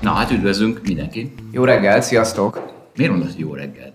Na 0.00 0.12
hát 0.12 0.30
üdvözlünk 0.30 0.80
mindenki. 0.86 1.34
Jó 1.50 1.64
reggelt, 1.64 2.02
sziasztok! 2.02 2.72
Miért 2.96 3.12
mondod, 3.12 3.34
jó 3.36 3.54
reggelt? 3.54 3.94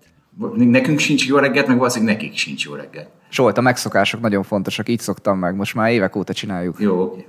Nekünk 0.55 0.99
sincs 0.99 1.27
jó 1.27 1.37
reggelt, 1.37 1.67
meg 1.67 1.77
valószínűleg 1.77 2.15
nekik 2.15 2.37
sincs 2.37 2.65
jó 2.65 2.73
reggelt. 2.73 3.07
Zsolt, 3.31 3.57
a 3.57 3.61
megszokások 3.61 4.21
nagyon 4.21 4.43
fontosak, 4.43 4.89
így 4.89 4.99
szoktam 4.99 5.37
meg, 5.37 5.55
most 5.55 5.75
már 5.75 5.91
évek 5.91 6.15
óta 6.15 6.33
csináljuk. 6.33 6.79
Jó, 6.79 7.01
oké. 7.01 7.27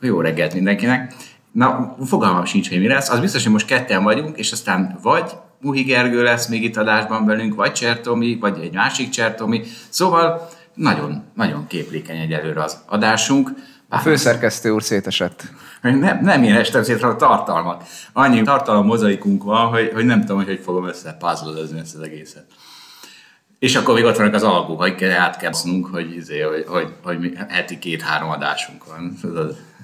Jó 0.00 0.20
reggelt 0.20 0.54
mindenkinek. 0.54 1.14
Na, 1.52 1.96
fogalmam 2.04 2.44
sincs, 2.44 2.68
hogy 2.68 2.80
mi 2.80 2.88
lesz. 2.88 3.10
Az 3.10 3.20
biztos, 3.20 3.42
hogy 3.42 3.52
most 3.52 3.66
ketten 3.66 4.02
vagyunk, 4.02 4.38
és 4.38 4.52
aztán 4.52 4.98
vagy 5.02 5.30
Muhi 5.60 5.82
Gergő 5.82 6.22
lesz 6.22 6.48
még 6.48 6.62
itt 6.62 6.76
adásban 6.76 7.26
velünk, 7.26 7.54
vagy 7.54 7.72
Csertomi, 7.72 8.38
vagy 8.40 8.58
egy 8.62 8.74
másik 8.74 9.08
Csertomi. 9.08 9.62
Szóval 9.88 10.48
nagyon, 10.74 11.24
nagyon 11.34 11.66
képlékeny 11.66 12.18
egyelőre 12.18 12.62
az 12.62 12.82
adásunk. 12.86 13.50
A 13.92 13.98
főszerkesztő 13.98 14.70
úr 14.70 14.82
szétesett. 14.82 15.42
Nem, 15.82 16.18
nem 16.22 16.42
én 16.42 16.54
estem 16.54 16.82
szétre 16.82 17.06
a 17.06 17.16
tartalmat. 17.16 17.88
Annyi 18.12 18.42
tartalom 18.42 18.86
mozaikunk 18.86 19.42
van, 19.42 19.66
hogy, 19.66 19.90
hogy 19.94 20.04
nem 20.04 20.20
tudom, 20.20 20.36
hogy 20.36 20.46
hogy 20.46 20.60
fogom 20.64 20.88
össze 20.88 21.16
puzzle 21.18 21.80
ezt 21.80 21.94
az 21.94 22.02
egészet. 22.02 22.44
És 23.58 23.76
akkor 23.76 23.94
még 23.94 24.04
ott 24.04 24.16
vannak 24.16 24.34
az 24.34 24.42
algó, 24.42 24.76
hogy 24.76 25.04
át 25.04 25.36
kell 25.36 25.50
basznunk, 25.50 25.86
hogy, 25.86 26.16
izé, 26.16 26.40
hogy, 26.40 26.64
hogy, 26.68 26.92
hogy 27.02 27.38
heti 27.48 27.78
két-három 27.78 28.30
adásunk 28.30 28.86
van. 28.86 29.18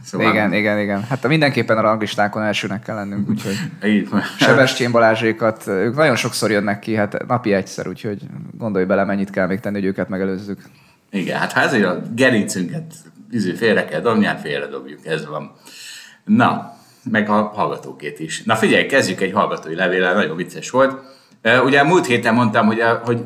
Szóval... 0.04 0.30
Igen, 0.30 0.52
igen, 0.52 0.78
igen. 0.78 1.02
Hát 1.02 1.28
mindenképpen 1.28 1.78
a 1.78 1.80
ranglistákon 1.80 2.42
elsőnek 2.42 2.82
kell 2.82 2.94
lennünk, 2.94 3.28
úgyhogy 3.28 3.56
Sebestyén 4.38 4.90
Balázsékat, 4.90 5.66
ők 5.66 5.96
nagyon 5.96 6.16
sokszor 6.16 6.50
jönnek 6.50 6.78
ki, 6.78 6.94
hát 6.94 7.26
napi 7.26 7.52
egyszer, 7.52 7.88
úgyhogy 7.88 8.22
gondolj 8.58 8.84
bele, 8.84 9.04
mennyit 9.04 9.30
kell 9.30 9.46
még 9.46 9.60
tenni, 9.60 9.74
hogy 9.74 9.84
őket 9.84 10.08
megelőzzük. 10.08 10.62
Igen, 11.10 11.38
hát 11.38 11.52
ha 11.52 11.60
ezért 11.60 11.84
a 11.84 12.02
gerincünket 12.14 12.94
izé, 13.30 13.52
félre 13.52 13.84
kell 13.84 14.00
dobni, 14.00 14.24
hát 14.24 14.40
félre 14.40 14.66
dobjuk, 14.66 15.06
ez 15.06 15.26
van. 15.26 15.52
Na, 16.24 16.76
meg 17.10 17.28
a 17.28 17.52
hallgatókét 17.54 18.20
is. 18.20 18.42
Na 18.42 18.56
figyelj, 18.56 18.86
kezdjük 18.86 19.20
egy 19.20 19.32
hallgatói 19.32 19.74
levéllel, 19.74 20.14
nagyon 20.14 20.36
vicces 20.36 20.70
volt. 20.70 21.14
Ugye 21.64 21.82
múlt 21.82 22.06
héten 22.06 22.34
mondtam, 22.34 22.66
hogy, 22.66 22.82
hogy 23.04 23.20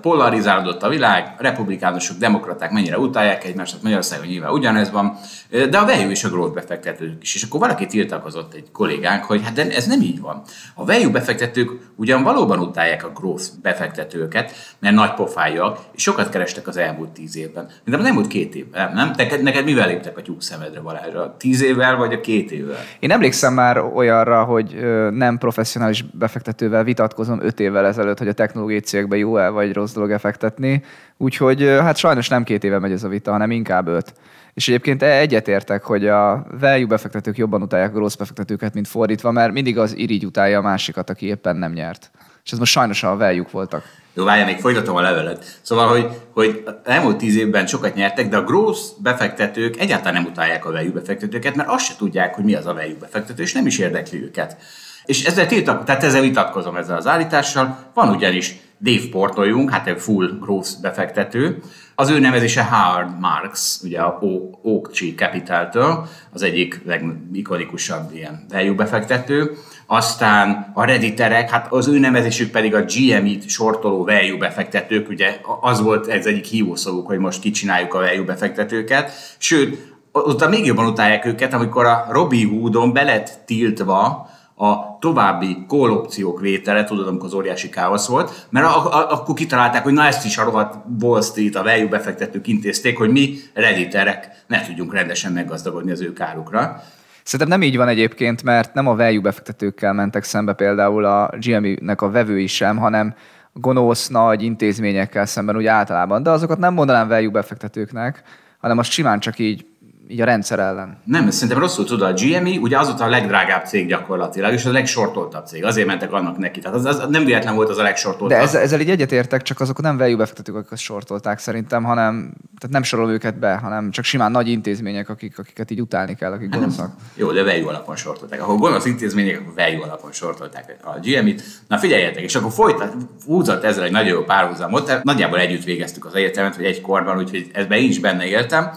polarizálódott 0.00 0.82
a 0.82 0.88
világ, 0.88 1.34
a 1.38 1.42
republikánusok, 1.42 2.16
demokraták 2.16 2.70
mennyire 2.70 2.98
utálják 2.98 3.44
egymást, 3.44 3.72
hát 3.72 3.82
Magyarországon 3.82 4.26
nyilván 4.26 4.52
ugyanez 4.52 4.90
van, 4.90 5.16
de 5.50 5.78
a 5.78 5.84
value 5.84 6.10
és 6.10 6.24
a 6.24 6.28
growth 6.28 6.54
befektetők 6.54 7.22
is. 7.22 7.34
És 7.34 7.42
akkor 7.42 7.60
valaki 7.60 7.86
tiltakozott 7.86 8.54
egy 8.54 8.70
kollégánk, 8.72 9.24
hogy 9.24 9.42
hát 9.42 9.52
de 9.52 9.74
ez 9.74 9.86
nem 9.86 10.00
így 10.00 10.20
van. 10.20 10.42
A 10.74 10.84
value 10.84 11.10
befektetők 11.10 11.70
ugyan 12.02 12.22
valóban 12.22 12.58
utálják 12.58 13.04
a 13.04 13.08
growth 13.08 13.44
befektetőket, 13.62 14.52
mert 14.78 14.94
nagy 14.94 15.14
pofájak, 15.14 15.78
és 15.92 16.02
sokat 16.02 16.28
kerestek 16.28 16.66
az 16.66 16.76
elmúlt 16.76 17.10
tíz 17.10 17.36
évben. 17.36 17.68
De 17.84 17.96
nem 17.96 18.06
elmúlt 18.06 18.26
két 18.26 18.54
évben, 18.54 18.92
nem? 18.92 19.12
Neked, 19.16 19.42
neked 19.42 19.64
mivel 19.64 19.88
léptek 19.88 20.18
a 20.18 20.22
tyúk 20.22 20.42
szemedre, 20.42 20.80
Balázsra? 20.80 21.34
Tíz 21.38 21.62
évvel 21.62 21.96
vagy 21.96 22.12
a 22.12 22.20
két 22.20 22.50
évvel? 22.50 22.76
Én 22.98 23.10
emlékszem 23.10 23.54
már 23.54 23.78
olyanra, 23.78 24.44
hogy 24.44 24.76
nem 25.10 25.38
professzionális 25.38 26.02
befektetővel 26.02 26.84
vitatkozom 26.84 27.42
öt 27.42 27.60
évvel 27.60 27.86
ezelőtt, 27.86 28.18
hogy 28.18 28.28
a 28.28 28.32
technológiai 28.32 28.80
cégekbe 28.80 29.16
jó-e 29.16 29.48
vagy 29.48 29.72
rossz 29.72 29.92
dolog 29.92 30.18
fektetni. 30.18 30.82
Úgyhogy 31.16 31.62
hát 31.62 31.96
sajnos 31.96 32.28
nem 32.28 32.44
két 32.44 32.64
éve 32.64 32.78
megy 32.78 32.92
ez 32.92 33.04
a 33.04 33.08
vita, 33.08 33.30
hanem 33.30 33.50
inkább 33.50 33.86
öt. 33.86 34.12
És 34.54 34.68
egyébként 34.68 35.02
e- 35.02 35.18
egyetértek, 35.18 35.84
hogy 35.84 36.06
a 36.06 36.46
value 36.60 36.86
befektetők 36.86 37.36
jobban 37.36 37.62
utálják 37.62 37.94
a 37.94 37.98
rossz 37.98 38.14
befektetőket, 38.14 38.74
mint 38.74 38.88
fordítva, 38.88 39.30
mert 39.30 39.52
mindig 39.52 39.78
az 39.78 39.96
irigy 39.96 40.24
utálja 40.24 40.58
a 40.58 40.62
másikat, 40.62 41.10
aki 41.10 41.26
éppen 41.26 41.56
nem 41.56 41.72
nyert. 41.72 42.10
És 42.44 42.52
ez 42.52 42.58
most 42.58 42.72
sajnos 42.72 43.02
a 43.02 43.16
value 43.16 43.46
voltak. 43.50 43.84
Jó, 44.14 44.24
várjál, 44.24 44.46
még 44.46 44.58
folytatom 44.58 44.96
a 44.96 45.00
levelet. 45.00 45.58
Szóval, 45.62 45.88
hogy, 45.88 46.06
hogy 46.32 46.64
elmúlt 46.84 47.16
tíz 47.16 47.36
évben 47.36 47.66
sokat 47.66 47.94
nyertek, 47.94 48.28
de 48.28 48.36
a 48.36 48.44
growth 48.44 48.80
befektetők 48.98 49.80
egyáltalán 49.80 50.22
nem 50.22 50.32
utálják 50.32 50.64
a 50.64 50.72
value 50.72 50.92
befektetőket, 50.92 51.54
mert 51.54 51.68
azt 51.68 51.84
se 51.84 51.94
tudják, 51.98 52.34
hogy 52.34 52.44
mi 52.44 52.54
az 52.54 52.66
a 52.66 52.74
value 52.74 52.96
befektető, 53.00 53.42
és 53.42 53.52
nem 53.52 53.66
is 53.66 53.78
érdekli 53.78 54.22
őket. 54.22 54.56
És 55.04 55.24
ezzel 55.24 55.46
tiltak, 55.46 55.84
tehát 55.84 56.02
ezzel 56.02 56.20
vitatkozom 56.20 56.76
ezzel 56.76 56.96
az 56.96 57.06
állítással. 57.06 57.78
Van 57.94 58.08
ugyanis 58.08 58.60
Dave 58.82 59.08
Portolyunk, 59.10 59.70
hát 59.70 59.86
egy 59.86 60.00
full 60.00 60.38
growth 60.40 60.70
befektető, 60.80 61.62
az 61.94 62.10
ő 62.10 62.18
nevezése 62.18 62.62
Howard 62.64 63.20
Marks, 63.20 63.78
ugye 63.82 64.00
a 64.00 64.18
Oak 64.62 64.90
Capital-től, 65.16 66.08
az 66.32 66.42
egyik 66.42 66.80
legikonikusabb 66.84 68.14
ilyen 68.14 68.44
value 68.48 68.74
befektető. 68.74 69.50
Aztán 69.86 70.70
a 70.74 70.84
Redditerek, 70.84 71.50
hát 71.50 71.72
az 71.72 71.88
ő 71.88 71.98
nevezésük 71.98 72.50
pedig 72.50 72.74
a 72.74 72.84
GME-t 72.84 73.48
sortoló 73.48 74.04
value 74.04 74.38
befektetők, 74.38 75.08
ugye 75.08 75.40
az 75.60 75.80
volt 75.80 76.06
ez 76.06 76.26
egyik 76.26 76.44
hívószavuk, 76.44 77.06
hogy 77.06 77.18
most 77.18 77.40
kicsináljuk 77.40 77.94
a 77.94 77.98
value 77.98 78.24
befektetőket. 78.24 79.12
Sőt, 79.38 79.92
ott 80.12 80.48
még 80.48 80.66
jobban 80.66 80.86
utálják 80.86 81.24
őket, 81.24 81.52
amikor 81.52 81.86
a 81.86 82.06
Robbie 82.10 82.48
Hoodon 82.48 82.92
belet 82.92 83.38
tiltva 83.46 84.30
a 84.62 84.98
további 85.00 85.64
kólopciók 85.68 86.40
vétele, 86.40 86.84
tudod, 86.84 87.06
amikor 87.06 87.26
az 87.26 87.34
óriási 87.34 87.68
káosz 87.68 88.06
volt, 88.06 88.46
mert 88.50 88.66
a, 88.66 88.92
a, 88.92 89.12
akkor 89.12 89.34
kitalálták, 89.34 89.82
hogy 89.82 89.92
na 89.92 90.04
ezt 90.04 90.24
is 90.24 90.38
a 90.38 90.44
rohadt 90.44 90.84
Wall 91.00 91.22
Street, 91.22 91.54
a 91.54 91.62
value 91.62 91.86
befektetők 91.86 92.46
intézték, 92.46 92.98
hogy 92.98 93.10
mi 93.10 93.34
rediterek 93.54 94.44
ne 94.46 94.60
tudjunk 94.60 94.94
rendesen 94.94 95.32
meggazdagodni 95.32 95.90
az 95.90 96.00
ő 96.00 96.12
kárukra. 96.12 96.82
Szerintem 97.22 97.58
nem 97.58 97.68
így 97.68 97.76
van 97.76 97.88
egyébként, 97.88 98.42
mert 98.42 98.74
nem 98.74 98.88
a 98.88 98.96
value 98.96 99.20
befektetőkkel 99.20 99.92
mentek 99.92 100.24
szembe 100.24 100.52
például 100.52 101.04
a 101.04 101.30
GME-nek 101.38 102.02
a 102.02 102.10
vevői 102.10 102.46
sem, 102.46 102.76
hanem 102.76 103.14
gonosz 103.52 104.08
nagy 104.08 104.42
intézményekkel 104.42 105.26
szemben 105.26 105.56
úgy 105.56 105.66
általában. 105.66 106.22
De 106.22 106.30
azokat 106.30 106.58
nem 106.58 106.74
mondanám 106.74 107.08
value 107.08 107.30
befektetőknek, 107.30 108.22
hanem 108.58 108.78
azt 108.78 108.90
simán 108.90 109.20
csak 109.20 109.38
így 109.38 109.66
így 110.12 110.20
a 110.20 110.24
rendszer 110.24 110.58
ellen. 110.58 110.98
Nem, 111.04 111.30
szerintem 111.30 111.58
rosszul 111.58 111.84
tudod, 111.84 112.08
a 112.08 112.12
GME 112.12 112.58
ugye 112.60 112.78
azóta 112.78 113.04
a 113.04 113.08
legdrágább 113.08 113.66
cég 113.66 113.88
gyakorlatilag, 113.88 114.52
és 114.52 114.64
a 114.64 114.72
legsortoltabb 114.72 115.46
cég. 115.46 115.64
Azért 115.64 115.86
mentek 115.86 116.12
annak 116.12 116.38
neki. 116.38 116.60
Tehát 116.60 116.76
az, 116.76 116.84
az 116.84 117.06
nem 117.08 117.24
véletlen 117.24 117.54
volt 117.54 117.68
az 117.68 117.78
a 117.78 117.82
legsortoltabb. 117.82 118.38
De 118.38 118.44
ezzel, 118.44 118.62
ezzel 118.62 118.80
így 118.80 118.90
egyetértek, 118.90 119.42
csak 119.42 119.60
azok 119.60 119.80
nem 119.80 119.96
value 119.96 120.16
befektetők, 120.16 120.56
akik 120.56 120.72
azt 120.72 120.82
sortolták 120.82 121.38
szerintem, 121.38 121.84
hanem 121.84 122.32
tehát 122.58 122.74
nem 122.74 122.82
sorol 122.82 123.10
őket 123.10 123.38
be, 123.38 123.54
hanem 123.54 123.90
csak 123.90 124.04
simán 124.04 124.30
nagy 124.30 124.48
intézmények, 124.48 125.08
akik, 125.08 125.38
akiket 125.38 125.70
így 125.70 125.80
utálni 125.80 126.14
kell, 126.14 126.32
akik 126.32 126.50
hát 126.50 126.60
gonoszak. 126.60 126.90
Jó, 127.14 127.32
de 127.32 127.44
value 127.44 127.68
alapon 127.68 127.96
sortolták. 127.96 128.42
Ahol 128.42 128.56
gonosz 128.56 128.84
intézmények, 128.84 129.40
akkor 129.40 129.54
value 129.54 129.84
alapon 129.84 130.12
sortolták 130.12 130.76
a 130.82 130.98
GME-t. 131.02 131.42
Na 131.68 131.78
figyeljetek, 131.78 132.22
és 132.22 132.34
akkor 132.34 132.52
folytat, 132.52 132.94
húzott 133.26 133.64
ezzel 133.64 133.84
egy 133.84 133.92
nagyon 133.92 134.08
jó 134.08 134.22
párhuzamot. 134.24 135.00
Nagyjából 135.02 135.38
együtt 135.38 135.64
végeztük 135.64 136.04
az 136.04 136.14
egyetemet, 136.14 136.56
vagy 136.56 136.64
egy 136.64 136.80
korban, 136.80 137.18
úgyhogy 137.18 137.50
ezben 137.52 137.78
én 137.78 137.88
is 137.88 137.98
benne 137.98 138.24
éltem. 138.26 138.70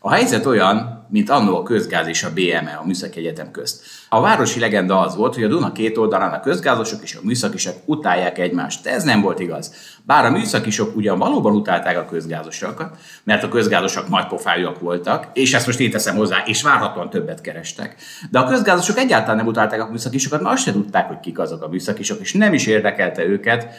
A 0.00 0.12
helyzet 0.12 0.46
olyan, 0.46 1.06
mint 1.10 1.30
annó 1.30 1.56
a 1.56 1.62
közgáz 1.62 2.06
és 2.06 2.22
a 2.22 2.32
BME, 2.32 2.78
a 2.80 2.86
Műszaki 2.86 3.18
Egyetem 3.18 3.50
közt. 3.50 3.82
A 4.08 4.20
városi 4.20 4.60
legenda 4.60 5.00
az 5.00 5.16
volt, 5.16 5.34
hogy 5.34 5.44
a 5.44 5.48
Duna 5.48 5.72
két 5.72 5.96
oldalán 5.96 6.32
a 6.32 6.40
közgázosok 6.40 7.02
és 7.02 7.14
a 7.14 7.20
műszakisok 7.22 7.74
utálják 7.84 8.38
egymást, 8.38 8.82
de 8.82 8.90
ez 8.90 9.02
nem 9.02 9.20
volt 9.20 9.38
igaz. 9.38 9.74
Bár 10.02 10.24
a 10.24 10.30
műszakisok 10.30 10.96
ugyan 10.96 11.18
valóban 11.18 11.54
utálták 11.54 11.98
a 11.98 12.04
közgázosokat, 12.04 12.96
mert 13.24 13.42
a 13.42 13.48
közgázosok 13.48 14.08
nagy 14.08 14.26
pofájúak 14.26 14.80
voltak, 14.80 15.26
és 15.32 15.54
ezt 15.54 15.66
most 15.66 15.80
én 15.80 15.90
teszem 15.90 16.16
hozzá, 16.16 16.42
és 16.46 16.62
várhatóan 16.62 17.10
többet 17.10 17.40
kerestek. 17.40 17.96
De 18.30 18.38
a 18.38 18.46
közgázosok 18.46 18.98
egyáltalán 18.98 19.36
nem 19.36 19.46
utálták 19.46 19.80
a 19.80 19.90
műszakisokat, 19.90 20.40
mert 20.40 20.54
azt 20.54 20.64
se 20.64 20.72
tudták, 20.72 21.08
hogy 21.08 21.20
kik 21.20 21.38
azok 21.38 21.62
a 21.62 21.68
műszakisok, 21.68 22.20
és 22.20 22.32
nem 22.32 22.52
is 22.52 22.66
érdekelte 22.66 23.24
őket, 23.24 23.74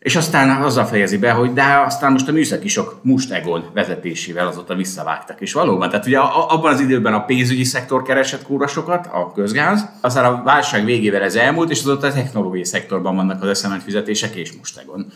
és 0.00 0.16
aztán 0.16 0.62
azzal 0.62 0.84
fejezi 0.84 1.18
be, 1.18 1.30
hogy 1.30 1.52
de 1.52 1.82
aztán 1.86 2.12
most 2.12 2.28
a 2.28 2.32
műszakisok 2.32 3.00
Mustegon 3.02 3.64
vezetésével 3.74 4.46
azóta 4.46 4.74
visszavágtak. 4.74 5.40
És 5.40 5.52
valóban, 5.52 5.90
tehát 5.90 6.06
ugye 6.06 6.18
abban 6.18 6.72
az 6.72 6.80
időben 6.80 7.14
a 7.14 7.24
pénzügyi 7.24 7.64
szektor 7.64 8.02
keresett 8.02 8.42
kúra 8.42 8.66
sokat, 8.66 9.06
a 9.12 9.32
közgáz, 9.32 9.88
aztán 10.00 10.24
a 10.24 10.42
válság 10.42 10.84
végével 10.84 11.22
ez 11.22 11.34
elmúlt, 11.34 11.70
és 11.70 11.80
azóta 11.80 12.06
a 12.06 12.12
technológiai 12.12 12.64
szektorban 12.64 13.16
vannak 13.16 13.42
az 13.42 13.48
eszement 13.48 13.82
fizetések 13.82 14.34
és 14.34 14.52
Mustegon. 14.52 15.06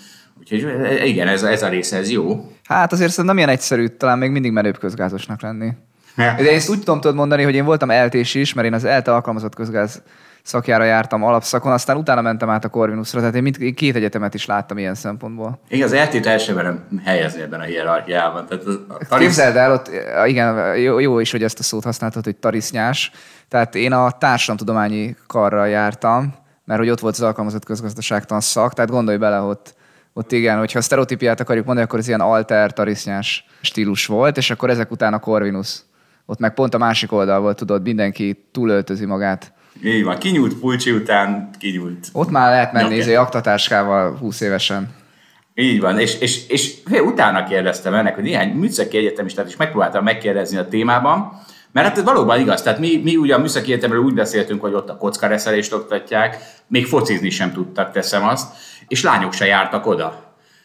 Úgyhogy 0.40 0.66
igen, 1.04 1.28
ez, 1.28 1.42
ez 1.42 1.62
a 1.62 1.68
része, 1.68 1.96
ez 1.96 2.10
jó. 2.10 2.50
Hát 2.64 2.92
azért 2.92 3.10
szerintem 3.10 3.34
nem 3.34 3.44
ilyen 3.44 3.58
egyszerű, 3.58 3.86
talán 3.86 4.18
még 4.18 4.30
mindig 4.30 4.52
menőbb 4.52 4.78
közgázosnak 4.78 5.42
lenni. 5.42 5.72
De 6.16 6.38
én 6.38 6.54
ezt 6.54 6.70
úgy 6.70 6.78
tudom 6.78 7.00
tudod 7.00 7.16
mondani, 7.16 7.42
hogy 7.42 7.54
én 7.54 7.64
voltam 7.64 7.90
eltés 7.90 8.34
is, 8.34 8.52
mert 8.52 8.66
én 8.66 8.74
az 8.74 8.84
ELTE 8.84 9.12
alkalmazott 9.12 9.54
közgáz 9.54 10.02
szakjára 10.44 10.84
jártam 10.84 11.22
alapszakon, 11.22 11.72
aztán 11.72 11.96
utána 11.96 12.20
mentem 12.20 12.48
át 12.48 12.64
a 12.64 12.68
Corvinusra, 12.68 13.18
tehát 13.18 13.34
én 13.34 13.42
mind, 13.42 13.74
két 13.74 13.96
egyetemet 13.96 14.34
is 14.34 14.46
láttam 14.46 14.78
ilyen 14.78 14.94
szempontból. 14.94 15.60
Igen, 15.68 15.86
az 15.86 15.92
eltét 15.92 16.26
el 16.26 16.38
sem 16.38 16.54
merem 16.54 17.00
helyezni 17.04 17.40
ebben 17.40 17.60
a 17.60 17.62
hierarchiában. 17.62 18.46
Tehát 18.46 18.64
a 18.64 19.06
tarisz... 19.08 19.26
Képzeld 19.26 19.56
el, 19.56 19.72
ott, 19.72 19.90
igen, 20.26 20.76
jó, 20.76 20.98
jó 20.98 21.18
is, 21.18 21.30
hogy 21.30 21.42
ezt 21.42 21.58
a 21.58 21.62
szót 21.62 21.84
használtad, 21.84 22.24
hogy 22.24 22.36
tarisznyás. 22.36 23.10
Tehát 23.48 23.74
én 23.74 23.92
a 23.92 24.10
társadalomtudományi 24.10 25.16
karra 25.26 25.64
jártam, 25.64 26.34
mert 26.64 26.80
hogy 26.80 26.90
ott 26.90 27.00
volt 27.00 27.14
az 27.14 27.22
alkalmazott 27.22 27.64
közgazdaságtan 27.64 28.40
szak, 28.40 28.72
tehát 28.72 28.90
gondolj 28.90 29.16
bele, 29.16 29.36
hogy 29.36 29.50
ott, 29.50 29.74
ott 30.12 30.32
igen, 30.32 30.58
hogyha 30.58 30.78
a 30.78 30.82
sztereotípiát 30.82 31.40
akarjuk 31.40 31.64
mondani, 31.64 31.86
akkor 31.86 31.98
ez 31.98 32.08
ilyen 32.08 32.20
alter 32.20 32.72
tarisznyás 32.72 33.46
stílus 33.60 34.06
volt, 34.06 34.36
és 34.36 34.50
akkor 34.50 34.70
ezek 34.70 34.90
után 34.90 35.12
a 35.12 35.18
Corvinus. 35.18 35.78
Ott 36.26 36.38
meg 36.38 36.54
pont 36.54 36.74
a 36.74 36.78
másik 36.78 37.12
oldal 37.12 37.40
volt, 37.40 37.56
tudod, 37.56 37.82
mindenki 37.82 38.48
túlöltözi 38.52 39.04
magát. 39.04 39.52
Így 39.82 40.04
van, 40.04 40.18
kinyúlt 40.18 40.54
pulcsi 40.54 40.90
után, 40.90 41.50
kinyúlt. 41.58 42.08
Ott 42.12 42.30
már 42.30 42.50
lehet 42.50 42.72
menni 42.72 42.96
izé, 42.96 43.14
aktatáskával 43.14 44.16
20 44.16 44.40
évesen. 44.40 44.94
Így 45.54 45.80
van, 45.80 45.98
és, 45.98 46.18
és, 46.18 46.48
és 46.48 46.74
utána 47.04 47.44
kérdeztem 47.44 47.94
ennek, 47.94 48.14
hogy 48.14 48.24
néhány 48.24 48.48
műszaki 48.48 48.96
egyetemistát 48.96 49.48
is 49.48 49.56
megpróbáltam 49.56 50.04
megkérdezni 50.04 50.56
a 50.56 50.68
témában, 50.68 51.42
mert 51.72 51.86
hát 51.86 51.98
ez 51.98 52.04
valóban 52.04 52.40
igaz, 52.40 52.62
tehát 52.62 52.78
mi, 52.78 53.00
mi 53.04 53.16
ugye 53.16 53.34
a 53.34 53.38
műszaki 53.38 53.72
egyetemről 53.72 54.02
úgy 54.02 54.14
beszéltünk, 54.14 54.60
hogy 54.60 54.72
ott 54.72 54.88
a 54.88 54.96
kockareszelést 54.96 55.72
oktatják, 55.72 56.36
még 56.66 56.86
focizni 56.86 57.30
sem 57.30 57.52
tudtak, 57.52 57.92
teszem 57.92 58.24
azt, 58.24 58.54
és 58.88 59.02
lányok 59.02 59.32
se 59.32 59.46
jártak 59.46 59.86
oda. 59.86 60.23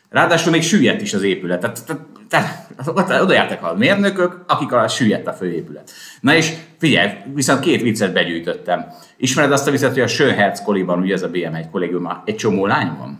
Ráadásul 0.09 0.51
még 0.51 0.61
süllyedt 0.61 1.01
is 1.01 1.13
az 1.13 1.23
épület. 1.23 1.59
Tehát, 1.59 1.83
tehát, 1.85 2.67
tehát 2.77 3.21
oda 3.21 3.33
jártak 3.33 3.63
a 3.63 3.75
mérnökök, 3.77 4.44
akik 4.47 4.71
alatt 4.71 4.89
süllyedt 4.89 5.27
a 5.27 5.33
főépület. 5.33 5.91
Na 6.21 6.35
és 6.35 6.53
figyelj, 6.77 7.11
viszont 7.33 7.59
két 7.59 7.81
viccet 7.81 8.13
begyűjtöttem. 8.13 8.85
Ismered 9.17 9.51
azt 9.51 9.67
a 9.67 9.71
viccet, 9.71 9.94
hogy 9.94 10.01
a 10.01 10.07
Schönherz 10.07 10.61
koliban, 10.61 11.00
ugye 11.00 11.13
ez 11.13 11.23
a 11.23 11.29
BM1 11.29 11.65
kollégium, 11.71 12.21
egy 12.25 12.35
csomó 12.35 12.65
lány 12.65 12.95
van? 13.00 13.19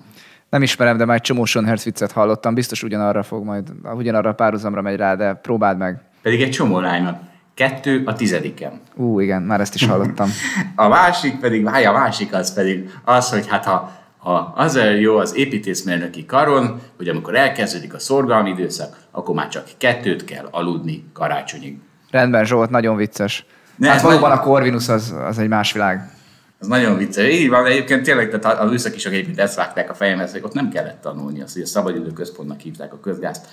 Nem 0.50 0.62
ismerem, 0.62 0.98
de 0.98 1.06
már 1.06 1.16
egy 1.16 1.22
csomó 1.22 1.46
Schönherz 1.46 1.84
viccet 1.84 2.12
hallottam. 2.12 2.54
Biztos 2.54 2.84
ugyanarra 2.84 3.24
fog 3.24 3.44
majd, 3.44 3.68
ugyanarra 3.94 4.30
a 4.30 4.34
párhuzamra 4.34 4.82
megy 4.82 4.96
rá, 4.96 5.16
de 5.16 5.34
próbáld 5.34 5.78
meg. 5.78 6.02
Pedig 6.22 6.42
egy 6.42 6.52
csomó 6.52 6.80
lány 6.80 7.04
van. 7.04 7.20
Kettő 7.54 8.04
a 8.06 8.14
tizediken. 8.14 8.82
Ú, 8.96 9.20
igen, 9.20 9.42
már 9.42 9.62
ezt 9.62 9.76
is 9.76 9.86
hallottam. 9.86 10.30
a 10.76 10.88
másik 10.88 11.40
pedig, 11.40 11.66
a 11.66 11.92
másik 11.92 12.34
az 12.34 12.54
pedig 12.54 12.90
az, 13.04 13.30
hogy 13.30 13.48
hát 13.48 13.66
ha 13.66 13.99
ha 14.20 14.54
az 14.56 14.80
jó 15.00 15.18
az 15.18 15.36
építészmérnöki 15.36 16.26
karon, 16.26 16.82
hogy 16.98 17.08
amikor 17.08 17.36
elkezdődik 17.36 17.94
a 17.94 18.00
szorgalmi 18.00 18.50
időszak, 18.50 18.98
akkor 19.12 19.36
már 19.36 19.48
csak 19.48 19.64
kettőt 19.78 20.26
kell 20.26 20.48
aludni 20.52 21.06
karácsonyig. 21.14 21.78
Rendben, 22.12 22.46
Zsolt, 22.46 22.70
nagyon 22.70 22.96
vicces. 22.96 23.46
Ne, 23.76 23.90
hát 23.90 24.02
valóban 24.02 24.30
nagy... 24.30 24.38
a 24.38 24.42
Corvinus 24.42 24.90
az, 24.90 25.16
az 25.28 25.38
egy 25.38 25.48
más 25.48 25.72
világ. 25.72 26.12
Az 26.60 26.68
nagyon 26.68 26.98
vicces. 26.98 27.30
Így 27.30 27.50
van, 27.50 27.66
egyébként 27.66 28.04
tényleg 28.04 28.40
tehát 28.40 28.60
az 28.60 28.72
őszakisok 28.72 29.14
egyébként 29.14 29.40
ezt 29.40 29.56
vágták 29.56 29.90
a 29.90 29.94
fejemhez, 29.94 30.32
hogy 30.32 30.42
ott 30.44 30.54
nem 30.54 30.70
kellett 30.70 31.02
tanulni 31.02 31.42
azt, 31.42 31.54
hogy 31.54 31.62
a 31.62 31.66
szabadidő 31.66 32.12
központnak 32.12 32.60
hívták 32.60 32.94
a 32.94 33.00
közgázt. 33.00 33.46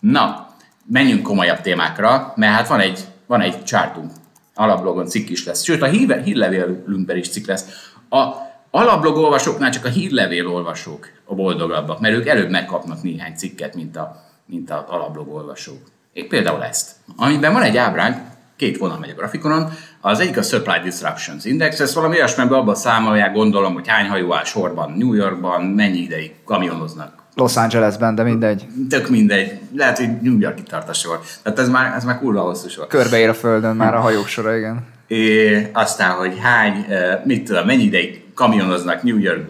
Na, 0.00 0.48
menjünk 0.86 1.22
komolyabb 1.22 1.60
témákra, 1.60 2.32
mert 2.36 2.54
hát 2.54 2.68
van 2.68 2.80
egy, 2.80 3.04
van 3.26 3.40
egy 3.40 3.64
csártunk, 3.64 4.10
alapblogon 4.54 5.06
cikk 5.06 5.28
is 5.28 5.46
lesz. 5.46 5.62
Sőt, 5.62 5.82
a 5.82 5.86
hírlevélünkben 6.24 7.16
is 7.16 7.28
cikk 7.28 7.46
lesz. 7.46 7.92
A 8.08 8.43
Alablog 8.76 9.16
olvasóknál 9.16 9.70
csak 9.70 9.84
a 9.84 9.88
hírlevél 9.88 10.48
olvasók 10.48 11.08
a 11.24 11.34
boldogabbak, 11.34 12.00
mert 12.00 12.14
ők 12.14 12.26
előbb 12.26 12.50
megkapnak 12.50 13.02
néhány 13.02 13.34
cikket, 13.34 13.74
mint 13.74 13.96
a, 13.96 14.16
mint 14.46 14.70
a 14.70 14.86
alablog 14.88 15.34
olvasók. 15.34 15.80
Én 16.12 16.28
például 16.28 16.62
ezt, 16.62 16.90
amiben 17.16 17.52
van 17.52 17.62
egy 17.62 17.76
ábránk, 17.76 18.16
két 18.56 18.78
vonal 18.78 18.98
megy 18.98 19.10
a 19.10 19.14
grafikonon, 19.14 19.68
az 20.00 20.20
egyik 20.20 20.36
a 20.36 20.42
Supply 20.42 20.78
Disruptions 20.82 21.44
Index, 21.44 21.80
ez 21.80 21.94
valami 21.94 22.16
olyasmiben 22.16 22.58
abban 22.58 22.74
számolják, 22.74 23.32
gondolom, 23.32 23.74
hogy 23.74 23.88
hány 23.88 24.08
hajó 24.08 24.34
áll 24.34 24.44
sorban 24.44 24.92
New 24.92 25.12
Yorkban, 25.12 25.62
mennyi 25.62 25.98
ideig 25.98 26.34
kamionoznak. 26.44 27.22
Los 27.34 27.56
Angelesben, 27.56 28.14
de 28.14 28.22
mindegy. 28.22 28.66
Tök 28.88 29.08
mindegy. 29.08 29.60
Lehet, 29.74 29.98
hogy 29.98 30.20
New 30.20 30.38
York 30.38 30.62
tart 30.62 30.88
a 30.88 30.92
sor. 30.92 31.20
Tehát 31.42 31.58
ez 31.58 31.68
már, 31.68 31.94
ez 31.96 32.04
már 32.04 32.18
kurva 32.18 32.40
hosszú 32.40 32.68
sor. 32.68 32.86
Körbeér 32.86 33.28
a 33.28 33.34
földön 33.34 33.76
már 33.76 33.94
a 33.94 34.00
hajók 34.00 34.26
sora, 34.26 34.56
igen. 34.56 34.92
É, 35.06 35.70
aztán, 35.72 36.10
hogy 36.10 36.38
hány, 36.38 36.86
mit 37.24 37.44
tudom, 37.44 37.66
mennyi 37.66 37.82
ideig 37.82 38.24
kamionoznak 38.34 39.02
New 39.02 39.18
York, 39.18 39.48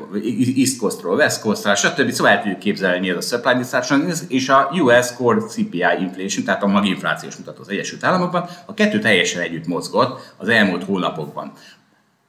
East 0.56 0.78
Coastról, 0.78 1.16
West 1.16 1.40
Coastra, 1.40 1.74
stb. 1.74 2.10
Szóval 2.10 2.32
el 2.32 2.42
tudjuk 2.42 2.58
képzelni, 2.58 2.98
mi 2.98 3.10
az 3.10 3.32
a 3.32 3.36
supply 3.36 3.54
disruption, 3.54 4.10
és 4.28 4.48
a 4.48 4.70
US 4.72 5.14
Core 5.16 5.40
CPI 5.40 5.84
inflation, 6.00 6.44
tehát 6.44 6.62
a 6.62 6.66
maginflációs 6.66 7.36
mutató 7.36 7.60
az 7.60 7.68
Egyesült 7.68 8.04
Államokban, 8.04 8.48
a 8.66 8.74
kettő 8.74 8.98
teljesen 8.98 9.42
együtt 9.42 9.66
mozgott 9.66 10.34
az 10.36 10.48
elmúlt 10.48 10.84
hónapokban. 10.84 11.52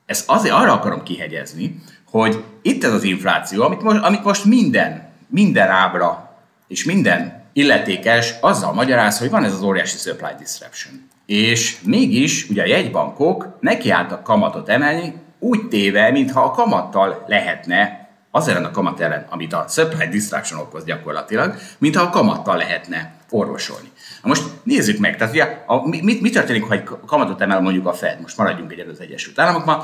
Ezt 0.05 0.29
azért 0.29 0.55
arra 0.55 0.73
akarom 0.73 1.03
kihegyezni, 1.03 1.81
hogy 2.11 2.43
itt 2.61 2.83
ez 2.83 2.93
az 2.93 3.03
infláció, 3.03 3.63
amit 3.63 3.81
most, 3.81 4.03
amit 4.03 4.23
most 4.23 4.45
minden, 4.45 5.09
minden 5.27 5.69
ábra 5.69 6.37
és 6.67 6.83
minden 6.83 7.44
illetékes 7.57 8.33
azzal 8.41 8.73
magyaráz, 8.73 9.19
hogy 9.19 9.29
van 9.29 9.43
ez 9.43 9.53
az 9.53 9.61
óriási 9.61 9.97
supply 9.97 10.31
disruption. 10.37 11.09
És 11.25 11.77
mégis 11.81 12.49
ugye 12.49 12.61
a 12.61 12.65
jegybankok 12.65 13.57
nekiálltak 13.59 14.23
kamatot 14.23 14.69
emelni, 14.69 15.13
úgy 15.39 15.67
téve, 15.67 16.11
mintha 16.11 16.43
a 16.43 16.51
kamattal 16.51 17.25
lehetne, 17.27 18.09
az 18.31 18.47
ellen 18.47 18.65
a 18.65 18.71
kamat 18.71 18.99
ellen, 18.99 19.25
amit 19.29 19.53
a 19.53 19.65
supply 19.67 20.07
distraction 20.07 20.59
okoz 20.59 20.83
gyakorlatilag, 20.83 21.55
mintha 21.77 22.03
a 22.03 22.09
kamattal 22.09 22.57
lehetne 22.57 23.13
orvosolni. 23.29 23.91
Na 24.21 24.27
most 24.27 24.43
nézzük 24.63 24.99
meg, 24.99 25.17
tehát 25.17 25.33
ugye, 25.33 25.63
a, 25.65 25.87
mi, 25.87 26.17
mi 26.21 26.29
történik, 26.29 26.63
ha 26.63 26.73
egy 26.73 26.83
kamatot 27.05 27.41
emel 27.41 27.61
mondjuk 27.61 27.87
a 27.87 27.93
Fed, 27.93 28.21
most 28.21 28.37
maradjunk 28.37 28.71
egy 28.71 28.87
az 28.89 28.99
Egyesült 28.99 29.39
Államokban, 29.39 29.83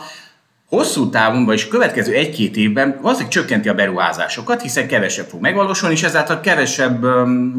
hosszú 0.72 1.10
távon, 1.10 1.46
vagyis 1.46 1.68
következő 1.68 2.14
egy-két 2.14 2.56
évben 2.56 2.98
valószínűleg 3.02 3.32
csökkenti 3.32 3.70
a 3.70 3.74
beruházásokat, 3.74 4.62
hiszen 4.62 4.88
kevesebb 4.88 5.28
fog 5.28 5.42
megvalósulni, 5.42 5.96
és 5.96 6.04
ezáltal 6.04 6.40
kevesebb, 6.40 7.02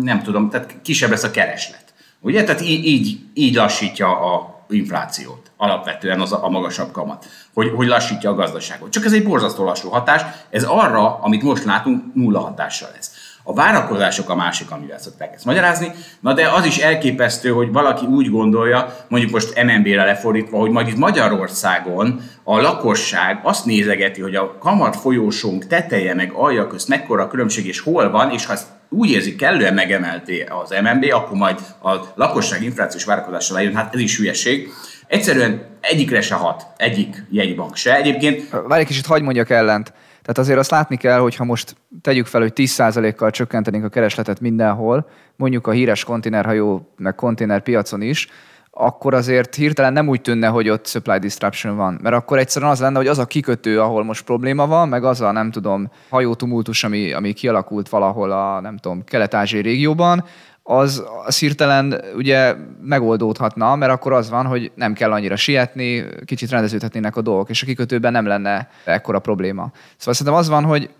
nem 0.02 0.22
tudom, 0.22 0.50
tehát 0.50 0.74
kisebb 0.82 1.10
lesz 1.10 1.22
a 1.22 1.30
kereslet. 1.30 1.84
Ugye? 2.20 2.44
Tehát 2.44 2.60
így, 2.60 3.18
így, 3.34 3.54
lassítja 3.54 4.34
a 4.34 4.64
inflációt 4.68 5.50
alapvetően 5.56 6.20
az 6.20 6.32
a, 6.32 6.44
a 6.44 6.48
magasabb 6.48 6.92
kamat, 6.92 7.26
hogy, 7.54 7.72
hogy 7.76 7.86
lassítja 7.86 8.30
a 8.30 8.34
gazdaságot. 8.34 8.90
Csak 8.90 9.04
ez 9.04 9.12
egy 9.12 9.24
borzasztó 9.24 9.64
lassú 9.64 9.88
hatás, 9.88 10.22
ez 10.50 10.64
arra, 10.64 11.18
amit 11.18 11.42
most 11.42 11.64
látunk, 11.64 12.14
nulla 12.14 12.40
hatással 12.40 12.88
lesz. 12.94 13.21
A 13.44 13.54
várakozások 13.54 14.28
a 14.30 14.34
másik, 14.34 14.70
amivel 14.70 14.98
szokták 14.98 15.34
ezt 15.34 15.44
magyarázni, 15.44 15.92
na 16.20 16.32
de 16.32 16.48
az 16.48 16.64
is 16.64 16.78
elképesztő, 16.78 17.50
hogy 17.50 17.72
valaki 17.72 18.06
úgy 18.06 18.30
gondolja, 18.30 18.96
mondjuk 19.08 19.32
most 19.32 19.62
MNB-re 19.62 20.04
lefordítva, 20.04 20.58
hogy 20.58 20.70
majd 20.70 20.88
itt 20.88 20.96
Magyarországon 20.96 22.20
a 22.44 22.60
lakosság 22.60 23.40
azt 23.42 23.64
nézegeti, 23.64 24.20
hogy 24.20 24.34
a 24.34 24.58
kamat 24.58 24.96
folyósónk 24.96 25.66
teteje 25.66 26.14
meg 26.14 26.32
alja 26.32 26.66
közt 26.66 26.88
mekkora 26.88 27.28
különbség 27.28 27.66
és 27.66 27.80
hol 27.80 28.10
van, 28.10 28.30
és 28.30 28.46
ha 28.46 28.52
ezt 28.52 28.66
úgy 28.88 29.10
érzik 29.10 29.36
kellően 29.36 29.74
megemelté 29.74 30.42
az 30.42 30.74
MNB, 30.82 31.06
akkor 31.12 31.36
majd 31.36 31.58
a 31.82 31.96
lakosság 32.14 32.62
inflációs 32.62 33.04
várakozással 33.04 33.56
lejön, 33.56 33.76
hát 33.76 33.94
ez 33.94 34.00
is 34.00 34.16
hülyeség. 34.16 34.68
Egyszerűen 35.06 35.66
egyikre 35.80 36.20
se 36.20 36.34
hat, 36.34 36.66
egyik 36.76 37.24
jegybank 37.30 37.76
se. 37.76 37.96
Egyébként... 37.96 38.50
Várj 38.50 38.80
egy 38.80 38.86
kicsit, 38.86 39.06
hagyd 39.06 39.24
mondjak 39.24 39.50
ellent. 39.50 39.92
Tehát 40.22 40.38
azért 40.38 40.58
azt 40.58 40.70
látni 40.70 40.96
kell, 40.96 41.18
hogy 41.18 41.36
ha 41.36 41.44
most 41.44 41.76
tegyük 42.02 42.26
fel, 42.26 42.40
hogy 42.40 42.52
10%-kal 42.54 43.30
csökkentenénk 43.30 43.84
a 43.84 43.88
keresletet 43.88 44.40
mindenhol, 44.40 45.08
mondjuk 45.36 45.66
a 45.66 45.70
híres 45.70 46.04
konténerhajó, 46.04 46.92
meg 46.96 47.14
konténerpiacon 47.14 48.02
is, 48.02 48.28
akkor 48.74 49.14
azért 49.14 49.54
hirtelen 49.54 49.92
nem 49.92 50.08
úgy 50.08 50.20
tűnne, 50.20 50.46
hogy 50.46 50.68
ott 50.68 50.86
supply 50.86 51.18
disruption 51.18 51.76
van. 51.76 51.98
Mert 52.02 52.14
akkor 52.14 52.38
egyszerűen 52.38 52.70
az 52.70 52.80
lenne, 52.80 52.96
hogy 52.96 53.06
az 53.06 53.18
a 53.18 53.26
kikötő, 53.26 53.80
ahol 53.80 54.04
most 54.04 54.24
probléma 54.24 54.66
van, 54.66 54.88
meg 54.88 55.04
az 55.04 55.20
a, 55.20 55.32
nem 55.32 55.50
tudom, 55.50 55.90
hajótumultus, 56.08 56.84
ami, 56.84 57.12
ami 57.12 57.32
kialakult 57.32 57.88
valahol 57.88 58.30
a, 58.30 58.60
nem 58.60 58.76
tudom, 58.76 59.04
kelet-ázsiai 59.04 59.62
régióban, 59.62 60.24
az, 60.62 61.04
az 61.26 61.38
hirtelen 61.38 62.04
ugye 62.16 62.54
megoldódhatna, 62.82 63.76
mert 63.76 63.92
akkor 63.92 64.12
az 64.12 64.30
van, 64.30 64.46
hogy 64.46 64.72
nem 64.74 64.92
kell 64.92 65.12
annyira 65.12 65.36
sietni, 65.36 66.04
kicsit 66.24 66.50
rendeződhetnének 66.50 67.16
a 67.16 67.22
dolgok, 67.22 67.50
és 67.50 67.62
a 67.62 67.66
kikötőben 67.66 68.12
nem 68.12 68.26
lenne 68.26 68.68
ekkora 68.84 69.18
probléma. 69.18 69.70
Szóval 69.96 70.14
szerintem 70.14 70.40
az 70.40 70.48
van, 70.48 70.64
hogy 70.64 70.90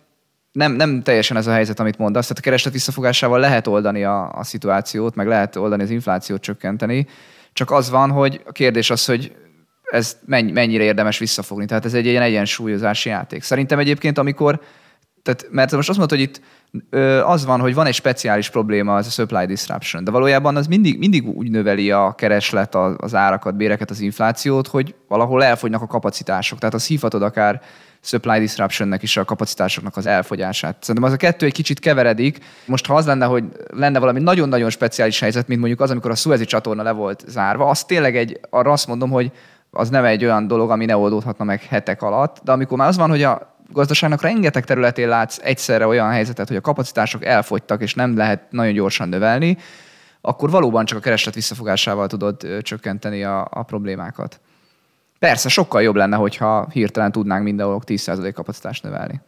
nem, 0.52 0.72
nem 0.72 1.02
teljesen 1.02 1.36
ez 1.36 1.46
a 1.46 1.52
helyzet, 1.52 1.80
amit 1.80 1.98
mondasz. 1.98 2.26
Tehát 2.26 2.38
a 2.38 2.44
kereslet 2.44 2.72
visszafogásával 2.72 3.40
lehet 3.40 3.66
oldani 3.66 4.04
a, 4.04 4.32
a 4.32 4.44
szituációt, 4.44 5.14
meg 5.14 5.26
lehet 5.26 5.56
oldani 5.56 5.82
az 5.82 5.90
inflációt 5.90 6.40
csökkenteni, 6.40 7.06
csak 7.52 7.70
az 7.70 7.90
van, 7.90 8.10
hogy 8.10 8.42
a 8.46 8.52
kérdés 8.52 8.90
az, 8.90 9.04
hogy 9.04 9.32
ez 9.82 10.16
mennyire 10.26 10.82
érdemes 10.82 11.18
visszafogni. 11.18 11.66
Tehát 11.66 11.84
ez 11.84 11.94
egy 11.94 12.06
ilyen 12.06 12.22
egyensúlyozási 12.22 13.08
játék. 13.08 13.42
Szerintem 13.42 13.78
egyébként, 13.78 14.18
amikor, 14.18 14.60
tehát, 15.22 15.46
mert 15.50 15.72
most 15.72 15.88
azt 15.88 15.98
mondod, 15.98 16.18
hogy 16.18 16.28
itt 16.28 16.40
az 17.24 17.44
van, 17.44 17.60
hogy 17.60 17.74
van 17.74 17.86
egy 17.86 17.94
speciális 17.94 18.50
probléma, 18.50 18.94
az 18.94 19.06
a 19.06 19.10
supply 19.10 19.44
disruption, 19.46 20.04
de 20.04 20.10
valójában 20.10 20.56
az 20.56 20.66
mindig, 20.66 20.98
mindig 20.98 21.28
úgy 21.28 21.50
növeli 21.50 21.90
a 21.90 22.14
kereslet, 22.16 22.74
az 22.74 23.14
árakat, 23.14 23.56
béreket, 23.56 23.90
az 23.90 24.00
inflációt, 24.00 24.66
hogy 24.66 24.94
valahol 25.08 25.44
elfogynak 25.44 25.82
a 25.82 25.86
kapacitások. 25.86 26.58
Tehát 26.58 26.74
az 26.74 26.86
hívhatod 26.86 27.22
akár 27.22 27.60
supply 28.00 28.38
disruptionnek 28.38 29.02
is 29.02 29.16
a 29.16 29.24
kapacitásoknak 29.24 29.96
az 29.96 30.06
elfogyását. 30.06 30.76
Szerintem 30.80 31.04
az 31.04 31.12
a 31.12 31.16
kettő 31.16 31.46
egy 31.46 31.52
kicsit 31.52 31.78
keveredik. 31.78 32.38
Most 32.66 32.86
ha 32.86 32.94
az 32.94 33.06
lenne, 33.06 33.24
hogy 33.24 33.44
lenne 33.74 33.98
valami 33.98 34.20
nagyon-nagyon 34.20 34.70
speciális 34.70 35.20
helyzet, 35.20 35.48
mint 35.48 35.60
mondjuk 35.60 35.80
az, 35.80 35.90
amikor 35.90 36.10
a 36.10 36.14
Suezi 36.14 36.44
csatorna 36.44 36.82
le 36.82 36.92
volt 36.92 37.24
zárva, 37.26 37.68
az 37.68 37.84
tényleg 37.84 38.16
egy, 38.16 38.40
arra 38.50 38.72
azt 38.72 38.86
mondom, 38.86 39.10
hogy 39.10 39.32
az 39.70 39.88
nem 39.88 40.04
egy 40.04 40.24
olyan 40.24 40.46
dolog, 40.46 40.70
ami 40.70 40.84
ne 40.84 40.96
oldódhatna 40.96 41.44
meg 41.44 41.62
hetek 41.62 42.02
alatt, 42.02 42.40
de 42.44 42.52
amikor 42.52 42.78
már 42.78 42.88
az 42.88 42.96
van, 42.96 43.10
hogy 43.10 43.22
a 43.22 43.51
gazdaságnak 43.72 44.22
rengeteg 44.22 44.64
területén 44.64 45.08
látsz 45.08 45.38
egyszerre 45.42 45.86
olyan 45.86 46.10
helyzetet, 46.10 46.48
hogy 46.48 46.56
a 46.56 46.60
kapacitások 46.60 47.24
elfogytak, 47.24 47.82
és 47.82 47.94
nem 47.94 48.16
lehet 48.16 48.42
nagyon 48.50 48.72
gyorsan 48.72 49.08
növelni, 49.08 49.56
akkor 50.20 50.50
valóban 50.50 50.84
csak 50.84 50.98
a 50.98 51.00
kereslet 51.00 51.34
visszafogásával 51.34 52.06
tudod 52.06 52.46
csökkenteni 52.62 53.24
a, 53.24 53.48
a 53.50 53.62
problémákat. 53.62 54.40
Persze, 55.18 55.48
sokkal 55.48 55.82
jobb 55.82 55.96
lenne, 55.96 56.16
hogyha 56.16 56.68
hirtelen 56.72 57.12
tudnánk 57.12 57.44
mindenhol 57.44 57.80
10% 57.86 58.30
kapacitást 58.34 58.82
növelni. 58.82 59.20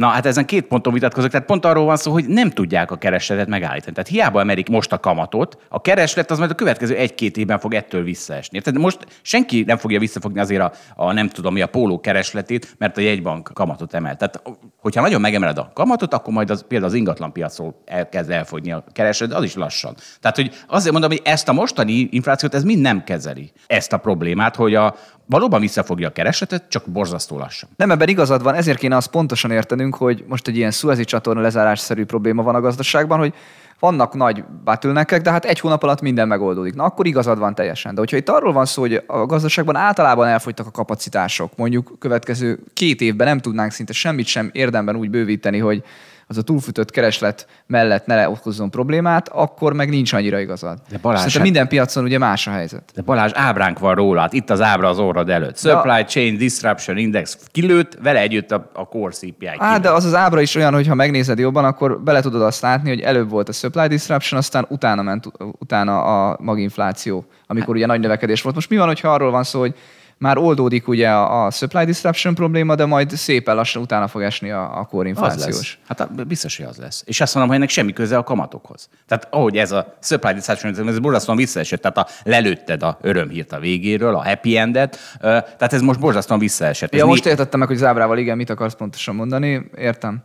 Na 0.00 0.06
hát 0.06 0.26
ezen 0.26 0.44
két 0.46 0.66
ponton 0.66 0.92
vitatkozok, 0.92 1.30
tehát 1.30 1.46
pont 1.46 1.64
arról 1.64 1.84
van 1.84 1.96
szó, 1.96 2.12
hogy 2.12 2.26
nem 2.26 2.50
tudják 2.50 2.90
a 2.90 2.96
keresletet 2.96 3.48
megállítani. 3.48 3.92
Tehát 3.92 4.10
hiába 4.10 4.40
emelik 4.40 4.68
most 4.68 4.92
a 4.92 4.98
kamatot, 4.98 5.58
a 5.68 5.80
kereslet 5.80 6.30
az 6.30 6.38
majd 6.38 6.50
a 6.50 6.54
következő 6.54 6.96
egy-két 6.96 7.36
évben 7.36 7.58
fog 7.58 7.74
ettől 7.74 8.02
visszaesni. 8.02 8.60
Tehát 8.60 8.80
most 8.80 9.06
senki 9.22 9.62
nem 9.66 9.76
fogja 9.76 9.98
visszafogni 9.98 10.40
azért 10.40 10.60
a, 10.60 10.72
a 10.96 11.12
nem 11.12 11.28
tudom 11.28 11.52
mi 11.52 11.60
a 11.60 11.66
póló 11.66 12.00
keresletét, 12.00 12.74
mert 12.78 12.96
a 12.96 13.00
jegybank 13.00 13.50
kamatot 13.54 13.94
emel. 13.94 14.16
Tehát 14.16 14.42
hogyha 14.76 15.00
nagyon 15.00 15.20
megemeled 15.20 15.58
a 15.58 15.70
kamatot, 15.74 16.14
akkor 16.14 16.32
majd 16.32 16.50
az, 16.50 16.64
például 16.68 16.90
az 16.90 16.96
ingatlan 16.96 17.32
piacról 17.32 17.82
elkezd 17.84 18.30
elfogyni 18.30 18.72
a 18.72 18.84
kereslet, 18.92 19.32
az 19.32 19.44
is 19.44 19.54
lassan. 19.54 19.94
Tehát, 20.20 20.36
hogy 20.36 20.54
azért 20.66 20.92
mondom, 20.92 21.10
hogy 21.10 21.22
ezt 21.24 21.48
a 21.48 21.52
mostani 21.52 22.08
inflációt 22.10 22.54
ez 22.54 22.62
mind 22.62 22.80
nem 22.80 23.04
kezeli. 23.04 23.52
Ezt 23.66 23.92
a 23.92 23.96
problémát, 23.96 24.56
hogy 24.56 24.74
a, 24.74 24.94
valóban 25.30 25.60
visszafogja 25.60 26.08
a 26.08 26.12
keresetet, 26.12 26.64
csak 26.68 26.84
borzasztó 26.86 27.38
lassan. 27.38 27.68
Nem, 27.76 27.90
ebben 27.90 28.08
igazad 28.08 28.42
van, 28.42 28.54
ezért 28.54 28.78
kéne 28.78 28.96
azt 28.96 29.10
pontosan 29.10 29.50
értenünk, 29.50 29.94
hogy 29.94 30.24
most 30.28 30.48
egy 30.48 30.56
ilyen 30.56 30.70
szuezi 30.70 31.04
csatorna 31.04 31.40
lezárásszerű 31.40 32.04
probléma 32.04 32.42
van 32.42 32.54
a 32.54 32.60
gazdaságban, 32.60 33.18
hogy 33.18 33.34
vannak 33.78 34.14
nagy 34.14 34.44
bátülnekek, 34.64 35.22
de 35.22 35.30
hát 35.30 35.44
egy 35.44 35.60
hónap 35.60 35.82
alatt 35.82 36.00
minden 36.00 36.28
megoldódik. 36.28 36.74
Na 36.74 36.84
akkor 36.84 37.06
igazad 37.06 37.38
van 37.38 37.54
teljesen. 37.54 37.94
De 37.94 38.00
hogyha 38.00 38.16
itt 38.16 38.28
arról 38.28 38.52
van 38.52 38.66
szó, 38.66 38.80
hogy 38.80 39.02
a 39.06 39.26
gazdaságban 39.26 39.76
általában 39.76 40.26
elfogytak 40.26 40.66
a 40.66 40.70
kapacitások, 40.70 41.56
mondjuk 41.56 41.96
következő 41.98 42.58
két 42.74 43.00
évben 43.00 43.26
nem 43.26 43.38
tudnánk 43.38 43.72
szinte 43.72 43.92
semmit 43.92 44.26
sem 44.26 44.50
érdemben 44.52 44.96
úgy 44.96 45.10
bővíteni, 45.10 45.58
hogy 45.58 45.82
az 46.30 46.38
a 46.38 46.42
túlfütött 46.42 46.90
kereslet 46.90 47.46
mellett 47.66 48.06
ne 48.06 48.28
okozzon 48.28 48.70
problémát, 48.70 49.28
akkor 49.28 49.72
meg 49.72 49.88
nincs 49.88 50.12
annyira 50.12 50.38
igazad. 50.38 50.78
De 50.90 50.98
Balázs, 50.98 51.18
Szerintem 51.18 51.42
hát- 51.42 51.50
minden 51.50 51.68
piacon 51.68 52.04
ugye 52.04 52.18
más 52.18 52.46
a 52.46 52.50
helyzet. 52.50 52.90
De 52.94 53.02
Balázs, 53.02 53.30
ábránk 53.34 53.78
van 53.78 53.94
róla, 53.94 54.20
hát 54.20 54.32
itt 54.32 54.50
az 54.50 54.60
ábra 54.60 54.88
az 54.88 54.98
orrod 54.98 55.28
előtt. 55.28 55.58
Supply. 55.58 56.04
Chain 56.06 56.36
Disruption 56.36 56.96
Index 56.96 57.38
kilőtt, 57.50 57.98
vele 58.02 58.20
együtt 58.20 58.50
a, 58.50 58.70
a 58.72 58.88
Core 58.88 59.12
CPI 59.12 59.50
Á, 59.56 59.78
de 59.78 59.90
az 59.90 60.04
az 60.04 60.14
ábra 60.14 60.40
is 60.40 60.54
olyan, 60.54 60.74
hogy 60.74 60.86
ha 60.86 60.94
megnézed 60.94 61.38
jobban, 61.38 61.64
akkor 61.64 62.00
bele 62.00 62.20
tudod 62.20 62.42
azt 62.42 62.62
látni, 62.62 62.88
hogy 62.88 63.00
előbb 63.00 63.30
volt 63.30 63.48
a 63.48 63.52
supply 63.52 63.86
disruption, 63.86 64.40
aztán 64.40 64.66
utána 64.68 65.02
ment 65.02 65.26
utána 65.58 66.02
a 66.02 66.36
maginfláció, 66.40 67.24
amikor 67.46 67.66
hát. 67.66 67.76
ugye 67.76 67.86
nagy 67.86 68.00
növekedés 68.00 68.42
volt. 68.42 68.54
Most 68.54 68.70
mi 68.70 68.76
van, 68.76 68.86
hogyha 68.86 69.12
arról 69.12 69.30
van 69.30 69.44
szó, 69.44 69.60
hogy 69.60 69.74
már 70.20 70.38
oldódik 70.38 70.88
ugye 70.88 71.10
a 71.10 71.50
supply 71.50 71.84
disruption 71.84 72.34
probléma, 72.34 72.74
de 72.74 72.84
majd 72.84 73.10
szépen 73.10 73.54
lassan 73.54 73.82
utána 73.82 74.08
fog 74.08 74.22
esni 74.22 74.50
a, 74.50 74.78
a 74.78 74.84
core 74.84 75.08
inflációs. 75.08 75.78
Hát 75.88 76.26
biztos, 76.26 76.56
hogy 76.56 76.66
az 76.66 76.76
lesz. 76.76 77.02
És 77.06 77.20
azt 77.20 77.34
mondom, 77.34 77.52
hogy 77.52 77.60
ennek 77.60 77.74
semmi 77.74 77.92
köze 77.92 78.16
a 78.16 78.22
kamatokhoz. 78.22 78.88
Tehát 79.06 79.28
ahogy 79.30 79.56
ez 79.56 79.72
a 79.72 79.96
supply 80.00 80.32
disruption, 80.32 80.88
ez 80.88 80.98
borzasztóan 80.98 81.36
visszaesett, 81.36 81.80
tehát 81.80 81.98
a, 81.98 82.06
lelőtted 82.24 82.82
a 82.82 82.98
örömhírt 83.02 83.52
a 83.52 83.58
végéről, 83.58 84.14
a 84.14 84.24
happy 84.24 84.56
endet, 84.56 84.98
tehát 85.20 85.72
ez 85.72 85.80
most 85.80 86.00
borzasztóan 86.00 86.40
visszaesett. 86.40 86.94
Ja, 86.94 87.06
most 87.06 87.26
értettem 87.26 87.58
meg, 87.58 87.68
hogy 87.68 87.76
zábrával 87.76 88.18
igen, 88.18 88.36
mit 88.36 88.50
akarsz 88.50 88.74
pontosan 88.74 89.14
mondani, 89.14 89.70
értem. 89.76 90.20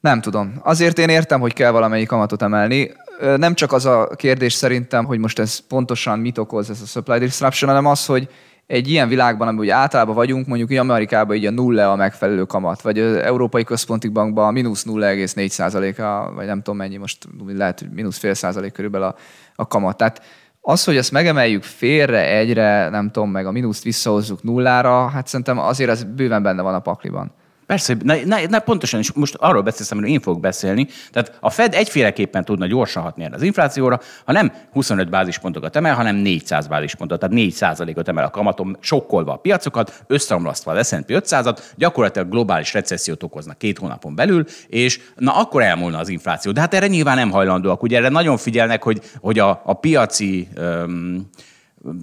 Nem 0.00 0.20
tudom. 0.20 0.54
Azért 0.62 0.98
én 0.98 1.08
értem, 1.08 1.40
hogy 1.40 1.52
kell 1.52 1.70
valamelyik 1.70 2.08
kamatot 2.08 2.42
emelni. 2.42 2.92
Nem 3.36 3.54
csak 3.54 3.72
az 3.72 3.86
a 3.86 4.08
kérdés 4.16 4.52
szerintem, 4.52 5.04
hogy 5.04 5.18
most 5.18 5.38
ez 5.38 5.58
pontosan 5.58 6.18
mit 6.18 6.38
okoz 6.38 6.70
ez 6.70 6.80
a 6.82 6.86
supply 6.86 7.18
disruption, 7.18 7.70
hanem 7.70 7.86
az, 7.86 8.06
hogy 8.06 8.28
egy 8.68 8.90
ilyen 8.90 9.08
világban, 9.08 9.48
amiben 9.48 9.76
általában 9.76 10.14
vagyunk, 10.14 10.46
mondjuk 10.46 10.70
így 10.70 10.76
Amerikában 10.76 11.36
így 11.36 11.46
a 11.46 11.50
nulla 11.50 11.92
a 11.92 11.96
megfelelő 11.96 12.44
kamat, 12.44 12.80
vagy 12.80 12.98
az 12.98 13.16
Európai 13.16 13.64
Központi 13.64 14.08
Bankban 14.08 14.46
a 14.46 14.50
mínusz 14.50 14.84
0,4 14.88 15.98
a 15.98 16.34
vagy 16.34 16.46
nem 16.46 16.62
tudom 16.62 16.76
mennyi, 16.76 16.96
most 16.96 17.28
lehet, 17.46 17.78
hogy 17.78 17.88
mínusz 17.90 18.18
fél 18.18 18.34
százalék 18.34 18.72
körülbelül 18.72 19.06
a, 19.06 19.14
a 19.54 19.66
kamat. 19.66 19.96
Tehát 19.96 20.22
az, 20.60 20.84
hogy 20.84 20.96
ezt 20.96 21.12
megemeljük 21.12 21.62
félre 21.62 22.36
egyre, 22.36 22.88
nem 22.88 23.10
tudom, 23.10 23.30
meg 23.30 23.46
a 23.46 23.52
mínuszt 23.52 23.82
visszahozzuk 23.82 24.42
nullára, 24.42 25.08
hát 25.08 25.26
szerintem 25.26 25.58
azért 25.58 25.90
ez 25.90 26.04
bőven 26.04 26.42
benne 26.42 26.62
van 26.62 26.74
a 26.74 26.80
pakliban. 26.80 27.32
Persze, 27.68 27.96
ne, 28.02 28.24
ne, 28.24 28.46
ne, 28.46 28.58
pontosan, 28.58 29.00
és 29.00 29.12
most 29.12 29.34
arról 29.34 29.62
beszélsz, 29.62 29.90
amiről 29.90 30.10
én 30.10 30.20
fogok 30.20 30.40
beszélni. 30.40 30.86
Tehát 31.12 31.38
a 31.40 31.50
Fed 31.50 31.74
egyféleképpen 31.74 32.44
tudna 32.44 32.66
gyorsan 32.66 33.02
hatni 33.02 33.24
erre 33.24 33.34
az 33.34 33.42
inflációra, 33.42 34.00
ha 34.24 34.32
nem 34.32 34.52
25 34.72 35.08
bázispontokat 35.08 35.76
emel, 35.76 35.94
hanem 35.94 36.16
400 36.16 36.66
bázispontot, 36.66 37.18
tehát 37.18 37.34
4% 37.36 37.96
ot 37.96 38.08
emel 38.08 38.24
a 38.24 38.30
kamaton, 38.30 38.76
sokkolva 38.80 39.32
a 39.32 39.36
piacokat, 39.36 40.04
összeomlasztva 40.06 40.72
az 40.72 40.88
S&P 40.88 41.04
500-at, 41.08 41.58
gyakorlatilag 41.76 42.28
globális 42.28 42.72
recessziót 42.72 43.22
okozna 43.22 43.54
két 43.54 43.78
hónapon 43.78 44.14
belül, 44.14 44.44
és 44.66 45.00
na 45.16 45.36
akkor 45.36 45.62
elmúlna 45.62 45.98
az 45.98 46.08
infláció. 46.08 46.52
De 46.52 46.60
hát 46.60 46.74
erre 46.74 46.86
nyilván 46.86 47.16
nem 47.16 47.30
hajlandóak. 47.30 47.82
Ugye 47.82 47.96
erre 47.96 48.08
nagyon 48.08 48.36
figyelnek, 48.36 48.82
hogy, 48.82 49.00
hogy 49.20 49.38
a, 49.38 49.62
a 49.64 49.74
piaci 49.74 50.48
um, 50.56 51.30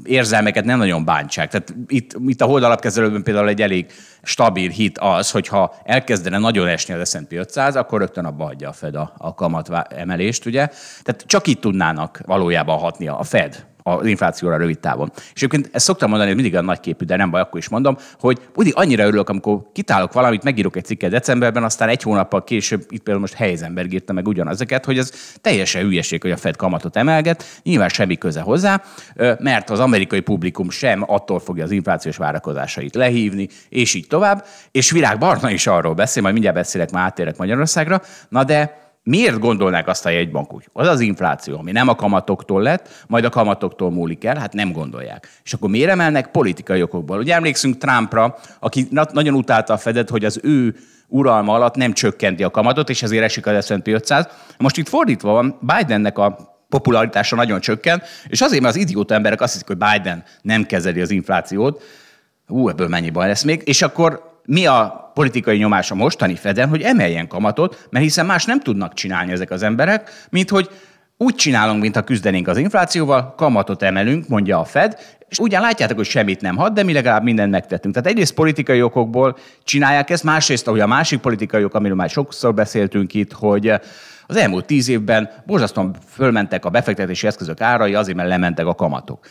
érzelmeket 0.03 0.65
nem 0.65 0.77
nagyon 0.77 1.05
bántsák. 1.05 1.49
Tehát 1.49 1.75
itt, 1.87 2.15
itt 2.27 2.41
a 2.41 2.45
holdalapkezelőben 2.45 3.23
például 3.23 3.47
egy 3.47 3.61
elég 3.61 3.85
stabil 4.23 4.69
hit 4.69 4.97
az, 4.97 5.31
hogyha 5.31 5.75
elkezdene 5.83 6.37
nagyon 6.37 6.67
esni 6.67 6.93
az 6.93 7.09
S&P 7.09 7.31
500, 7.31 7.75
akkor 7.75 7.99
rögtön 7.99 8.25
abba 8.25 8.45
adja 8.45 8.69
a 8.69 8.73
Fed 8.73 8.95
a, 8.95 9.13
a 9.17 9.33
kamat 9.33 9.69
emelést, 9.89 10.45
ugye? 10.45 10.67
Tehát 11.03 11.23
csak 11.25 11.47
itt 11.47 11.61
tudnának 11.61 12.21
valójában 12.25 12.77
hatni 12.77 13.07
a 13.07 13.23
Fed 13.23 13.65
az 13.87 14.05
inflációra 14.05 14.57
rövid 14.57 14.79
távon. 14.79 15.11
És 15.15 15.43
egyébként 15.43 15.69
ezt 15.71 15.85
szoktam 15.85 16.09
mondani, 16.09 16.31
hogy 16.31 16.41
mindig 16.41 16.59
a 16.59 16.61
nagyképű, 16.61 17.05
de 17.05 17.15
nem 17.15 17.29
baj, 17.29 17.41
akkor 17.41 17.59
is 17.59 17.69
mondom, 17.69 17.97
hogy 18.19 18.39
úgy 18.55 18.71
annyira 18.75 19.05
örülök, 19.05 19.29
amikor 19.29 19.61
kitálok 19.73 20.13
valamit, 20.13 20.43
megírok 20.43 20.75
egy 20.75 20.85
cikket 20.85 21.09
decemberben, 21.09 21.63
aztán 21.63 21.89
egy 21.89 22.01
hónappal 22.01 22.43
később, 22.43 22.79
itt 22.89 23.01
például 23.03 23.19
most 23.19 23.33
Heisenberg 23.33 23.93
írta 23.93 24.13
meg 24.13 24.27
ugyanazeket, 24.27 24.85
hogy 24.85 24.97
ez 24.97 25.11
teljesen 25.41 25.83
hülyeség, 25.83 26.21
hogy 26.21 26.31
a 26.31 26.37
Fed 26.37 26.55
kamatot 26.55 26.95
emelget, 26.95 27.43
nyilván 27.63 27.89
semmi 27.89 28.17
köze 28.17 28.41
hozzá, 28.41 28.83
mert 29.39 29.69
az 29.69 29.79
amerikai 29.79 30.19
publikum 30.19 30.69
sem 30.69 31.03
attól 31.07 31.39
fogja 31.39 31.63
az 31.63 31.71
inflációs 31.71 32.17
várakozásait 32.17 32.95
lehívni, 32.95 33.47
és 33.69 33.93
így 33.93 34.07
tovább. 34.07 34.45
És 34.71 34.91
Virág 34.91 35.17
Barna 35.17 35.49
is 35.49 35.67
arról 35.67 35.93
beszél, 35.93 36.21
majd 36.21 36.33
mindjárt 36.33 36.57
beszélek, 36.57 36.91
már 36.91 37.03
áttérek 37.03 37.37
Magyarországra, 37.37 38.01
na 38.29 38.43
de 38.43 38.83
Miért 39.07 39.39
gondolnák 39.39 39.87
azt 39.87 40.05
a 40.05 40.09
jegybank 40.09 40.53
úgy? 40.53 40.67
Az 40.73 40.87
az 40.87 40.99
infláció, 40.99 41.57
ami 41.57 41.71
nem 41.71 41.87
a 41.87 41.95
kamatoktól 41.95 42.61
lett, 42.61 43.05
majd 43.07 43.25
a 43.25 43.29
kamatoktól 43.29 43.91
múlik 43.91 44.23
el, 44.23 44.37
hát 44.37 44.53
nem 44.53 44.71
gondolják. 44.71 45.27
És 45.43 45.53
akkor 45.53 45.69
miért 45.69 45.89
emelnek 45.89 46.31
politikai 46.31 46.81
okokból? 46.81 47.17
Ugye 47.17 47.33
emlékszünk 47.33 47.77
Trumpra, 47.77 48.35
aki 48.59 48.87
nagyon 48.91 49.33
utálta 49.33 49.73
a 49.73 49.77
Fedet, 49.77 50.09
hogy 50.09 50.25
az 50.25 50.39
ő 50.43 50.75
uralma 51.07 51.53
alatt 51.53 51.75
nem 51.75 51.93
csökkenti 51.93 52.43
a 52.43 52.49
kamatot, 52.49 52.89
és 52.89 53.03
ezért 53.03 53.23
esik 53.23 53.45
az 53.45 53.65
S&P 53.65 53.87
500. 53.87 54.27
Most 54.57 54.77
itt 54.77 54.87
fordítva 54.87 55.31
van, 55.31 55.59
Bidennek 55.61 56.17
a 56.17 56.37
popularitása 56.69 57.35
nagyon 57.35 57.59
csökken, 57.59 58.01
és 58.27 58.41
azért, 58.41 58.61
mert 58.61 58.75
az 58.75 58.81
idióta 58.81 59.13
emberek 59.13 59.41
azt 59.41 59.51
hiszik, 59.51 59.67
hogy 59.67 59.77
Biden 59.77 60.23
nem 60.41 60.65
kezeli 60.65 61.01
az 61.01 61.11
inflációt, 61.11 61.83
ú, 62.47 62.69
ebből 62.69 62.87
mennyi 62.87 63.09
baj 63.09 63.27
lesz 63.27 63.43
még, 63.43 63.61
és 63.65 63.81
akkor 63.81 64.34
mi 64.45 64.65
a 64.65 65.11
politikai 65.13 65.57
nyomás 65.57 65.91
a 65.91 65.95
mostani 65.95 66.35
Feden, 66.35 66.69
hogy 66.69 66.81
emeljen 66.81 67.27
kamatot, 67.27 67.87
mert 67.89 68.03
hiszen 68.03 68.25
más 68.25 68.45
nem 68.45 68.59
tudnak 68.59 68.93
csinálni 68.93 69.31
ezek 69.31 69.51
az 69.51 69.63
emberek, 69.63 70.27
mint 70.29 70.49
hogy 70.49 70.69
úgy 71.17 71.35
csinálunk, 71.35 71.81
mintha 71.81 72.01
küzdenénk 72.01 72.47
az 72.47 72.57
inflációval, 72.57 73.33
kamatot 73.37 73.83
emelünk, 73.83 74.27
mondja 74.27 74.59
a 74.59 74.63
Fed, 74.63 74.97
és 75.29 75.39
ugyan 75.39 75.61
látjátok, 75.61 75.97
hogy 75.97 76.05
semmit 76.05 76.41
nem 76.41 76.55
had, 76.55 76.73
de 76.73 76.83
mi 76.83 76.93
legalább 76.93 77.23
mindent 77.23 77.51
megtettünk. 77.51 77.93
Tehát 77.93 78.09
egyrészt 78.09 78.33
politikai 78.33 78.81
okokból 78.81 79.37
csinálják 79.63 80.09
ezt, 80.09 80.23
másrészt, 80.23 80.67
ahogy 80.67 80.79
a 80.79 80.87
másik 80.87 81.19
politikai 81.19 81.63
ok, 81.63 81.73
amiről 81.73 81.95
már 81.95 82.09
sokszor 82.09 82.53
beszéltünk 82.53 83.13
itt, 83.13 83.31
hogy 83.31 83.67
az 84.27 84.35
elmúlt 84.35 84.65
tíz 84.65 84.87
évben 84.87 85.29
borzasztóan 85.45 85.95
fölmentek 86.09 86.65
a 86.65 86.69
befektetési 86.69 87.27
eszközök 87.27 87.61
árai, 87.61 87.93
azért, 87.93 88.17
mert 88.17 88.29
lementek 88.29 88.65
a 88.65 88.75
kamatok 88.75 89.25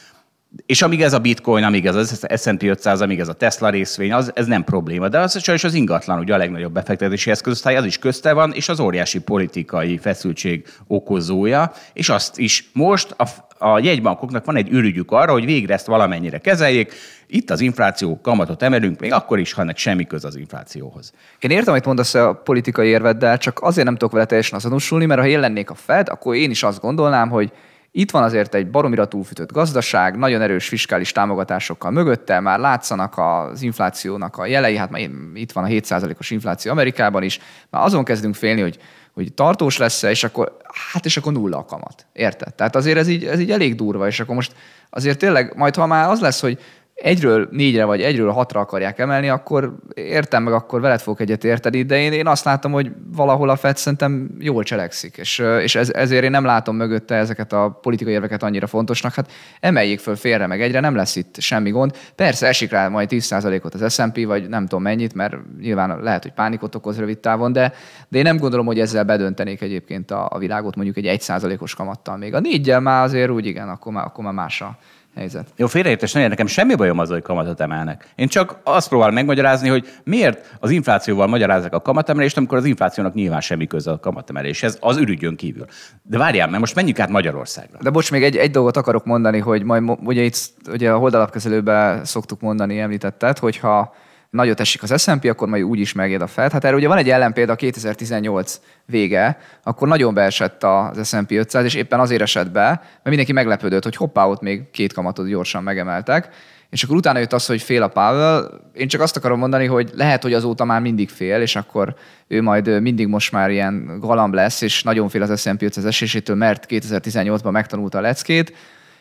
és 0.66 0.82
amíg 0.82 1.02
ez 1.02 1.12
a 1.12 1.18
bitcoin, 1.18 1.64
amíg 1.64 1.86
ez 1.86 1.94
az 1.94 2.26
S&P 2.36 2.62
500, 2.62 3.00
amíg 3.00 3.20
ez 3.20 3.28
a 3.28 3.32
Tesla 3.32 3.70
részvény, 3.70 4.12
az, 4.12 4.30
ez 4.34 4.46
nem 4.46 4.64
probléma. 4.64 5.08
De 5.08 5.18
az 5.18 5.42
sajnos 5.42 5.64
az 5.64 5.74
ingatlan 5.74 6.18
ugye 6.18 6.34
a 6.34 6.36
legnagyobb 6.36 6.72
befektetési 6.72 7.30
eszközosztály, 7.30 7.76
az 7.76 7.84
is 7.84 7.98
közte 7.98 8.32
van, 8.32 8.52
és 8.52 8.68
az 8.68 8.80
óriási 8.80 9.20
politikai 9.20 9.98
feszültség 9.98 10.66
okozója, 10.86 11.72
és 11.92 12.08
azt 12.08 12.38
is 12.38 12.70
most 12.72 13.14
a, 13.18 13.24
a 13.66 13.78
jegybankoknak 13.78 14.44
van 14.44 14.56
egy 14.56 14.68
ürügyük 14.70 15.10
arra, 15.10 15.32
hogy 15.32 15.44
végre 15.44 15.74
ezt 15.74 15.86
valamennyire 15.86 16.38
kezeljék. 16.38 16.92
Itt 17.26 17.50
az 17.50 17.60
infláció 17.60 18.20
kamatot 18.20 18.62
emelünk, 18.62 19.00
még 19.00 19.12
akkor 19.12 19.38
is, 19.38 19.52
ha 19.52 19.60
ennek 19.60 19.76
semmi 19.76 20.06
köz 20.06 20.24
az 20.24 20.36
inflációhoz. 20.36 21.12
Én 21.38 21.50
értem, 21.50 21.72
hogy 21.72 21.86
mondasz 21.86 22.14
a 22.14 22.32
politikai 22.44 22.88
érveddel, 22.88 23.38
csak 23.38 23.58
azért 23.62 23.86
nem 23.86 23.96
tudok 23.96 24.12
vele 24.12 24.24
teljesen 24.24 24.58
azonosulni, 24.58 25.06
mert 25.06 25.20
ha 25.20 25.26
én 25.26 25.40
lennék 25.40 25.70
a 25.70 25.74
Fed, 25.74 26.08
akkor 26.08 26.34
én 26.34 26.50
is 26.50 26.62
azt 26.62 26.80
gondolnám, 26.80 27.28
hogy 27.28 27.52
itt 27.96 28.10
van 28.10 28.22
azért 28.22 28.54
egy 28.54 28.70
baromira 28.70 29.08
túlfűtött 29.08 29.52
gazdaság, 29.52 30.16
nagyon 30.16 30.42
erős 30.42 30.68
fiskális 30.68 31.12
támogatásokkal 31.12 31.90
mögötte, 31.90 32.40
már 32.40 32.58
látszanak 32.58 33.18
az 33.18 33.62
inflációnak 33.62 34.36
a 34.36 34.46
jelei, 34.46 34.76
hát 34.76 34.90
már 34.90 35.10
itt 35.34 35.52
van 35.52 35.64
a 35.64 35.66
7%-os 35.66 36.30
infláció 36.30 36.70
Amerikában 36.70 37.22
is, 37.22 37.38
már 37.70 37.84
azon 37.84 38.04
kezdünk 38.04 38.34
félni, 38.34 38.60
hogy, 38.60 38.78
hogy 39.12 39.32
tartós 39.32 39.76
lesz 39.76 40.02
-e, 40.02 40.10
és 40.10 40.24
akkor, 40.24 40.56
hát 40.92 41.04
és 41.04 41.16
akkor 41.16 41.32
nulla 41.32 41.58
a 41.58 41.64
kamat. 41.64 42.06
Érted? 42.12 42.54
Tehát 42.54 42.76
azért 42.76 42.98
ez 42.98 43.08
így, 43.08 43.24
ez 43.24 43.40
így 43.40 43.50
elég 43.50 43.74
durva, 43.74 44.06
és 44.06 44.20
akkor 44.20 44.34
most 44.34 44.54
azért 44.90 45.18
tényleg, 45.18 45.52
majd 45.56 45.74
ha 45.74 45.86
már 45.86 46.08
az 46.08 46.20
lesz, 46.20 46.40
hogy 46.40 46.58
egyről 47.04 47.48
négyre 47.50 47.84
vagy 47.84 48.02
egyről 48.02 48.30
hatra 48.30 48.60
akarják 48.60 48.98
emelni, 48.98 49.28
akkor 49.28 49.74
értem 49.94 50.42
meg, 50.42 50.52
akkor 50.52 50.80
veled 50.80 51.00
fogok 51.00 51.20
egyet 51.20 51.44
érteni, 51.44 51.82
de 51.82 51.98
én, 51.98 52.12
én 52.12 52.26
azt 52.26 52.44
látom, 52.44 52.72
hogy 52.72 52.92
valahol 53.12 53.48
a 53.48 53.56
FED 53.56 53.76
szerintem 53.76 54.30
jól 54.38 54.62
cselekszik, 54.62 55.16
és, 55.16 55.38
és 55.38 55.74
ez, 55.74 55.90
ezért 55.90 56.24
én 56.24 56.30
nem 56.30 56.44
látom 56.44 56.76
mögötte 56.76 57.14
ezeket 57.14 57.52
a 57.52 57.78
politikai 57.82 58.12
érveket 58.12 58.42
annyira 58.42 58.66
fontosnak. 58.66 59.14
Hát 59.14 59.32
emeljék 59.60 59.98
föl 59.98 60.16
félre 60.16 60.46
meg 60.46 60.62
egyre, 60.62 60.80
nem 60.80 60.94
lesz 60.94 61.16
itt 61.16 61.40
semmi 61.40 61.70
gond. 61.70 61.96
Persze 62.14 62.46
esik 62.46 62.70
rá 62.70 62.88
majd 62.88 63.08
10%-ot 63.12 63.74
az 63.74 63.94
S&P, 63.94 64.26
vagy 64.26 64.48
nem 64.48 64.62
tudom 64.62 64.82
mennyit, 64.82 65.14
mert 65.14 65.36
nyilván 65.60 65.98
lehet, 66.02 66.22
hogy 66.22 66.32
pánikot 66.32 66.74
okoz 66.74 66.98
rövid 66.98 67.18
távon, 67.18 67.52
de, 67.52 67.72
de 68.08 68.18
én 68.18 68.24
nem 68.24 68.36
gondolom, 68.36 68.66
hogy 68.66 68.80
ezzel 68.80 69.04
bedöntenék 69.04 69.60
egyébként 69.60 70.10
a, 70.10 70.28
a 70.30 70.38
világot 70.38 70.76
mondjuk 70.76 70.96
egy 70.96 71.18
1%-os 71.20 71.74
kamattal 71.74 72.16
még. 72.16 72.34
A 72.34 72.40
négyel 72.40 72.80
már 72.80 73.02
azért 73.02 73.30
úgy 73.30 73.46
igen, 73.46 73.68
akkor 73.68 73.92
már, 73.92 74.04
akkor 74.04 74.24
már 74.24 74.34
más 74.34 74.60
a, 74.60 74.78
helyzet. 75.14 75.46
Jó, 75.56 75.66
félreértés, 75.66 76.12
nagyon 76.12 76.28
nekem 76.28 76.46
semmi 76.46 76.74
bajom 76.74 76.98
az, 76.98 77.08
hogy 77.08 77.22
kamatot 77.22 77.60
emelnek. 77.60 78.08
Én 78.14 78.28
csak 78.28 78.56
azt 78.62 78.88
próbálom 78.88 79.14
megmagyarázni, 79.14 79.68
hogy 79.68 79.88
miért 80.04 80.56
az 80.60 80.70
inflációval 80.70 81.26
magyarázzák 81.26 81.74
a 81.74 81.80
kamatemelést, 81.80 82.36
amikor 82.36 82.58
az 82.58 82.64
inflációnak 82.64 83.14
nyilván 83.14 83.40
semmi 83.40 83.66
köze 83.66 83.90
a 83.90 83.98
kamatemeléshez, 83.98 84.78
az 84.80 84.96
ürügyön 84.96 85.36
kívül. 85.36 85.66
De 86.02 86.18
várjál, 86.18 86.48
mert 86.48 86.60
most 86.60 86.74
menjünk 86.74 86.98
át 86.98 87.08
Magyarországra. 87.08 87.78
De 87.82 87.90
bocs, 87.90 88.10
még 88.10 88.22
egy, 88.22 88.36
egy 88.36 88.50
dolgot 88.50 88.76
akarok 88.76 89.04
mondani, 89.04 89.38
hogy 89.38 89.62
majd 89.62 89.82
ugye 90.04 90.22
itt 90.22 90.52
ugye 90.70 90.90
a 90.90 90.98
holdalapkezelőben 90.98 92.04
szoktuk 92.04 92.40
mondani, 92.40 92.80
említetted, 92.80 93.38
hogyha 93.38 93.94
nagyot 94.34 94.60
esik 94.60 94.82
az 94.82 95.02
S&P, 95.02 95.24
akkor 95.24 95.48
majd 95.48 95.62
úgy 95.62 95.78
is 95.78 95.92
megjed 95.92 96.20
a 96.20 96.26
Fed. 96.26 96.52
Hát 96.52 96.64
erre 96.64 96.74
ugye 96.74 96.88
van 96.88 96.98
egy 96.98 97.10
ellenpélda 97.10 97.54
2018 97.54 98.60
vége, 98.86 99.38
akkor 99.62 99.88
nagyon 99.88 100.14
beesett 100.14 100.64
az 100.64 101.08
S&P 101.08 101.30
500, 101.30 101.64
és 101.64 101.74
éppen 101.74 102.00
azért 102.00 102.22
esett 102.22 102.50
be, 102.50 102.62
mert 102.62 103.04
mindenki 103.04 103.32
meglepődött, 103.32 103.82
hogy 103.82 103.96
hoppá, 103.96 104.24
ott 104.24 104.40
még 104.40 104.70
két 104.70 104.92
kamatot 104.92 105.28
gyorsan 105.28 105.62
megemeltek. 105.62 106.28
És 106.70 106.82
akkor 106.82 106.96
utána 106.96 107.18
jött 107.18 107.32
az, 107.32 107.46
hogy 107.46 107.62
fél 107.62 107.82
a 107.82 107.88
Powell. 107.88 108.60
Én 108.72 108.88
csak 108.88 109.00
azt 109.00 109.16
akarom 109.16 109.38
mondani, 109.38 109.66
hogy 109.66 109.90
lehet, 109.94 110.22
hogy 110.22 110.32
azóta 110.32 110.64
már 110.64 110.80
mindig 110.80 111.08
fél, 111.08 111.40
és 111.40 111.56
akkor 111.56 111.94
ő 112.28 112.42
majd 112.42 112.80
mindig 112.80 113.06
most 113.06 113.32
már 113.32 113.50
ilyen 113.50 113.98
galamb 114.00 114.34
lesz, 114.34 114.60
és 114.60 114.82
nagyon 114.82 115.08
fél 115.08 115.22
az 115.22 115.40
S&P 115.40 115.62
500 115.62 115.84
esésétől, 115.84 116.36
mert 116.36 116.66
2018-ban 116.68 117.50
megtanulta 117.50 117.98
a 117.98 118.00
leckét 118.00 118.52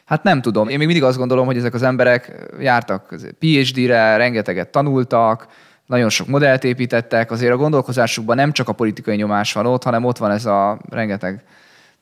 Hát 0.05 0.23
nem 0.23 0.41
tudom. 0.41 0.69
Én 0.69 0.77
még 0.77 0.87
mindig 0.87 1.05
azt 1.05 1.17
gondolom, 1.17 1.45
hogy 1.45 1.57
ezek 1.57 1.73
az 1.73 1.83
emberek 1.83 2.49
jártak 2.59 3.15
PhD-re, 3.39 4.15
rengeteget 4.15 4.69
tanultak, 4.69 5.47
nagyon 5.85 6.09
sok 6.09 6.27
modellt 6.27 6.63
építettek, 6.63 7.31
azért 7.31 7.53
a 7.53 7.57
gondolkozásukban 7.57 8.35
nem 8.35 8.51
csak 8.51 8.69
a 8.69 8.73
politikai 8.73 9.15
nyomás 9.15 9.53
van 9.53 9.65
ott, 9.65 9.83
hanem 9.83 10.03
ott 10.03 10.17
van 10.17 10.31
ez 10.31 10.45
a 10.45 10.79
rengeteg 10.89 11.43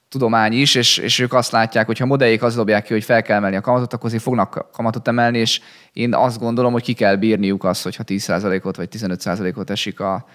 tudomány 0.09 0.53
is, 0.53 0.75
és, 0.75 0.97
és 0.97 1.19
ők 1.19 1.33
azt 1.33 1.51
látják, 1.51 1.85
hogy 1.85 1.97
ha 1.97 2.05
modelljék 2.05 2.43
azt 2.43 2.55
dobják 2.55 2.83
ki, 2.83 2.93
hogy 2.93 3.03
fel 3.03 3.21
kell 3.21 3.37
emelni 3.37 3.55
a 3.55 3.61
kamatot, 3.61 3.93
akkor 3.93 4.05
azért 4.05 4.23
fognak 4.23 4.65
kamatot 4.71 5.07
emelni, 5.07 5.37
és 5.37 5.61
én 5.93 6.13
azt 6.13 6.39
gondolom, 6.39 6.71
hogy 6.71 6.83
ki 6.83 6.93
kell 6.93 7.15
bírniuk 7.15 7.63
azt, 7.63 7.83
hogyha 7.83 8.03
10%-ot 8.07 8.75
vagy 8.75 8.87
15%-ot 8.91 9.69
esik 9.69 9.99
a 9.99 10.25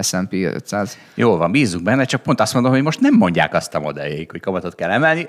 S&P 0.00 0.32
500. 0.32 0.98
Jó 1.14 1.36
van, 1.36 1.50
bízunk 1.50 1.84
benne, 1.84 2.04
csak 2.04 2.22
pont 2.22 2.40
azt 2.40 2.54
mondom, 2.54 2.72
hogy 2.72 2.82
most 2.82 3.00
nem 3.00 3.14
mondják 3.14 3.54
azt 3.54 3.74
a 3.74 3.80
modelljék, 3.80 4.30
hogy 4.30 4.40
kamatot 4.40 4.74
kell 4.74 4.90
emelni, 4.90 5.28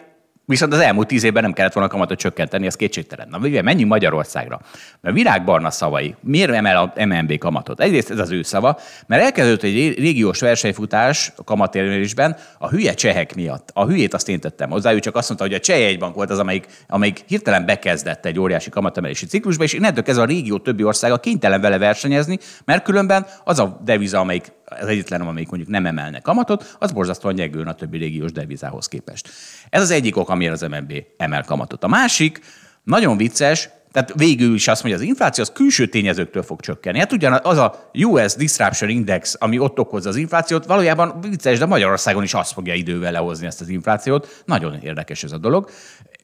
Viszont 0.51 0.73
az 0.73 0.79
elmúlt 0.79 1.07
tíz 1.07 1.23
évben 1.23 1.43
nem 1.43 1.53
kellett 1.53 1.73
volna 1.73 1.89
kamatot 1.89 2.17
csökkenteni, 2.17 2.65
ez 2.65 2.75
kétségtelen. 2.75 3.27
Na, 3.29 3.37
mivel 3.37 3.61
menjünk 3.61 3.91
Magyarországra. 3.91 4.59
Mert 5.01 5.15
Virágbarna 5.15 5.71
szavai, 5.71 6.15
miért 6.21 6.51
emel 6.51 6.77
a 6.77 7.05
MNB 7.05 7.37
kamatot? 7.37 7.79
Egyrészt 7.79 8.09
ez 8.09 8.19
az 8.19 8.31
ő 8.31 8.41
szava, 8.41 8.79
mert 9.07 9.23
elkezdődött 9.23 9.63
egy 9.63 9.73
régiós 9.97 10.39
versenyfutás 10.39 11.31
a 11.35 11.43
kamatérülésben 11.43 12.37
a 12.57 12.69
hülye 12.69 12.93
csehek 12.93 13.35
miatt. 13.35 13.69
A 13.73 13.85
hülyét 13.85 14.13
azt 14.13 14.29
én 14.29 14.39
tettem 14.39 14.69
hozzá, 14.69 14.93
ő 14.93 14.99
csak 14.99 15.15
azt 15.15 15.27
mondta, 15.27 15.47
hogy 15.47 15.55
a 15.55 15.59
cseh 15.59 15.77
egybank 15.77 16.15
volt 16.15 16.29
az, 16.29 16.39
amelyik, 16.39 16.65
amelyik 16.87 17.23
hirtelen 17.27 17.65
bekezdett 17.65 18.25
egy 18.25 18.39
óriási 18.39 18.69
kamatemelési 18.69 19.25
ciklusba, 19.25 19.63
és 19.63 19.73
innentől 19.73 20.03
ez 20.07 20.17
a 20.17 20.25
régió 20.25 20.57
többi 20.57 20.83
országa 20.83 21.17
kénytelen 21.17 21.61
vele 21.61 21.77
versenyezni, 21.77 22.39
mert 22.65 22.83
különben 22.83 23.25
az 23.43 23.59
a 23.59 23.81
deviza, 23.83 24.19
amelyik 24.19 24.51
az 24.79 24.87
egyetlen, 24.87 25.21
amelyik 25.21 25.49
mondjuk 25.49 25.71
nem 25.71 25.85
emelne 25.85 26.19
kamatot, 26.19 26.75
az 26.79 26.91
borzasztóan 26.91 27.33
nyegőn 27.33 27.67
a 27.67 27.73
többi 27.73 27.97
régiós 27.97 28.31
devizához 28.31 28.87
képest. 28.87 29.29
Ez 29.69 29.81
az 29.81 29.91
egyik 29.91 30.17
ok, 30.17 30.29
amiért 30.29 30.53
az 30.53 30.61
MNB 30.61 30.93
emel 31.17 31.43
kamatot. 31.43 31.83
A 31.83 31.87
másik, 31.87 32.39
nagyon 32.83 33.17
vicces, 33.17 33.69
tehát 33.91 34.13
végül 34.15 34.53
is 34.53 34.67
azt 34.67 34.83
mondja, 34.83 35.01
az 35.01 35.07
infláció 35.07 35.43
az 35.43 35.51
külső 35.53 35.87
tényezőktől 35.87 36.43
fog 36.43 36.59
csökkenni. 36.59 36.99
Hát 36.99 37.11
ugyan 37.11 37.39
az 37.43 37.57
a 37.57 37.89
US 37.93 38.35
Disruption 38.35 38.89
Index, 38.89 39.35
ami 39.39 39.59
ott 39.59 39.79
okozza 39.79 40.09
az 40.09 40.15
inflációt, 40.15 40.65
valójában 40.65 41.21
vicces, 41.21 41.59
de 41.59 41.65
Magyarországon 41.65 42.23
is 42.23 42.33
azt 42.33 42.53
fogja 42.53 42.73
idővel 42.73 43.11
lehozni 43.11 43.45
ezt 43.45 43.61
az 43.61 43.69
inflációt. 43.69 44.43
Nagyon 44.45 44.79
érdekes 44.81 45.23
ez 45.23 45.31
a 45.31 45.37
dolog. 45.37 45.69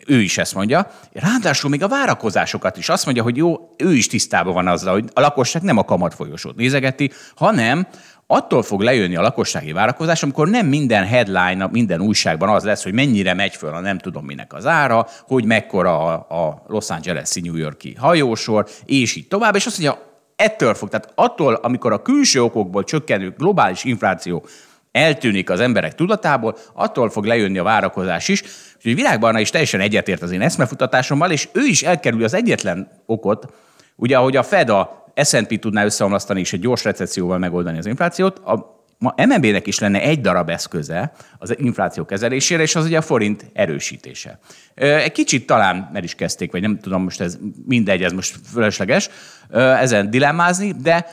Ő 0.05 0.21
is 0.21 0.37
ezt 0.37 0.53
mondja. 0.53 0.91
Ráadásul 1.13 1.69
még 1.69 1.83
a 1.83 1.87
várakozásokat 1.87 2.77
is 2.77 2.89
azt 2.89 3.05
mondja, 3.05 3.23
hogy 3.23 3.37
jó, 3.37 3.69
ő 3.77 3.93
is 3.93 4.07
tisztában 4.07 4.53
van 4.53 4.67
azzal, 4.67 4.93
hogy 4.93 5.09
a 5.13 5.19
lakosság 5.19 5.61
nem 5.61 5.77
a 5.77 5.83
kamatfolyosót 5.83 6.55
nézegeti, 6.55 7.11
hanem 7.35 7.87
attól 8.27 8.63
fog 8.63 8.81
lejönni 8.81 9.15
a 9.15 9.21
lakossági 9.21 9.71
várakozás, 9.71 10.23
amikor 10.23 10.49
nem 10.49 10.65
minden 10.65 11.05
headline, 11.05 11.67
minden 11.71 12.01
újságban 12.01 12.49
az 12.49 12.63
lesz, 12.63 12.83
hogy 12.83 12.93
mennyire 12.93 13.33
megy 13.33 13.55
föl 13.55 13.73
a 13.73 13.79
nem 13.79 13.97
tudom 13.97 14.25
minek 14.25 14.53
az 14.53 14.65
ára, 14.65 15.07
hogy 15.27 15.45
mekkora 15.45 15.99
a, 15.99 16.45
a 16.45 16.63
Los 16.67 16.89
Angeles-i 16.89 17.41
New 17.41 17.55
Yorki 17.55 17.95
hajósor, 17.99 18.67
és 18.85 19.15
így 19.15 19.27
tovább, 19.27 19.55
és 19.55 19.65
azt 19.65 19.79
mondja, 19.79 20.01
ettől 20.35 20.73
fog, 20.73 20.89
tehát 20.89 21.11
attól, 21.15 21.53
amikor 21.53 21.93
a 21.93 22.01
külső 22.01 22.43
okokból 22.43 22.83
csökkenő 22.83 23.33
globális 23.37 23.83
infláció 23.83 24.45
eltűnik 24.91 25.49
az 25.49 25.59
emberek 25.59 25.95
tudatából, 25.95 26.57
attól 26.73 27.09
fog 27.09 27.25
lejönni 27.25 27.57
a 27.57 27.63
várakozás 27.63 28.27
is. 28.27 28.43
Úgyhogy 28.75 28.95
Virágbarna 28.95 29.39
is 29.39 29.49
teljesen 29.49 29.79
egyetért 29.79 30.21
az 30.21 30.31
én 30.31 30.41
eszmefutatásommal, 30.41 31.31
és 31.31 31.47
ő 31.53 31.65
is 31.65 31.83
elkerül 31.83 32.23
az 32.23 32.33
egyetlen 32.33 32.91
okot, 33.05 33.53
ugye 33.97 34.17
ahogy 34.17 34.35
a 34.35 34.43
Fed 34.43 34.69
a 34.69 35.05
S&P 35.23 35.59
tudná 35.59 35.85
összeomlasztani 35.85 36.39
és 36.39 36.53
egy 36.53 36.59
gyors 36.59 36.83
recesszióval 36.83 37.37
megoldani 37.37 37.77
az 37.77 37.85
inflációt, 37.85 38.39
a 38.39 38.75
ma 38.99 39.13
MNB-nek 39.27 39.67
is 39.67 39.79
lenne 39.79 40.01
egy 40.01 40.21
darab 40.21 40.49
eszköze 40.49 41.11
az 41.37 41.59
infláció 41.59 42.05
kezelésére, 42.05 42.61
és 42.61 42.75
az 42.75 42.85
ugye 42.85 42.97
a 42.97 43.01
forint 43.01 43.45
erősítése. 43.53 44.39
Egy 44.75 45.11
kicsit 45.11 45.45
talán 45.45 45.91
el 45.93 46.03
is 46.03 46.15
kezdték, 46.15 46.51
vagy 46.51 46.61
nem 46.61 46.79
tudom, 46.79 47.03
most 47.03 47.21
ez 47.21 47.37
mindegy, 47.65 48.03
ez 48.03 48.11
most 48.11 48.39
fölösleges 48.51 49.09
ezen 49.53 50.09
dilemmázni, 50.09 50.73
de 50.81 51.05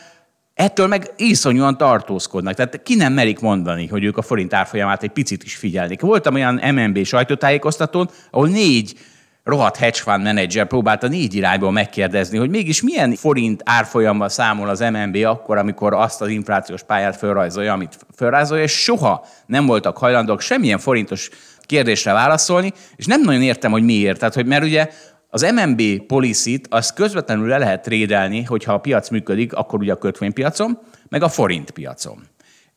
ettől 0.54 0.86
meg 0.86 1.10
iszonyúan 1.16 1.76
tartózkodnak. 1.76 2.54
Tehát 2.54 2.82
ki 2.82 2.94
nem 2.94 3.12
merik 3.12 3.40
mondani, 3.40 3.86
hogy 3.86 4.04
ők 4.04 4.16
a 4.16 4.22
forint 4.22 4.54
árfolyamát 4.54 5.02
egy 5.02 5.10
picit 5.10 5.42
is 5.42 5.56
figyelnék. 5.56 6.00
Voltam 6.00 6.34
olyan 6.34 6.74
MNB 6.74 7.04
sajtótájékoztatón, 7.04 8.10
ahol 8.30 8.48
négy 8.48 8.98
rohadt 9.44 9.76
hedge 9.76 9.98
fund 9.98 10.22
menedzser 10.22 10.66
próbálta 10.66 11.08
négy 11.08 11.34
irányból 11.34 11.72
megkérdezni, 11.72 12.38
hogy 12.38 12.50
mégis 12.50 12.82
milyen 12.82 13.14
forint 13.14 13.62
árfolyammal 13.64 14.28
számol 14.28 14.68
az 14.68 14.80
MNB 14.80 15.16
akkor, 15.16 15.56
amikor 15.56 15.94
azt 15.94 16.20
az 16.20 16.28
inflációs 16.28 16.82
pályát 16.82 17.16
felrajzolja, 17.16 17.72
amit 17.72 17.98
felrajzolja, 18.14 18.62
és 18.62 18.72
soha 18.72 19.26
nem 19.46 19.66
voltak 19.66 19.98
hajlandók 19.98 20.40
semmilyen 20.40 20.78
forintos 20.78 21.30
kérdésre 21.60 22.12
válaszolni, 22.12 22.72
és 22.96 23.06
nem 23.06 23.22
nagyon 23.22 23.42
értem, 23.42 23.70
hogy 23.70 23.82
miért. 23.82 24.18
Tehát, 24.18 24.34
hogy 24.34 24.46
mert 24.46 24.64
ugye 24.64 24.88
az 25.28 25.52
MNB 25.54 25.82
policy 26.06 26.60
azt 26.68 26.94
közvetlenül 26.94 27.46
le 27.46 27.58
lehet 27.58 27.82
trédelni, 27.82 28.42
hogyha 28.42 28.72
a 28.72 28.78
piac 28.78 29.08
működik, 29.08 29.52
akkor 29.52 29.80
ugye 29.80 29.92
a 29.92 29.98
kötvénypiacon, 29.98 30.78
meg 31.08 31.22
a 31.22 31.28
forint 31.28 31.70
piacon. 31.70 32.22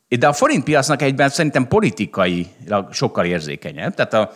De 0.08 0.28
a 0.28 0.32
forint 0.32 0.64
piacnak 0.64 1.02
egyben 1.02 1.28
szerintem 1.28 1.68
politikai 1.68 2.46
sokkal 2.90 3.24
érzékenyebb. 3.24 3.94
Tehát 3.94 4.14
a 4.14 4.32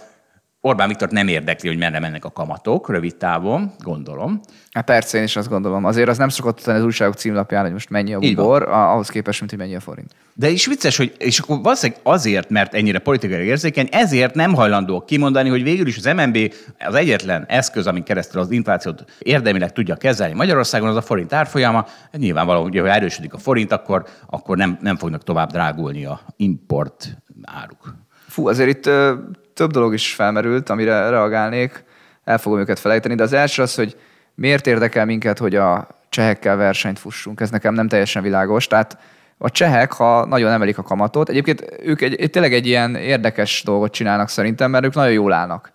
Orbán 0.64 0.88
Viktor 0.88 1.08
nem 1.08 1.28
érdekli, 1.28 1.68
hogy 1.68 1.78
merre 1.78 2.00
mennek 2.00 2.24
a 2.24 2.30
kamatok 2.30 2.90
rövid 2.90 3.16
távon, 3.16 3.72
gondolom. 3.78 4.40
Hát 4.72 4.84
persze, 4.84 5.18
én 5.18 5.24
is 5.24 5.36
azt 5.36 5.48
gondolom. 5.48 5.84
Azért 5.84 6.08
az 6.08 6.18
nem 6.18 6.28
szokott 6.28 6.60
tenni 6.60 6.78
az 6.78 6.84
újságok 6.84 7.14
címlapján, 7.14 7.62
hogy 7.62 7.72
most 7.72 7.90
mennyi 7.90 8.14
a 8.14 8.18
bubor, 8.18 8.62
ahhoz 8.62 9.08
képest, 9.08 9.38
mint 9.38 9.50
hogy 9.50 9.60
mennyi 9.60 9.74
a 9.74 9.80
forint. 9.80 10.14
De 10.34 10.48
is 10.48 10.66
vicces, 10.66 10.96
hogy 10.96 11.14
és 11.18 11.38
akkor 11.38 11.62
valószínűleg 11.62 12.00
azért, 12.04 12.50
mert 12.50 12.74
ennyire 12.74 12.98
politikai 12.98 13.44
érzékeny, 13.44 13.88
ezért 13.90 14.34
nem 14.34 14.54
hajlandó 14.54 15.00
kimondani, 15.00 15.48
hogy 15.48 15.62
végül 15.62 15.86
is 15.86 15.96
az 15.96 16.04
MNB 16.04 16.54
az 16.78 16.94
egyetlen 16.94 17.44
eszköz, 17.48 17.86
amin 17.86 18.02
keresztül 18.02 18.40
az 18.40 18.50
inflációt 18.50 19.04
érdemileg 19.18 19.72
tudja 19.72 19.96
kezelni 19.96 20.34
Magyarországon, 20.34 20.88
az 20.88 20.96
a 20.96 21.02
forint 21.02 21.32
árfolyama. 21.32 21.86
Nyilvánvalóan, 22.12 22.70
hogy 22.70 22.78
ha 22.78 22.88
erősödik 22.88 23.34
a 23.34 23.38
forint, 23.38 23.72
akkor, 23.72 24.06
akkor 24.26 24.56
nem, 24.56 24.78
nem 24.80 24.96
fognak 24.96 25.22
tovább 25.22 25.50
drágulni 25.50 26.04
a 26.04 26.20
import 26.36 27.16
áruk. 27.42 27.94
Fú, 28.28 28.48
azért 28.48 28.68
itt 28.68 28.90
több 29.54 29.70
dolog 29.70 29.92
is 29.92 30.14
felmerült, 30.14 30.70
amire 30.70 31.10
reagálnék, 31.10 31.84
el 32.24 32.38
fogom 32.38 32.58
őket 32.58 32.78
felejteni, 32.78 33.14
de 33.14 33.22
az 33.22 33.32
első 33.32 33.62
az, 33.62 33.74
hogy 33.74 33.96
miért 34.34 34.66
érdekel 34.66 35.04
minket, 35.04 35.38
hogy 35.38 35.56
a 35.56 35.88
csehekkel 36.08 36.56
versenyt 36.56 36.98
fussunk. 36.98 37.40
Ez 37.40 37.50
nekem 37.50 37.74
nem 37.74 37.88
teljesen 37.88 38.22
világos. 38.22 38.66
Tehát 38.66 38.98
a 39.38 39.50
csehek, 39.50 39.92
ha 39.92 40.26
nagyon 40.26 40.50
emelik 40.52 40.78
a 40.78 40.82
kamatot, 40.82 41.28
egyébként 41.28 41.64
ők 41.82 42.00
egy, 42.00 42.30
tényleg 42.30 42.54
egy 42.54 42.66
ilyen 42.66 42.94
érdekes 42.94 43.62
dolgot 43.64 43.92
csinálnak 43.92 44.28
szerintem, 44.28 44.70
mert 44.70 44.84
ők 44.84 44.94
nagyon 44.94 45.12
jól 45.12 45.32
állnak. 45.32 45.72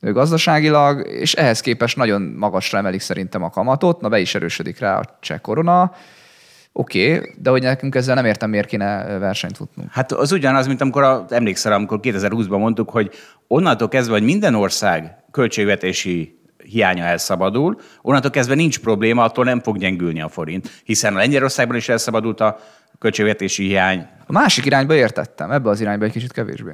Ők 0.00 0.14
gazdaságilag, 0.14 1.06
és 1.06 1.34
ehhez 1.34 1.60
képest 1.60 1.96
nagyon 1.96 2.22
magasra 2.22 2.78
emelik 2.78 3.00
szerintem 3.00 3.42
a 3.42 3.50
kamatot, 3.50 4.00
na 4.00 4.08
be 4.08 4.18
is 4.18 4.34
erősödik 4.34 4.78
rá 4.78 4.98
a 4.98 5.16
cseh 5.20 5.38
korona, 5.38 5.92
Oké, 6.78 7.16
okay, 7.16 7.30
de 7.38 7.50
hogy 7.50 7.62
nekünk 7.62 7.94
ezzel 7.94 8.14
nem 8.14 8.24
értem, 8.24 8.50
miért 8.50 8.68
kéne 8.68 9.18
versenyt 9.18 9.56
futnunk. 9.56 9.92
Hát 9.92 10.12
az 10.12 10.32
ugyanaz, 10.32 10.66
mint 10.66 10.80
amikor 10.80 11.02
a, 11.02 11.24
emlékszel, 11.28 11.72
amikor 11.72 12.00
2020-ban 12.02 12.58
mondtuk, 12.58 12.90
hogy 12.90 13.10
onnantól 13.46 13.88
kezdve, 13.88 14.12
hogy 14.12 14.22
minden 14.22 14.54
ország 14.54 15.16
költségvetési 15.30 16.38
hiánya 16.64 17.04
elszabadul, 17.04 17.80
onnantól 18.02 18.30
kezdve 18.30 18.54
nincs 18.54 18.78
probléma, 18.80 19.24
attól 19.24 19.44
nem 19.44 19.60
fog 19.60 19.78
gyengülni 19.78 20.20
a 20.20 20.28
forint, 20.28 20.70
hiszen 20.84 21.14
a 21.14 21.18
Lengyelországban 21.18 21.76
is 21.76 21.88
elszabadult 21.88 22.40
a 22.40 22.58
költségvetési 22.98 23.64
hiány. 23.64 24.06
A 24.26 24.32
másik 24.32 24.64
irányba 24.64 24.94
értettem, 24.94 25.50
ebbe 25.50 25.70
az 25.70 25.80
irányba 25.80 26.04
egy 26.04 26.12
kicsit 26.12 26.32
kevésbé. 26.32 26.72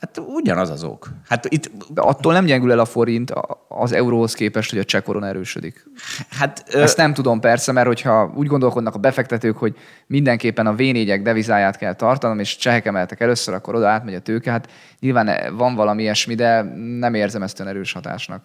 Hát 0.00 0.20
ugyanaz 0.26 0.70
az 0.70 0.84
ok. 0.84 1.08
Hát 1.28 1.46
itt... 1.48 1.70
De 1.88 2.00
attól 2.00 2.32
nem 2.32 2.44
gyengül 2.44 2.72
el 2.72 2.78
a 2.78 2.84
forint 2.84 3.32
az 3.68 3.92
euróhoz 3.92 4.34
képest, 4.34 4.70
hogy 4.70 4.78
a 4.78 4.84
cseh 4.84 5.02
korona 5.02 5.26
erősödik. 5.26 5.86
Hát, 6.30 6.64
Ezt 6.68 6.96
nem 6.96 7.14
tudom 7.14 7.40
persze, 7.40 7.72
mert 7.72 7.86
hogyha 7.86 8.32
úgy 8.34 8.46
gondolkodnak 8.46 8.94
a 8.94 8.98
befektetők, 8.98 9.56
hogy 9.56 9.76
mindenképpen 10.06 10.66
a 10.66 10.74
v 10.74 10.82
devizáját 11.22 11.76
kell 11.76 11.94
tartanom, 11.94 12.38
és 12.38 12.56
csehek 12.56 12.86
emeltek 12.86 13.20
először, 13.20 13.54
akkor 13.54 13.74
oda 13.74 13.88
átmegy 13.88 14.14
a 14.14 14.20
tőke, 14.20 14.50
hát 14.50 14.70
nyilván 15.00 15.56
van 15.56 15.74
valami 15.74 16.02
ilyesmi, 16.02 16.34
de 16.34 16.62
nem 16.98 17.14
érzem 17.14 17.42
ezt 17.42 17.60
olyan 17.60 17.72
erős 17.72 17.92
hatásnak. 17.92 18.42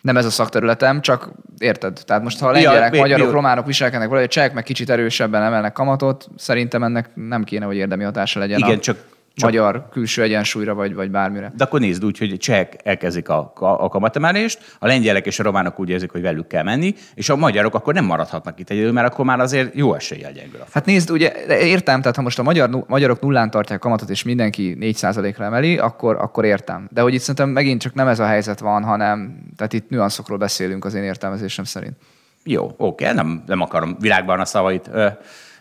Nem 0.00 0.16
ez 0.16 0.24
a 0.24 0.30
szakterületem, 0.30 1.00
csak 1.00 1.30
érted? 1.58 2.02
Tehát 2.06 2.22
most, 2.22 2.40
ha 2.40 2.48
a 2.48 2.50
lengyelek, 2.50 2.94
ja, 2.94 3.00
magyarok, 3.00 3.26
mi, 3.26 3.32
románok 3.32 3.66
viselkednek 3.66 4.08
valahogy, 4.08 4.28
a 4.28 4.32
csehek 4.32 4.52
meg 4.52 4.62
kicsit 4.62 4.90
erősebben 4.90 5.42
emelnek 5.42 5.72
kamatot, 5.72 6.28
szerintem 6.36 6.82
ennek 6.82 7.10
nem 7.14 7.44
kéne, 7.44 7.64
hogy 7.64 7.76
érdemi 7.76 8.04
hatása 8.04 8.38
legyen. 8.38 8.58
Igen, 8.58 8.76
a... 8.76 8.80
csak 8.80 8.96
csak... 9.38 9.50
magyar 9.50 9.88
külső 9.90 10.22
egyensúlyra, 10.22 10.74
vagy, 10.74 10.94
vagy 10.94 11.10
bármire. 11.10 11.52
De 11.56 11.64
akkor 11.64 11.80
nézd 11.80 12.04
úgy, 12.04 12.18
hogy 12.18 12.36
csehek 12.36 12.76
elkezdik 12.84 13.28
a, 13.28 13.52
a, 13.54 13.66
a 13.66 13.88
kamatemelést, 13.88 14.76
a 14.78 14.86
lengyelek 14.86 15.26
és 15.26 15.38
a 15.38 15.42
románok 15.42 15.80
úgy 15.80 15.88
érzik, 15.88 16.10
hogy 16.10 16.22
velük 16.22 16.46
kell 16.46 16.62
menni, 16.62 16.94
és 17.14 17.28
a 17.28 17.36
magyarok 17.36 17.74
akkor 17.74 17.94
nem 17.94 18.04
maradhatnak 18.04 18.60
itt 18.60 18.70
egyedül, 18.70 18.92
mert 18.92 19.12
akkor 19.12 19.24
már 19.24 19.40
azért 19.40 19.74
jó 19.74 19.94
eséllyel 19.94 20.32
gyengül. 20.32 20.60
Hát 20.72 20.86
nézd, 20.86 21.10
ugye 21.10 21.32
értem, 21.48 22.00
tehát 22.00 22.16
ha 22.16 22.22
most 22.22 22.38
a 22.38 22.42
magyar, 22.42 22.84
magyarok 22.86 23.20
nullán 23.20 23.50
tartják 23.50 23.78
kamatot, 23.78 24.10
és 24.10 24.22
mindenki 24.22 24.76
4%-ra 24.80 25.44
emeli, 25.44 25.78
akkor, 25.78 26.16
akkor 26.16 26.44
értem. 26.44 26.88
De 26.92 27.00
hogy 27.00 27.14
itt 27.14 27.20
szerintem 27.20 27.48
megint 27.48 27.80
csak 27.80 27.94
nem 27.94 28.08
ez 28.08 28.18
a 28.18 28.26
helyzet 28.26 28.58
van, 28.58 28.84
hanem 28.84 29.38
tehát 29.56 29.72
itt 29.72 29.88
nüanszokról 29.88 30.38
beszélünk 30.38 30.84
az 30.84 30.94
én 30.94 31.02
értelmezésem 31.02 31.64
szerint. 31.64 31.96
Jó, 32.44 32.74
oké, 32.76 33.12
nem, 33.12 33.42
nem 33.46 33.60
akarom 33.60 33.96
világban 34.00 34.40
a 34.40 34.44
szavait 34.44 34.90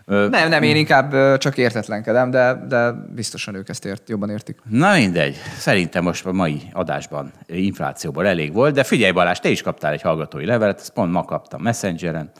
nem, 0.08 0.50
nem, 0.50 0.63
én 0.63 0.76
inkább 0.76 1.38
csak 1.38 1.58
értetlenkedem, 1.58 2.30
de, 2.30 2.65
de 2.67 2.91
biztosan 2.91 3.56
ők 3.56 3.70
ezt 3.70 3.86
ért, 3.86 4.10
jobban 4.10 4.30
értik. 4.30 4.60
Na 4.70 4.93
mindegy, 4.93 5.36
szerintem 5.58 6.04
most 6.04 6.26
a 6.26 6.32
mai 6.32 6.62
adásban 6.74 7.32
inflációból 7.46 8.28
elég 8.28 8.54
volt, 8.54 8.74
de 8.74 8.84
figyelj 8.84 9.12
Balázs, 9.12 9.38
te 9.39 9.50
is 9.50 9.62
kaptál 9.62 9.93
egy 9.93 10.02
hallgatói 10.02 10.46
levelet, 10.46 10.80
ezt 10.80 10.93
pont 10.93 11.12
ma 11.12 11.24
kaptam 11.24 11.62
Messengeren. 11.62 12.32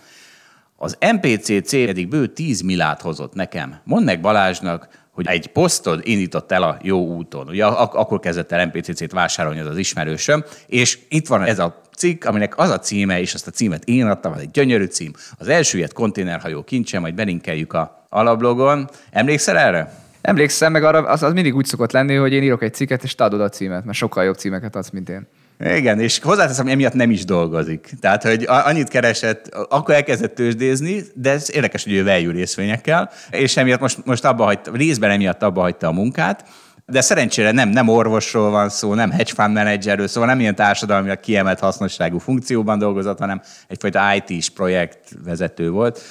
Az 0.76 0.98
MPCC 1.14 1.74
eddig 1.74 2.08
bő 2.08 2.28
10 2.28 2.62
milliárd 2.62 3.02
hozott 3.02 3.34
nekem. 3.34 3.76
Mondd 3.84 4.06
meg 4.06 4.22
Balázsnak, 4.22 4.88
hogy 5.18 5.28
egy 5.28 5.48
posztod 5.48 6.00
indított 6.04 6.52
el 6.52 6.64
a 6.64 6.78
jó 6.82 7.06
úton. 7.16 7.48
Ugye 7.48 7.66
ak- 7.66 7.96
akkor 7.96 8.20
kezdett 8.20 8.52
el 8.52 8.66
MPCC-t 8.66 9.12
vásárolni 9.12 9.60
az 9.60 9.68
az 9.68 9.78
ismerősöm, 9.78 10.44
és 10.68 11.00
itt 11.10 11.28
van 11.28 11.44
ez 11.44 11.60
a 11.60 11.82
cikk, 11.96 12.26
aminek 12.26 12.58
az 12.58 12.70
a 12.70 12.80
címe, 12.80 13.20
és 13.20 13.34
azt 13.34 13.48
a 13.48 13.52
címet 13.52 13.84
én 13.84 14.06
adtam, 14.06 14.32
az 14.32 14.40
egy 14.40 14.52
gyönyörű 14.52 14.86
cím. 14.86 15.14
Az 15.38 15.48
első 15.48 15.78
ilyet 15.78 15.94
konténerhajó 15.94 16.64
kincse, 16.64 17.00
majd 17.00 17.14
belinkeljük 17.14 17.74
a 17.74 18.06
alablogon. 18.10 18.90
Emlékszel 19.12 19.58
erre? 19.58 19.94
Emlékszem, 20.22 20.72
meg 20.72 20.84
arra 20.84 21.08
az, 21.08 21.24
az 21.24 21.34
mindig 21.34 21.56
úgy 21.56 21.66
szokott 21.66 21.92
lenni, 21.92 22.16
hogy 22.16 22.34
én 22.34 22.44
írok 22.44 22.64
egy 22.64 22.74
cikket, 22.74 23.04
és 23.04 23.16
te 23.16 23.24
adod 23.24 23.42
a 23.42 23.50
címet, 23.50 23.86
mert 23.86 23.98
sokkal 23.98 24.24
jobb 24.24 24.38
címeket 24.38 24.76
adsz, 24.76 24.90
mint 24.90 25.10
én. 25.10 25.28
Igen, 25.60 26.00
és 26.00 26.20
hozzáteszem, 26.20 26.68
emiatt 26.68 26.94
nem 26.94 27.12
is 27.12 27.26
dolgozik. 27.26 27.94
Tehát, 28.00 28.24
hogy 28.24 28.46
annyit 28.48 28.88
keresett, 28.90 29.48
akkor 29.70 29.94
elkezdett 29.94 30.36
tőzsdézni, 30.36 31.04
de 31.14 31.32
ez 31.32 31.50
érdekes, 31.54 31.84
hogy 31.84 31.94
ő 31.94 32.04
value 32.04 32.32
részvényekkel, 32.32 33.12
és 33.30 33.58
emiatt 33.58 33.80
most, 33.80 34.06
most 34.06 34.26
abba 34.26 34.44
hagyta, 34.44 34.72
részben 34.72 35.12
emiatt 35.12 35.44
abba 35.44 35.62
hagyta 35.62 35.88
a 35.88 35.92
munkát, 35.92 36.46
de 36.86 37.02
szerencsére 37.02 37.52
nem, 37.52 37.70
nem 37.70 37.88
orvosról 37.88 38.50
van 38.50 38.70
szó, 38.70 38.94
nem 38.94 39.12
hedge 39.12 39.34
fund 39.36 39.54
managerről, 39.54 40.08
szóval 40.08 40.30
nem 40.30 40.40
ilyen 40.40 40.56
társadalmi 40.56 41.12
kiemelt 41.22 41.60
hasznosságú 41.60 42.18
funkcióban 42.18 42.80
dolgozott, 42.80 43.20
hanem 43.20 43.42
egyfajta 43.68 44.14
IT-s 44.14 44.50
projektvezető 44.50 45.70
volt. 45.70 46.02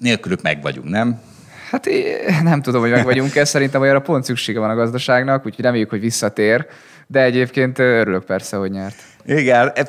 Nélkülük 0.00 0.42
meg 0.42 0.62
vagyunk, 0.62 0.88
nem? 0.88 1.20
Hát 1.72 1.88
nem 2.42 2.62
tudom, 2.62 2.80
hogy 2.80 2.90
meg 2.90 3.04
vagyunk-e, 3.04 3.44
szerintem 3.54 3.80
olyanra 3.80 4.00
pont 4.00 4.24
szüksége 4.24 4.58
van 4.58 4.70
a 4.70 4.74
gazdaságnak, 4.74 5.46
úgyhogy 5.46 5.64
reméljük, 5.64 5.90
hogy 5.90 6.00
visszatér 6.00 6.66
de 7.12 7.22
egyébként 7.22 7.78
örülök 7.78 8.24
persze, 8.24 8.56
hogy 8.56 8.70
nyert. 8.70 8.94
Igen, 9.26 9.72
e, 9.74 9.86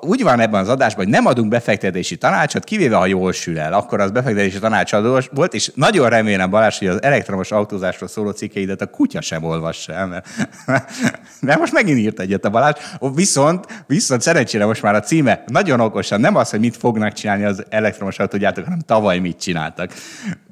úgy 0.00 0.22
van 0.22 0.40
ebben 0.40 0.60
az 0.60 0.68
adásban, 0.68 1.04
hogy 1.04 1.12
nem 1.12 1.26
adunk 1.26 1.48
befektetési 1.48 2.16
tanácsot, 2.16 2.64
kivéve 2.64 2.96
ha 2.96 3.06
jól 3.06 3.32
sül 3.32 3.58
el, 3.58 3.72
akkor 3.72 4.00
az 4.00 4.10
befektetési 4.10 4.58
tanácsadó 4.58 5.20
volt, 5.32 5.54
és 5.54 5.70
nagyon 5.74 6.08
remélem, 6.08 6.50
Balázs, 6.50 6.78
hogy 6.78 6.88
az 6.88 7.02
elektromos 7.02 7.50
autózásról 7.50 8.08
szóló 8.08 8.30
cikkeidet 8.30 8.80
a 8.80 8.86
kutya 8.86 9.20
sem 9.20 9.44
olvassa 9.44 9.92
el, 9.92 10.06
mert, 10.06 10.26
mert 11.40 11.58
most 11.58 11.72
megint 11.72 11.98
írt 11.98 12.20
egyet 12.20 12.44
a 12.44 12.50
Balázs. 12.50 12.74
Viszont, 13.14 13.84
viszont 13.86 14.20
szerencsére 14.20 14.64
most 14.64 14.82
már 14.82 14.94
a 14.94 15.00
címe 15.00 15.44
nagyon 15.46 15.80
okosan, 15.80 16.20
nem 16.20 16.36
az, 16.36 16.50
hogy 16.50 16.60
mit 16.60 16.76
fognak 16.76 17.12
csinálni 17.12 17.44
az 17.44 17.64
elektromos 17.68 18.18
autógyártók, 18.18 18.64
hanem 18.64 18.80
tavaly 18.80 19.18
mit 19.18 19.40
csináltak. 19.40 19.90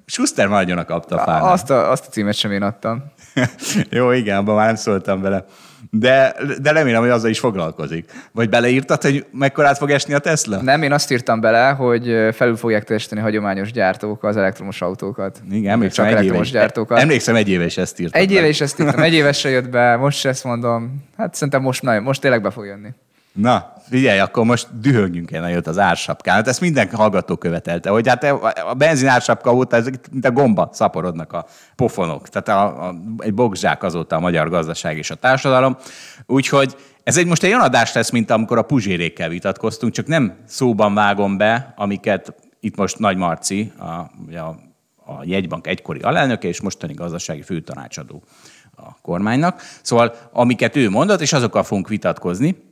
Schuster 0.09 0.85
kapta 0.87 1.17
a 1.17 1.53
Azt 1.53 1.71
a, 1.71 1.91
azt 1.91 2.07
a 2.07 2.11
címet 2.11 2.35
sem 2.35 2.53
én 2.53 2.63
adtam. 2.63 3.05
Jó, 3.91 4.11
igen, 4.11 4.37
abban 4.37 4.55
már 4.55 4.67
nem 4.67 4.75
szóltam 4.75 5.23
bele. 5.23 5.45
De, 5.91 6.37
de 6.61 6.73
remélem, 6.73 7.01
hogy 7.01 7.11
azzal 7.11 7.31
is 7.31 7.39
foglalkozik. 7.39 8.13
Vagy 8.33 8.49
beleírtad, 8.49 9.03
hogy 9.03 9.27
mekkorát 9.33 9.79
fog 9.79 9.91
esni 9.91 10.15
a 10.15 10.19
Tesla? 10.19 10.63
Nem, 10.63 10.83
én 10.83 10.93
azt 10.93 11.11
írtam 11.11 11.41
bele, 11.41 11.69
hogy 11.69 12.05
felül 12.33 12.57
fogják 12.57 12.85
teljesíteni 12.85 13.21
hagyományos 13.21 13.73
gyártók 13.73 14.25
az 14.25 14.37
elektromos 14.37 14.83
autókat. 14.83 15.43
Igen, 15.51 15.73
emlékszem, 15.73 16.05
csak 16.05 16.15
elektromos 16.15 16.49
éve, 16.49 16.59
gyártókat. 16.59 16.99
Emlékszem, 16.99 17.35
egy 17.35 17.49
éve 17.49 17.65
is 17.65 17.77
ezt 17.77 18.01
írtam. 18.01 18.21
Egy 18.21 18.33
éve 18.33 18.49
is 18.49 18.61
ezt 18.61 18.81
írtam, 18.81 19.03
egy 19.03 19.15
éves 19.15 19.39
se 19.39 19.49
jött 19.49 19.69
be, 19.69 19.97
most 19.97 20.27
ezt 20.27 20.45
mondom. 20.45 21.05
Hát 21.17 21.35
szerintem 21.35 21.63
most, 21.63 21.83
nagyon, 21.83 22.03
most 22.03 22.21
tényleg 22.21 22.43
be 22.43 22.51
fog 22.51 22.65
jönni. 22.65 22.89
Na, 23.41 23.73
figyelj, 23.89 24.19
akkor 24.19 24.45
most 24.45 24.81
dühöngjünk 24.81 25.31
el 25.31 25.41
nagyot 25.41 25.67
az 25.67 25.79
ársapkán. 25.79 26.35
Hát 26.35 26.49
ezt 26.49 26.61
minden 26.61 26.89
hallgató 26.93 27.37
követelte, 27.37 27.91
hogy 27.91 28.09
hát 28.09 28.25
a 28.69 28.75
benzin 28.77 29.09
ársapka 29.09 29.55
óta 29.55 29.77
ezek 29.77 29.95
mint 30.11 30.25
a 30.25 30.31
gomba 30.31 30.69
szaporodnak 30.73 31.33
a 31.33 31.47
pofonok. 31.77 32.29
Tehát 32.29 32.49
a, 32.49 32.89
a, 32.89 32.95
egy 33.19 33.35
boxzsák 33.35 33.83
azóta 33.83 34.17
a 34.17 34.21
magyar 34.21 34.49
gazdaság 34.49 34.97
és 34.97 35.11
a 35.11 35.15
társadalom. 35.15 35.77
Úgyhogy 36.27 36.77
ez 37.03 37.17
egy 37.17 37.27
most 37.27 37.43
egy 37.43 37.51
olyan 37.51 37.63
adás 37.63 37.93
lesz, 37.93 38.11
mint 38.11 38.31
amikor 38.31 38.59
a 38.59 38.63
puzsérékkel 38.63 39.29
vitatkoztunk, 39.29 39.93
csak 39.93 40.07
nem 40.07 40.37
szóban 40.47 40.95
vágom 40.95 41.37
be, 41.37 41.73
amiket 41.77 42.35
itt 42.61 42.77
most 42.77 42.99
Nagy 42.99 43.17
Marci, 43.17 43.73
a, 43.79 43.85
a, 43.85 44.57
a 45.05 45.21
jegybank 45.23 45.67
egykori 45.67 46.01
alelnöke 46.01 46.49
és 46.49 46.61
mostani 46.61 46.95
gazdasági 46.95 47.43
főtanácsadó 47.43 48.23
a 48.77 49.01
kormánynak. 49.03 49.63
Szóval 49.83 50.15
amiket 50.33 50.77
ő 50.77 50.91
mondott, 50.91 51.21
és 51.21 51.33
azokkal 51.33 51.63
fogunk 51.63 51.89
vitatkozni. 51.89 52.67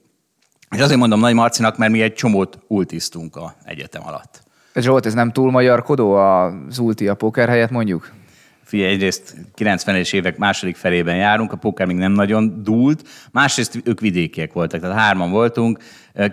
És 0.77 0.83
azért 0.83 0.99
mondom 0.99 1.21
Nagy 1.21 1.35
Marcinak, 1.35 1.77
mert 1.77 1.93
mi 1.93 2.03
egy 2.03 2.15
csomót 2.15 2.59
ultisztunk 2.67 3.37
a 3.37 3.55
egyetem 3.65 4.03
alatt. 4.07 4.43
Zsolt, 4.75 5.07
ez 5.07 5.15
nem 5.15 5.33
túl 5.33 5.51
magyarkodó 5.51 6.13
az 6.15 6.79
ulti 6.79 7.09
a 7.09 7.15
póker 7.15 7.49
helyett 7.49 7.71
mondjuk? 7.71 8.13
Figyelj, 8.65 8.93
egyrészt 8.93 9.37
90-es 9.57 10.15
évek 10.15 10.39
második 10.39 10.77
felében 10.77 11.17
járunk, 11.17 11.53
a 11.53 11.57
póker 11.57 11.87
még 11.87 11.97
nem 11.97 12.13
nagyon 12.13 12.63
dúlt, 12.63 13.09
másrészt 13.33 13.81
ők 13.85 14.01
vidékiek 14.01 14.53
voltak, 14.53 14.81
tehát 14.81 14.97
hárman 14.97 15.31
voltunk, 15.31 15.79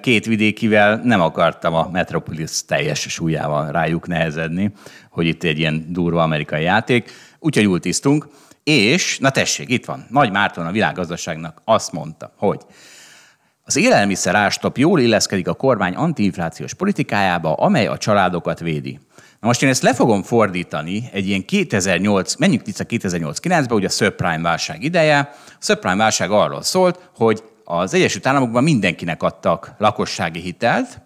két 0.01 0.25
vidékivel 0.25 1.01
nem 1.03 1.21
akartam 1.21 1.73
a 1.73 1.89
Metropolis 1.91 2.65
teljes 2.65 2.99
súlyával 2.99 3.71
rájuk 3.71 4.07
nehezedni, 4.07 4.71
hogy 5.09 5.25
itt 5.25 5.43
egy 5.43 5.59
ilyen 5.59 5.85
durva 5.89 6.23
amerikai 6.23 6.63
játék, 6.63 7.11
úgyhogy 7.39 7.67
ultisztunk, 7.67 8.27
és, 8.63 9.19
na 9.19 9.29
tessék, 9.29 9.69
itt 9.69 9.85
van, 9.85 10.05
Nagy 10.09 10.31
Márton 10.31 10.65
a 10.65 10.71
világgazdaságnak 10.71 11.61
azt 11.65 11.91
mondta, 11.91 12.33
hogy 12.37 12.61
az 13.65 13.75
élelmiszer 13.75 14.35
ástop 14.35 14.77
jól 14.77 14.99
illeszkedik 14.99 15.47
a 15.47 15.53
kormány 15.53 15.93
antiinflációs 15.93 16.73
politikájába, 16.73 17.53
amely 17.53 17.87
a 17.87 17.97
családokat 17.97 18.59
védi. 18.59 18.99
Na 19.39 19.47
most 19.47 19.63
én 19.63 19.69
ezt 19.69 19.81
le 19.81 19.93
fogom 19.93 20.23
fordítani 20.23 21.09
egy 21.11 21.27
ilyen 21.27 21.45
2008, 21.45 22.35
menjünk 22.35 22.65
vissza 22.65 22.83
2008-9-be, 22.87 23.73
ugye 23.73 23.87
a 23.87 23.89
subprime 23.89 24.41
válság 24.41 24.83
ideje. 24.83 25.17
A 25.45 25.55
subprime 25.59 25.95
válság 25.95 26.31
arról 26.31 26.61
szólt, 26.61 27.09
hogy 27.15 27.43
az 27.63 27.93
Egyesült 27.93 28.27
Államokban 28.27 28.63
mindenkinek 28.63 29.23
adtak 29.23 29.73
lakossági 29.77 30.39
hitelt, 30.39 31.01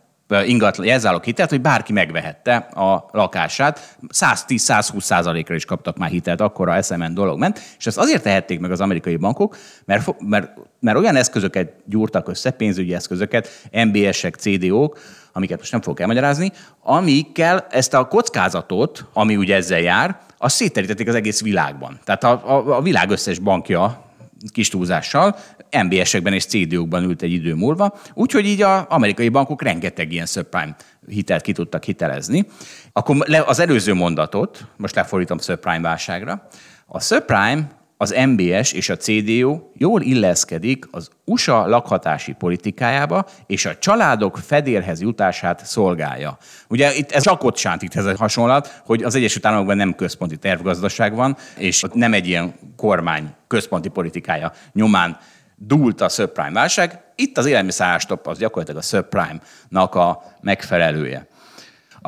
ingatlan 0.46 0.88
jelzálog 0.88 1.24
hitelt, 1.24 1.50
hogy 1.50 1.62
bárki 1.62 1.94
megvehette 1.94 2.56
a 2.56 3.10
lakását. 3.12 3.98
110-120 4.14 5.00
százalékra 5.00 5.56
is 5.56 5.66
kaptak 5.66 5.98
már 5.98 6.10
hitelt, 6.10 6.42
akkor 6.42 6.70
a 6.70 6.82
SMN 6.82 7.14
dolog 7.14 7.40
ment, 7.40 7.62
és 7.78 7.86
ezt 7.86 7.98
azért 7.98 8.24
tehették 8.24 8.60
meg 8.60 8.72
az 8.72 8.82
amerikai 8.82 9.16
bankok, 9.16 9.58
mert, 9.86 10.16
mert, 10.20 10.52
mert 10.80 10.98
olyan 10.98 11.16
eszközöket 11.16 11.74
gyúrtak 11.86 12.28
össze, 12.28 12.52
pénzügyi 12.52 12.94
eszközöket, 12.94 13.50
MBS-ek, 13.72 14.36
CDO-k, 14.36 15.00
amiket 15.34 15.58
most 15.58 15.72
nem 15.72 15.82
fogok 15.82 16.00
elmagyarázni, 16.00 16.52
amikkel 16.82 17.68
ezt 17.70 17.94
a 17.94 18.08
kockázatot, 18.08 19.06
ami 19.14 19.36
ugye 19.36 19.56
ezzel 19.56 19.80
jár, 19.80 20.20
azt 20.38 20.56
széterítették 20.56 21.08
az 21.08 21.16
egész 21.16 21.42
világban. 21.42 22.00
Tehát 22.04 22.24
a, 22.24 22.56
a, 22.56 22.78
a 22.78 22.82
világ 22.82 23.10
összes 23.10 23.40
bankja 23.40 24.07
kis 24.52 24.70
túlzással, 24.70 25.36
MBS-ekben 25.84 26.34
és 26.34 26.46
CDO-kban 26.46 27.04
ült 27.04 27.22
egy 27.22 27.32
idő 27.32 27.54
múlva, 27.54 27.98
úgyhogy 28.14 28.46
így 28.46 28.62
az 28.62 28.84
amerikai 28.88 29.30
bankok 29.30 29.62
rengeteg 29.62 30.12
ilyen 30.12 30.26
subprime 30.26 30.76
hitelt 31.08 31.42
ki 31.42 31.52
tudtak 31.52 31.84
hitelezni. 31.84 32.46
Akkor 32.92 33.16
az 33.46 33.60
előző 33.60 33.94
mondatot, 33.94 34.68
most 34.78 34.96
lefordítom 34.96 35.40
subprime 35.40 35.82
válságra, 35.82 36.48
a 36.86 37.00
subprime 37.00 37.77
az 37.98 38.16
MBS 38.26 38.72
és 38.72 38.90
a 38.90 38.98
CDU 38.98 39.60
jól 39.74 40.02
illeszkedik 40.02 40.86
az 40.92 41.10
USA 41.26 41.68
lakhatási 41.68 42.34
politikájába, 42.34 43.26
és 43.48 43.66
a 43.66 43.78
családok 43.78 44.38
fedélhez 44.38 45.02
jutását 45.02 45.66
szolgálja. 45.66 46.38
Ugye 46.68 46.96
itt 46.96 47.12
ez 47.12 47.24
csak 47.24 47.44
ott 47.44 47.58
sánt 47.58 47.82
itt 47.82 47.96
ez 47.96 48.06
a 48.06 48.18
hasonlat, 48.18 48.82
hogy 48.86 49.04
az 49.04 49.16
Egyesült 49.16 49.46
Államokban 49.46 49.78
nem 49.78 49.96
központi 49.96 50.38
tervgazdaság 50.38 51.16
van, 51.16 51.38
és 51.58 51.84
ott 51.84 51.94
nem 51.94 52.14
egy 52.14 52.28
ilyen 52.28 52.56
kormány 52.76 53.34
központi 53.48 53.90
politikája 53.90 54.52
nyomán 54.74 55.18
dúlt 55.56 56.02
a 56.02 56.10
subprime 56.10 56.52
válság. 56.52 57.00
Itt 57.16 57.38
az 57.38 57.46
élelmiszerástop 57.46 58.28
az 58.28 58.38
gyakorlatilag 58.38 58.82
a 58.82 58.86
subprime-nak 58.86 59.96
a 59.96 60.24
megfelelője. 60.42 61.28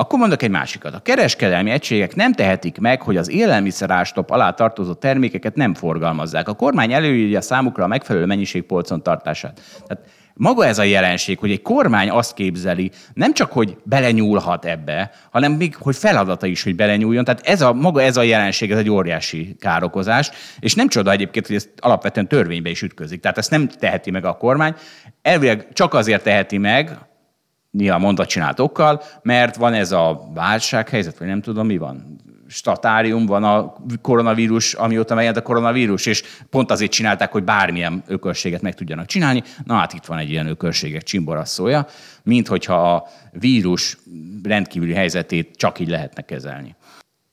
Akkor 0.00 0.18
mondok 0.18 0.42
egy 0.42 0.50
másikat. 0.50 0.94
A 0.94 0.98
kereskedelmi 0.98 1.70
egységek 1.70 2.14
nem 2.14 2.32
tehetik 2.32 2.78
meg, 2.78 3.02
hogy 3.02 3.16
az 3.16 3.30
élelmiszerástop 3.30 4.30
alá 4.30 4.50
tartozó 4.50 4.92
termékeket 4.92 5.54
nem 5.54 5.74
forgalmazzák. 5.74 6.48
A 6.48 6.54
kormány 6.54 6.92
előírja 6.92 7.40
számukra 7.40 7.84
a 7.84 7.86
megfelelő 7.86 8.26
mennyiség 8.26 8.62
polcon 8.62 9.02
tartását. 9.02 9.60
Tehát 9.86 10.04
maga 10.34 10.66
ez 10.66 10.78
a 10.78 10.82
jelenség, 10.82 11.38
hogy 11.38 11.50
egy 11.50 11.62
kormány 11.62 12.10
azt 12.10 12.34
képzeli, 12.34 12.90
nem 13.14 13.34
csak, 13.34 13.52
hogy 13.52 13.76
belenyúlhat 13.82 14.64
ebbe, 14.64 15.10
hanem 15.30 15.52
még, 15.52 15.76
hogy 15.76 15.96
feladata 15.96 16.46
is, 16.46 16.62
hogy 16.62 16.76
belenyúljon. 16.76 17.24
Tehát 17.24 17.46
ez 17.46 17.60
a, 17.60 17.72
maga 17.72 18.02
ez 18.02 18.16
a 18.16 18.22
jelenség, 18.22 18.70
ez 18.70 18.78
egy 18.78 18.90
óriási 18.90 19.56
károkozás, 19.58 20.30
és 20.60 20.74
nem 20.74 20.88
csoda 20.88 21.10
egyébként, 21.10 21.46
hogy 21.46 21.56
ez 21.56 21.68
alapvetően 21.76 22.28
törvénybe 22.28 22.70
is 22.70 22.82
ütközik. 22.82 23.20
Tehát 23.20 23.38
ezt 23.38 23.50
nem 23.50 23.68
teheti 23.68 24.10
meg 24.10 24.24
a 24.24 24.36
kormány. 24.36 24.74
Elvileg 25.22 25.68
csak 25.72 25.94
azért 25.94 26.22
teheti 26.22 26.58
meg, 26.58 26.98
néha 27.70 27.98
mondatcsinálatokkal, 27.98 29.02
mert 29.22 29.56
van 29.56 29.72
ez 29.72 29.92
a 29.92 30.30
válsághelyzet, 30.34 31.18
vagy 31.18 31.28
nem 31.28 31.40
tudom 31.40 31.66
mi 31.66 31.76
van, 31.76 32.20
statárium, 32.50 33.26
van 33.26 33.44
a 33.44 33.74
koronavírus, 34.02 34.74
amióta 34.74 35.14
megjelent 35.14 35.44
a 35.44 35.46
koronavírus, 35.46 36.06
és 36.06 36.22
pont 36.50 36.70
azért 36.70 36.90
csinálták, 36.90 37.32
hogy 37.32 37.44
bármilyen 37.44 38.02
ökölséget 38.06 38.62
meg 38.62 38.74
tudjanak 38.74 39.06
csinálni. 39.06 39.42
Na 39.64 39.74
hát 39.74 39.92
itt 39.92 40.04
van 40.04 40.18
egy 40.18 40.30
ilyen 40.30 40.46
ökölségek 40.46 41.02
csimborasszója, 41.02 41.86
mint 42.22 42.48
hogyha 42.48 42.94
a 42.94 43.08
vírus 43.32 43.98
rendkívüli 44.42 44.92
helyzetét 44.92 45.56
csak 45.56 45.78
így 45.78 45.88
lehetne 45.88 46.22
kezelni. 46.22 46.76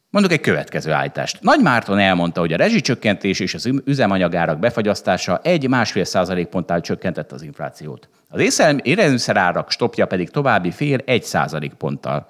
Mondok 0.09 0.31
egy 0.31 0.41
következő 0.41 0.91
állítást. 0.91 1.41
Nagy 1.41 1.61
Márton 1.61 1.99
elmondta, 1.99 2.39
hogy 2.39 2.53
a 2.53 2.57
rezsicsökkentés 2.57 3.39
és 3.39 3.53
az 3.53 3.69
üzemanyagárak 3.85 4.59
befagyasztása 4.59 5.39
egy-másfél 5.43 6.03
százalékponttal 6.03 6.81
csökkentett 6.81 7.31
az 7.31 7.41
inflációt. 7.41 8.09
Az 8.29 8.63
élelmiszerárak 8.83 9.71
stopja 9.71 10.05
pedig 10.05 10.29
további 10.29 10.71
fél 10.71 10.99
egy 11.05 11.23
százalékponttal 11.23 12.27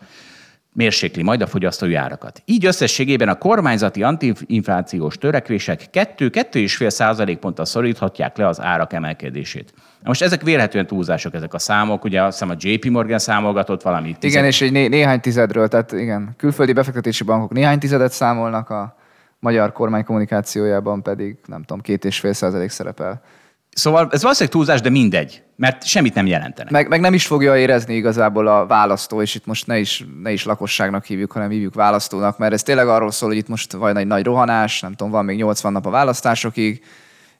mérsékli 0.77 1.23
majd 1.23 1.41
a 1.41 1.47
fogyasztói 1.47 1.95
árakat. 1.95 2.41
Így 2.45 2.65
összességében 2.65 3.29
a 3.29 3.35
kormányzati 3.35 4.03
antiinflációs 4.03 5.17
törekvések 5.17 5.81
2-2,5 5.93 6.89
százalékponttal 6.89 7.65
szoríthatják 7.65 8.37
le 8.37 8.47
az 8.47 8.61
árak 8.61 8.93
emelkedését. 8.93 9.73
Most 10.03 10.21
ezek 10.21 10.41
vélhetően 10.41 10.87
túlzások, 10.87 11.33
ezek 11.33 11.53
a 11.53 11.59
számok. 11.59 12.03
Ugye 12.03 12.23
azt 12.23 12.39
hiszem 12.39 12.55
a 12.55 12.57
JP 12.59 12.85
Morgan 12.85 13.19
számolgatott 13.19 13.81
valamit. 13.81 14.23
Igen, 14.23 14.45
és 14.45 14.61
egy 14.61 14.71
né- 14.71 14.89
néhány 14.89 15.19
tizedről, 15.19 15.67
tehát 15.67 15.91
igen, 15.91 16.33
külföldi 16.37 16.73
befektetési 16.73 17.23
bankok 17.23 17.51
néhány 17.51 17.79
tizedet 17.79 18.11
számolnak, 18.11 18.69
a 18.69 18.95
magyar 19.39 19.71
kormány 19.71 20.03
kommunikációjában 20.03 21.03
pedig, 21.03 21.37
nem 21.45 21.63
tudom, 21.63 21.81
két 21.81 22.05
és 22.05 22.19
fél 22.19 22.33
százalék 22.33 22.69
szerepel. 22.69 23.21
Szóval 23.69 24.07
ez 24.11 24.21
valószínűleg 24.21 24.55
túlzás, 24.55 24.81
de 24.81 24.89
mindegy, 24.89 25.43
mert 25.55 25.85
semmit 25.85 26.13
nem 26.13 26.25
jelentenek. 26.25 26.71
Meg, 26.71 26.87
meg 26.87 26.99
nem 26.99 27.13
is 27.13 27.27
fogja 27.27 27.57
érezni 27.57 27.95
igazából 27.95 28.47
a 28.47 28.65
választó, 28.65 29.21
és 29.21 29.35
itt 29.35 29.45
most 29.45 29.67
ne 29.67 29.77
is, 29.77 30.05
ne 30.21 30.31
is 30.31 30.45
lakosságnak 30.45 31.05
hívjuk, 31.05 31.31
hanem 31.31 31.49
hívjuk 31.49 31.73
választónak, 31.73 32.37
mert 32.37 32.53
ez 32.53 32.63
tényleg 32.63 32.87
arról 32.87 33.11
szól, 33.11 33.29
hogy 33.29 33.37
itt 33.37 33.47
most 33.47 33.71
van 33.71 33.97
egy 33.97 34.07
nagy 34.07 34.23
rohanás, 34.23 34.81
nem 34.81 34.93
tudom, 34.93 35.11
van 35.11 35.25
még 35.25 35.37
80 35.37 35.71
nap 35.71 35.85
a 35.85 35.89
választásokig, 35.89 36.83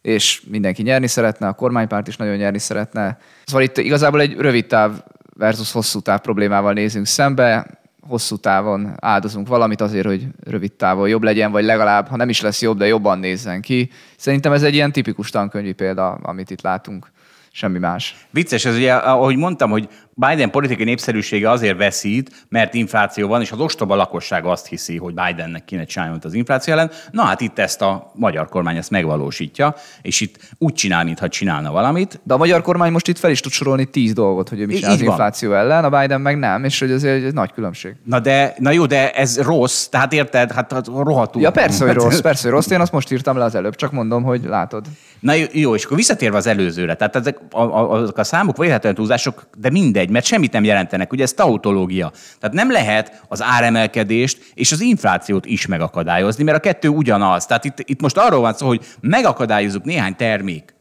és 0.02 0.42
mindenki 0.50 0.82
nyerni 0.82 1.08
szeretne, 1.08 1.48
a 1.48 1.54
kormánypárt 1.54 2.08
is 2.08 2.18
nagyon 2.18 2.36
nyerni 2.36 2.60
szeretne. 2.60 3.18
Szóval 3.46 3.64
itt 3.64 3.78
igazából 3.78 4.22
egy 4.22 4.36
rövid 4.38 4.66
táv 4.66 4.92
versus 5.38 5.72
hosszú 5.72 6.00
táv 6.00 6.20
problémával 6.20 6.74
nézünk 6.74 7.06
szembe, 7.06 7.80
hosszú 8.08 8.36
távon 8.36 8.94
áldozunk 9.00 9.48
valamit 9.48 9.82
azért, 9.82 10.06
hogy 10.06 10.28
rövid 10.44 10.72
távon 10.74 11.10
jobb 11.10 11.24
legyen, 11.24 11.52
vagy 11.52 11.64
legalább, 11.64 12.08
ha 12.08 12.16
nem 12.16 12.30
is 12.30 12.42
lesz 12.42 12.62
jobb, 12.62 12.78
de 12.78 12.88
jobban 12.88 13.20
nézzen 13.20 13.62
ki. 13.62 13.90
Szerintem 14.18 14.52
ez 14.52 14.64
egy 14.64 14.74
ilyen 14.74 14.92
tipikus 14.92 15.30
tankönyvi 15.30 15.72
példa, 15.74 16.12
amit 16.12 16.50
itt 16.50 16.62
látunk 16.62 17.12
semmi 17.52 17.80
más. 17.80 18.28
Vicces, 18.32 18.66
ez 18.66 18.76
ugye, 18.76 18.94
ahogy 18.94 19.36
mondtam, 19.36 19.70
hogy 19.70 19.90
Biden 20.20 20.52
politikai 20.52 20.86
népszerűsége 20.86 21.50
azért 21.50 21.78
veszít, 21.78 22.46
mert 22.50 22.74
infláció 22.74 23.28
van, 23.28 23.42
és 23.42 23.52
az 23.52 23.60
ostoba 23.60 23.96
lakosság 23.96 24.46
azt 24.46 24.68
hiszi, 24.68 24.98
hogy 24.98 25.14
Bidennek 25.14 25.66
kéne 25.66 25.84
csinálni 25.84 26.18
az 26.22 26.34
infláció 26.34 26.74
ellen. 26.74 26.92
Na 27.12 27.24
hát 27.24 27.42
itt 27.42 27.60
ezt 27.60 27.82
a 27.82 28.12
magyar 28.16 28.50
kormány 28.50 28.78
ezt 28.78 28.90
megvalósítja, 28.90 29.76
és 30.02 30.22
itt 30.22 30.38
úgy 30.58 30.74
csinál, 30.74 31.04
mintha 31.04 31.28
csinálna 31.28 31.72
valamit. 31.72 32.20
De 32.24 32.34
a 32.34 32.38
magyar 32.38 32.62
kormány 32.62 32.92
most 32.92 33.08
itt 33.08 33.18
fel 33.18 33.32
is 33.32 33.40
tud 33.40 33.52
sorolni 33.52 33.86
tíz 33.86 34.14
dolgot, 34.14 34.50
hogy 34.50 34.60
ő 34.60 34.66
mit 34.66 34.76
csinál 34.76 34.92
az 34.92 35.02
infláció 35.02 35.50
van. 35.50 35.58
ellen, 35.58 35.84
a 35.84 36.00
Biden 36.00 36.22
meg 36.22 36.38
nem, 36.38 36.64
és 36.64 36.80
hogy 36.80 36.92
ez 36.92 37.04
egy, 37.04 37.24
egy 37.24 37.34
nagy 37.34 37.52
különbség. 37.52 37.96
Na 38.04 38.20
de, 38.20 38.56
na 38.58 38.72
jó, 38.72 38.86
de 38.86 39.12
ez 39.12 39.42
rossz, 39.42 39.86
tehát 39.86 40.14
érted, 40.14 40.52
hát, 40.52 40.72
hát 40.74 40.88
rohadtul. 40.88 41.42
Ja 41.42 41.52
persze, 41.52 41.86
hogy 41.86 41.96
rossz, 42.04 42.20
persze, 42.20 42.42
hogy 42.44 42.52
rossz, 42.52 42.70
én 42.70 42.80
azt 42.80 42.92
most 42.92 43.12
írtam 43.12 43.38
le 43.38 43.44
az 43.44 43.56
előbb, 43.56 43.76
csak 43.76 43.92
mondom, 43.92 44.24
hogy 44.24 44.42
látod. 44.46 44.86
Na 45.20 45.34
jó, 45.52 45.76
és 45.76 45.86
akkor 45.86 45.98
visszatérve 45.98 46.38
az 46.38 46.48
előzőre, 46.48 46.96
tehát 46.96 47.16
ezek 47.16 47.38
a, 47.52 47.62
a, 47.62 47.92
azok 47.92 48.18
a 48.18 48.24
számok 48.24 48.58
véletlenül 48.58 48.98
túlzások, 48.98 49.48
de 49.58 49.70
mindegy, 49.70 50.07
mert 50.10 50.26
semmit 50.26 50.52
nem 50.52 50.64
jelentenek. 50.64 51.12
Ugye 51.12 51.24
ez 51.24 51.34
tautológia. 51.34 52.12
Tehát 52.40 52.56
nem 52.56 52.72
lehet 52.72 53.22
az 53.28 53.42
áremelkedést 53.42 54.52
és 54.54 54.72
az 54.72 54.82
inflációt 54.82 55.46
is 55.46 55.66
megakadályozni, 55.66 56.44
mert 56.44 56.58
a 56.58 56.62
kettő 56.62 56.88
ugyanaz. 56.88 57.46
Tehát 57.46 57.66
itt, 57.66 57.80
itt 57.80 58.02
most 58.02 58.18
arról 58.18 58.40
van 58.40 58.54
szó, 58.54 58.68
hogy 58.68 58.86
megakadályozunk 59.00 59.86
néhány 59.86 60.16
termék 60.16 60.76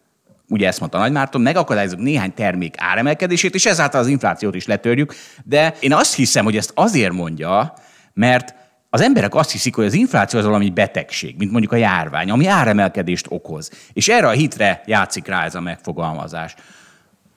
ugye 0.48 0.66
ezt 0.66 0.80
mondta 0.80 0.98
Nagy 0.98 1.12
Márton, 1.12 1.40
megakadályozunk 1.40 2.02
néhány 2.02 2.34
termék 2.34 2.74
áremelkedését, 2.78 3.54
és 3.54 3.66
ezáltal 3.66 4.00
az 4.00 4.06
inflációt 4.06 4.54
is 4.54 4.66
letörjük. 4.66 5.14
De 5.44 5.74
én 5.80 5.92
azt 5.92 6.14
hiszem, 6.14 6.44
hogy 6.44 6.56
ezt 6.56 6.72
azért 6.74 7.12
mondja, 7.12 7.74
mert 8.12 8.54
az 8.90 9.00
emberek 9.00 9.34
azt 9.34 9.50
hiszik, 9.50 9.74
hogy 9.74 9.84
az 9.84 9.94
infláció 9.94 10.38
az 10.38 10.44
valami 10.44 10.70
betegség, 10.70 11.36
mint 11.38 11.50
mondjuk 11.50 11.72
a 11.72 11.76
járvány, 11.76 12.30
ami 12.30 12.46
áremelkedést 12.46 13.26
okoz. 13.28 13.70
És 13.92 14.08
erre 14.08 14.26
a 14.26 14.30
hitre 14.30 14.82
játszik 14.86 15.26
rá 15.26 15.44
ez 15.44 15.54
a 15.54 15.60
megfogalmazás. 15.60 16.54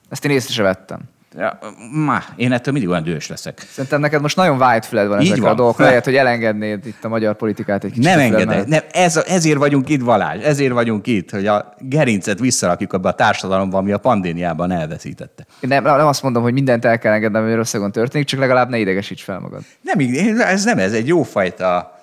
Ezt 0.10 0.26
én 0.26 0.32
észre 0.32 0.64
vettem. 0.64 1.00
Ja, 1.38 1.60
má, 1.92 2.24
én 2.36 2.52
ettől 2.52 2.74
mindig 2.74 2.92
olyan 2.92 3.04
dühös 3.04 3.28
leszek. 3.28 3.68
Szerintem 3.72 4.00
neked 4.00 4.22
most 4.22 4.36
nagyon 4.36 4.58
van 4.58 4.72
ezekre 4.72 5.42
van. 5.42 5.52
a 5.52 5.54
dolgokra, 5.54 5.86
lehet, 5.90 6.06
hogy 6.06 6.16
elengednéd 6.16 6.86
itt 6.86 7.04
a 7.04 7.08
magyar 7.08 7.36
politikát 7.36 7.84
egy 7.84 7.92
kicsit. 7.92 8.06
Nem 8.06 8.20
engedek. 8.20 8.68
Nem, 8.68 8.82
ez, 8.92 9.18
ezért 9.18 9.58
vagyunk 9.58 9.90
itt, 9.90 10.02
Valázs, 10.02 10.44
ezért 10.44 10.72
vagyunk 10.72 11.08
itt, 11.08 11.32
hogy 11.32 11.48
a 11.48 11.74
gerincet 11.80 12.40
visszarakjuk 12.40 12.94
abba 12.94 13.10
a 13.10 13.14
társadalomba, 13.14 13.78
ami 13.78 13.92
a 13.92 13.98
pandémiában 13.98 14.72
elveszítette. 14.72 15.46
Nem, 15.60 15.84
nem 15.84 16.08
azt 16.08 16.24
mondom, 16.24 16.44
hogy 16.44 16.54
mindent 16.54 16.86
el 16.86 17.00
kell 17.00 17.14
engednem, 17.14 17.36
ami 17.36 17.44
Magyarországon 17.44 17.92
történik, 17.92 18.28
csak 18.28 18.40
legalább 18.40 18.70
ne 18.70 18.78
idegesíts 18.78 19.24
fel 19.24 19.40
magad. 19.40 19.62
Nem, 19.82 19.98
ez 20.40 20.64
nem, 20.64 20.78
ez 20.78 20.94
egy 20.94 21.08
jófajta, 21.08 22.00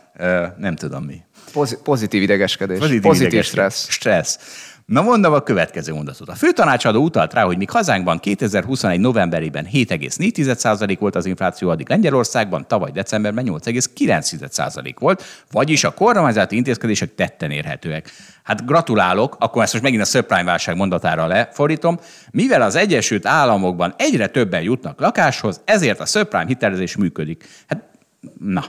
nem 0.57 0.77
tudom 0.77 1.05
mi. 1.05 1.21
Pozitív 1.83 2.23
idegeskedés. 2.23 2.79
Pozitív, 2.79 3.01
Pozitív 3.01 3.29
idegeskedés. 3.29 3.47
stressz. 3.47 3.89
Stressz. 3.89 4.39
Na 4.87 5.03
mondom 5.03 5.33
a 5.33 5.41
következő 5.41 5.93
mondatot. 5.93 6.29
A 6.29 6.35
főtanácsadó 6.35 7.03
utalt 7.03 7.33
rá, 7.33 7.45
hogy 7.45 7.57
míg 7.57 7.71
hazánkban 7.71 8.19
2021 8.19 9.01
novemberében 9.01 9.67
7,4% 9.73 10.97
volt 10.99 11.15
az 11.15 11.27
infláció, 11.27 11.69
addig 11.69 11.89
Lengyelországban 11.89 12.67
tavaly 12.69 12.91
decemberben 12.91 13.45
8,9% 13.49 14.95
volt, 14.99 15.25
vagyis 15.51 15.85
a 15.85 15.95
kormányzati 15.95 16.57
intézkedések 16.57 17.15
tetten 17.15 17.51
érhetőek. 17.51 18.11
Hát 18.43 18.67
gratulálok, 18.67 19.37
akkor 19.39 19.63
ezt 19.63 19.73
most 19.73 19.85
megint 19.85 20.03
a 20.03 20.07
subprime 20.07 20.45
válság 20.45 20.77
mondatára 20.77 21.27
lefordítom. 21.27 21.99
Mivel 22.31 22.63
az 22.63 22.75
Egyesült 22.75 23.27
Államokban 23.27 23.95
egyre 23.97 24.27
többen 24.27 24.63
jutnak 24.63 25.01
lakáshoz, 25.01 25.61
ezért 25.65 26.01
a 26.01 26.07
subprime 26.07 26.47
hitelezés 26.47 26.97
működik. 26.97 27.49
Hát, 27.67 27.83
na. 28.39 28.65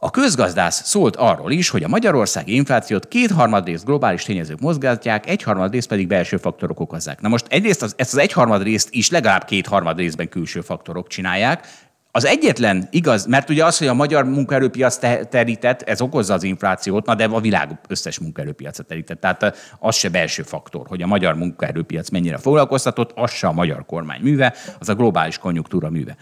A 0.00 0.10
közgazdász 0.10 0.84
szólt 0.84 1.16
arról 1.16 1.50
is, 1.50 1.68
hogy 1.68 1.82
a 1.82 1.88
magyarországi 1.88 2.54
inflációt 2.54 3.08
kétharmad 3.08 3.66
részt 3.66 3.84
globális 3.84 4.22
tényezők 4.22 4.60
mozgatják, 4.60 5.28
egyharmad 5.28 5.72
részt 5.72 5.88
pedig 5.88 6.06
belső 6.06 6.36
faktorok 6.36 6.80
okozzák. 6.80 7.20
Na 7.20 7.28
most 7.28 7.46
egyrészt 7.48 7.82
az, 7.82 7.94
ezt 7.96 8.12
az 8.12 8.18
egyharmad 8.18 8.62
részt 8.62 8.88
is 8.90 9.10
legalább 9.10 9.44
kétharmad 9.44 9.98
részben 9.98 10.28
külső 10.28 10.60
faktorok 10.60 11.06
csinálják, 11.06 11.66
az 12.10 12.26
egyetlen 12.26 12.88
igaz, 12.90 13.26
mert 13.26 13.50
ugye 13.50 13.64
az, 13.64 13.78
hogy 13.78 13.86
a 13.86 13.94
magyar 13.94 14.24
munkaerőpiac 14.24 14.98
terített, 15.28 15.82
ez 15.82 16.00
okozza 16.00 16.34
az 16.34 16.42
inflációt, 16.42 17.06
na 17.06 17.14
de 17.14 17.24
a 17.24 17.40
világ 17.40 17.78
összes 17.88 18.18
munkaerőpiacot 18.18 18.86
terített. 18.86 19.20
Tehát 19.20 19.56
az 19.78 19.96
se 19.96 20.08
belső 20.08 20.42
faktor, 20.42 20.86
hogy 20.86 21.02
a 21.02 21.06
magyar 21.06 21.34
munkaerőpiac 21.34 22.10
mennyire 22.10 22.36
foglalkoztatott, 22.36 23.12
az 23.14 23.30
se 23.30 23.46
a 23.46 23.52
magyar 23.52 23.86
kormány 23.86 24.20
műve, 24.20 24.54
az 24.78 24.88
a 24.88 24.94
globális 24.94 25.38
konjunktúra 25.38 25.90
műve. 25.90 26.16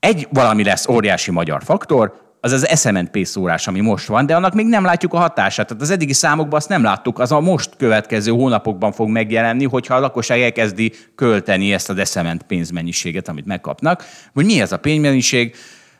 Egy 0.00 0.28
valami 0.30 0.64
lesz 0.64 0.88
óriási 0.88 1.30
magyar 1.30 1.62
faktor, 1.64 2.27
az 2.40 2.52
az 2.52 2.80
SMNP 2.80 3.24
szórás, 3.24 3.66
ami 3.66 3.80
most 3.80 4.06
van, 4.06 4.26
de 4.26 4.36
annak 4.36 4.54
még 4.54 4.66
nem 4.66 4.84
látjuk 4.84 5.14
a 5.14 5.18
hatását. 5.18 5.66
Tehát 5.66 5.82
az 5.82 5.90
eddigi 5.90 6.12
számokban 6.12 6.58
azt 6.58 6.68
nem 6.68 6.82
láttuk, 6.82 7.18
az 7.18 7.32
a 7.32 7.40
most 7.40 7.70
következő 7.76 8.30
hónapokban 8.30 8.92
fog 8.92 9.08
megjelenni, 9.08 9.64
hogyha 9.64 9.94
a 9.94 10.00
lakosság 10.00 10.40
elkezdi 10.40 10.92
költeni 11.14 11.72
ezt 11.72 11.90
az 11.90 12.10
SMN 12.10 12.40
pénzmennyiséget, 12.46 13.28
amit 13.28 13.46
megkapnak. 13.46 14.04
Hogy 14.34 14.44
mi 14.44 14.60
ez 14.60 14.72
a 14.72 14.76
pénzmennyiség? 14.76 15.54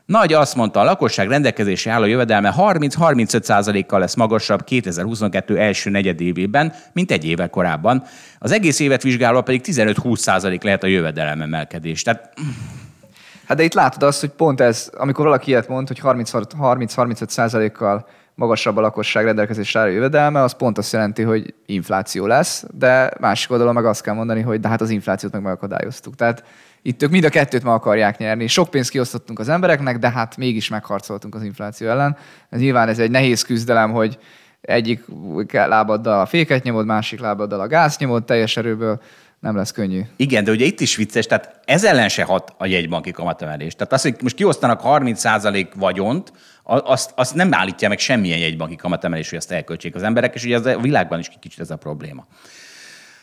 Nagy 0.05 0.33
azt 0.33 0.55
mondta, 0.55 0.79
a 0.79 0.83
lakosság 0.83 1.27
rendelkezésre 1.27 1.91
álló 1.91 2.05
jövedelme 2.05 2.53
30-35%-kal 2.57 3.99
lesz 3.99 4.15
magasabb 4.15 4.63
2022 4.63 5.57
első 5.57 5.89
negyedévében, 5.89 6.73
mint 6.93 7.11
egy 7.11 7.25
éve 7.25 7.47
korábban. 7.47 8.03
Az 8.39 8.51
egész 8.51 8.79
évet 8.79 9.03
vizsgálva 9.03 9.41
pedig 9.41 9.61
15-20% 9.65 10.63
lehet 10.63 10.83
a 10.83 10.87
jövedelem 10.87 11.41
emelkedés. 11.41 12.01
Tehát 12.01 12.33
Hát 13.49 13.57
de 13.57 13.63
itt 13.63 13.73
látod 13.73 14.03
azt, 14.03 14.19
hogy 14.19 14.29
pont 14.29 14.61
ez, 14.61 14.91
amikor 14.97 15.25
valaki 15.25 15.49
ilyet 15.49 15.67
mond, 15.67 15.87
hogy 15.87 15.99
30-35 16.03 17.69
kal 17.73 18.07
magasabb 18.35 18.77
a 18.77 18.81
lakosság 18.81 19.25
rendelkezésre 19.25 19.79
álló 19.79 19.91
jövedelme, 19.91 20.41
az 20.41 20.53
pont 20.53 20.77
azt 20.77 20.93
jelenti, 20.93 21.21
hogy 21.21 21.53
infláció 21.65 22.25
lesz, 22.25 22.65
de 22.77 23.11
másik 23.19 23.51
oldalon 23.51 23.73
meg 23.73 23.85
azt 23.85 24.01
kell 24.01 24.13
mondani, 24.13 24.41
hogy 24.41 24.59
de 24.59 24.67
hát 24.67 24.81
az 24.81 24.89
inflációt 24.89 25.31
meg 25.31 25.41
megakadályoztuk. 25.41 26.15
Tehát 26.15 26.43
itt 26.81 27.03
ők 27.03 27.09
mind 27.09 27.23
a 27.23 27.29
kettőt 27.29 27.63
meg 27.63 27.73
akarják 27.73 28.17
nyerni. 28.17 28.47
Sok 28.47 28.69
pénzt 28.69 28.89
kiosztottunk 28.89 29.39
az 29.39 29.49
embereknek, 29.49 29.97
de 29.99 30.09
hát 30.09 30.37
mégis 30.37 30.69
megharcoltunk 30.69 31.35
az 31.35 31.43
infláció 31.43 31.87
ellen. 31.87 32.17
Ez 32.49 32.59
nyilván 32.59 32.87
ez 32.87 32.99
egy 32.99 33.11
nehéz 33.11 33.41
küzdelem, 33.41 33.91
hogy 33.91 34.17
egyik 34.61 35.05
lábaddal 35.51 36.19
a 36.19 36.25
féket 36.25 36.63
nyomod, 36.63 36.85
másik 36.85 37.19
lábaddal 37.19 37.59
a 37.59 37.67
gáz 37.67 37.97
nyomod 37.97 38.25
teljes 38.25 38.57
erőből 38.57 39.01
nem 39.39 39.55
lesz 39.55 39.71
könnyű. 39.71 40.01
Igen, 40.15 40.43
de 40.43 40.51
ugye 40.51 40.65
itt 40.65 40.79
is 40.79 40.95
vicces, 40.95 41.25
tehát 41.25 41.59
ez 41.65 41.83
ellen 41.83 42.09
se 42.09 42.23
hat 42.23 42.53
a 42.57 42.65
jegybanki 42.65 43.11
kamatemelés. 43.11 43.75
Tehát 43.75 43.93
az, 43.93 44.01
hogy 44.01 44.15
most 44.21 44.35
kiosztanak 44.35 44.81
30% 44.83 45.67
vagyont, 45.75 46.33
azt, 46.63 47.11
azt 47.15 47.35
nem 47.35 47.53
állítja 47.53 47.89
meg 47.89 47.99
semmilyen 47.99 48.39
jegybanki 48.39 48.75
kamatemelés, 48.75 49.29
hogy 49.29 49.37
azt 49.37 49.51
elköltsék 49.51 49.95
az 49.95 50.03
emberek, 50.03 50.35
és 50.35 50.43
ugye 50.43 50.55
az 50.55 50.65
a 50.65 50.79
világban 50.79 51.19
is 51.19 51.31
kicsit 51.39 51.59
ez 51.59 51.71
a 51.71 51.75
probléma. 51.75 52.27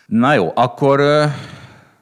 Na 0.07 0.35
jó, 0.35 0.53
akkor 0.55 1.01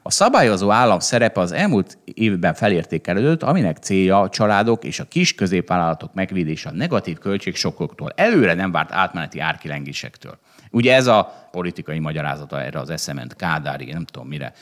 a 0.02 0.10
szabályozó 0.10 0.70
állam 0.70 0.98
szerepe 0.98 1.40
az 1.40 1.52
elmúlt 1.52 1.98
évben 2.04 2.54
felértékelődött, 2.54 3.42
aminek 3.42 3.76
célja 3.76 4.20
a 4.20 4.28
családok 4.28 4.84
és 4.84 5.00
a 5.00 5.04
kis 5.04 5.34
középvállalatok 5.34 6.14
megvédése 6.14 6.68
a 6.68 6.72
negatív 6.72 7.18
költségsokoktól, 7.18 8.12
előre 8.16 8.54
nem 8.54 8.72
várt 8.72 8.92
átmeneti 8.92 9.38
árkilengésektől. 9.38 10.38
Ugye 10.74 10.94
ez 10.94 11.06
a 11.06 11.48
politikai 11.50 11.98
magyarázata 11.98 12.62
erre 12.62 12.78
az 12.78 12.90
eszement 12.90 13.36
Kádári, 13.36 13.92
nem 13.92 14.04
tudom 14.04 14.28
mire, 14.28 14.52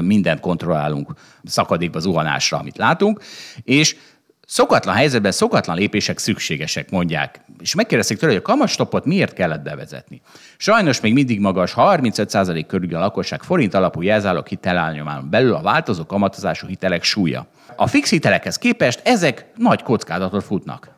mindent 0.00 0.40
kontrollálunk 0.40 1.12
szakadékba 1.44 1.98
zuhanásra, 1.98 2.58
amit 2.58 2.76
látunk, 2.76 3.20
és 3.62 3.96
Szokatlan 4.46 4.94
helyzetben 4.94 5.32
szokatlan 5.32 5.76
lépések 5.76 6.18
szükségesek, 6.18 6.90
mondják. 6.90 7.40
És 7.60 7.74
megkérdezték 7.74 8.18
tőle, 8.18 8.32
hogy 8.32 8.40
a 8.44 8.46
kamatstoppot 8.46 9.04
miért 9.04 9.32
kellett 9.32 9.62
bevezetni. 9.62 10.20
Sajnos 10.56 11.00
még 11.00 11.12
mindig 11.12 11.40
magas, 11.40 11.72
35% 11.76 12.64
körül 12.66 12.94
a 12.94 12.98
lakosság 12.98 13.42
forint 13.42 13.74
alapú 13.74 14.02
jelzálog 14.02 14.46
hitelállomán 14.46 15.30
belül 15.30 15.54
a 15.54 15.62
változó 15.62 16.06
kamatozású 16.06 16.66
hitelek 16.66 17.02
súlya. 17.02 17.46
A 17.76 17.86
fix 17.86 18.10
hitelekhez 18.10 18.58
képest 18.58 19.00
ezek 19.04 19.46
nagy 19.56 19.82
kockázatot 19.82 20.44
futnak. 20.44 20.93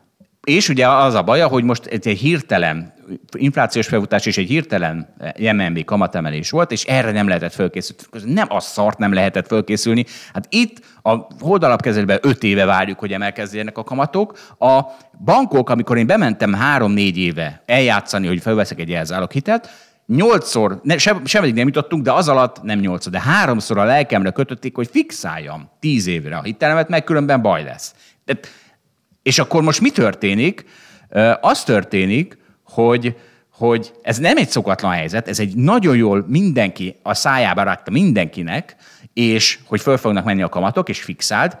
És 0.47 0.69
ugye 0.69 0.87
az 0.87 1.13
a 1.13 1.23
baja, 1.23 1.47
hogy 1.47 1.63
most 1.63 1.85
egy 1.85 2.05
hirtelen 2.05 2.93
inflációs 3.31 3.87
felfutás 3.87 4.25
és 4.25 4.37
egy 4.37 4.47
hirtelen 4.47 5.15
MNB 5.53 5.83
kamatemelés 5.83 6.49
volt, 6.49 6.71
és 6.71 6.83
erre 6.83 7.11
nem 7.11 7.27
lehetett 7.27 7.53
fölkészülni. 7.53 8.33
Nem 8.33 8.47
az 8.49 8.63
szart 8.63 8.97
nem 8.97 9.13
lehetett 9.13 9.47
fölkészülni. 9.47 10.05
Hát 10.33 10.45
itt 10.49 10.79
a 11.01 11.15
holdalapkezelőben 11.39 12.19
öt 12.21 12.43
éve 12.43 12.65
várjuk, 12.65 12.99
hogy 12.99 13.13
emelkezzének 13.13 13.77
a 13.77 13.83
kamatok. 13.83 14.37
A 14.59 14.81
bankok, 15.23 15.69
amikor 15.69 15.97
én 15.97 16.07
bementem 16.07 16.53
három-négy 16.53 17.17
éve 17.17 17.63
eljátszani, 17.65 18.27
hogy 18.27 18.41
felveszek 18.41 18.79
egy 18.79 18.97
hitelt, 19.31 19.69
nyolcszor, 20.05 20.79
ne, 20.83 20.97
sem, 20.97 21.25
sem 21.25 21.45
nem 21.45 21.67
jutottunk, 21.67 22.03
de 22.03 22.11
az 22.11 22.27
alatt 22.27 22.61
nem 22.61 22.79
nyolcszor, 22.79 23.11
de 23.11 23.21
háromszor 23.21 23.77
a 23.77 23.83
lelkemre 23.83 24.31
kötötték, 24.31 24.75
hogy 24.75 24.89
fixáljam 24.91 25.69
tíz 25.79 26.07
évre 26.07 26.37
a 26.37 26.41
hitelemet, 26.41 26.89
meg 26.89 27.03
különben 27.03 27.41
baj 27.41 27.63
lesz. 27.63 27.93
De, 28.25 28.39
és 29.27 29.39
akkor 29.39 29.61
most 29.61 29.81
mi 29.81 29.89
történik? 29.89 30.65
Az 31.41 31.63
történik, 31.63 32.37
hogy, 32.63 33.15
hogy 33.51 33.93
ez 34.01 34.17
nem 34.17 34.37
egy 34.37 34.49
szokatlan 34.49 34.91
helyzet, 34.91 35.27
ez 35.27 35.39
egy 35.39 35.55
nagyon 35.55 35.95
jól 35.95 36.25
mindenki 36.27 36.95
a 37.03 37.13
szájába 37.13 37.63
rakta 37.63 37.91
mindenkinek, 37.91 38.75
és 39.13 39.59
hogy 39.65 39.81
föl 39.81 39.97
fognak 39.97 40.25
menni 40.25 40.41
a 40.41 40.49
kamatok, 40.49 40.89
és 40.89 41.01
fixált, 41.01 41.57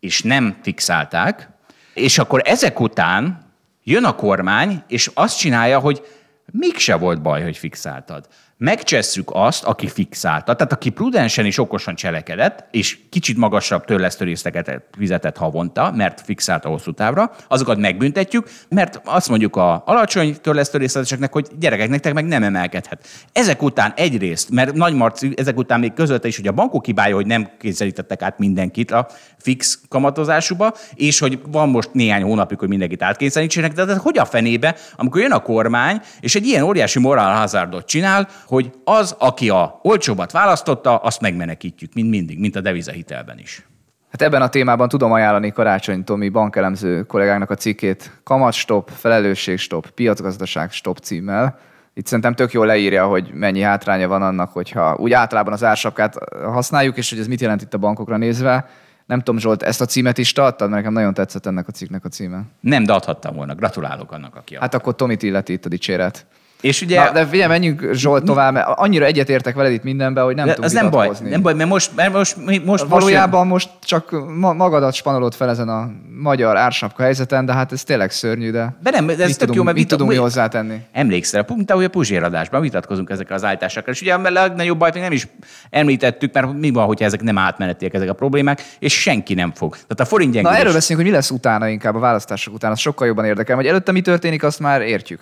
és 0.00 0.22
nem 0.22 0.56
fixálták, 0.62 1.48
és 1.94 2.18
akkor 2.18 2.42
ezek 2.44 2.80
után 2.80 3.52
jön 3.82 4.04
a 4.04 4.14
kormány, 4.14 4.82
és 4.88 5.10
azt 5.14 5.38
csinálja, 5.38 5.78
hogy 5.78 6.02
mégse 6.46 6.96
volt 6.96 7.22
baj, 7.22 7.42
hogy 7.42 7.56
fixáltad 7.56 8.28
megcsesszük 8.64 9.30
azt, 9.32 9.64
aki 9.64 9.88
fixálta, 9.88 10.54
tehát 10.54 10.72
aki 10.72 10.90
prudensen 10.90 11.44
és 11.44 11.58
okosan 11.58 11.94
cselekedett, 11.94 12.64
és 12.70 12.98
kicsit 13.10 13.36
magasabb 13.36 13.84
törlesztő 13.84 14.24
részeket 14.24 14.82
fizetett 14.98 15.36
havonta, 15.36 15.92
mert 15.96 16.20
fixálta 16.20 16.68
hosszú 16.68 16.92
távra, 16.92 17.30
azokat 17.48 17.78
megbüntetjük, 17.78 18.50
mert 18.68 19.00
azt 19.04 19.28
mondjuk 19.28 19.56
a 19.56 19.82
alacsony 19.86 20.36
törlesztő 20.40 20.78
részleteseknek, 20.78 21.32
hogy 21.32 21.46
gyerekek, 21.58 21.88
nektek 21.88 22.14
meg 22.14 22.24
nem 22.24 22.42
emelkedhet. 22.42 23.06
Ezek 23.32 23.62
után 23.62 23.92
egyrészt, 23.96 24.50
mert 24.50 24.72
Nagy 24.72 24.94
Marci 24.94 25.32
ezek 25.36 25.56
után 25.56 25.80
még 25.80 25.92
közölte 25.92 26.28
is, 26.28 26.36
hogy 26.36 26.46
a 26.46 26.52
bankok 26.52 26.84
hibája, 26.84 27.14
hogy 27.14 27.26
nem 27.26 27.50
kényszerítettek 27.58 28.22
át 28.22 28.38
mindenkit 28.38 28.90
a 28.90 29.08
fix 29.38 29.80
kamatozásúba, 29.88 30.74
és 30.94 31.18
hogy 31.18 31.38
van 31.46 31.68
most 31.68 31.92
néhány 31.92 32.22
hónapjuk, 32.22 32.60
hogy 32.60 32.68
mindenkit 32.68 33.02
átkényszerítsenek, 33.02 33.72
de, 33.72 33.84
de 33.84 33.96
hogy 33.96 34.18
a 34.18 34.24
fenébe, 34.24 34.76
amikor 34.96 35.20
jön 35.20 35.32
a 35.32 35.42
kormány, 35.42 36.00
és 36.20 36.34
egy 36.34 36.46
ilyen 36.46 36.62
óriási 36.62 36.98
morál 36.98 37.36
hazardot 37.36 37.86
csinál, 37.86 38.28
hogy 38.54 38.72
az, 38.84 39.16
aki 39.18 39.48
a 39.48 39.78
olcsóbbat 39.82 40.32
választotta, 40.32 40.96
azt 40.96 41.20
megmenekítjük, 41.20 41.94
mint 41.94 42.10
mindig, 42.10 42.38
mint 42.38 42.56
a 42.56 42.60
devizahitelben 42.60 43.38
is. 43.38 43.66
Hát 44.10 44.22
ebben 44.22 44.42
a 44.42 44.48
témában 44.48 44.88
tudom 44.88 45.12
ajánlani 45.12 45.52
Karácsony 45.52 46.04
Tomi 46.04 46.28
bankelemző 46.28 47.02
kollégának 47.02 47.50
a 47.50 47.54
cikkét 47.54 48.20
Kamatstop, 48.24 48.90
Felelősségstop, 48.90 49.90
Piacgazdaság 49.90 50.70
stop 50.70 50.98
címmel. 50.98 51.58
Itt 51.94 52.06
szerintem 52.06 52.34
tök 52.34 52.52
jól 52.52 52.66
leírja, 52.66 53.06
hogy 53.06 53.30
mennyi 53.32 53.60
hátránya 53.60 54.08
van 54.08 54.22
annak, 54.22 54.52
hogyha 54.52 54.96
úgy 54.96 55.12
általában 55.12 55.52
az 55.52 55.64
ársapkát 55.64 56.18
használjuk, 56.42 56.96
és 56.96 57.10
hogy 57.10 57.18
ez 57.18 57.26
mit 57.26 57.40
jelent 57.40 57.62
itt 57.62 57.74
a 57.74 57.78
bankokra 57.78 58.16
nézve. 58.16 58.68
Nem 59.06 59.18
tudom, 59.18 59.40
Zsolt, 59.40 59.62
ezt 59.62 59.80
a 59.80 59.84
címet 59.84 60.18
is 60.18 60.32
te 60.32 60.42
adtad, 60.42 60.68
mert 60.68 60.80
nekem 60.80 60.92
nagyon 60.92 61.14
tetszett 61.14 61.46
ennek 61.46 61.68
a 61.68 61.72
cikknek 61.72 62.04
a 62.04 62.08
címe. 62.08 62.42
Nem, 62.60 62.84
de 62.84 62.92
adhattam 62.92 63.34
volna. 63.34 63.54
Gratulálok 63.54 64.12
annak, 64.12 64.36
aki 64.36 64.56
Hát 64.60 64.74
akkor 64.74 64.94
Tomit 64.94 65.22
illeti 65.22 65.52
itt 65.52 65.64
a 65.64 65.68
dicséret. 65.68 66.26
És 66.64 66.82
ugye... 66.82 67.04
Na, 67.04 67.10
de 67.10 67.26
figyelj, 67.26 67.48
menjünk 67.48 67.88
Zsolt 67.92 68.24
tovább, 68.24 68.52
mert 68.52 68.66
annyira 68.68 69.04
egyetértek 69.04 69.54
veled 69.54 69.72
itt 69.72 69.82
mindenben, 69.82 70.24
hogy 70.24 70.34
nem 70.34 70.52
Az 70.60 70.72
nem 70.72 70.90
baj, 70.90 71.10
nem 71.22 71.42
baj, 71.42 71.54
mert 71.54 71.68
most, 71.68 71.90
mert 71.96 72.12
most, 72.12 72.36
most 72.64 72.84
Valójában 72.84 73.46
most, 73.46 73.68
most 73.72 73.86
csak 73.86 74.10
magadat 74.36 74.94
spanolod 74.94 75.34
fel 75.34 75.48
ezen 75.48 75.68
a 75.68 75.90
magyar 76.20 76.56
ársapka 76.56 77.02
helyzeten, 77.02 77.46
de 77.46 77.52
hát 77.52 77.72
ez 77.72 77.84
tényleg 77.84 78.10
szörnyű, 78.10 78.50
de, 78.50 78.76
de 78.82 78.90
nem, 78.90 79.08
ez 79.08 79.18
mit, 79.18 79.38
tudunk, 79.38 79.56
jó, 79.56 79.62
mert 79.62 79.76
mit 79.76 79.88
tudunk 79.88 80.10
mi 80.10 80.16
hozzátenni? 80.16 80.80
Emlékszel, 80.92 81.44
mint 81.48 81.70
ahogy 81.70 81.84
a 81.84 81.88
Puzsér 81.88 82.22
adásban 82.22 82.60
vitatkozunk 82.60 83.10
ezekkel 83.10 83.36
az 83.36 83.44
állításokkal. 83.44 83.92
És 83.92 84.00
ugye 84.00 84.14
a 84.14 84.30
legnagyobb 84.30 84.78
bajt 84.78 84.94
még 84.94 85.02
nem 85.02 85.12
is 85.12 85.28
említettük, 85.70 86.32
mert 86.32 86.52
mi 86.52 86.70
van, 86.70 86.86
hogyha 86.86 87.04
ezek 87.04 87.22
nem 87.22 87.38
átmenetiek 87.38 87.94
ezek 87.94 88.08
a 88.08 88.14
problémák, 88.14 88.62
és 88.78 89.00
senki 89.00 89.34
nem 89.34 89.52
fog. 89.54 89.72
Tehát 89.72 90.00
a 90.00 90.04
forint 90.04 90.42
Na 90.42 90.56
erről 90.56 90.72
beszélünk, 90.72 91.02
hogy 91.02 91.10
mi 91.10 91.16
lesz 91.16 91.30
utána 91.30 91.68
inkább 91.68 91.94
a 91.94 91.98
választások 91.98 92.54
után, 92.54 92.70
az 92.70 92.78
sokkal 92.78 93.06
jobban 93.06 93.24
érdekel, 93.24 93.56
hogy 93.56 93.66
előtte 93.66 93.92
mi 93.92 94.00
történik, 94.00 94.42
azt 94.42 94.60
már 94.60 94.80
értjük. 94.80 95.20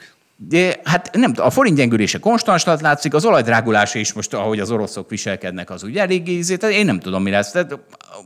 De, 0.49 0.81
hát 0.85 1.11
nem, 1.13 1.33
a 1.37 1.51
forint 1.51 1.77
gyengülése 1.77 2.19
konstansnak 2.19 2.81
látszik, 2.81 3.15
az 3.15 3.25
olaj 3.25 3.43
is 3.93 4.13
most, 4.13 4.35
ahogy 4.35 4.61
az 4.61 4.71
oroszok 4.71 5.11
viselkednek, 5.11 5.71
az 5.71 5.85
úgy 5.85 5.97
eléggé 5.97 6.33
ízé, 6.33 6.57
tehát 6.57 6.75
én 6.75 6.85
nem 6.85 7.01
tudom, 7.01 7.23
mi 7.23 7.31
lesz. 7.31 7.51
Tehát 7.51 7.79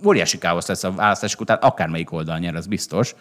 óriási 0.04 0.38
káosz 0.38 0.68
lesz 0.68 0.84
a 0.84 0.92
választások 0.92 1.40
után, 1.40 1.58
akármelyik 1.60 2.12
oldal 2.12 2.38
nyer, 2.38 2.54
az 2.54 2.66
biztos. 2.66 3.14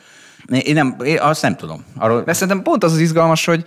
Én, 0.48 0.74
nem, 0.74 0.96
én 1.04 1.20
azt 1.20 1.42
nem 1.42 1.56
tudom. 1.56 1.86
Arról... 1.98 2.24
De 2.24 2.34
szerintem 2.34 2.62
pont 2.62 2.84
az 2.84 2.92
az 2.92 3.00
izgalmas, 3.00 3.46
hogy 3.46 3.66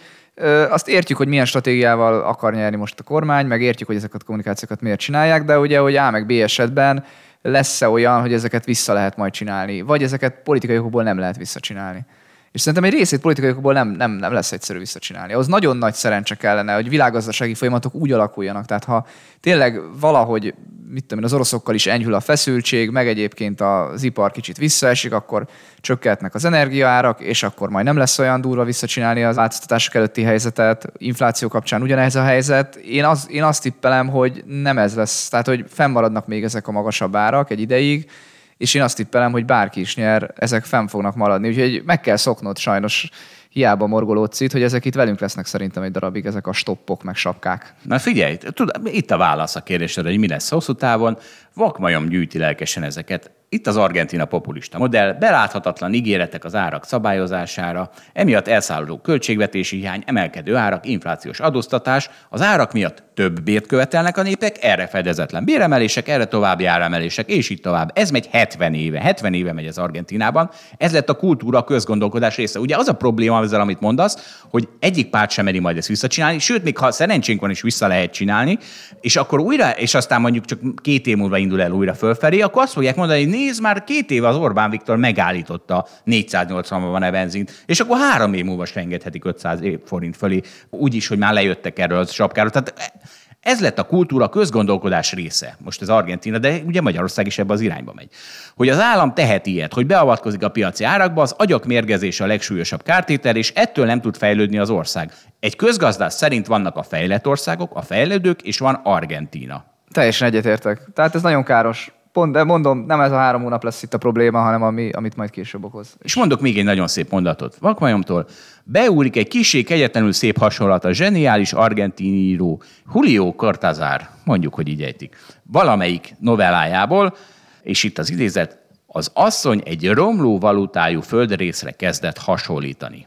azt 0.71 0.89
értjük, 0.89 1.19
hogy 1.19 1.29
milyen 1.29 1.45
stratégiával 1.45 2.21
akar 2.21 2.55
nyerni 2.55 2.77
most 2.77 3.01
a 3.01 3.03
kormány, 3.03 3.47
meg 3.47 3.63
értjük, 3.63 3.89
hogy 3.89 3.97
ezeket 3.97 4.21
a 4.21 4.25
kommunikációkat 4.25 4.81
miért 4.81 5.01
csinálják, 5.01 5.45
de 5.45 5.59
ugye, 5.59 5.79
hogy 5.79 5.97
A 5.97 6.11
meg 6.11 6.27
B 6.27 6.31
esetben 6.31 7.05
lesz-e 7.43 7.89
olyan, 7.89 8.21
hogy 8.21 8.33
ezeket 8.33 8.65
vissza 8.65 8.93
lehet 8.93 9.17
majd 9.17 9.33
csinálni, 9.33 9.81
vagy 9.81 10.03
ezeket 10.03 10.35
politikai 10.45 10.79
okokból 10.79 11.03
nem 11.03 11.19
lehet 11.19 11.37
visszacsinálni. 11.37 12.05
És 12.53 12.61
szerintem 12.61 12.91
egy 12.91 12.97
részét 12.97 13.21
politikai 13.21 13.73
nem, 13.73 13.89
nem, 13.89 14.11
nem 14.11 14.33
lesz 14.33 14.53
egyszerű 14.53 14.79
visszacsinálni. 14.79 15.33
Az 15.33 15.47
nagyon 15.47 15.77
nagy 15.77 15.95
szerencse 15.95 16.35
kellene, 16.35 16.75
hogy 16.75 16.89
világgazdasági 16.89 17.55
folyamatok 17.55 17.95
úgy 17.95 18.13
alakuljanak. 18.13 18.67
Tehát 18.67 18.85
ha 18.85 19.07
tényleg 19.41 19.81
valahogy 20.01 20.55
mit 20.91 21.03
tudom 21.03 21.19
én, 21.19 21.25
az 21.25 21.33
oroszokkal 21.33 21.75
is 21.75 21.87
enyhül 21.87 22.15
a 22.15 22.21
feszültség, 22.21 22.91
meg 22.91 23.09
egyébként 23.09 23.61
az 23.61 24.03
ipar 24.03 24.31
kicsit 24.31 24.57
visszaesik, 24.57 25.13
akkor 25.13 25.47
csökkentnek 25.81 26.35
az 26.35 26.45
energiaárak, 26.45 27.21
és 27.21 27.43
akkor 27.43 27.69
majd 27.69 27.85
nem 27.85 27.97
lesz 27.97 28.19
olyan 28.19 28.41
durva 28.41 28.65
visszacsinálni 28.65 29.25
az 29.25 29.37
változtatások 29.37 29.95
előtti 29.95 30.23
helyzetet. 30.23 30.93
Infláció 30.97 31.49
kapcsán 31.49 31.83
ugyanez 31.83 32.17
a 32.17 32.23
helyzet. 32.23 32.77
Én, 32.77 33.05
az, 33.05 33.27
én 33.31 33.43
azt 33.43 33.63
tippelem, 33.63 34.09
hogy 34.09 34.45
nem 34.47 34.79
ez 34.79 34.95
lesz. 34.95 35.29
Tehát, 35.29 35.47
hogy 35.47 35.65
fennmaradnak 35.69 36.27
még 36.27 36.45
ezek 36.45 36.69
a 36.69 36.73
magasabb 36.73 37.17
árak 37.17 37.51
egy 37.51 37.61
ideig, 37.61 38.11
és 38.59 38.75
én 38.75 38.83
azt 38.83 38.97
tippelem, 38.97 39.33
hogy 39.33 39.45
bárki 39.45 39.81
is 39.81 39.97
nyer, 39.97 40.33
ezek 40.37 40.65
fenn 40.65 40.87
fognak 40.87 41.15
maradni. 41.15 41.49
Úgyhogy 41.49 41.83
meg 41.85 42.01
kell 42.01 42.17
szoknod 42.17 42.59
sajnos 42.59 43.11
hiába 43.49 43.87
morgolódsz 43.87 44.53
hogy 44.53 44.63
ezek 44.63 44.85
itt 44.85 44.95
velünk 44.95 45.21
lesznek 45.21 45.47
szerintem 45.47 45.83
egy 45.83 45.91
darabig, 45.91 46.27
ezek 46.27 46.47
a 46.47 46.53
stoppok, 46.53 47.03
meg 47.03 47.17
sapkák. 47.17 47.75
Na 47.83 47.99
figyelj, 47.99 48.37
tud, 48.37 48.71
itt 48.85 49.11
a 49.11 49.17
válasz 49.17 49.57
a 49.57 49.63
kérdésre, 49.63 50.03
hogy 50.03 50.19
mi 50.19 50.29
lesz 50.29 50.51
hosszú 50.51 50.73
távon. 50.73 51.19
Vakmajom 51.55 52.09
gyűjti 52.09 52.39
lelkesen 52.39 52.83
ezeket. 52.83 53.31
Itt 53.51 53.67
az 53.67 53.77
Argentina 53.77 54.25
populista 54.25 54.79
modell, 54.79 55.13
beláthatatlan 55.13 55.93
ígéretek 55.93 56.45
az 56.45 56.55
árak 56.55 56.85
szabályozására, 56.85 57.91
emiatt 58.13 58.49
elszálló 58.49 58.99
költségvetési 58.99 59.77
hiány, 59.77 60.03
emelkedő 60.07 60.57
árak, 60.57 60.87
inflációs 60.87 61.41
adóztatás, 61.41 62.11
az 62.29 62.43
árak 62.43 62.73
miatt 62.73 63.03
több 63.15 63.41
bért 63.41 63.67
követelnek 63.67 64.17
a 64.17 64.23
népek, 64.23 64.57
erre 64.65 64.87
fedezetlen 64.87 65.45
béremelések, 65.45 66.09
erre 66.09 66.25
további 66.25 66.65
áremelések, 66.65 67.31
és 67.31 67.51
így 67.51 67.61
tovább. 67.61 67.91
Ez 67.95 68.11
megy 68.11 68.27
70 68.27 68.75
éve, 68.75 69.01
70 69.01 69.35
éve 69.35 69.53
megy 69.53 69.67
az 69.67 69.79
Argentinában. 69.79 70.51
Ez 70.77 70.93
lett 70.93 71.09
a 71.09 71.15
kultúra, 71.15 71.59
a 71.59 71.65
közgondolkodás 71.65 72.37
része. 72.37 72.59
Ugye 72.59 72.77
az 72.77 72.89
a 72.89 72.93
probléma 72.93 73.43
ezzel, 73.43 73.61
amit 73.61 73.81
mondasz, 73.81 74.41
hogy 74.51 74.69
egyik 74.81 75.11
párt 75.11 75.31
sem 75.31 75.45
meri 75.45 75.59
majd 75.59 75.77
ezt 75.77 75.89
visszacsinálni, 75.89 76.39
sőt, 76.39 76.65
még 76.65 76.79
ha 76.79 76.91
szerencsénk 76.91 77.41
van 77.41 77.51
is 77.51 77.63
vissza 77.63 77.87
lehet 77.87 78.13
csinálni, 78.13 78.59
és 79.01 79.17
akkor 79.17 79.41
újra, 79.41 79.71
és 79.71 79.95
aztán 79.95 80.21
mondjuk 80.21 80.45
csak 80.45 80.61
két 80.83 81.07
év 81.07 81.17
múlva 81.17 81.37
indul 81.37 81.63
el 81.63 81.71
újra 81.71 81.95
fölfelé, 81.95 82.41
akkor 82.41 82.63
azt 82.63 82.73
fogják 82.73 82.97
mondani, 82.97 83.25
hogy 83.25 83.31
nézd, 83.39 83.63
már 83.63 83.85
két 83.85 84.11
éve 84.11 84.29
az 84.29 84.37
Orbán 84.37 84.71
Viktor 84.71 84.97
megállította 84.97 85.87
480-ban 86.07 86.89
van-e 86.91 87.11
benzint, 87.11 87.63
és 87.67 87.81
akkor 87.81 87.99
három 87.99 88.35
év 88.35 88.45
múlva 88.45 88.65
se 88.65 88.81
engedhetik 88.81 89.25
500 89.25 89.61
forint 89.85 90.17
fölé, 90.17 90.41
úgyis, 90.71 91.09
hogy 91.09 91.19
már 91.19 91.33
lejöttek 91.33 91.79
erről 91.79 91.99
a 91.99 92.07
sapkáról. 92.07 92.51
Tehát 92.51 92.93
ez 93.41 93.61
lett 93.61 93.79
a 93.79 93.83
kultúra 93.83 94.29
közgondolkodás 94.29 95.13
része. 95.13 95.57
Most 95.65 95.83
ez 95.83 95.89
Argentina, 95.89 96.39
de 96.39 96.59
ugye 96.67 96.81
Magyarország 96.81 97.27
is 97.27 97.39
ebbe 97.39 97.53
az 97.53 97.61
irányba 97.61 97.93
megy. 97.95 98.09
Hogy 98.55 98.69
az 98.69 98.81
állam 98.81 99.15
tehet 99.15 99.47
ilyet, 99.47 99.73
hogy 99.73 99.87
beavatkozik 99.87 100.43
a 100.43 100.49
piaci 100.49 100.85
árakba, 100.85 101.23
az 101.23 101.35
agyak 101.37 101.65
mérgezése 101.65 102.25
a 102.25 102.27
legsúlyosabb 102.27 102.83
kártétel, 102.83 103.37
és 103.37 103.53
ettől 103.55 103.87
nem 103.87 104.01
tud 104.01 104.17
fejlődni 104.17 104.59
az 104.59 104.71
ország. 104.71 105.13
Egy 105.41 105.57
közgazdász 105.57 106.17
szerint 106.17 106.47
vannak 106.47 106.77
a 106.77 106.83
fejlett 106.83 107.27
országok, 107.27 107.75
a 107.75 107.83
fejlődők, 107.83 108.43
és 108.43 108.59
van 108.59 108.81
Argentína. 108.85 109.65
Teljesen 109.93 110.29
egyetértek. 110.29 110.81
Tehát 110.95 111.15
ez 111.15 111.23
nagyon 111.23 111.45
káros. 111.45 111.93
Pont, 112.13 112.33
de 112.33 112.45
mondom, 112.45 112.85
nem 112.87 113.01
ez 113.01 113.13
a 113.13 113.17
három 113.17 113.43
hónap 113.43 113.63
lesz 113.65 113.83
itt 113.83 113.95
a 113.95 113.99
probléma, 113.99 114.41
hanem 114.41 114.63
ami, 114.63 114.91
amit 114.91 115.17
majd 115.17 115.31
később 115.31 115.65
okoz. 115.65 115.97
És 116.03 116.17
mondok 116.17 116.41
még 116.41 116.59
egy 116.59 116.65
nagyon 116.65 116.89
szép 116.89 117.11
mondatot. 117.11 117.57
Vakmajomtól 117.61 118.27
beúrik 118.65 119.17
egy 119.17 119.29
kisé 119.29 119.63
kegyetlenül 119.63 120.13
szép 120.13 120.39
hasonlat 120.39 120.85
a 120.85 120.93
zseniális 120.93 121.53
argentiníró 121.53 122.63
Julio 122.95 123.33
Cortázar, 123.33 124.09
mondjuk, 124.25 124.55
hogy 124.55 124.69
így 124.69 124.83
ejtik, 124.83 125.17
valamelyik 125.43 126.15
novellájából, 126.21 127.17
és 127.63 127.83
itt 127.83 127.99
az 127.99 128.11
idézet, 128.11 128.59
az 128.87 129.11
asszony 129.15 129.63
egy 129.65 129.91
romló 129.91 130.39
valutájú 130.39 131.01
földrészre 131.01 131.71
kezdett 131.71 132.19
hasonlítani. 132.19 133.07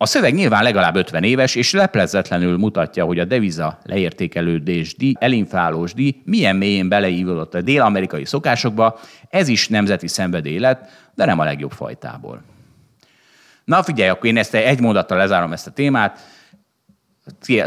A 0.00 0.06
szöveg 0.06 0.34
nyilván 0.34 0.62
legalább 0.62 0.96
50 0.96 1.22
éves, 1.22 1.54
és 1.54 1.72
leplezetlenül 1.72 2.56
mutatja, 2.56 3.04
hogy 3.04 3.18
a 3.18 3.24
deviza 3.24 3.78
leértékelődés 3.82 4.96
díj, 4.96 5.14
elinflálós 5.18 5.94
díj 5.94 6.22
milyen 6.24 6.56
mélyen 6.56 6.88
beleívódott 6.88 7.54
a 7.54 7.60
dél-amerikai 7.60 8.24
szokásokba, 8.24 8.98
ez 9.30 9.48
is 9.48 9.68
nemzeti 9.68 10.08
szenvedély 10.08 10.58
lett, 10.58 10.90
de 11.14 11.24
nem 11.24 11.38
a 11.38 11.44
legjobb 11.44 11.70
fajtából. 11.70 12.42
Na 13.64 13.82
figyelj, 13.82 14.08
akkor 14.08 14.26
én 14.26 14.36
ezt 14.36 14.54
egy 14.54 14.80
mondattal 14.80 15.18
lezárom 15.18 15.52
ezt 15.52 15.66
a 15.66 15.70
témát, 15.70 16.20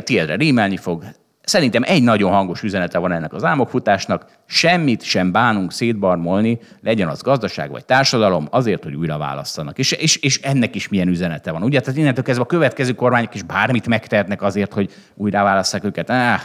tiédre 0.03 0.35
rímelni 0.35 0.77
fog, 0.77 1.03
Szerintem 1.51 1.83
egy 1.85 2.03
nagyon 2.03 2.31
hangos 2.31 2.63
üzenete 2.63 2.97
van 2.97 3.11
ennek 3.11 3.33
az 3.33 3.43
álmokfutásnak, 3.43 4.25
semmit 4.45 5.01
sem 5.01 5.31
bánunk 5.31 5.71
szétbarmolni, 5.71 6.59
legyen 6.81 7.07
az 7.07 7.21
gazdaság 7.21 7.71
vagy 7.71 7.85
társadalom, 7.85 8.47
azért, 8.51 8.83
hogy 8.83 8.95
újra 8.95 9.17
választanak. 9.17 9.77
És, 9.77 9.91
és, 9.91 10.15
és 10.15 10.39
ennek 10.41 10.75
is 10.75 10.87
milyen 10.87 11.07
üzenete 11.07 11.51
van. 11.51 11.63
Ugye, 11.63 11.79
tehát 11.79 11.99
innentől 11.99 12.23
kezdve 12.23 12.43
a 12.43 12.47
következő 12.47 12.93
kormányok 12.93 13.35
is 13.35 13.43
bármit 13.43 13.87
megtehetnek 13.87 14.41
azért, 14.41 14.73
hogy 14.73 14.91
újra 15.15 15.43
válasszák 15.43 15.83
őket. 15.83 16.09
Ah, 16.09 16.39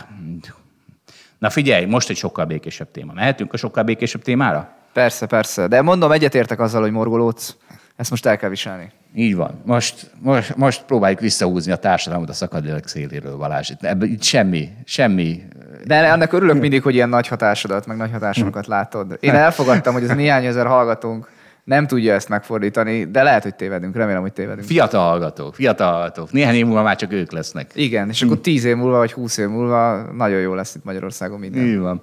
na 1.38 1.50
figyelj, 1.50 1.84
most 1.84 2.10
egy 2.10 2.16
sokkal 2.16 2.44
békésebb 2.44 2.90
téma. 2.90 3.12
Mehetünk 3.12 3.52
a 3.52 3.56
sokkal 3.56 3.82
békésebb 3.82 4.22
témára? 4.22 4.68
Persze, 4.92 5.26
persze. 5.26 5.66
De 5.66 5.82
mondom, 5.82 6.12
egyetértek 6.12 6.60
azzal, 6.60 6.80
hogy 6.80 6.92
morgolódsz. 6.92 7.56
Ezt 7.96 8.10
most 8.10 8.26
el 8.26 8.36
kell 8.36 8.48
viselni. 8.48 8.90
Így 9.14 9.36
van. 9.36 9.60
Most, 9.64 10.10
most, 10.18 10.56
most 10.56 10.82
próbáljuk 10.84 11.20
visszahúzni 11.20 11.72
a 11.72 11.76
társadalmat 11.76 12.28
a 12.28 12.32
szakadék 12.32 12.86
széléről, 12.86 13.36
Balázs. 13.36 13.70
Itt, 13.70 14.02
itt 14.02 14.22
semmi, 14.22 14.68
semmi... 14.84 15.42
De 15.84 16.12
annak 16.12 16.32
örülök 16.32 16.60
mindig, 16.60 16.82
hogy 16.82 16.94
ilyen 16.94 17.08
nagy 17.08 17.28
hatásodat, 17.28 17.86
meg 17.86 17.96
nagy 17.96 18.10
hatásokat 18.12 18.66
látod. 18.66 19.16
Én 19.20 19.34
elfogadtam, 19.34 19.92
hogy 19.92 20.02
ez 20.02 20.16
néhány 20.16 20.44
ezer 20.44 20.66
hallgatónk 20.66 21.28
nem 21.64 21.86
tudja 21.86 22.14
ezt 22.14 22.28
megfordítani, 22.28 23.04
de 23.04 23.22
lehet, 23.22 23.42
hogy 23.42 23.54
tévedünk. 23.54 23.96
Remélem, 23.96 24.20
hogy 24.20 24.32
tévedünk. 24.32 24.66
Fiatal 24.66 25.08
hallgatók, 25.08 25.54
fiatal 25.54 25.92
hallgatók. 25.92 26.32
Néhány 26.32 26.54
év 26.54 26.66
múlva 26.66 26.82
már 26.82 26.96
csak 26.96 27.12
ők 27.12 27.32
lesznek. 27.32 27.70
Igen, 27.74 28.08
és 28.08 28.22
akkor 28.22 28.40
tíz 28.40 28.64
év 28.64 28.76
múlva, 28.76 28.96
vagy 28.96 29.12
húsz 29.12 29.36
év 29.36 29.48
múlva 29.48 30.12
nagyon 30.12 30.40
jó 30.40 30.54
lesz 30.54 30.74
itt 30.74 30.84
Magyarországon 30.84 31.38
minden. 31.38 31.64
Így 31.64 31.78
van. 31.78 32.02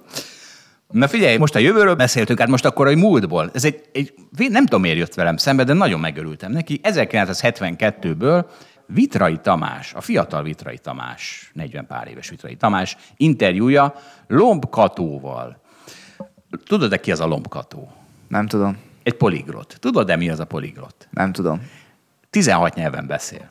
Na 0.94 1.08
figyelj, 1.08 1.36
most 1.36 1.54
a 1.54 1.58
jövőről 1.58 1.94
beszéltünk, 1.94 2.38
hát 2.38 2.48
most 2.48 2.64
akkor 2.64 2.86
a 2.86 2.96
múltból. 2.96 3.50
Ez 3.52 3.64
egy, 3.64 3.84
egy, 3.92 4.14
nem 4.36 4.64
tudom 4.64 4.80
miért 4.80 4.98
jött 4.98 5.14
velem 5.14 5.36
szembe, 5.36 5.64
de 5.64 5.72
nagyon 5.72 6.00
megörültem 6.00 6.52
neki. 6.52 6.80
1972-ből 6.82 8.44
Vitrai 8.86 9.38
Tamás, 9.42 9.94
a 9.94 10.00
fiatal 10.00 10.42
Vitrai 10.42 10.78
Tamás, 10.78 11.50
40 11.54 11.86
pár 11.86 12.08
éves 12.08 12.28
Vitrai 12.28 12.56
Tamás 12.56 12.96
interjúja 13.16 13.94
Lomb 14.26 14.70
Katóval. 14.70 15.60
Tudod-e 16.64 17.00
ki 17.00 17.12
az 17.12 17.20
a 17.20 17.26
Lomb 17.26 17.48
Kató? 17.48 17.92
Nem 18.28 18.46
tudom. 18.46 18.76
Egy 19.02 19.14
poligrot. 19.14 19.76
Tudod-e 19.80 20.16
mi 20.16 20.28
az 20.30 20.40
a 20.40 20.44
poligrot? 20.44 21.08
Nem 21.10 21.32
tudom. 21.32 21.60
16 22.30 22.74
nyelven 22.74 23.06
beszél. 23.06 23.50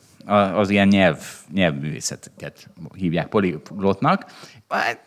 Az 0.54 0.70
ilyen 0.70 0.88
nyelv, 0.88 1.18
nyelvművészeteket 1.52 2.68
hívják 2.94 3.26
poliglotnak, 3.26 4.26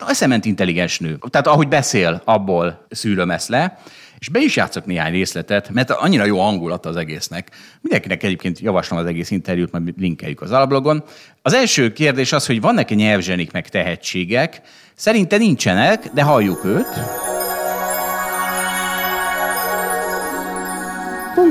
eszement 0.08 0.44
intelligens 0.44 0.98
nő. 0.98 1.18
Tehát 1.30 1.46
ahogy 1.46 1.68
beszél, 1.68 2.22
abból 2.24 2.86
szűröm 2.90 3.30
ezt 3.30 3.48
le, 3.48 3.78
és 4.18 4.28
be 4.28 4.40
is 4.40 4.56
játszok 4.56 4.86
néhány 4.86 5.12
részletet, 5.12 5.70
mert 5.70 5.90
annyira 5.90 6.24
jó 6.24 6.40
hangulat 6.40 6.86
az 6.86 6.96
egésznek. 6.96 7.50
Mindenkinek 7.80 8.22
egyébként 8.22 8.58
javaslom 8.58 8.98
az 8.98 9.06
egész 9.06 9.30
interjút, 9.30 9.72
majd 9.72 9.92
linkeljük 9.96 10.40
az 10.40 10.50
alablogon. 10.50 11.04
Az 11.42 11.54
első 11.54 11.92
kérdés 11.92 12.32
az, 12.32 12.46
hogy 12.46 12.60
vannak-e 12.60 12.94
nyelvzsenik 12.94 13.52
meg 13.52 13.68
tehetségek. 13.68 14.60
Szerinte 14.94 15.36
nincsenek, 15.36 16.10
de 16.12 16.22
halljuk 16.22 16.64
őt. 16.64 16.86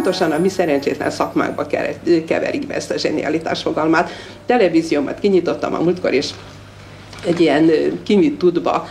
pontosan 0.07 0.31
a 0.31 0.37
mi 0.37 0.49
szerencsétlen 0.49 1.09
szakmákba 1.09 1.67
keverik 2.27 2.67
be 2.67 2.73
ezt 2.73 2.91
a 2.91 2.97
zsenialitás 2.97 3.61
fogalmát. 3.61 4.09
Televíziómat 4.45 5.19
kinyitottam 5.19 5.73
a 5.73 5.79
múltkor, 5.79 6.13
és 6.13 6.29
egy 7.25 7.39
ilyen 7.39 7.71
kimit 8.03 8.37
tudba 8.37 8.87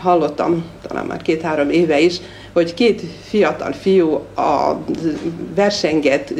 hallottam, 0.00 0.64
talán 0.86 1.06
már 1.06 1.22
két-három 1.22 1.70
éve 1.70 2.00
is, 2.00 2.20
hogy 2.52 2.74
két 2.74 3.02
fiatal 3.22 3.72
fiú 3.72 4.12
a 4.36 4.78
versenget 5.54 6.34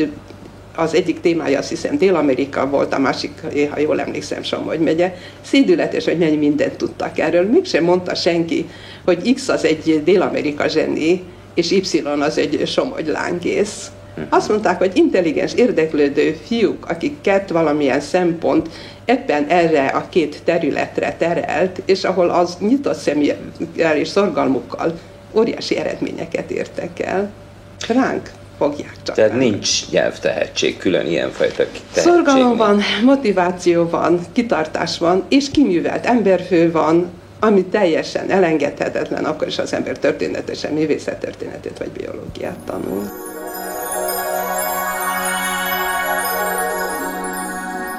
az 0.74 0.94
egyik 0.94 1.20
témája 1.20 1.58
azt 1.58 1.68
hiszem 1.68 1.98
Dél-Amerika 1.98 2.66
volt, 2.66 2.94
a 2.94 2.98
másik, 2.98 3.30
ha 3.70 3.78
jól 3.78 4.00
emlékszem, 4.00 4.42
Somogy 4.42 4.80
megye. 4.80 5.14
Szédületes, 5.40 6.04
hogy 6.04 6.18
mennyi 6.18 6.36
mindent 6.36 6.76
tudtak 6.76 7.18
erről. 7.18 7.50
Mégsem 7.50 7.84
mondta 7.84 8.14
senki, 8.14 8.68
hogy 9.04 9.34
X 9.34 9.48
az 9.48 9.64
egy 9.64 10.02
Dél-Amerika 10.04 10.68
zseni, 10.68 11.22
és 11.54 11.70
Y 11.70 12.02
az 12.20 12.38
egy 12.38 12.62
Somogy 12.66 13.06
lángész. 13.06 13.90
Azt 14.28 14.48
mondták, 14.48 14.78
hogy 14.78 14.90
intelligens, 14.94 15.54
érdeklődő 15.54 16.36
fiúk, 16.46 16.88
akiket 16.88 17.50
valamilyen 17.50 18.00
szempont 18.00 18.68
ebben 19.04 19.46
erre 19.46 19.86
a 19.86 20.06
két 20.08 20.40
területre 20.44 21.16
terelt, 21.18 21.82
és 21.84 22.04
ahol 22.04 22.30
az 22.30 22.56
nyitott 22.60 22.98
személyel 22.98 23.96
és 23.96 24.08
szorgalmukkal 24.08 24.98
óriási 25.32 25.76
eredményeket 25.76 26.50
értek 26.50 27.00
el. 27.00 27.30
Ránk 27.88 28.30
fogják 28.58 28.96
csak. 29.02 29.16
Tehát 29.16 29.30
ránk. 29.30 29.42
nincs 29.42 29.90
nyelvtehetség, 29.90 30.76
külön 30.76 31.06
ilyenfajta 31.06 31.54
tehetség. 31.56 32.12
Szorgalom 32.12 32.56
van, 32.56 32.80
motiváció 33.04 33.88
van, 33.88 34.20
kitartás 34.32 34.98
van, 34.98 35.24
és 35.28 35.50
kiművelt 35.50 36.06
emberfő 36.06 36.70
van, 36.70 37.10
ami 37.40 37.64
teljesen 37.64 38.30
elengedhetetlen, 38.30 39.24
akkor 39.24 39.46
is 39.46 39.58
az 39.58 39.72
ember 39.72 39.98
történetesen 39.98 40.72
művészettörténetét 40.72 41.78
vagy 41.78 41.90
biológiát 41.90 42.58
tanul. 42.66 43.29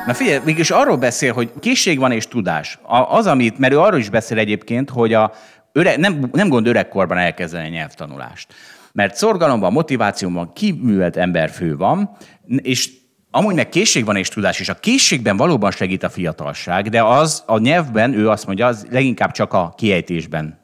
Na 0.05 0.13
figyelj, 0.13 0.39
mégis 0.45 0.71
arról 0.71 0.97
beszél, 0.97 1.33
hogy 1.33 1.51
készség 1.59 1.99
van 1.99 2.11
és 2.11 2.27
tudás. 2.27 2.79
Az, 3.09 3.27
amit, 3.27 3.57
mert 3.57 3.73
ő 3.73 3.79
arról 3.79 3.99
is 3.99 4.09
beszél 4.09 4.37
egyébként, 4.37 4.89
hogy 4.89 5.13
a 5.13 5.31
öreg, 5.71 5.97
nem, 5.99 6.29
nem 6.31 6.49
gond 6.49 6.67
öregkorban 6.67 7.17
elkezdeni 7.17 7.67
a 7.67 7.69
nyelvtanulást. 7.69 8.53
Mert 8.93 9.15
szorgalomban, 9.15 9.71
motivációban 9.71 10.53
kiművelt 10.53 11.17
emberfő 11.17 11.77
van, 11.77 12.17
és 12.57 12.89
amúgy 13.31 13.55
meg 13.55 13.69
készség 13.69 14.05
van 14.05 14.15
és 14.15 14.29
tudás, 14.29 14.59
és 14.59 14.69
a 14.69 14.73
készségben 14.73 15.37
valóban 15.37 15.71
segít 15.71 16.03
a 16.03 16.09
fiatalság, 16.09 16.89
de 16.89 17.03
az 17.03 17.43
a 17.45 17.57
nyelvben, 17.57 18.13
ő 18.13 18.29
azt 18.29 18.45
mondja, 18.45 18.67
az 18.67 18.87
leginkább 18.89 19.31
csak 19.31 19.53
a 19.53 19.73
kiejtésben 19.77 20.60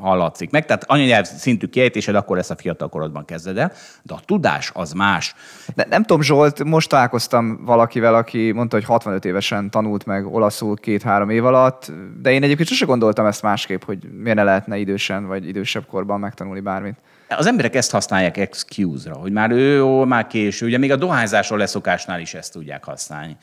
hallatszik 0.00 0.50
meg. 0.50 0.66
Tehát 0.66 0.84
anyanyelv 0.86 1.24
szintű 1.24 1.66
kiejtésed 1.66 2.14
akkor 2.14 2.36
lesz 2.36 2.50
a 2.50 2.56
fiatal 2.56 2.88
korodban 2.88 3.24
kezded 3.24 3.58
el, 3.58 3.72
de 4.02 4.14
a 4.14 4.20
tudás 4.24 4.70
az 4.74 4.92
más. 4.92 5.34
De 5.74 5.86
nem 5.88 6.02
tudom, 6.02 6.22
Zsolt, 6.22 6.64
most 6.64 6.88
találkoztam 6.88 7.64
valakivel, 7.64 8.14
aki 8.14 8.52
mondta, 8.52 8.76
hogy 8.76 8.84
65 8.84 9.24
évesen 9.24 9.70
tanult 9.70 10.06
meg 10.06 10.26
olaszul 10.26 10.76
két-három 10.76 11.30
év 11.30 11.44
alatt, 11.44 11.92
de 12.20 12.32
én 12.32 12.42
egyébként 12.42 12.68
sose 12.68 12.84
gondoltam 12.84 13.26
ezt 13.26 13.42
másképp, 13.42 13.82
hogy 13.84 13.98
miért 14.12 14.36
ne 14.36 14.42
lehetne 14.42 14.76
idősen 14.76 15.26
vagy 15.26 15.48
idősebb 15.48 15.86
korban 15.86 16.20
megtanulni 16.20 16.60
bármit. 16.60 16.96
Az 17.28 17.46
emberek 17.46 17.74
ezt 17.74 17.90
használják 17.90 18.36
excuse-ra, 18.36 19.14
hogy 19.14 19.32
már 19.32 19.50
ő, 19.50 19.82
ó, 19.82 20.04
már 20.04 20.26
késő. 20.26 20.66
Ugye 20.66 20.78
még 20.78 20.92
a 20.92 20.96
dohányzásról 20.96 21.58
leszokásnál 21.58 22.20
is 22.20 22.34
ezt 22.34 22.52
tudják 22.52 22.84
használni. 22.84 23.36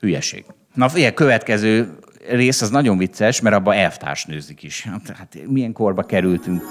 Hülyeség. 0.00 0.44
Na, 0.74 0.88
figyelj, 0.88 1.14
következő 1.14 1.98
rész 2.28 2.62
az 2.62 2.70
nagyon 2.70 2.98
vicces, 2.98 3.40
mert 3.40 3.56
abban 3.56 3.74
elvtárs 3.74 4.24
nőzik 4.24 4.62
is. 4.62 4.82
Hát, 4.82 5.16
hát 5.16 5.36
milyen 5.46 5.72
korba 5.72 6.02
kerültünk. 6.02 6.62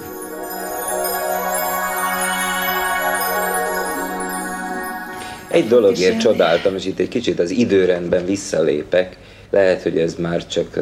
Egy 5.47 5.67
dologért 5.67 6.19
csodáltam, 6.19 6.75
és 6.75 6.85
itt 6.85 6.99
egy 6.99 7.07
kicsit 7.07 7.39
az 7.39 7.49
időrendben 7.49 8.25
visszalépek. 8.25 9.17
Lehet, 9.49 9.81
hogy 9.81 9.97
ez 9.97 10.15
már 10.15 10.47
csak 10.47 10.79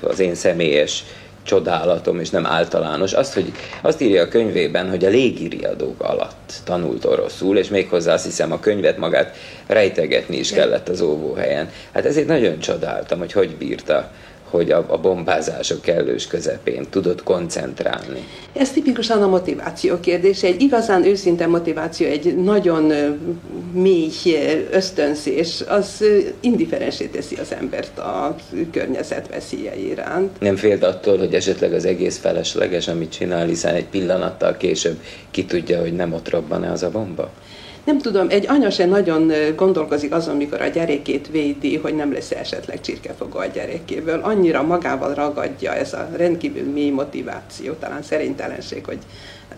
az 0.00 0.18
én 0.18 0.34
személyes 0.34 1.04
csodálatom, 1.44 2.20
és 2.20 2.30
nem 2.30 2.46
általános. 2.46 3.12
Azt, 3.12 3.34
hogy 3.34 3.52
azt 3.82 4.00
írja 4.00 4.22
a 4.22 4.28
könyvében, 4.28 4.90
hogy 4.90 5.04
a 5.04 5.08
légiriadók 5.08 6.02
alatt 6.02 6.52
tanult 6.64 7.04
oroszul, 7.04 7.58
és 7.58 7.68
méghozzá 7.68 8.12
azt 8.12 8.24
hiszem 8.24 8.52
a 8.52 8.60
könyvet 8.60 8.98
magát 8.98 9.36
rejtegetni 9.66 10.36
is 10.36 10.50
kellett 10.50 10.88
az 10.88 11.00
óvóhelyen. 11.00 11.70
Hát 11.92 12.04
ezért 12.04 12.26
nagyon 12.26 12.58
csodáltam, 12.58 13.18
hogy 13.18 13.32
hogy 13.32 13.56
bírta 13.56 14.10
hogy 14.54 14.70
a, 14.70 14.84
a 14.88 14.98
bombázások 14.98 15.80
kellős 15.80 16.26
közepén 16.26 16.86
tudod 16.90 17.22
koncentrálni? 17.22 18.24
Ez 18.52 18.70
tipikusan 18.70 19.22
a 19.22 19.26
motiváció 19.28 20.00
kérdése. 20.00 20.46
Egy 20.46 20.60
igazán 20.60 21.04
őszinte 21.04 21.46
motiváció, 21.46 22.06
egy 22.06 22.36
nagyon 22.36 22.92
mély 23.72 24.10
ösztönzés, 24.70 25.64
az 25.68 26.04
indiferensé 26.40 27.06
teszi 27.06 27.36
az 27.36 27.52
embert 27.60 27.98
a 27.98 28.36
környezet 28.70 29.28
veszélye 29.28 29.76
iránt. 29.76 30.40
Nem 30.40 30.56
félt 30.56 30.82
attól, 30.82 31.18
hogy 31.18 31.34
esetleg 31.34 31.72
az 31.72 31.84
egész 31.84 32.18
felesleges, 32.18 32.88
amit 32.88 33.12
csinál, 33.12 33.46
hiszen 33.46 33.74
egy 33.74 33.86
pillanattal 33.88 34.56
később 34.56 35.00
ki 35.30 35.44
tudja, 35.44 35.80
hogy 35.80 35.92
nem 35.92 36.12
ott 36.12 36.30
robban-e 36.30 36.70
az 36.70 36.82
a 36.82 36.90
bomba? 36.90 37.30
Nem 37.84 37.98
tudom, 37.98 38.26
egy 38.30 38.46
anya 38.48 38.70
se 38.70 38.86
nagyon 38.86 39.32
gondolkozik 39.56 40.12
azon, 40.12 40.36
mikor 40.36 40.60
a 40.60 40.66
gyerekét 40.66 41.28
védi, 41.30 41.76
hogy 41.76 41.94
nem 41.94 42.12
lesz 42.12 42.30
esetleg 42.30 42.80
csirkefogó 42.80 43.38
a 43.38 43.46
gyerekéből. 43.46 44.20
Annyira 44.20 44.62
magával 44.62 45.14
ragadja 45.14 45.74
ez 45.74 45.92
a 45.92 46.08
rendkívül 46.16 46.72
mély 46.72 46.90
motiváció, 46.90 47.72
talán 47.72 48.02
szerintelenség, 48.02 48.84
hogy 48.84 48.98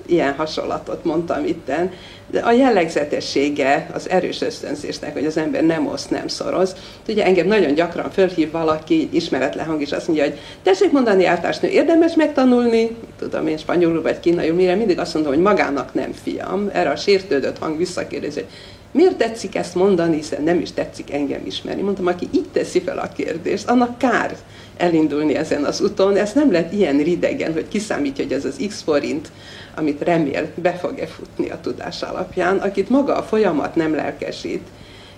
ilyen 0.06 0.34
hasonlatot 0.34 1.04
mondtam 1.04 1.44
itten, 1.44 1.90
de 2.30 2.40
a 2.40 2.52
jellegzetessége 2.52 3.90
az 3.94 4.08
erős 4.08 4.40
ösztönzésnek, 4.40 5.12
hogy 5.12 5.26
az 5.26 5.36
ember 5.36 5.62
nem 5.62 5.86
oszt, 5.86 6.10
nem 6.10 6.28
szoroz. 6.28 6.76
Ugye 7.08 7.24
engem 7.24 7.46
nagyon 7.46 7.74
gyakran 7.74 8.10
fölhív 8.10 8.50
valaki, 8.50 9.08
ismeretlen 9.12 9.66
hang 9.66 9.80
is 9.80 9.92
azt 9.92 10.06
mondja, 10.06 10.24
hogy 10.24 10.38
tessék 10.62 10.92
mondani 10.92 11.24
általánosnő, 11.24 11.68
érdemes 11.68 12.14
megtanulni, 12.14 12.96
tudom 13.18 13.46
én 13.46 13.56
spanyolul 13.56 14.02
vagy 14.02 14.20
kínaiul, 14.20 14.54
mire 14.54 14.74
mindig 14.74 14.98
azt 14.98 15.14
mondom, 15.14 15.32
hogy 15.32 15.42
magának 15.42 15.94
nem 15.94 16.12
fiam. 16.12 16.70
Erre 16.72 16.90
a 16.90 16.96
sértődött 16.96 17.58
hang 17.58 17.76
visszakérdezi, 17.76 18.40
hogy 18.40 18.48
miért 18.90 19.16
tetszik 19.16 19.56
ezt 19.56 19.74
mondani, 19.74 20.16
hiszen 20.16 20.42
nem 20.42 20.60
is 20.60 20.72
tetszik 20.72 21.12
engem 21.12 21.40
ismerni. 21.46 21.82
Mondtam, 21.82 22.06
aki 22.06 22.28
itt 22.30 22.52
teszi 22.52 22.80
fel 22.80 22.98
a 22.98 23.08
kérdést, 23.16 23.68
annak 23.68 23.98
kár 23.98 24.36
elindulni 24.76 25.34
ezen 25.34 25.64
az 25.64 25.80
úton. 25.80 26.16
Ez 26.16 26.32
nem 26.32 26.52
lett 26.52 26.72
ilyen 26.72 26.98
ridegen, 26.98 27.52
hogy 27.52 27.68
kiszámítja, 27.68 28.24
hogy 28.24 28.32
ez 28.32 28.44
az 28.44 28.64
x 28.68 28.82
forint, 28.82 29.28
amit 29.76 30.02
remél, 30.02 30.48
be 30.54 30.72
fog-e 30.72 31.06
futni 31.06 31.50
a 31.50 31.60
tudás 31.60 32.02
alapján, 32.02 32.58
akit 32.58 32.90
maga 32.90 33.16
a 33.16 33.22
folyamat 33.22 33.74
nem 33.74 33.94
lelkesít. 33.94 34.62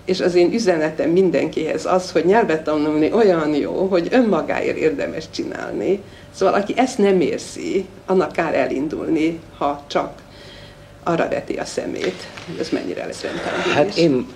És 0.04 0.20
az 0.20 0.34
én 0.34 0.52
üzenetem 0.52 1.10
mindenkihez 1.10 1.86
az, 1.86 2.10
hogy 2.10 2.24
nyelvet 2.24 2.64
tanulni 2.64 3.12
olyan 3.12 3.54
jó, 3.54 3.86
hogy 3.86 4.08
önmagáért 4.10 4.76
érdemes 4.76 5.24
csinálni. 5.30 6.00
Szóval 6.34 6.54
aki 6.54 6.72
ezt 6.76 6.98
nem 6.98 7.20
érzi, 7.20 7.86
annak 8.06 8.32
kár 8.32 8.54
elindulni, 8.54 9.40
ha 9.58 9.84
csak 9.86 10.12
arra 11.02 11.28
veti 11.28 11.54
a 11.54 11.64
szemét, 11.64 12.26
hogy 12.46 12.58
ez 12.58 12.68
mennyire 12.68 13.06
lesz 13.06 13.22
rentábilis. 13.22 13.72
Hát 13.72 13.96
én 13.96 14.26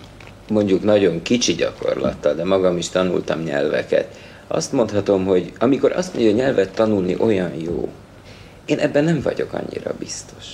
mondjuk 0.48 0.82
nagyon 0.82 1.22
kicsi 1.22 1.52
gyakorlattal, 1.54 2.34
de 2.34 2.44
magam 2.44 2.76
is 2.76 2.88
tanultam 2.88 3.40
nyelveket. 3.40 4.16
Azt 4.48 4.72
mondhatom, 4.72 5.24
hogy 5.24 5.52
amikor 5.58 5.92
azt 5.92 6.14
mondja, 6.14 6.32
hogy 6.32 6.40
nyelvet 6.40 6.74
tanulni 6.74 7.16
olyan 7.18 7.54
jó, 7.54 7.88
én 8.72 8.78
ebben 8.78 9.04
nem 9.04 9.20
vagyok 9.20 9.52
annyira 9.52 9.94
biztos. 9.98 10.46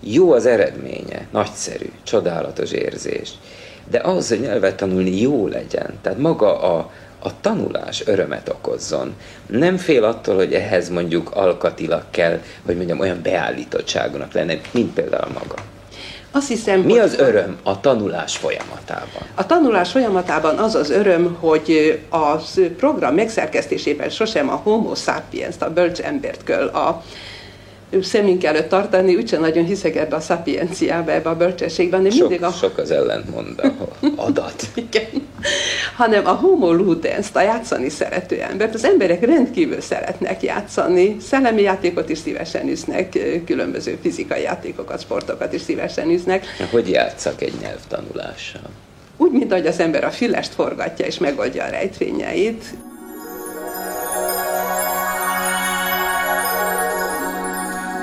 Jó 0.00 0.32
az 0.32 0.46
eredménye, 0.46 1.26
nagyszerű, 1.30 1.90
csodálatos 2.02 2.70
érzés, 2.70 3.30
de 3.90 3.98
ahhoz, 3.98 4.28
hogy 4.28 4.40
nyelvet 4.40 4.76
tanulni 4.76 5.20
jó 5.20 5.46
legyen, 5.46 5.98
tehát 6.02 6.18
maga 6.18 6.60
a, 6.62 6.90
a 7.18 7.40
tanulás 7.40 8.06
örömet 8.06 8.48
okozzon. 8.48 9.14
Nem 9.46 9.76
fél 9.76 10.04
attól, 10.04 10.34
hogy 10.34 10.54
ehhez 10.54 10.88
mondjuk 10.88 11.30
alkatilag 11.30 12.04
kell, 12.10 12.40
hogy 12.66 12.76
mondjam, 12.76 13.00
olyan 13.00 13.22
beállítottságonak 13.22 14.32
lenne, 14.32 14.60
mint 14.70 14.94
például 14.94 15.32
maga. 15.32 15.54
Azt 16.36 16.48
hiszem, 16.48 16.80
Mi 16.80 16.98
az 16.98 17.18
öröm 17.18 17.58
a 17.62 17.80
tanulás 17.80 18.36
folyamatában? 18.36 19.22
A 19.34 19.46
tanulás 19.46 19.90
folyamatában 19.90 20.58
az 20.58 20.74
az 20.74 20.90
öröm, 20.90 21.36
hogy 21.40 22.00
a 22.08 22.36
program 22.76 23.14
megszerkesztésében 23.14 24.08
sosem 24.08 24.48
a 24.48 24.54
homo 24.54 24.94
sapiens, 24.94 25.54
a 25.58 25.70
bölcs 25.72 26.00
embert 26.00 26.44
kell 26.44 26.66
a 26.66 27.02
szemünk 28.02 28.44
előtt 28.44 28.68
tartani, 28.68 29.16
úgyse 29.16 29.38
nagyon 29.38 29.64
hiszek 29.64 29.96
ebbe 29.96 30.16
a 30.16 30.20
szapienciába, 30.20 31.12
ebbe 31.12 31.28
a 31.28 31.36
bölcsességben, 31.36 32.02
de 32.02 32.10
sok, 32.10 32.28
mindig 32.28 32.46
a... 32.46 32.50
Sok 32.50 32.78
az 32.78 32.90
ellentmondó 32.90 33.62
adat. 34.16 34.66
Igen. 34.74 35.26
Hanem 35.96 36.26
a 36.26 36.32
homo 36.32 36.72
ludens, 36.72 37.26
a 37.32 37.40
játszani 37.40 37.88
szerető 37.88 38.40
embert, 38.40 38.74
az 38.74 38.84
emberek 38.84 39.24
rendkívül 39.24 39.80
szeretnek 39.80 40.42
játszani, 40.42 41.16
szellemi 41.20 41.62
játékot 41.62 42.08
is 42.08 42.18
szívesen 42.18 42.68
üznek, 42.68 43.18
különböző 43.46 43.98
fizikai 44.02 44.42
játékokat, 44.42 45.00
sportokat 45.00 45.52
is 45.52 45.60
szívesen 45.60 46.10
üznek. 46.10 46.46
Hogy 46.70 46.90
játszak 46.90 47.42
egy 47.42 47.54
nyelvtanulással? 47.60 48.70
Úgy, 49.16 49.30
mint 49.30 49.52
ahogy 49.52 49.66
az 49.66 49.80
ember 49.80 50.04
a 50.04 50.10
fülest 50.10 50.54
forgatja 50.54 51.06
és 51.06 51.18
megoldja 51.18 51.64
a 51.64 51.68
rejtvényeit. 51.68 52.64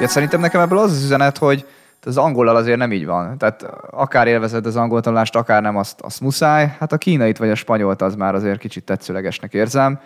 Ja, 0.02 0.08
szerintem 0.08 0.40
nekem 0.40 0.62
ebből 0.62 0.78
az 0.78 0.92
az 0.92 1.04
üzenet, 1.04 1.38
hogy 1.38 1.66
az 2.04 2.18
angollal 2.18 2.56
azért 2.56 2.78
nem 2.78 2.92
így 2.92 3.06
van. 3.06 3.38
Tehát 3.38 3.64
akár 3.92 4.28
élvezed 4.28 4.66
az 4.66 4.76
angol 4.76 5.02
tanulást, 5.02 5.36
akár 5.36 5.62
nem, 5.62 5.78
azt, 5.78 6.02
azt 6.02 6.22
muszáj. 6.22 6.76
Hát 6.80 6.92
a 6.92 6.98
kínait 6.98 7.38
vagy 7.38 7.50
a 7.50 7.56
spanyolt 7.56 8.02
az 8.02 8.16
már 8.16 8.36
azért 8.36 8.60
kicsit 8.60 8.84
tetszőlegesnek 8.84 9.54
érzem. 9.54 10.00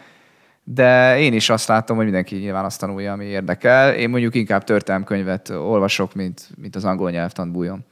De 0.64 1.20
én 1.20 1.34
is 1.34 1.50
azt 1.50 1.68
látom, 1.68 1.96
hogy 1.96 2.06
mindenki 2.06 2.36
nyilván 2.36 2.66
azt 2.66 2.80
tanulja, 2.80 3.12
ami 3.12 3.26
érdekel. 3.26 3.94
Én 3.94 4.10
mondjuk 4.10 4.36
inkább 4.36 4.64
történelmkönyvet 4.64 5.50
olvasok, 5.50 6.14
mint, 6.14 6.50
mint 6.62 6.76
az 6.76 6.86
angol 6.86 7.12
nyelvtan 7.12 7.52
bújom. 7.52 7.86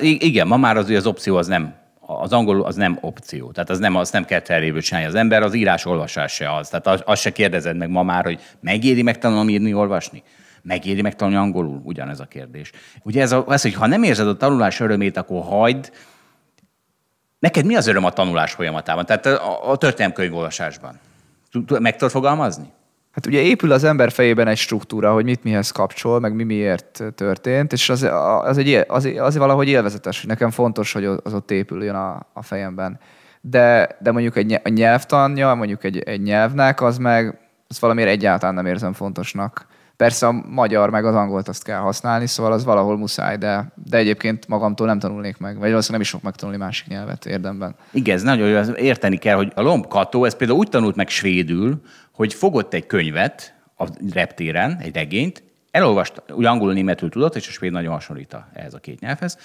Igen, 0.00 0.46
ma 0.46 0.56
már 0.56 0.76
az, 0.76 0.90
az 0.90 1.06
opció 1.06 1.36
az 1.36 1.46
nem 1.46 1.74
az 2.10 2.32
angol 2.32 2.62
az 2.62 2.74
nem 2.74 2.98
opció. 3.00 3.50
Tehát 3.50 3.70
az 3.70 3.78
nem, 3.78 3.96
az 3.96 4.10
nem 4.10 4.24
kell 4.24 4.40
terjéből 4.40 4.80
csinálni 4.80 5.08
az 5.08 5.14
ember, 5.14 5.42
az 5.42 5.54
írás-olvasás 5.54 6.32
se 6.32 6.54
az. 6.54 6.68
Tehát 6.68 7.02
azt 7.06 7.22
se 7.22 7.32
kérdezed 7.32 7.76
meg 7.76 7.90
ma 7.90 8.02
már, 8.02 8.24
hogy 8.24 8.40
megéri 8.60 9.02
megtanulni 9.02 9.52
írni, 9.52 9.74
olvasni? 9.74 10.22
Megéri 10.68 11.02
megtanulni 11.02 11.38
angolul? 11.40 11.80
Ugyanez 11.84 12.20
a 12.20 12.24
kérdés. 12.24 12.72
Ugye 13.02 13.22
ez, 13.22 13.32
a, 13.32 13.44
ez, 13.48 13.62
hogy 13.62 13.74
ha 13.74 13.86
nem 13.86 14.02
érzed 14.02 14.26
a 14.26 14.36
tanulás 14.36 14.80
örömét, 14.80 15.16
akkor 15.16 15.42
hagyd. 15.42 15.92
Neked 17.38 17.64
mi 17.66 17.76
az 17.76 17.86
öröm 17.86 18.04
a 18.04 18.10
tanulás 18.10 18.52
folyamatában? 18.52 19.06
Tehát 19.06 19.26
a, 19.26 19.70
a 19.70 19.76
történelmkönyvolvasásban? 19.76 20.98
Meg 21.78 21.96
tudod 21.96 22.10
fogalmazni? 22.10 22.72
Hát 23.10 23.26
ugye 23.26 23.40
épül 23.40 23.72
az 23.72 23.84
ember 23.84 24.10
fejében 24.10 24.48
egy 24.48 24.56
struktúra, 24.56 25.12
hogy 25.12 25.24
mit 25.24 25.44
mihez 25.44 25.70
kapcsol, 25.70 26.20
meg 26.20 26.34
mi 26.34 26.44
miért 26.44 27.02
történt, 27.14 27.72
és 27.72 27.88
az, 27.88 28.02
az, 28.42 28.58
egy, 28.58 28.84
az, 28.88 29.04
az 29.18 29.36
valahogy 29.36 29.68
élvezetes, 29.68 30.20
hogy 30.20 30.28
nekem 30.28 30.50
fontos, 30.50 30.92
hogy 30.92 31.04
az 31.04 31.34
ott 31.34 31.50
épüljön 31.50 31.94
a, 31.94 32.26
a 32.32 32.42
fejemben. 32.42 32.98
De, 33.40 33.96
de 34.00 34.12
mondjuk 34.12 34.36
egy 34.36 34.60
nyelvtanja, 34.64 35.54
mondjuk 35.54 35.84
egy, 35.84 35.98
egy 35.98 36.22
nyelvnek, 36.22 36.80
az 36.80 36.98
meg 36.98 37.38
az 37.68 37.80
valamiért 37.80 38.10
egyáltalán 38.10 38.54
nem 38.54 38.66
érzem 38.66 38.92
fontosnak. 38.92 39.66
Persze 39.98 40.26
a 40.26 40.32
magyar 40.32 40.90
meg 40.90 41.04
az 41.04 41.14
angolt 41.14 41.48
azt 41.48 41.62
kell 41.62 41.78
használni, 41.78 42.26
szóval 42.26 42.52
az 42.52 42.64
valahol 42.64 42.96
muszáj, 42.96 43.36
de, 43.36 43.72
de 43.84 43.96
egyébként 43.96 44.48
magamtól 44.48 44.86
nem 44.86 44.98
tanulnék 44.98 45.38
meg, 45.38 45.58
vagy 45.58 45.70
valószínűleg 45.70 45.90
nem 45.90 46.00
is 46.00 46.10
fog 46.10 46.20
megtanulni 46.22 46.60
másik 46.60 46.86
nyelvet 46.86 47.26
érdemben. 47.26 47.74
Igen, 47.90 48.16
ez 48.16 48.22
nagyon 48.22 48.74
érteni 48.76 49.16
kell, 49.16 49.36
hogy 49.36 49.52
a 49.54 49.60
lombkató, 49.62 50.24
ez 50.24 50.36
például 50.36 50.58
úgy 50.58 50.68
tanult 50.68 50.96
meg 50.96 51.08
svédül, 51.08 51.80
hogy 52.12 52.34
fogott 52.34 52.74
egy 52.74 52.86
könyvet 52.86 53.54
a 53.76 53.86
reptéren, 54.12 54.78
egy 54.82 54.94
regényt, 54.94 55.42
elolvasta, 55.70 56.22
úgy 56.34 56.44
angolul 56.44 56.72
németül 56.72 57.08
tudott, 57.08 57.36
és 57.36 57.48
a 57.48 57.50
svéd 57.50 57.72
nagyon 57.72 57.92
hasonlít 57.92 58.36
ehhez 58.52 58.74
a 58.74 58.78
két 58.78 59.00
nyelvhez, 59.00 59.38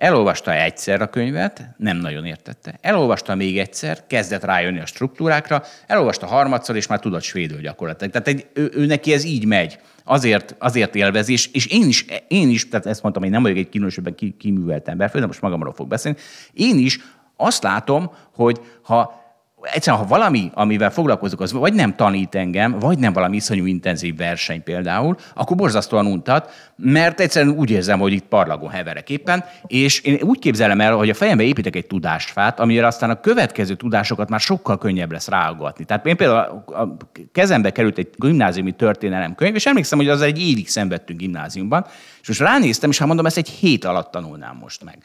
Elolvasta 0.00 0.54
egyszer 0.54 1.00
a 1.00 1.10
könyvet, 1.10 1.62
nem 1.76 1.96
nagyon 1.96 2.24
értette. 2.24 2.78
Elolvasta 2.80 3.34
még 3.34 3.58
egyszer, 3.58 4.06
kezdett 4.06 4.44
rájönni 4.44 4.80
a 4.80 4.86
struktúrákra, 4.86 5.62
elolvasta 5.86 6.26
harmadszor, 6.26 6.76
és 6.76 6.86
már 6.86 7.00
tudott 7.00 7.22
svédül 7.22 7.60
gyakorlatilag. 7.60 8.12
Tehát 8.12 8.28
egy, 8.28 8.46
ő, 8.52 8.70
ő, 8.74 8.86
neki 8.86 9.12
ez 9.12 9.24
így 9.24 9.44
megy. 9.44 9.78
Azért, 10.10 10.56
azért 10.58 10.94
élvezi, 10.94 11.32
és, 11.32 11.46
és 11.46 11.66
én 11.66 11.88
is, 11.88 12.04
én 12.28 12.48
is, 12.48 12.68
tehát 12.68 12.86
ezt 12.86 13.02
mondtam, 13.02 13.22
hogy 13.22 13.32
nem 13.32 13.42
vagyok 13.42 13.56
egy 13.56 13.68
különösebben 13.68 14.14
kiművelt 14.38 14.88
ember, 14.88 15.10
főleg 15.10 15.26
most 15.26 15.40
magamról 15.40 15.72
fog 15.72 15.88
beszélni, 15.88 16.18
én 16.52 16.78
is 16.78 16.98
azt 17.36 17.62
látom, 17.62 18.10
hogy 18.34 18.60
ha 18.82 19.19
egyszerűen, 19.62 20.02
ha 20.02 20.08
valami, 20.08 20.50
amivel 20.54 20.90
foglalkozok, 20.90 21.40
az 21.40 21.52
vagy 21.52 21.74
nem 21.74 21.96
tanít 21.96 22.34
engem, 22.34 22.78
vagy 22.78 22.98
nem 22.98 23.12
valami 23.12 23.36
iszonyú 23.36 23.66
intenzív 23.66 24.16
verseny 24.16 24.62
például, 24.62 25.16
akkor 25.34 25.56
borzasztóan 25.56 26.06
untat, 26.06 26.72
mert 26.76 27.20
egyszerűen 27.20 27.54
úgy 27.54 27.70
érzem, 27.70 27.98
hogy 27.98 28.12
itt 28.12 28.24
parlagon 28.24 28.70
heverek 28.70 29.10
éppen, 29.10 29.44
és 29.66 30.00
én 30.00 30.18
úgy 30.22 30.38
képzelem 30.38 30.80
el, 30.80 30.94
hogy 30.94 31.10
a 31.10 31.14
fejembe 31.14 31.42
építek 31.42 31.76
egy 31.76 31.86
tudásfát, 31.86 32.60
amire 32.60 32.86
aztán 32.86 33.10
a 33.10 33.20
következő 33.20 33.74
tudásokat 33.74 34.28
már 34.28 34.40
sokkal 34.40 34.78
könnyebb 34.78 35.12
lesz 35.12 35.28
ráaggatni. 35.28 35.84
Tehát 35.84 36.06
én 36.06 36.16
például 36.16 36.64
a 36.66 36.96
kezembe 37.32 37.70
került 37.70 37.98
egy 37.98 38.08
gimnáziumi 38.16 38.72
történelemkönyv, 38.72 39.54
és 39.54 39.66
emlékszem, 39.66 39.98
hogy 39.98 40.08
az 40.08 40.20
egy 40.20 40.40
évig 40.40 40.68
szenvedtünk 40.68 41.18
gimnáziumban, 41.18 41.86
és 42.20 42.28
most 42.28 42.40
ránéztem, 42.40 42.90
és 42.90 42.98
ha 42.98 43.06
mondom, 43.06 43.26
ezt 43.26 43.36
egy 43.36 43.48
hét 43.48 43.84
alatt 43.84 44.10
tanulnám 44.10 44.56
most 44.60 44.84
meg 44.84 44.98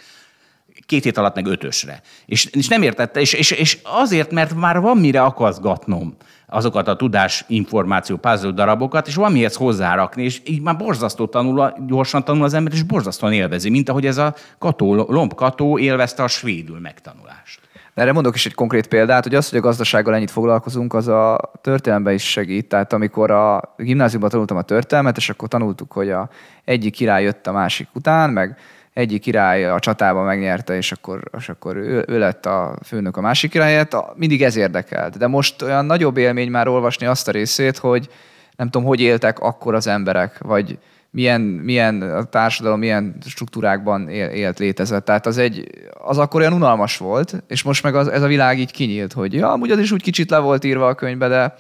két 0.86 1.04
hét 1.04 1.18
alatt 1.18 1.36
meg 1.36 1.46
ötösre. 1.46 2.02
És, 2.26 2.46
és 2.46 2.68
nem 2.68 2.82
értette, 2.82 3.20
és, 3.20 3.34
és, 3.34 3.52
és 3.52 3.78
azért, 3.84 4.32
mert 4.32 4.56
már 4.56 4.80
van 4.80 4.98
mire 4.98 5.22
akaszgatnom 5.22 6.16
azokat 6.48 6.88
a 6.88 6.96
tudás, 6.96 7.46
információ, 7.48 8.18
puzzle 8.18 8.52
darabokat, 8.52 9.08
és 9.08 9.16
van 9.16 9.32
mihez 9.32 9.56
hozzárakni, 9.56 10.24
és 10.24 10.42
így 10.46 10.62
már 10.62 10.78
borzasztó 10.78 11.28
tanul, 11.28 11.74
gyorsan 11.88 12.24
tanul 12.24 12.44
az 12.44 12.54
ember, 12.54 12.74
és 12.74 12.84
borzasztóan 12.84 13.34
élvezi, 13.34 13.70
mint 13.70 13.90
ahogy 13.90 14.06
ez 14.06 14.18
a 14.18 14.36
Kató, 14.58 14.96
Lomb 14.96 15.34
Kató 15.34 15.80
élvezte 15.80 16.24
a 16.24 16.28
svédül 16.28 16.80
megtanulást. 16.80 17.60
Erre 17.94 18.12
mondok 18.12 18.36
is 18.36 18.46
egy 18.46 18.54
konkrét 18.54 18.88
példát, 18.88 19.24
hogy 19.24 19.36
az, 19.36 19.50
hogy 19.50 19.60
a 19.60 19.62
gazdasággal 19.62 20.16
ennyit 20.16 20.32
foglalkozunk, 20.32 20.94
az 20.94 21.08
a 21.08 21.52
történelemben 21.62 22.14
is 22.14 22.30
segít. 22.30 22.68
Tehát 22.68 22.94
amikor 22.94 23.32
a 23.32 23.74
gimnáziumban 23.78 24.30
tanultam 24.30 24.58
a 24.58 24.62
történelmet, 24.62 25.18
és 25.18 25.30
akkor 25.30 25.48
tanultuk, 25.48 25.92
hogy 25.92 26.10
a 26.10 26.30
egyik 26.66 26.94
király 26.94 27.24
jött 27.24 27.48
a 27.48 27.52
másik 27.52 27.88
után, 27.94 28.30
meg 28.30 28.58
egyik 28.96 29.22
király 29.22 29.66
a 29.66 29.80
csatában 29.80 30.26
megnyerte, 30.26 30.76
és 30.76 30.92
akkor, 30.92 31.24
és 31.38 31.50
akkor 31.50 31.76
ő, 31.76 32.06
ő 32.08 32.20
lett 32.20 32.46
a 32.46 32.78
főnök 32.84 33.18
a 33.18 33.22
másik 33.22 33.52
királyát, 33.52 33.96
mindig 34.16 34.44
ez 34.44 34.56
érdekelt. 34.56 35.18
De 35.18 35.28
most 35.28 35.62
olyan 35.62 35.86
nagyobb 35.86 36.18
élmény 36.18 36.50
már 36.50 36.68
olvasni 36.68 37.06
azt 37.06 37.28
a 37.28 37.32
részét, 37.32 37.78
hogy 37.78 38.10
nem 38.56 38.70
tudom, 38.70 38.88
hogy 38.88 39.00
éltek 39.00 39.40
akkor 39.40 39.76
az 39.76 39.88
emberek, 39.88 40.38
vagy 40.40 40.78
milyen, 41.10 41.42
milyen 41.42 42.02
a 42.02 42.24
társadalom 42.24 42.80
milyen 42.80 43.16
struktúrákban 43.26 44.10
élt, 44.10 44.60
létezett. 44.60 45.06
Tehát 45.06 45.26
az, 45.26 45.38
egy, 45.38 45.68
az 45.94 46.18
akkor 46.18 46.42
olyan 46.42 46.54
unalmas 46.54 46.98
volt, 46.98 47.44
és 47.48 47.64
most 47.64 47.84
meg 47.84 47.96
az, 47.96 48.08
ez 48.08 48.22
a 48.22 48.28
világ 48.28 48.60
így 48.60 48.72
kinyílt, 48.72 49.14
hogy 49.14 49.34
ja, 49.34 49.52
amúgy 49.52 49.72
az 49.72 49.80
is 49.80 49.92
úgy 49.92 50.02
kicsit 50.02 50.30
le 50.30 50.38
volt 50.38 50.64
írva 50.64 50.88
a 50.88 50.96
könyvbe, 50.96 51.28
de 51.28 51.56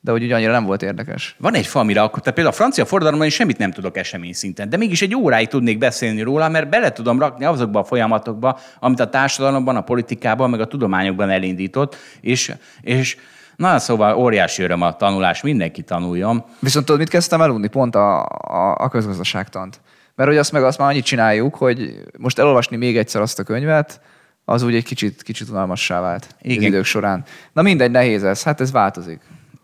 de 0.00 0.10
hogy 0.10 0.32
annyira 0.32 0.52
nem 0.52 0.64
volt 0.64 0.82
érdekes. 0.82 1.36
Van 1.38 1.54
egy 1.54 1.66
famira, 1.66 2.02
akkor 2.02 2.18
tehát 2.18 2.34
például 2.34 2.54
a 2.54 2.58
francia 2.58 2.84
forradalomban 2.84 3.26
én 3.26 3.32
semmit 3.32 3.58
nem 3.58 3.70
tudok 3.70 3.96
esemény 3.96 4.32
szinten, 4.32 4.68
de 4.68 4.76
mégis 4.76 5.02
egy 5.02 5.14
óráig 5.14 5.48
tudnék 5.48 5.78
beszélni 5.78 6.22
róla, 6.22 6.48
mert 6.48 6.68
bele 6.68 6.92
tudom 6.92 7.18
rakni 7.18 7.44
azokba 7.44 7.78
a 7.78 7.84
folyamatokba, 7.84 8.58
amit 8.80 9.00
a 9.00 9.08
társadalomban, 9.08 9.76
a 9.76 9.80
politikában, 9.80 10.50
meg 10.50 10.60
a 10.60 10.66
tudományokban 10.66 11.30
elindított, 11.30 11.96
és, 12.20 12.52
és 12.80 13.16
Na, 13.56 13.78
szóval 13.78 14.16
óriási 14.16 14.62
öröm 14.62 14.82
a 14.82 14.96
tanulás, 14.96 15.42
mindenki 15.42 15.82
tanuljon. 15.82 16.44
Viszont 16.58 16.84
tudod, 16.84 17.00
mit 17.00 17.10
kezdtem 17.10 17.40
elunni? 17.40 17.68
Pont 17.68 17.94
a, 17.94 18.24
a, 18.24 18.74
a 18.78 18.88
közgazdaságtant. 18.88 19.80
Mert 20.14 20.28
hogy 20.28 20.38
azt 20.38 20.52
meg 20.52 20.62
azt 20.62 20.78
már 20.78 20.88
annyit 20.88 21.04
csináljuk, 21.04 21.54
hogy 21.54 22.02
most 22.18 22.38
elolvasni 22.38 22.76
még 22.76 22.96
egyszer 22.96 23.20
azt 23.20 23.38
a 23.38 23.42
könyvet, 23.42 24.00
az 24.44 24.62
úgy 24.62 24.74
egy 24.74 24.84
kicsit, 24.84 25.22
kicsit 25.22 25.48
unalmassá 25.48 26.00
vált 26.00 26.34
Igen. 26.42 26.58
az 26.58 26.64
idők 26.64 26.84
során. 26.84 27.24
Na 27.52 27.62
mindegy, 27.62 27.90
nehéz 27.90 28.24
ez, 28.24 28.42
hát 28.42 28.60
ez 28.60 28.72
változik. 28.72 29.20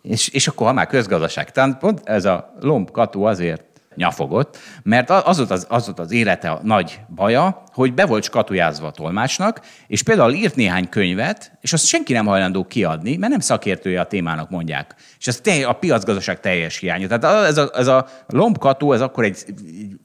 És, 0.07 0.29
és 0.29 0.49
akkor, 0.49 0.73
már 0.73 0.87
közgazdaság, 0.87 1.51
tehát 1.51 1.79
pont 1.79 2.01
ez 2.05 2.25
a 2.25 2.55
lomb 2.61 2.91
kató 2.91 3.25
azért 3.25 3.63
nyafogott, 3.95 4.59
mert 4.83 5.11
az 5.11 5.37
volt 5.37 5.51
az, 5.51 5.67
az 5.69 5.85
volt 5.85 5.99
az 5.99 6.13
élete 6.13 6.51
a 6.51 6.61
nagy 6.63 7.01
baja, 7.15 7.63
hogy 7.77 7.95
be 7.95 8.07
volt 8.07 8.25
skatujázva 8.25 8.87
a 8.87 8.91
tolmácsnak, 8.91 9.61
és 9.87 10.03
például 10.03 10.33
írt 10.33 10.57
néhány 10.57 10.89
könyvet, 10.89 11.53
és 11.61 11.73
azt 11.73 11.87
senki 11.87 12.13
nem 12.13 12.27
hajlandó 12.27 12.65
kiadni, 12.65 13.17
mert 13.17 13.31
nem 13.33 13.41
szakértője 13.41 14.01
a 14.01 14.07
témának 14.07 14.51
mondják. 14.51 14.95
És 15.19 15.27
ez 15.27 15.41
a 15.65 15.73
piacgazdaság 15.73 16.41
teljes 16.41 16.79
hiánya. 16.79 17.07
Tehát 17.09 17.47
ez 17.47 17.59
a, 17.59 17.71
ez 17.75 17.87
a 17.87 18.07
lombkató, 18.27 18.93
ez 18.93 19.01
akkor 19.01 19.25
egy, 19.25 19.45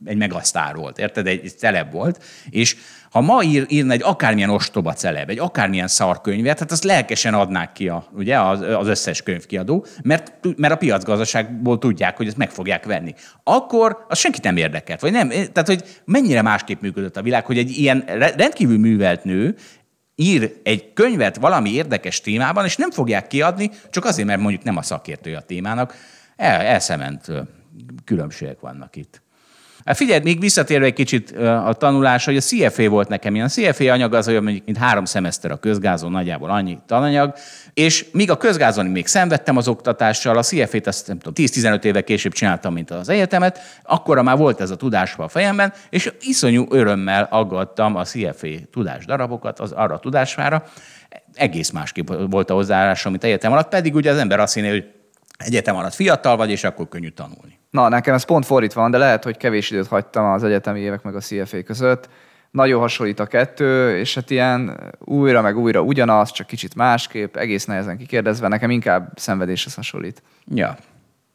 egy 0.06 0.18
megasztár 0.18 0.76
volt, 0.76 1.00
érted? 1.00 1.28
Egy, 1.28 1.42
egy 1.44 1.58
celeb 1.58 1.92
volt, 1.92 2.24
és 2.50 2.76
ha 3.12 3.22
ma 3.22 3.44
ír, 3.44 3.66
írna 3.68 3.94
egy 3.94 4.02
akármilyen 4.04 4.50
ostoba 4.50 4.94
celeb, 4.94 5.30
egy 5.30 5.40
akármilyen 5.40 5.88
szarkönyvet, 5.88 6.60
hát 6.60 6.72
azt 6.72 6.84
lelkesen 6.84 7.34
adnák 7.34 7.72
ki 7.72 7.88
a, 7.88 8.06
ugye, 8.14 8.40
az, 8.40 8.62
az 8.62 8.88
összes 8.88 9.22
könyvkiadó, 9.22 9.86
mert, 10.04 10.34
mert 10.56 10.74
a 10.74 10.78
piacgazdaságból 10.78 11.78
tudják, 11.78 12.18
hogy 12.18 12.28
ezt 12.28 12.38
meg 12.38 12.50
fogják 12.50 12.86
venni. 12.86 13.14
Akkor 13.44 14.06
az 14.08 14.18
senkit 14.18 14.44
nem 14.44 14.58
érdekelt. 14.58 15.00
Vagy 15.00 15.12
nem, 15.12 15.30
tehát, 15.30 15.66
hogy 15.66 15.84
mennyire 16.06 16.42
másképp 16.42 16.82
működött 16.82 17.18
a 17.18 17.22
világ, 17.22 17.46
hogy 17.46 17.58
egy 17.62 17.78
ilyen 17.78 18.04
rendkívül 18.36 18.78
művelt 18.78 19.24
nő 19.24 19.56
ír 20.16 20.60
egy 20.64 20.94
könyvet 20.94 21.38
valami 21.38 21.70
érdekes 21.70 22.22
témában, 22.22 22.66
és 22.66 22.76
nem 22.76 22.92
fogják 22.92 23.28
kiadni, 23.28 23.72
csak 23.90 24.06
azért, 24.06 24.28
mert 24.28 24.42
mondjuk 24.42 24.64
nem 24.64 24.78
a 24.78 24.82
szakértője 24.82 25.38
a 25.38 25.42
témának. 25.42 25.96
El, 26.36 26.62
elszement 26.62 27.28
különbségek 28.06 28.60
vannak 28.60 28.96
itt. 28.96 29.22
Hát 29.86 29.96
figyelj, 29.96 30.20
még 30.24 30.40
visszatérve 30.40 30.86
egy 30.86 30.94
kicsit 30.94 31.32
a 31.42 31.74
tanulás, 31.74 32.26
hogy 32.26 32.38
a 32.38 32.42
CFA 32.42 32.90
volt 32.90 33.08
nekem 33.08 33.34
ilyen. 33.36 33.46
A 33.46 33.50
CFA 33.50 33.92
anyag 33.92 34.14
az 34.14 34.28
olyan, 34.28 34.44
mondjuk, 34.44 34.66
mint 34.66 34.78
három 34.78 35.06
szemeszter 35.06 35.52
a 35.52 35.56
közgázon, 35.56 36.12
nagyjából 36.12 36.50
annyi 36.50 36.78
tananyag, 36.86 37.34
és 37.74 38.06
míg 38.12 38.32
a 38.32 38.38
közgázon 38.38 38.86
még 38.86 39.08
szenvedtem 39.08 39.58
az 39.58 39.68
oktatással, 39.68 40.38
a 40.38 40.42
CFA-t 40.42 40.88
azt 40.88 41.08
nem 41.08 41.20
tudom, 41.20 41.48
10-15 41.48 41.84
éve 41.84 42.02
később 42.02 42.32
csináltam, 42.32 42.74
mint 42.74 42.92
az 42.92 43.10
egyetemet, 43.10 43.60
akkor 43.84 44.22
már 44.22 44.38
volt 44.38 44.62
ez 44.62 44.70
a 44.70 44.76
tudás 44.76 45.14
a 45.18 45.28
fejemben, 45.28 45.74
és 45.90 46.12
iszonyú 46.22 46.66
örömmel 46.70 47.28
aggattam 47.30 47.96
a 47.96 48.04
CFA 48.04 48.48
tudás 48.72 49.06
darabokat 49.06 49.60
az 49.60 49.72
arra 49.72 49.94
a 49.94 50.00
tudásvára. 50.00 50.64
Egész 51.34 51.70
másképp 51.70 52.08
volt 52.30 52.50
a 52.50 52.54
hozzáállásom, 52.54 53.12
mint 53.12 53.24
egyetem 53.24 53.52
alatt, 53.52 53.70
pedig 53.70 53.96
ugye 53.96 54.12
az 54.12 54.18
ember 54.18 54.40
azt 54.40 54.54
hinné, 54.54 54.70
hogy 54.70 54.86
egyetem 55.42 55.76
alatt 55.76 55.94
fiatal 55.94 56.38
vagy, 56.38 56.50
és 56.50 56.64
akkor 56.64 56.88
könnyű 56.88 57.10
tanulni. 57.10 57.60
Na, 57.70 57.90
nekem 57.90 58.14
ez 58.14 58.24
pont 58.24 58.46
fordítva 58.46 58.82
van, 58.82 58.92
de 58.92 58.98
lehet, 58.98 59.24
hogy 59.24 59.38
kevés 59.38 59.72
időt 59.72 59.88
hagytam 59.88 60.26
az 60.26 60.44
egyetemi 60.44 60.80
évek 60.80 61.02
meg 61.02 61.16
a 61.16 61.20
CFA 61.20 61.64
között. 61.64 62.10
Nagyon 62.52 62.80
hasonlít 62.80 63.20
a 63.20 63.26
kettő, 63.26 63.98
és 63.98 64.16
hát 64.16 64.30
ilyen 64.30 64.80
újra 65.00 65.42
meg 65.42 65.58
újra 65.58 65.82
ugyanaz, 65.82 66.32
csak 66.32 66.48
kicsit 66.48 66.76
másképp, 66.76 67.36
egész 67.36 67.66
nehezen 67.66 67.98
kikérdezve, 67.98 68.48
nekem 68.48 68.70
inkább 68.70 69.12
szenvedéshez 69.16 69.74
hasonlít. 69.74 70.24
Ja, 70.54 70.78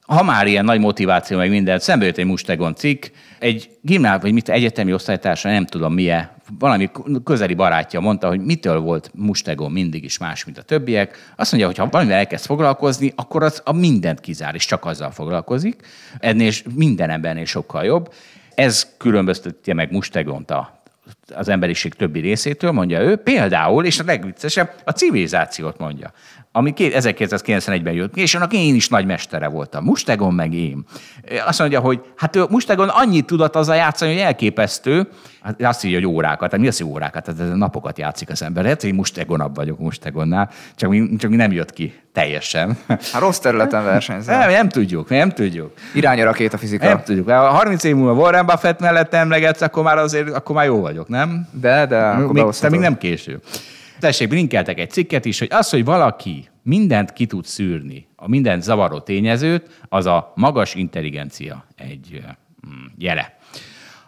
ha 0.07 0.23
már 0.23 0.47
ilyen 0.47 0.65
nagy 0.65 0.81
motiváció, 0.81 1.37
meg 1.37 1.51
minden, 1.51 1.79
szembe 1.79 2.05
jött 2.05 2.17
egy 2.17 2.27
Mustegon 2.27 2.75
cikk, 2.75 3.05
egy 3.39 3.71
gimnál, 3.81 4.19
vagy 4.19 4.33
mit, 4.33 4.49
egyetemi 4.49 4.93
osztálytársa, 4.93 5.49
nem 5.49 5.67
tudom 5.67 5.95
milyen, 5.95 6.31
valami 6.59 6.91
közeli 7.25 7.55
barátja 7.55 8.01
mondta, 8.01 8.29
hogy 8.29 8.41
mitől 8.41 8.81
volt 8.81 9.11
Mustegon 9.15 9.73
mindig 9.73 10.05
is 10.05 10.19
más, 10.19 10.45
mint 10.45 10.59
a 10.59 10.63
többiek. 10.63 11.33
Azt 11.37 11.51
mondja, 11.51 11.71
hogy 11.71 11.79
ha 11.79 11.89
valamivel 11.91 12.19
elkezd 12.19 12.45
foglalkozni, 12.45 13.13
akkor 13.17 13.43
az 13.43 13.63
a 13.65 13.73
mindent 13.73 14.21
kizár, 14.21 14.55
és 14.55 14.65
csak 14.65 14.85
azzal 14.85 15.11
foglalkozik. 15.11 15.83
Ennél 16.19 16.53
minden 16.75 17.11
embernél 17.11 17.45
sokkal 17.45 17.85
jobb. 17.85 18.13
Ez 18.55 18.95
különböztetje 18.97 19.75
meg 19.75 19.93
Mustegont 19.93 20.51
a 20.51 20.83
az 21.35 21.49
emberiség 21.49 21.95
többi 21.95 22.21
részétől, 22.21 22.71
mondja 22.71 23.01
ő. 23.01 23.17
Például, 23.17 23.85
és 23.85 23.99
a 23.99 24.05
legviccesebb, 24.07 24.75
a 24.85 24.91
civilizációt 24.91 25.79
mondja 25.79 26.13
ami 26.57 26.73
1991-ben 26.77 27.93
jött 27.93 28.13
ki, 28.13 28.21
és 28.21 28.35
annak 28.35 28.53
én 28.53 28.75
is 28.75 28.89
nagy 28.89 29.07
mestere 29.07 29.49
voltam. 29.49 29.85
Mustegon 29.85 30.35
meg 30.35 30.53
én. 30.55 30.85
Azt 31.47 31.59
mondja, 31.59 31.81
hogy 31.81 32.01
hát 32.17 32.37
ő 32.37 32.45
Mustegon 32.51 32.89
annyit 32.89 33.27
tudott 33.27 33.57
a 33.57 33.75
játszani, 33.75 34.13
hogy 34.13 34.21
elképesztő, 34.21 35.09
hát 35.43 35.63
azt 35.63 35.85
írja, 35.85 35.99
hogy 35.99 36.07
órákat. 36.07 36.51
Hát 36.51 36.61
mi 36.61 36.67
az, 36.67 36.79
hogy 36.79 36.87
órákat? 36.87 37.27
Hát 37.27 37.55
napokat 37.55 37.99
játszik 37.99 38.31
az 38.31 38.43
ember. 38.43 38.65
Hát 38.65 38.85
én 38.85 38.95
Mustegonabb 38.95 39.55
vagyok 39.55 39.79
Mustegonnál, 39.79 40.51
csak 40.75 40.91
mi, 40.91 41.17
csak 41.17 41.31
mi 41.31 41.37
nem 41.37 41.53
jött 41.53 41.73
ki 41.73 41.95
teljesen. 42.13 42.77
Hát 42.87 43.19
rossz 43.19 43.39
területen 43.39 43.85
versenyzel. 43.85 44.39
Nem, 44.39 44.51
nem 44.51 44.69
tudjuk, 44.69 45.09
nem 45.09 45.31
tudjuk. 45.31 45.73
Irány 45.95 46.23
a 46.23 46.57
fizika. 46.57 46.87
Nem 46.87 47.03
tudjuk. 47.03 47.31
Ha 47.31 47.49
30 47.49 47.85
év 47.85 47.95
múlva 47.97 48.13
Warren 48.13 48.47
Buffett 48.47 48.81
mellett 48.81 49.15
emlegetsz, 49.15 49.61
akkor 49.61 49.83
már 49.83 49.99
azért, 49.99 50.31
akkor 50.31 50.55
már 50.55 50.65
jó 50.65 50.81
vagyok, 50.81 51.09
nem? 51.09 51.16
De, 51.51 51.87
de, 51.87 51.99
akkor 51.99 52.33
még, 52.33 52.45
te 52.45 52.69
még 52.69 52.81
nem 52.81 52.99
késő. 52.99 53.41
Tessék, 53.99 54.33
linkeltek 54.33 54.79
egy 54.79 54.91
cikket 54.91 55.25
is, 55.25 55.39
hogy 55.39 55.49
az, 55.51 55.71
hogy 55.71 55.85
valaki 55.85 56.49
mindent 56.63 57.13
ki 57.13 57.27
tud 57.27 57.45
szűrni, 57.45 58.09
a 58.17 58.29
mindent 58.29 58.63
zavaró 58.63 59.01
tényezőt, 59.01 59.81
az 59.89 60.07
a 60.07 60.33
magas 60.35 60.75
intelligencia 60.75 61.65
egy 61.77 62.23
mm, 62.67 62.85
jele. 62.99 63.37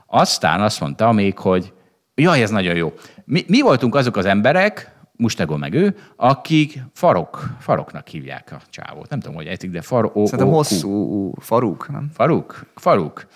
Aztán 0.06 0.61
azt 0.61 0.80
mondta 0.80 1.12
még, 1.12 1.38
hogy 1.38 1.72
jaj, 2.14 2.42
ez 2.42 2.50
nagyon 2.50 2.74
jó. 2.74 2.92
Mi, 3.24 3.44
mi 3.48 3.61
voltunk 3.61 3.94
azok 3.94 4.16
az 4.16 4.24
emberek, 4.24 4.96
Mustegon 5.16 5.59
meg 5.59 5.74
ő, 5.74 5.96
akik 6.16 6.82
farok, 6.92 7.48
faroknak 7.59 8.09
hívják 8.09 8.52
a 8.52 8.61
csávót. 8.70 9.11
Nem 9.11 9.20
tudom, 9.20 9.36
hogy 9.36 9.46
ejtik, 9.46 9.70
de 9.70 9.82
far, 9.82 10.11
o, 10.14 10.26
Szerintem 10.26 10.54
hosszú 10.54 11.32
faruk, 11.40 11.88
nem? 11.90 12.11
Faruk, 12.14 12.66
faruk. 12.74 13.26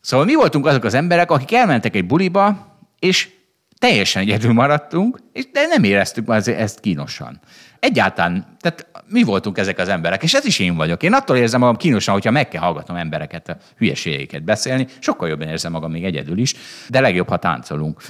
Szóval 0.00 0.26
mi 0.26 0.34
voltunk 0.34 0.66
azok 0.66 0.84
az 0.84 0.94
emberek, 0.94 1.30
akik 1.30 1.52
elmentek 1.52 1.96
egy 1.96 2.06
buliba, 2.06 2.73
és 3.04 3.28
teljesen 3.78 4.22
egyedül 4.22 4.52
maradtunk, 4.52 5.18
és 5.32 5.50
de 5.52 5.66
nem 5.66 5.84
éreztük 5.84 6.26
már 6.26 6.42
ezt 6.48 6.80
kínosan. 6.80 7.40
Egyáltalán, 7.78 8.56
tehát 8.60 8.86
mi 9.06 9.22
voltunk 9.22 9.58
ezek 9.58 9.78
az 9.78 9.88
emberek, 9.88 10.22
és 10.22 10.34
ez 10.34 10.44
is 10.44 10.58
én 10.58 10.74
vagyok. 10.74 11.02
Én 11.02 11.12
attól 11.12 11.36
érzem 11.36 11.60
magam 11.60 11.76
kínosan, 11.76 12.14
hogyha 12.14 12.30
meg 12.30 12.48
kell 12.48 12.60
hallgatnom 12.60 12.96
embereket, 12.96 13.48
a 13.48 13.56
hülyeségeiket 13.76 14.42
beszélni, 14.42 14.86
sokkal 14.98 15.28
jobban 15.28 15.48
érzem 15.48 15.72
magam 15.72 15.90
még 15.90 16.04
egyedül 16.04 16.38
is, 16.38 16.54
de 16.88 17.00
legjobb, 17.00 17.28
ha 17.28 17.36
táncolunk. 17.36 18.00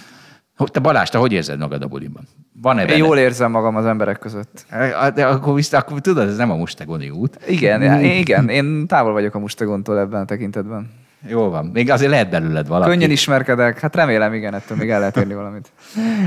Te 0.56 0.80
Balázs, 0.80 1.08
te 1.08 1.18
hogy 1.18 1.32
érzed 1.32 1.58
magad 1.58 1.82
a 1.82 1.86
buliban? 1.86 2.28
Van-e 2.62 2.84
Én 2.84 2.96
jól 2.96 3.18
érzem 3.18 3.50
magam 3.50 3.76
az 3.76 3.86
emberek 3.86 4.18
között. 4.18 4.66
De 5.14 5.26
akkor, 5.26 5.54
vissza, 5.54 5.78
akkor 5.78 6.00
tudod, 6.00 6.28
ez 6.28 6.36
nem 6.36 6.50
a 6.50 6.56
mustegoni 6.56 7.08
út. 7.10 7.38
Igen, 7.46 8.02
igen, 8.22 8.48
én 8.48 8.86
távol 8.86 9.12
vagyok 9.12 9.34
a 9.34 9.38
mustegontól 9.38 9.98
ebben 9.98 10.20
a 10.20 10.24
tekintetben. 10.24 11.03
Jó 11.28 11.48
van. 11.48 11.64
Még 11.64 11.90
azért 11.90 12.10
lehet 12.10 12.30
belőled 12.30 12.66
valaki. 12.66 12.90
Könnyen 12.90 13.10
ismerkedek. 13.10 13.80
Hát 13.80 13.94
remélem, 13.94 14.34
igen, 14.34 14.54
ettől 14.54 14.76
még 14.76 14.90
el 14.90 14.98
lehet 14.98 15.16
érni 15.16 15.34
valamit. 15.34 15.72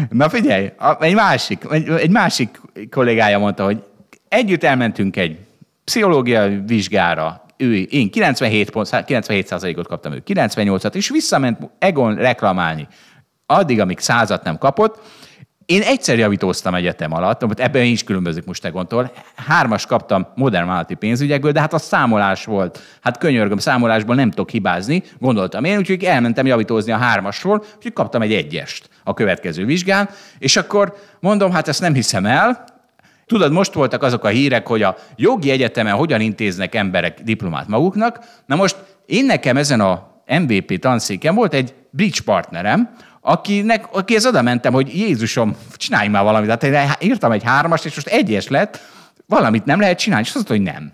Na 0.10 0.30
figyelj, 0.30 0.72
egy 1.00 1.16
másik, 1.16 1.64
egy, 1.72 1.90
egy 1.90 2.10
másik 2.10 2.62
kollégája 2.90 3.40
mondta, 3.40 3.64
hogy 3.64 3.84
együtt 4.28 4.64
elmentünk 4.64 5.18
egy 5.18 5.38
pszichológia 5.84 6.64
vizsgára, 6.66 7.46
ő, 7.58 7.76
én 7.76 8.10
97 8.10 8.70
pont, 8.70 8.90
97%-ot 8.92 9.88
kaptam, 9.88 10.14
ő 10.14 10.24
98-at, 10.26 10.96
és 10.96 11.10
visszament 11.10 11.70
Egon 11.80 12.16
reklamálni. 12.16 12.88
Addig, 13.46 13.80
amíg 13.80 14.00
százat 14.00 14.44
nem 14.44 14.58
kapott, 14.58 15.02
én 15.68 15.82
egyszer 15.82 16.18
javítóztam 16.18 16.76
egyetem 16.76 17.14
alatt, 17.14 17.60
ebben 17.60 17.84
is 17.84 18.04
különbözik 18.04 18.46
most 18.46 18.66
Egontól. 18.66 19.12
Hármas 19.36 19.86
kaptam 19.86 20.28
modern 20.36 20.66
vállalati 20.66 20.94
pénzügyekből, 20.94 21.52
de 21.52 21.60
hát 21.60 21.74
a 21.74 21.78
számolás 21.78 22.46
volt. 22.46 22.80
Hát 23.02 23.18
könyörgöm, 23.18 23.58
számolásból 23.58 24.16
nem 24.16 24.30
tudok 24.30 24.50
hibázni, 24.50 25.04
gondoltam 25.20 25.64
én, 25.64 25.78
úgyhogy 25.78 26.04
elmentem 26.04 26.46
javítózni 26.46 26.92
a 26.92 26.98
hármasról, 26.98 27.64
úgyhogy 27.76 27.94
kaptam 27.94 28.22
egy 28.22 28.34
egyest 28.34 28.90
a 29.04 29.14
következő 29.14 29.66
vizsgán, 29.66 30.10
és 30.40 30.56
akkor 30.56 30.96
mondom, 31.20 31.52
hát 31.52 31.68
ezt 31.68 31.82
nem 31.82 31.94
hiszem 31.94 32.26
el, 32.26 32.66
Tudod, 33.26 33.52
most 33.52 33.74
voltak 33.74 34.04
azok 34.04 34.24
a 34.24 34.28
hírek, 34.28 34.68
hogy 34.68 34.82
a 34.84 34.96
jogi 35.16 35.50
egyetemen 35.50 35.94
hogyan 35.94 36.22
intéznek 36.22 36.76
emberek 36.76 37.22
diplomát 37.22 37.68
maguknak. 37.68 38.20
Na 38.46 38.56
most 38.56 38.76
én 39.06 39.26
nekem 39.26 39.58
ezen 39.58 39.80
a 39.80 40.08
MVP 40.28 40.80
tanszéken 40.80 41.36
volt 41.36 41.54
egy 41.54 41.74
bridge 41.90 42.20
partnerem, 42.26 42.90
akinek, 43.28 43.86
ez 44.06 44.26
oda 44.26 44.42
mentem, 44.42 44.74
hogy 44.74 44.96
Jézusom, 44.96 45.56
csinálj 45.76 46.08
már 46.08 46.24
valamit. 46.24 46.50
Hát 46.50 46.64
én 46.64 46.90
írtam 47.00 47.32
egy 47.32 47.44
hármast, 47.44 47.86
és 47.86 47.96
most 47.96 48.08
egyes 48.08 48.48
lett, 48.48 48.80
valamit 49.26 49.66
nem 49.66 49.80
lehet 49.80 50.00
csinálni, 50.00 50.26
és 50.28 50.36
azt 50.36 50.50
mondta, 50.50 50.72
hogy 50.72 50.74
nem. 50.82 50.94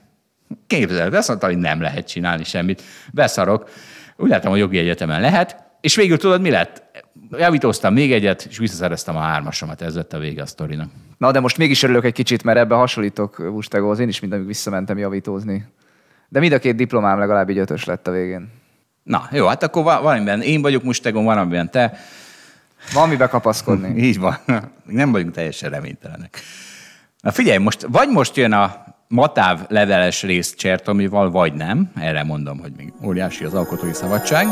Képzeld, 0.67 1.13
azt 1.13 1.27
mondta, 1.27 1.45
hogy 1.45 1.57
nem 1.57 1.81
lehet 1.81 2.07
csinálni 2.07 2.43
semmit. 2.43 2.84
Beszarok. 3.11 3.69
Úgy 4.17 4.29
láttam, 4.29 4.51
hogy 4.51 4.59
jogi 4.59 4.77
egyetemen 4.77 5.21
lehet, 5.21 5.57
és 5.81 5.95
végül 5.95 6.17
tudod, 6.17 6.41
mi 6.41 6.49
lett? 6.49 6.84
Javítóztam 7.31 7.93
még 7.93 8.11
egyet, 8.11 8.47
és 8.49 8.57
visszaszereztem 8.57 9.15
a 9.15 9.19
hármasomat. 9.19 9.81
Ez 9.81 9.95
lett 9.95 10.13
a 10.13 10.17
vége 10.17 10.41
a 10.41 10.45
sztorinak. 10.45 10.89
Na, 11.17 11.31
de 11.31 11.39
most 11.39 11.57
mégis 11.57 11.84
örülök 11.84 12.05
egy 12.05 12.13
kicsit, 12.13 12.43
mert 12.43 12.57
ebbe 12.57 12.75
hasonlítok 12.75 13.36
Bustegóhoz. 13.51 13.99
Én 13.99 14.07
is 14.07 14.19
mindamíg 14.19 14.45
visszamentem 14.45 14.97
javítózni. 14.97 15.65
De 16.29 16.39
mind 16.39 16.53
a 16.53 16.59
két 16.59 16.75
diplomám 16.75 17.19
legalább 17.19 17.49
így 17.49 17.57
ötös 17.57 17.86
lett 17.86 18.07
a 18.07 18.11
végén. 18.11 18.49
Na, 19.03 19.27
jó, 19.31 19.47
hát 19.47 19.63
akkor 19.63 19.84
valamiben 19.84 20.41
én 20.41 20.61
vagyok 20.61 20.84
Mustegon, 20.84 21.23
valamiben 21.23 21.71
te. 21.71 21.97
Van 22.93 23.09
mibe 23.09 23.27
kapaszkodni. 23.27 23.97
Így 24.07 24.19
van. 24.19 24.38
Nem 24.86 25.11
vagyunk 25.11 25.34
teljesen 25.34 25.69
reménytelenek. 25.69 26.41
Na 27.21 27.31
figyelj, 27.31 27.57
most, 27.57 27.86
vagy 27.89 28.09
most 28.09 28.36
jön 28.36 28.51
a 28.51 28.84
matáv 29.07 29.59
leveles 29.67 30.23
rész 30.23 30.55
Csertomival, 30.55 31.31
vagy 31.31 31.53
nem. 31.53 31.91
Erre 31.95 32.23
mondom, 32.23 32.59
hogy 32.59 32.71
még 32.77 32.93
óriási 33.03 33.43
az 33.43 33.53
alkotói 33.53 33.93
szabadság. 33.93 34.45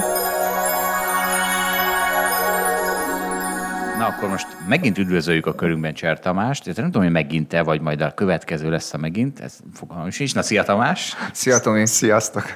Na 3.97 4.07
akkor 4.07 4.29
most 4.29 4.47
megint 4.67 4.97
üdvözöljük 4.97 5.45
a 5.45 5.55
körünkben 5.55 5.93
Cser 5.93 6.19
Tamást. 6.19 6.65
nem 6.65 6.86
tudom, 6.86 7.01
hogy 7.01 7.11
megint-e, 7.11 7.63
vagy 7.63 7.82
majd 7.82 8.01
a 8.01 8.13
következő 8.13 8.69
lesz 8.69 8.93
a 8.93 8.97
megint. 8.97 9.39
Ez 9.39 9.59
fogalmam 9.73 10.07
is. 10.17 10.34
Na, 10.34 10.41
szia 10.41 10.63
Tamás! 10.63 11.15
Szia 11.32 11.59
Tomi! 11.59 11.88
Sziasztok! 11.88 12.55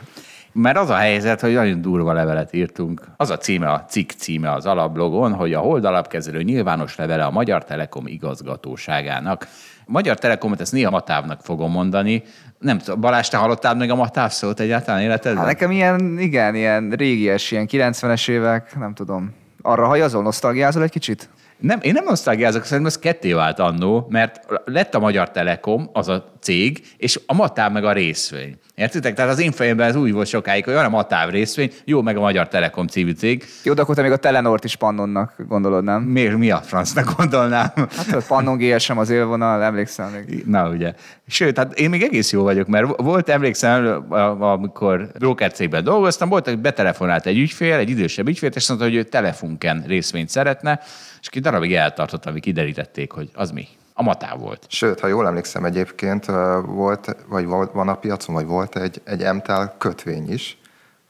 Mert 0.57 0.77
az 0.77 0.89
a 0.89 0.95
helyzet, 0.95 1.41
hogy 1.41 1.53
nagyon 1.53 1.81
durva 1.81 2.13
levelet 2.13 2.53
írtunk. 2.53 3.01
Az 3.17 3.29
a 3.29 3.37
címe, 3.37 3.71
a 3.71 3.85
cikk 3.89 4.09
címe 4.11 4.51
az 4.51 4.65
alapblogon, 4.65 5.33
hogy 5.33 5.53
a 5.53 5.59
Hold 5.59 5.85
alapkezelő 5.85 6.41
nyilvános 6.41 6.95
levele 6.95 7.23
a 7.23 7.31
Magyar 7.31 7.63
Telekom 7.63 8.07
igazgatóságának. 8.07 9.47
Magyar 9.85 10.17
Telekomot 10.17 10.61
ezt 10.61 10.71
néha 10.71 10.89
Matávnak 10.89 11.41
fogom 11.41 11.71
mondani. 11.71 12.23
Nem 12.59 12.77
tudom, 12.77 12.99
Balázs, 12.99 13.27
te 13.27 13.37
hallottál 13.37 13.75
meg 13.75 13.89
a 13.89 13.95
Matáv 13.95 14.31
szót 14.31 14.59
egyáltalán 14.59 15.01
életedben? 15.01 15.37
Hát 15.37 15.45
nekem 15.45 15.71
ilyen, 15.71 16.19
igen, 16.19 16.55
ilyen 16.55 16.89
régies, 16.89 17.51
ilyen 17.51 17.67
90-es 17.71 18.29
évek, 18.29 18.77
nem 18.79 18.93
tudom. 18.93 19.33
Arra 19.61 19.85
hajazol, 19.85 20.23
nosztalgiázol 20.23 20.83
egy 20.83 20.91
kicsit? 20.91 21.29
Nem, 21.59 21.79
én 21.81 21.93
nem 21.93 22.03
nosztalgiázok, 22.03 22.63
szerintem 22.63 22.85
ez 22.85 22.99
ketté 22.99 23.33
vált 23.33 23.59
annó, 23.59 24.07
mert 24.09 24.39
lett 24.65 24.95
a 24.95 24.99
Magyar 24.99 25.31
Telekom, 25.31 25.89
az 25.93 26.07
a 26.07 26.33
cég, 26.39 26.81
és 26.97 27.19
a 27.25 27.33
Matáv 27.33 27.71
meg 27.71 27.83
a 27.85 27.91
részvény. 27.91 28.55
Értitek? 28.75 29.13
Tehát 29.13 29.31
az 29.31 29.39
én 29.39 29.51
fejemben 29.51 29.87
ez 29.87 29.95
úgy 29.95 30.11
volt 30.11 30.27
sokáig, 30.27 30.63
hogy 30.63 30.73
van 30.73 30.85
a 30.85 30.89
Matáv 30.89 31.29
részvény, 31.29 31.71
jó, 31.85 32.01
meg 32.01 32.17
a 32.17 32.19
Magyar 32.19 32.47
Telekom 32.47 32.87
című 32.87 33.11
cég. 33.11 33.45
Jó, 33.63 33.73
de 33.73 33.81
akkor 33.81 33.95
te 33.95 34.01
még 34.01 34.11
a 34.11 34.17
Telenort 34.17 34.63
is 34.63 34.75
Pannonnak 34.75 35.35
gondolod, 35.47 35.83
nem? 35.83 36.01
Miért, 36.01 36.37
mi 36.37 36.51
a 36.51 36.57
francnak 36.57 37.15
gondolnám? 37.17 37.71
Hát 37.75 38.13
a 38.13 38.21
Pannon 38.27 38.57
GSM 38.57 38.97
az 38.97 39.09
élvonal, 39.09 39.63
emlékszem 39.63 40.11
még. 40.11 40.43
Na 40.45 40.69
ugye. 40.69 40.93
Sőt, 41.27 41.57
hát 41.57 41.79
én 41.79 41.89
még 41.89 42.03
egész 42.03 42.31
jó 42.31 42.43
vagyok, 42.43 42.67
mert 42.67 43.01
volt, 43.01 43.29
emlékszem, 43.29 44.05
amikor 44.39 45.07
broker 45.19 45.51
cégben 45.51 45.83
dolgoztam, 45.83 46.29
volt, 46.29 46.45
hogy 46.45 46.59
betelefonált 46.59 47.25
egy 47.25 47.37
ügyfél, 47.37 47.75
egy 47.75 47.89
idősebb 47.89 48.27
ügyfél, 48.27 48.51
és 48.53 48.67
mondta, 48.67 48.85
hogy 48.87 48.95
ő 48.95 49.03
telefonken 49.03 49.83
részvényt 49.87 50.29
szeretne, 50.29 50.79
és 51.21 51.31
darabig 51.45 51.73
eltartott, 51.73 52.25
amíg 52.25 52.41
kiderítették, 52.41 53.11
hogy 53.11 53.29
az 53.33 53.51
mi. 53.51 53.67
A 53.93 54.03
matá 54.03 54.35
volt. 54.35 54.65
Sőt, 54.67 54.99
ha 54.99 55.07
jól 55.07 55.27
emlékszem 55.27 55.65
egyébként, 55.65 56.25
volt, 56.65 57.15
vagy 57.27 57.45
van 57.45 57.87
a 57.87 57.95
piacon, 57.95 58.35
vagy 58.35 58.45
volt 58.45 58.75
egy, 58.75 59.01
egy 59.03 59.33
MTEL 59.33 59.75
kötvény 59.77 60.31
is, 60.31 60.57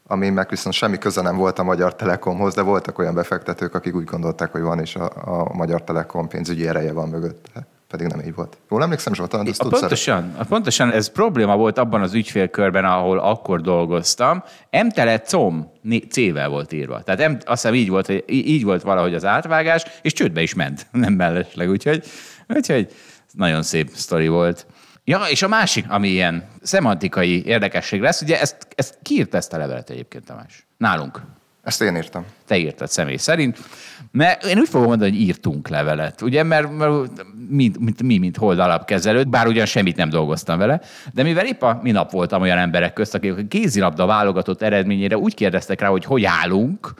ami 0.07 0.29
meg 0.29 0.49
viszont 0.49 0.75
semmi 0.75 0.97
köze 0.97 1.21
nem 1.21 1.37
volt 1.37 1.59
a 1.59 1.63
Magyar 1.63 1.95
Telekomhoz, 1.95 2.53
de 2.53 2.61
voltak 2.61 2.99
olyan 2.99 3.13
befektetők, 3.13 3.75
akik 3.75 3.95
úgy 3.95 4.03
gondolták, 4.03 4.51
hogy 4.51 4.61
van, 4.61 4.79
és 4.79 4.95
a, 4.95 5.11
a 5.25 5.53
Magyar 5.53 5.83
Telekom 5.83 6.27
pénzügyi 6.27 6.67
ereje 6.67 6.93
van 6.93 7.09
mögötte 7.09 7.67
pedig 7.97 8.15
nem 8.15 8.25
így 8.25 8.35
volt. 8.35 8.57
Jól 8.69 8.81
emlékszem, 8.81 9.13
Zsoltán, 9.13 9.47
ezt 9.47 9.59
tudsz 9.59 9.79
pontosan, 9.79 10.35
a 10.37 10.43
pontosan 10.43 10.91
ez 10.91 11.07
probléma 11.07 11.55
volt 11.55 11.77
abban 11.77 12.01
az 12.01 12.13
ügyfélkörben, 12.13 12.85
ahol 12.85 13.19
akkor 13.19 13.61
dolgoztam. 13.61 14.43
Emtele 14.69 15.19
com 15.19 15.71
C-vel 16.09 16.49
volt 16.49 16.73
írva. 16.73 17.01
Tehát 17.01 17.21
em, 17.21 17.37
azt 17.45 17.61
hiszem 17.61 17.73
így 17.73 17.89
volt, 17.89 18.05
hogy 18.05 18.23
így 18.27 18.63
volt 18.63 18.81
valahogy 18.81 19.13
az 19.13 19.25
átvágás, 19.25 19.83
és 20.01 20.13
csődbe 20.13 20.41
is 20.41 20.53
ment, 20.53 20.87
nem 20.91 21.13
mellesleg. 21.13 21.69
Úgyhogy, 21.69 22.03
úgyhogy 22.47 22.91
nagyon 23.31 23.63
szép 23.63 23.89
sztori 23.93 24.27
volt. 24.27 24.65
Ja, 25.03 25.19
és 25.29 25.41
a 25.41 25.47
másik, 25.47 25.85
ami 25.89 26.07
ilyen 26.07 26.47
szemantikai 26.61 27.45
érdekesség 27.45 28.01
lesz, 28.01 28.21
ugye 28.21 28.39
ezt, 28.39 28.67
ezt 28.75 28.97
kiírt 29.01 29.33
ezt 29.33 29.53
a 29.53 29.57
levelet 29.57 29.89
egyébként, 29.89 30.25
Tamás? 30.25 30.67
Nálunk. 30.77 31.21
Ezt 31.65 31.81
én 31.81 31.95
írtam. 31.95 32.25
Te 32.47 32.57
írtad 32.57 32.89
személy 32.89 33.17
szerint. 33.17 33.57
Mert 34.11 34.45
én 34.45 34.57
úgy 34.57 34.69
fogom 34.69 34.87
mondani, 34.87 35.11
hogy 35.11 35.19
írtunk 35.19 35.67
levelet, 35.67 36.21
ugye, 36.21 36.43
mert, 36.43 36.77
mert 36.77 36.91
mint, 37.49 37.79
mint, 37.79 38.03
mi, 38.03 38.17
mint 38.17 38.37
hold 38.37 38.59
alapkezelő, 38.59 39.23
bár 39.23 39.47
ugyan 39.47 39.65
semmit 39.65 39.95
nem 39.95 40.09
dolgoztam 40.09 40.57
vele, 40.57 40.81
de 41.13 41.23
mivel 41.23 41.45
épp 41.45 41.61
a 41.61 41.79
minap 41.83 42.11
voltam 42.11 42.41
olyan 42.41 42.57
emberek 42.57 42.93
közt, 42.93 43.15
akik 43.15 43.37
a 43.37 43.41
kézilabda 43.49 44.05
válogatott 44.05 44.61
eredményére 44.61 45.17
úgy 45.17 45.33
kérdeztek 45.33 45.79
rá, 45.79 45.87
hogy 45.87 46.05
hogy 46.05 46.23
állunk, 46.23 46.93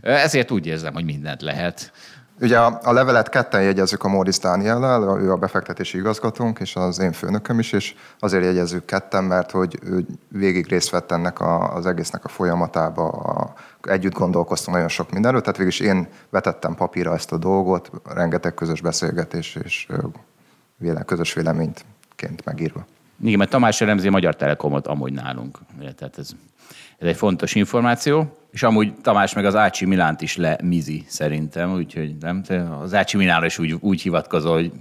ezért 0.00 0.50
úgy 0.50 0.66
érzem, 0.66 0.92
hogy 0.94 1.04
mindent 1.04 1.42
lehet. 1.42 1.92
Ugye 2.40 2.58
a, 2.58 2.80
a 2.82 2.92
levelet 2.92 3.28
ketten 3.28 3.62
jegyezzük 3.62 4.04
a 4.04 4.08
Móris 4.08 4.38
Dániellel, 4.38 5.20
ő 5.20 5.30
a 5.30 5.36
befektetési 5.36 5.98
igazgatónk, 5.98 6.58
és 6.58 6.76
az 6.76 6.98
én 6.98 7.12
főnököm 7.12 7.58
is, 7.58 7.72
és 7.72 7.94
azért 8.18 8.44
jegyezzük 8.44 8.84
ketten, 8.84 9.24
mert 9.24 9.50
hogy 9.50 9.78
ő 9.82 10.06
végig 10.28 10.66
részt 10.66 10.90
vett 10.90 11.12
ennek 11.12 11.40
a, 11.40 11.74
az 11.74 11.86
egésznek 11.86 12.24
a 12.24 12.28
folyamatába, 12.28 13.08
a, 13.08 13.52
együtt 13.82 14.12
gondolkoztunk 14.12 14.76
nagyon 14.76 14.90
sok 14.90 15.10
mindenről, 15.10 15.40
tehát 15.40 15.56
végülis 15.56 15.80
én 15.80 16.08
vetettem 16.30 16.74
papírra 16.74 17.14
ezt 17.14 17.32
a 17.32 17.36
dolgot, 17.36 17.90
rengeteg 18.04 18.54
közös 18.54 18.80
beszélgetés 18.80 19.54
és 19.64 19.88
véle, 20.76 21.02
közös 21.02 21.32
véleményként 21.32 22.44
megírva. 22.44 22.86
Igen, 23.22 23.38
mert 23.38 23.50
Tamás 23.50 23.80
elemzi 23.80 24.06
a 24.06 24.10
Magyar 24.10 24.36
Telekomot 24.36 24.86
amúgy 24.86 25.12
nálunk. 25.12 25.58
Tehát 25.78 26.18
ez, 26.18 26.30
ez 26.98 27.08
egy 27.08 27.16
fontos 27.16 27.54
információ. 27.54 28.36
És 28.50 28.62
amúgy 28.62 28.94
Tamás 28.94 29.34
meg 29.34 29.44
az 29.44 29.54
Ácsi 29.54 29.84
Milánt 29.84 30.20
is 30.20 30.36
lemizi 30.36 31.04
szerintem, 31.08 31.72
úgyhogy 31.72 32.16
nem? 32.20 32.42
Az 32.82 32.94
Ácsi 32.94 33.16
Milánra 33.16 33.46
is 33.46 33.58
úgy, 33.58 33.76
úgy 33.80 34.02
hivatkozol, 34.02 34.54
hogy 34.54 34.72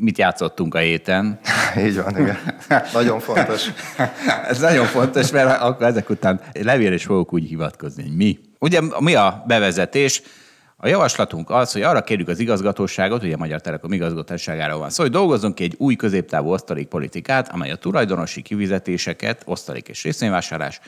mit 0.00 0.18
játszottunk 0.18 0.74
a 0.74 0.78
héten. 0.78 1.40
Így 1.86 2.02
van, 2.02 2.18
igen. 2.18 2.38
nagyon 2.92 3.20
fontos. 3.20 3.70
Ez 4.48 4.58
nagyon 4.58 4.86
fontos, 4.86 5.30
mert 5.30 5.60
akkor 5.60 5.86
ezek 5.86 6.10
után 6.10 6.40
levél 6.60 6.92
is 6.92 7.04
fogok 7.04 7.32
úgy 7.32 7.48
hivatkozni, 7.48 8.02
hogy 8.02 8.16
mi. 8.16 8.38
Ugye 8.58 8.80
mi 8.98 9.14
a 9.14 9.44
bevezetés? 9.46 10.22
A 10.76 10.88
javaslatunk 10.88 11.50
az, 11.50 11.72
hogy 11.72 11.82
arra 11.82 12.02
kérjük 12.02 12.28
az 12.28 12.38
igazgatóságot, 12.38 13.22
ugye 13.22 13.34
a 13.34 13.38
Magyar 13.38 13.60
Telekom 13.60 13.92
igazgatóságáról 13.92 14.78
van 14.78 14.90
szó, 14.90 15.02
hogy 15.02 15.12
dolgozzunk 15.12 15.54
ki 15.54 15.64
egy 15.64 15.74
új 15.78 15.96
középtávú 15.96 16.52
osztalék 16.52 16.86
politikát, 16.86 17.48
amely 17.48 17.70
a 17.70 17.76
tulajdonosi 17.76 18.42
kivizetéseket, 18.42 19.42
osztalék 19.44 19.88
és 19.88 20.02
részvényvásárlás 20.02 20.80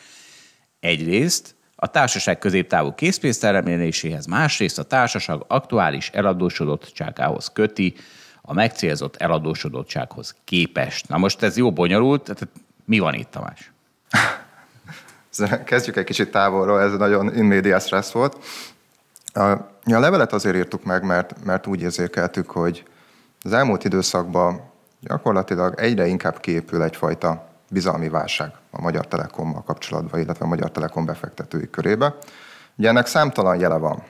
egyrészt 0.81 1.55
a 1.77 1.87
társaság 1.87 2.39
középtávú 2.39 2.95
készpénztermeléséhez, 2.95 4.27
másrészt 4.27 4.79
a 4.79 4.83
társaság 4.83 5.39
aktuális 5.47 6.11
eladósodottságához 6.13 7.51
köti 7.53 7.95
a 8.43 8.53
megcélzott 8.53 9.17
eladósodottsághoz 9.17 10.35
képest. 10.45 11.09
Na 11.09 11.19
most 11.19 11.43
ez 11.43 11.57
jó 11.57 11.73
bonyolult, 11.73 12.23
tehát 12.23 12.49
mi 12.85 12.99
van 12.99 13.15
itt, 13.15 13.31
Tamás? 13.31 13.73
Kezdjük 15.65 15.97
egy 15.97 16.05
kicsit 16.05 16.31
távolról, 16.31 16.81
ez 16.81 16.93
nagyon 16.93 17.35
in 17.35 17.45
media 17.45 17.79
stress 17.79 18.13
volt. 18.13 18.37
A, 19.33 19.41
a 19.41 19.99
levelet 19.99 20.33
azért 20.33 20.57
írtuk 20.57 20.85
meg, 20.85 21.05
mert, 21.05 21.45
mert 21.45 21.67
úgy 21.67 21.81
érzékeltük, 21.81 22.51
hogy 22.51 22.85
az 23.43 23.53
elmúlt 23.53 23.85
időszakban 23.85 24.71
gyakorlatilag 25.01 25.81
egyre 25.81 26.07
inkább 26.07 26.41
képül 26.41 26.83
egyfajta 26.83 27.49
bizalmi 27.71 28.09
válság 28.09 28.53
a 28.71 28.81
Magyar 28.81 29.07
Telekommal 29.07 29.63
kapcsolatban, 29.63 30.21
illetve 30.21 30.45
a 30.45 30.49
Magyar 30.49 30.71
Telekom 30.71 31.05
befektetői 31.05 31.71
körébe. 31.71 32.15
Ugye 32.77 32.89
ennek 32.89 33.07
számtalan 33.07 33.59
jele 33.59 33.77
van. 33.77 34.03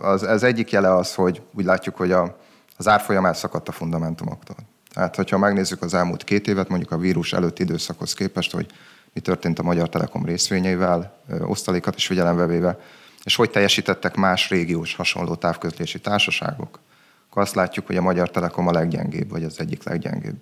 Az, 0.00 0.22
az 0.22 0.42
egyik 0.42 0.70
jele 0.70 0.94
az, 0.94 1.14
hogy 1.14 1.42
úgy 1.54 1.64
látjuk, 1.64 1.96
hogy 1.96 2.12
a, 2.12 2.36
az 2.76 2.88
árfolyam 2.88 3.26
elszakadt 3.26 3.68
a 3.68 3.72
fundamentumoktól. 3.72 4.56
Tehát, 4.92 5.16
hogyha 5.16 5.38
megnézzük 5.38 5.82
az 5.82 5.94
elmúlt 5.94 6.24
két 6.24 6.48
évet, 6.48 6.68
mondjuk 6.68 6.90
a 6.90 6.98
vírus 6.98 7.32
előtti 7.32 7.62
időszakhoz 7.62 8.14
képest, 8.14 8.52
hogy 8.52 8.66
mi 9.12 9.20
történt 9.20 9.58
a 9.58 9.62
Magyar 9.62 9.88
Telekom 9.88 10.24
részvényeivel, 10.24 11.18
osztalékat 11.40 11.96
is 11.96 12.06
figyelembe 12.06 12.46
véve, 12.46 12.78
és 13.24 13.36
hogy 13.36 13.50
teljesítettek 13.50 14.14
más 14.14 14.48
régiós 14.48 14.94
hasonló 14.94 15.34
távközlési 15.34 16.00
társaságok, 16.00 16.80
akkor 17.30 17.42
azt 17.42 17.54
látjuk, 17.54 17.86
hogy 17.86 17.96
a 17.96 18.02
Magyar 18.02 18.30
Telekom 18.30 18.66
a 18.66 18.72
leggyengébb, 18.72 19.30
vagy 19.30 19.44
az 19.44 19.60
egyik 19.60 19.82
leggyengébb. 19.82 20.36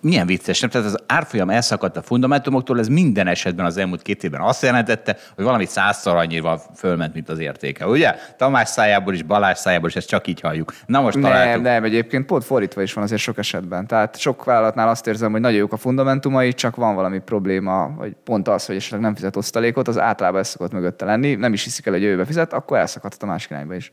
Milyen 0.00 0.26
vicces, 0.26 0.60
nem? 0.60 0.70
Tehát 0.70 0.86
az 0.86 0.96
árfolyam 1.06 1.50
elszakadt 1.50 1.96
a 1.96 2.02
fundamentumoktól, 2.02 2.78
ez 2.78 2.88
minden 2.88 3.26
esetben 3.26 3.66
az 3.66 3.76
elmúlt 3.76 4.02
két 4.02 4.24
évben 4.24 4.40
azt 4.40 4.62
jelentette, 4.62 5.16
hogy 5.34 5.44
valami 5.44 5.64
százszor 5.64 6.16
annyira 6.16 6.60
fölment, 6.76 7.14
mint 7.14 7.28
az 7.28 7.38
értéke, 7.38 7.86
ugye? 7.86 8.14
Tamás 8.36 8.68
szájából 8.68 9.14
is, 9.14 9.22
Balázs 9.22 9.58
szájából 9.58 9.88
is, 9.88 9.96
ezt 9.96 10.08
csak 10.08 10.26
így 10.26 10.40
halljuk. 10.40 10.72
Na 10.86 11.00
most 11.00 11.20
találtuk. 11.20 11.62
Nem, 11.62 11.72
nem, 11.72 11.84
egyébként 11.84 12.26
pont 12.26 12.44
fordítva 12.44 12.82
is 12.82 12.92
van 12.92 13.04
azért 13.04 13.20
sok 13.20 13.38
esetben. 13.38 13.86
Tehát 13.86 14.18
sok 14.18 14.44
vállalatnál 14.44 14.88
azt 14.88 15.06
érzem, 15.06 15.32
hogy 15.32 15.40
nagyon 15.40 15.58
jók 15.58 15.72
a 15.72 15.76
fundamentumai, 15.76 16.52
csak 16.52 16.76
van 16.76 16.94
valami 16.94 17.18
probléma, 17.18 17.94
vagy 17.96 18.16
pont 18.24 18.48
az, 18.48 18.66
hogy 18.66 18.76
esetleg 18.76 19.00
nem 19.00 19.14
fizet 19.14 19.36
osztalékot, 19.36 19.88
az 19.88 19.98
általában 19.98 20.40
ez 20.40 20.48
szokott 20.48 20.72
mögötte 20.72 21.04
lenni, 21.04 21.34
nem 21.34 21.52
is 21.52 21.64
hiszik 21.64 21.86
el, 21.86 21.92
hogy 21.92 22.02
jövőbe 22.02 22.24
fizet, 22.24 22.52
akkor 22.52 22.76
elszakadhat 22.78 23.22
a 23.22 23.26
másik 23.26 23.50
irányba 23.50 23.74
is. 23.74 23.92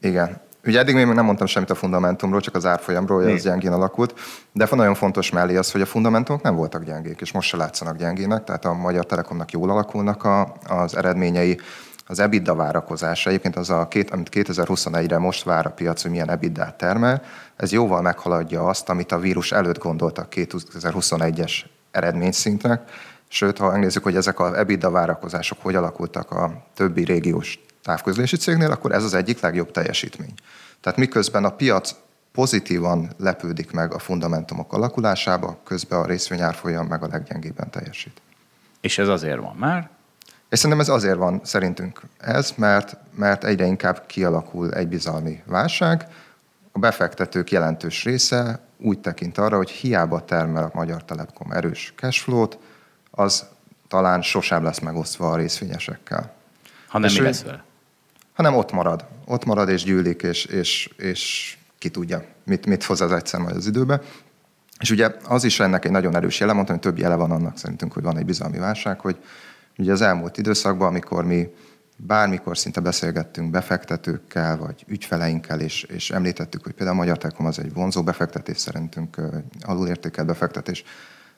Igen. 0.00 0.40
Ugye 0.66 0.78
eddig 0.78 0.94
még 0.94 1.06
nem 1.06 1.24
mondtam 1.24 1.46
semmit 1.46 1.70
a 1.70 1.74
fundamentumról, 1.74 2.40
csak 2.40 2.54
az 2.54 2.66
árfolyamról, 2.66 3.22
hogy 3.22 3.32
ez 3.32 3.42
gyengén 3.42 3.72
alakult, 3.72 4.14
de 4.52 4.68
nagyon 4.70 4.94
fontos 4.94 5.30
mellé 5.30 5.56
az, 5.56 5.70
hogy 5.72 5.80
a 5.80 5.86
fundamentumok 5.86 6.42
nem 6.42 6.56
voltak 6.56 6.84
gyengék, 6.84 7.20
és 7.20 7.32
most 7.32 7.48
se 7.48 7.56
látszanak 7.56 7.96
gyengének, 7.96 8.44
tehát 8.44 8.64
a 8.64 8.74
Magyar 8.74 9.06
Telekomnak 9.06 9.50
jól 9.50 9.70
alakulnak 9.70 10.24
a, 10.24 10.56
az 10.66 10.96
eredményei, 10.96 11.60
az 12.06 12.18
EBITDA 12.18 12.54
várakozása, 12.54 13.28
egyébként 13.28 13.56
az, 13.56 13.70
a 13.70 13.88
két, 13.88 14.10
amit 14.10 14.28
2021-re 14.32 15.18
most 15.18 15.44
vár 15.44 15.66
a 15.66 15.70
piac, 15.70 16.02
hogy 16.02 16.10
milyen 16.10 16.30
ebitda 16.30 16.74
termel, 16.78 17.22
ez 17.56 17.72
jóval 17.72 18.02
meghaladja 18.02 18.66
azt, 18.66 18.88
amit 18.88 19.12
a 19.12 19.18
vírus 19.18 19.52
előtt 19.52 19.78
gondoltak 19.78 20.32
2021-es 20.36 21.52
eredményszintnek, 21.90 22.90
sőt, 23.28 23.58
ha 23.58 23.70
megnézzük, 23.70 24.02
hogy 24.02 24.16
ezek 24.16 24.40
az 24.40 24.52
EBITDA 24.52 24.90
várakozások 24.90 25.58
hogy 25.62 25.74
alakultak 25.74 26.30
a 26.30 26.62
többi 26.74 27.04
régiós 27.04 27.58
távközlési 27.86 28.36
cégnél, 28.36 28.70
akkor 28.70 28.92
ez 28.92 29.04
az 29.04 29.14
egyik 29.14 29.40
legjobb 29.40 29.70
teljesítmény. 29.70 30.34
Tehát 30.80 30.98
miközben 30.98 31.44
a 31.44 31.50
piac 31.50 31.94
pozitívan 32.32 33.10
lepődik 33.18 33.72
meg 33.72 33.94
a 33.94 33.98
fundamentumok 33.98 34.72
alakulásába, 34.72 35.60
közben 35.64 35.98
a 35.98 36.06
részvényárfolyam 36.06 36.86
meg 36.86 37.02
a 37.02 37.08
leggyengébben 37.10 37.70
teljesít. 37.70 38.20
És 38.80 38.98
ez 38.98 39.08
azért 39.08 39.40
van 39.40 39.56
már? 39.56 39.88
És 40.48 40.58
szerintem 40.58 40.80
ez 40.80 40.88
azért 40.88 41.16
van 41.16 41.40
szerintünk 41.44 42.00
ez, 42.18 42.52
mert, 42.56 42.96
mert 43.14 43.44
egyre 43.44 43.66
inkább 43.66 44.06
kialakul 44.06 44.72
egy 44.72 44.88
bizalmi 44.88 45.42
válság. 45.44 46.06
A 46.72 46.78
befektetők 46.78 47.50
jelentős 47.50 48.04
része 48.04 48.60
úgy 48.78 48.98
tekint 48.98 49.38
arra, 49.38 49.56
hogy 49.56 49.70
hiába 49.70 50.24
termel 50.24 50.64
a 50.64 50.70
Magyar 50.74 51.04
Telekom 51.04 51.52
erős 51.52 51.92
cashflow-t, 51.96 52.58
az 53.10 53.46
talán 53.88 54.22
sosem 54.22 54.62
lesz 54.62 54.78
megosztva 54.78 55.30
a 55.30 55.36
részvényesekkel. 55.36 56.34
Ha 56.88 56.98
nem 56.98 57.12
mi 57.12 57.20
lesz 57.20 57.42
vele? 57.42 57.65
Hanem 58.36 58.54
ott 58.54 58.72
marad. 58.72 59.04
Ott 59.24 59.44
marad 59.44 59.68
és 59.68 59.82
gyűlik, 59.82 60.22
és, 60.22 60.44
és, 60.44 60.90
és 60.96 61.56
ki 61.78 61.88
tudja, 61.88 62.24
mit, 62.44 62.66
mit 62.66 62.84
hoz 62.84 63.00
az 63.00 63.12
egyszer 63.12 63.40
majd 63.40 63.56
az 63.56 63.66
időbe. 63.66 64.00
És 64.80 64.90
ugye 64.90 65.10
az 65.24 65.44
is 65.44 65.60
ennek 65.60 65.84
egy 65.84 65.90
nagyon 65.90 66.16
erős 66.16 66.40
jele, 66.40 66.52
mondtam, 66.52 66.74
hogy 66.74 66.84
több 66.84 66.98
jele 66.98 67.14
van 67.14 67.30
annak 67.30 67.58
szerintünk, 67.58 67.92
hogy 67.92 68.02
van 68.02 68.18
egy 68.18 68.24
bizalmi 68.24 68.58
válság, 68.58 69.00
hogy 69.00 69.16
ugye 69.78 69.92
az 69.92 70.00
elmúlt 70.00 70.38
időszakban, 70.38 70.88
amikor 70.88 71.24
mi 71.24 71.48
bármikor 71.96 72.58
szinte 72.58 72.80
beszélgettünk 72.80 73.50
befektetőkkel, 73.50 74.56
vagy 74.56 74.84
ügyfeleinkkel, 74.86 75.60
és, 75.60 75.82
és 75.82 76.10
említettük, 76.10 76.64
hogy 76.64 76.72
például 76.72 76.98
a 76.98 77.00
Magyar 77.00 77.18
Telekom 77.18 77.46
az 77.46 77.58
egy 77.58 77.72
vonzó 77.72 78.02
befektetés, 78.02 78.58
szerintünk 78.58 79.20
alulértékelt 79.60 80.26
befektetés, 80.26 80.84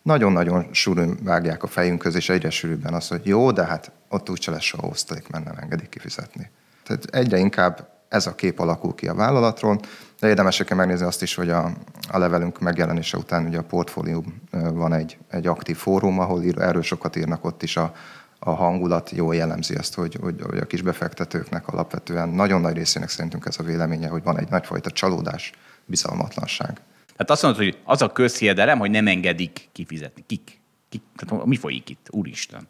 nagyon-nagyon 0.03 0.69
sűrűn 0.73 1.19
vágják 1.23 1.63
a 1.63 1.67
fejünk 1.67 1.99
közé, 1.99 2.17
és 2.17 2.29
egyre 2.29 2.51
sűrűbben 2.51 2.95
az, 2.95 3.09
hogy 3.09 3.27
jó, 3.27 3.53
de 3.53 3.65
hát 3.65 3.93
ott 4.09 4.31
úgyse 4.31 4.51
lesz 4.51 4.63
soha 4.63 4.87
osztalék, 4.87 5.29
mert 5.29 5.45
nem 5.45 5.57
engedik 5.57 5.89
kifizetni. 5.89 6.51
Tehát 6.89 7.05
egyre 7.05 7.39
inkább 7.39 7.89
ez 8.09 8.27
a 8.27 8.35
kép 8.35 8.59
alakul 8.59 8.95
ki 8.95 9.09
a 9.09 9.15
vállalatról, 9.15 9.81
de 10.21 10.29
érdemes 10.29 10.65
megnézni 10.75 11.07
azt 11.07 11.23
is, 11.23 11.35
hogy 11.35 11.51
a, 11.51 11.73
a 12.11 12.19
levelünk 12.19 12.61
megjelenése 12.61 13.17
után 13.17 13.47
ugye 13.47 13.59
a 13.59 13.63
portfólium 13.63 14.43
van 14.51 14.93
egy, 14.93 15.19
egy 15.31 15.47
aktív 15.47 15.77
fórum, 15.77 16.19
ahol 16.19 16.43
ír, 16.43 16.59
erről 16.59 16.83
sokat 16.83 17.17
írnak 17.17 17.45
ott 17.45 17.63
is 17.63 17.77
a, 17.77 17.95
a 18.39 18.51
hangulat 18.51 19.11
jól 19.11 19.35
jellemzi 19.35 19.75
azt, 19.75 19.95
hogy, 19.95 20.19
hogy, 20.21 20.43
hogy 20.43 20.59
a 20.59 20.67
kis 20.67 20.83
befektetőknek 20.83 21.69
alapvetően 21.69 22.29
nagyon 22.29 22.61
nagy 22.61 22.77
részének 22.77 23.09
szerintünk 23.09 23.47
ez 23.47 23.57
a 23.59 23.63
véleménye, 23.63 24.09
hogy 24.09 24.23
van 24.23 24.39
egy 24.39 24.49
nagyfajta 24.49 24.91
csalódás, 24.91 25.53
bizalmatlanság. 25.85 26.81
Tehát 27.07 27.31
azt 27.31 27.43
mondod, 27.43 27.63
hogy 27.63 27.79
az 27.85 28.03
a 28.03 28.13
közhiedelem, 28.13 28.79
hogy 28.79 28.91
nem 28.91 29.07
engedik 29.07 29.69
kifizetni. 29.73 30.25
Kik? 30.27 30.61
Kik? 30.89 31.03
Tehát 31.17 31.45
mi 31.45 31.57
folyik 31.57 31.89
itt? 31.89 32.07
Úristen. 32.11 32.69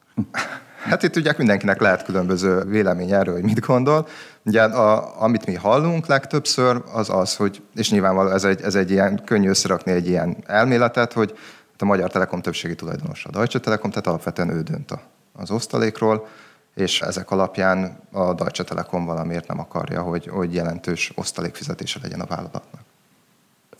Hát 0.83 1.03
itt 1.03 1.17
ugye 1.17 1.35
mindenkinek 1.37 1.81
lehet 1.81 2.05
különböző 2.05 2.63
vélemény 2.65 3.13
erről, 3.13 3.35
hogy 3.35 3.43
mit 3.43 3.61
gondol. 3.61 4.09
Ugye 4.45 4.63
a, 4.63 5.23
amit 5.23 5.47
mi 5.47 5.55
hallunk 5.55 6.07
legtöbbször, 6.07 6.83
az 6.93 7.11
az, 7.11 7.37
hogy, 7.37 7.63
és 7.75 7.91
nyilvánvalóan 7.91 8.35
ez 8.35 8.45
egy, 8.45 8.61
ez 8.61 8.75
egy 8.75 8.91
ilyen, 8.91 9.25
könnyű 9.25 9.49
összerakni 9.49 9.93
egy 9.93 10.09
ilyen 10.09 10.37
elméletet, 10.47 11.13
hogy 11.13 11.39
a 11.79 11.85
Magyar 11.85 12.11
Telekom 12.11 12.41
többségi 12.41 12.75
tulajdonos 12.75 13.25
a 13.25 13.31
Deutsche 13.31 13.59
Telekom, 13.59 13.91
tehát 13.91 14.07
alapvetően 14.07 14.51
ő 14.51 14.63
dönt 14.63 14.91
a, 14.91 15.01
az 15.33 15.51
osztalékról, 15.51 16.29
és 16.75 17.01
ezek 17.01 17.31
alapján 17.31 18.01
a 18.13 18.35
Deutsche 18.35 18.65
Telekom 18.65 19.05
valamiért 19.05 19.47
nem 19.49 19.59
akarja, 19.59 20.03
hogy, 20.03 20.27
hogy 20.27 20.55
jelentős 20.55 21.13
osztalékfizetése 21.15 21.99
legyen 22.03 22.21
a 22.21 22.27
vállalatnak. 22.27 22.85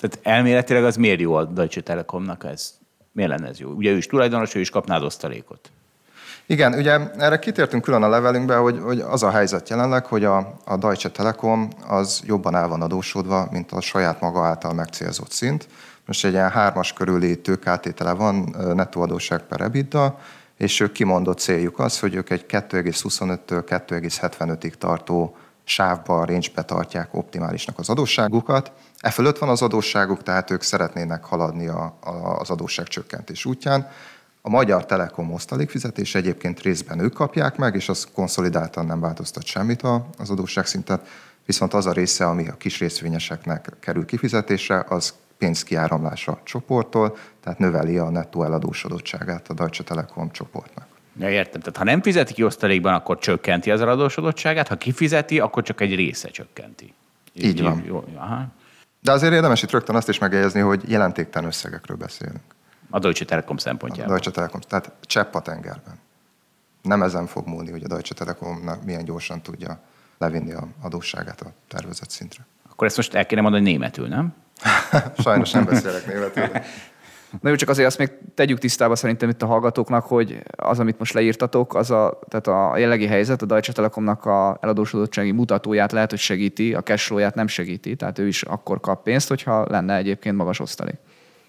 Tehát 0.01 0.19
elméletileg 0.23 0.85
az 0.85 0.97
miért 0.97 1.21
jó 1.21 1.35
a 1.35 1.45
Deutsche 1.45 1.81
Telekomnak 1.81 2.45
ez? 2.45 2.78
Miért 3.19 3.33
lenne 3.33 3.49
ez 3.49 3.59
jó? 3.59 3.71
Ugye 3.71 3.91
ő 3.91 3.97
is 3.97 4.07
tulajdonos, 4.07 4.55
ő 4.55 4.61
is 4.61 4.71
kapná 4.71 5.01
osztalékot. 5.01 5.71
Igen, 6.47 6.75
ugye 6.75 7.11
erre 7.17 7.39
kitértünk 7.39 7.83
külön 7.83 8.03
a 8.03 8.09
levelünkbe, 8.09 8.57
hogy, 8.57 8.79
hogy 8.83 9.01
az 9.01 9.23
a 9.23 9.31
helyzet 9.31 9.69
jelenleg, 9.69 10.07
hogy 10.07 10.25
a, 10.25 10.59
a 10.65 10.77
Deutsche 10.77 11.11
Telekom 11.11 11.69
az 11.89 12.23
jobban 12.27 12.55
el 12.55 12.69
van 12.69 12.83
adósodva, 12.83 13.49
mint 13.51 13.73
a 13.73 13.81
saját 13.81 14.21
maga 14.21 14.45
által 14.45 14.73
megcélzott 14.73 15.31
szint. 15.31 15.69
Most 16.07 16.25
egy 16.25 16.33
ilyen 16.33 16.51
hármas 16.51 16.93
körüli 16.93 17.41
tőkátétele 17.41 18.13
van, 18.13 18.57
nettó 18.75 19.03
adósság 19.03 19.41
per 19.41 19.61
EBITDA, 19.61 20.19
és 20.57 20.81
ők 20.81 20.93
kimondott 20.93 21.39
céljuk 21.39 21.79
az, 21.79 22.01
hogy 22.01 22.15
ők 22.15 22.31
egy 22.31 22.45
2,25-től 22.49 23.63
2,75-ig 23.69 24.73
tartó 24.73 25.37
sávba, 25.65 26.25
range 26.25 26.63
tartják 26.67 27.15
optimálisnak 27.15 27.79
az 27.79 27.89
adósságukat. 27.89 28.73
E 28.99 29.11
fölött 29.11 29.39
van 29.39 29.49
az 29.49 29.63
adósságuk, 29.63 30.23
tehát 30.23 30.51
ők 30.51 30.63
szeretnének 30.63 31.25
haladni 31.25 31.67
a, 31.67 31.99
a, 32.01 32.11
az 32.39 32.51
adósságcsökkentés 32.51 33.45
útján. 33.45 33.91
A 34.43 34.49
Magyar 34.49 34.87
Telekom 34.87 35.33
osztalékfizetés 35.33 36.15
egyébként 36.15 36.61
részben 36.61 36.99
ők 36.99 37.13
kapják 37.13 37.57
meg, 37.57 37.75
és 37.75 37.89
az 37.89 38.09
konszolidáltan 38.13 38.87
nem 38.87 39.01
változtat 39.01 39.45
semmit 39.45 39.83
az 40.19 40.31
adósságszintet, 40.31 41.07
viszont 41.47 41.75
az 41.75 41.87
a 41.87 41.93
része, 41.93 42.27
ami 42.27 42.49
a 42.49 42.57
kis 42.57 42.79
részvényeseknek 42.79 43.73
kerül 43.81 44.05
kifizetésre, 44.05 44.85
az 44.89 45.15
pénzkiáramlása 45.39 46.33
a 46.33 46.41
csoporttól, 46.45 47.17
tehát 47.43 47.59
növeli 47.59 47.99
a 47.99 48.11
nettó 48.11 48.45
eladósodottságát 48.45 49.49
a 49.49 49.55
Deutsche 49.55 49.85
Telekom 49.85 50.31
csoportnak. 50.31 50.87
Ja, 51.19 51.31
értem. 51.31 51.61
Tehát 51.61 51.77
ha 51.77 51.85
nem 51.85 52.03
fizeti 52.03 52.33
ki 52.33 52.45
osztalékban, 52.45 52.95
akkor 52.95 53.19
csökkenti 53.19 53.71
az 53.71 53.81
eladósodottságát, 53.81 54.69
ha 54.69 54.77
kifizeti, 54.77 55.41
akkor 55.41 55.63
csak 55.63 55.81
egy 55.81 55.95
része 55.95 56.29
csökkenti. 56.29 56.95
Így 57.33 57.63
van. 57.63 57.83
Jó, 57.87 58.05
aha. 58.15 58.47
De 59.01 59.13
azért 59.13 59.33
érdemes 59.33 59.63
itt 59.63 59.71
rögtön 59.71 59.97
azt 59.97 60.09
is 60.09 60.19
megjegyezni, 60.19 60.61
hogy 60.61 60.91
jelentéktelen 60.91 61.49
összegekről 61.49 61.97
beszélünk. 61.97 62.41
A 62.91 62.99
Deutsche 62.99 63.25
Telekom 63.25 63.57
szempontjából. 63.57 64.05
A 64.05 64.09
Deutsche 64.09 64.31
Telekom, 64.31 64.61
tehát 64.61 64.93
csepp 65.01 65.35
a 65.35 65.41
tengerben. 65.41 65.95
Nem 66.83 67.03
ezen 67.03 67.27
fog 67.27 67.47
múlni, 67.47 67.71
hogy 67.71 67.85
a 67.85 67.89
Deutsche 67.89 68.15
Telekom 68.15 68.71
milyen 68.85 69.05
gyorsan 69.05 69.43
tudja 69.43 69.81
levinni 70.19 70.53
a 70.53 70.69
adósságát 70.81 71.41
a 71.41 71.53
tervezett 71.69 72.11
szintre. 72.11 72.47
Akkor 72.71 72.87
ezt 72.87 72.97
most 72.97 73.15
el 73.15 73.27
kéne 73.27 73.41
mondani 73.41 73.63
németül, 73.71 74.09
nem? 74.09 74.35
Sajnos 75.23 75.51
nem 75.51 75.65
beszélek 75.65 76.07
németül. 76.07 76.49
Na 77.41 77.49
jó, 77.49 77.55
csak 77.55 77.69
azért 77.69 77.87
azt 77.87 77.99
még 77.99 78.11
tegyük 78.35 78.59
tisztába 78.59 78.97
szerintem 78.97 79.29
itt 79.29 79.43
a 79.43 79.47
hallgatóknak, 79.47 80.05
hogy 80.05 80.43
az, 80.57 80.79
amit 80.79 80.99
most 80.99 81.13
leírtatok, 81.13 81.75
az 81.75 81.91
a, 81.91 82.19
tehát 82.29 82.47
a 82.47 82.77
jellegi 82.79 83.07
helyzet 83.07 83.43
a 83.43 83.47
Deutsche 83.47 83.73
Telekomnak 83.73 84.25
a 84.25 84.59
eladósodottsági 84.61 85.31
mutatóját 85.31 85.93
lehet, 85.93 86.11
hogy 86.11 86.19
segíti, 86.19 86.75
a 86.75 86.83
cashflow-ját 86.83 87.35
nem 87.35 87.47
segíti, 87.47 87.97
tehát 87.97 88.19
ő 88.19 88.27
is 88.27 88.43
akkor 88.43 88.81
kap 88.81 89.03
pénzt, 89.03 89.29
hogyha 89.29 89.67
lenne 89.69 89.97
egyébként 89.97 90.37
magas 90.37 90.61
osztalék. 90.61 90.97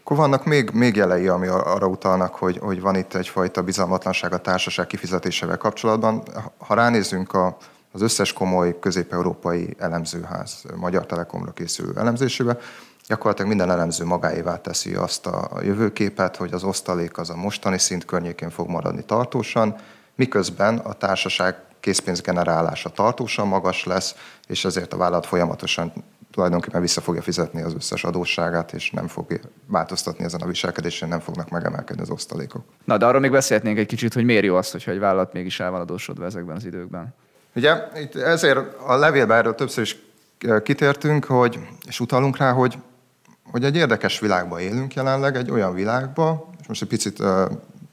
Akkor 0.03 0.17
vannak 0.17 0.45
még, 0.45 0.69
még 0.73 0.95
jelei, 0.95 1.27
ami 1.27 1.47
arra 1.47 1.88
utalnak, 1.88 2.36
hogy, 2.36 2.57
hogy 2.57 2.82
van 2.82 2.95
itt 2.95 3.13
egyfajta 3.13 3.61
bizalmatlanság 3.61 4.34
a 4.34 4.38
társaság 4.38 4.88
kifizetésével 4.88 5.57
kapcsolatban. 5.57 6.23
Ha 6.57 6.73
ránézünk 6.73 7.34
a, 7.34 7.57
az 7.91 8.01
összes 8.01 8.34
komoly 8.34 8.80
közép-európai 8.80 9.75
elemzőház 9.77 10.63
Magyar 10.75 11.05
Telekomra 11.05 11.51
készülő 11.51 11.91
elemzésébe, 11.95 12.57
gyakorlatilag 13.10 13.49
minden 13.49 13.72
elemző 13.72 14.05
magáévá 14.05 14.62
teszi 14.62 14.95
azt 14.95 15.26
a 15.26 15.49
jövőképet, 15.62 16.36
hogy 16.36 16.53
az 16.53 16.64
osztalék 16.64 17.18
az 17.18 17.30
a 17.30 17.36
mostani 17.36 17.78
szint 17.78 18.05
környékén 18.05 18.49
fog 18.49 18.68
maradni 18.68 19.03
tartósan, 19.03 19.76
miközben 20.16 20.78
a 20.78 20.93
társaság 20.93 21.55
készpénzgenerálása 21.80 22.89
tartósan 22.89 23.47
magas 23.47 23.86
lesz, 23.86 24.16
és 24.47 24.66
ezért 24.66 24.93
a 24.93 24.97
vállalat 24.97 25.26
folyamatosan 25.26 25.93
tulajdonképpen 26.32 26.82
vissza 26.82 27.01
fogja 27.01 27.22
fizetni 27.22 27.62
az 27.62 27.74
összes 27.74 28.03
adósságát, 28.03 28.74
és 28.74 28.91
nem 28.91 29.07
fog 29.07 29.39
változtatni 29.68 30.24
ezen 30.24 30.41
a 30.41 30.45
viselkedésen, 30.45 31.10
nem 31.10 31.20
fognak 31.20 31.49
megemelkedni 31.49 32.01
az 32.01 32.10
osztalékok. 32.10 32.64
Na, 32.86 32.97
de 32.97 33.05
arról 33.05 33.22
még 33.22 33.32
beszélhetnénk 33.32 33.78
egy 33.78 33.88
kicsit, 33.88 34.14
hogy 34.14 34.24
miért 34.24 34.43
jó 34.43 34.55
az, 34.55 34.72
hogyha 34.72 34.91
egy 34.91 34.99
vállalat 34.99 35.34
mégis 35.34 35.60
el 35.60 35.72
van 35.72 35.82
adósodva 35.82 36.26
ezekben 36.26 36.55
az 36.55 36.66
időkben. 36.66 37.16
Ugye 37.55 37.76
itt 37.95 38.16
ezért 38.16 38.60
a 38.86 38.95
levélben 38.95 39.38
erről 39.38 39.55
többször 39.55 39.84
is 39.84 39.97
kitértünk, 40.64 41.26
hogy, 41.26 41.60
és 41.88 41.99
utalunk 41.99 42.38
rá, 42.38 42.51
hogy 42.51 42.78
hogy 43.52 43.64
egy 43.64 43.76
érdekes 43.76 44.20
világban 44.20 44.60
élünk 44.60 44.93
jelenleg, 44.93 45.36
egy 45.36 45.52
olyan 45.52 45.74
világban, 45.74 46.45
és 46.62 46.68
most 46.68 46.82
egy 46.82 46.88
picit 46.88 47.24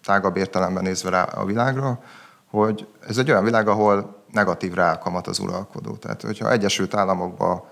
tágabb 0.05 0.37
értelemben 0.37 0.83
nézve 0.83 1.11
rá 1.11 1.23
a 1.23 1.45
világra, 1.45 2.03
hogy 2.51 2.87
ez 3.09 3.19
egy 3.19 3.31
olyan 3.31 3.45
világ, 3.45 3.69
ahol 3.69 4.23
negatív 4.33 4.75
rákamat 4.75 5.27
az 5.27 5.39
uralkodó. 5.39 5.93
Tehát, 5.97 6.23
hogyha 6.23 6.51
Egyesült 6.51 6.95
Államokban 6.95 7.63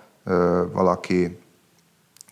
valaki 0.73 1.39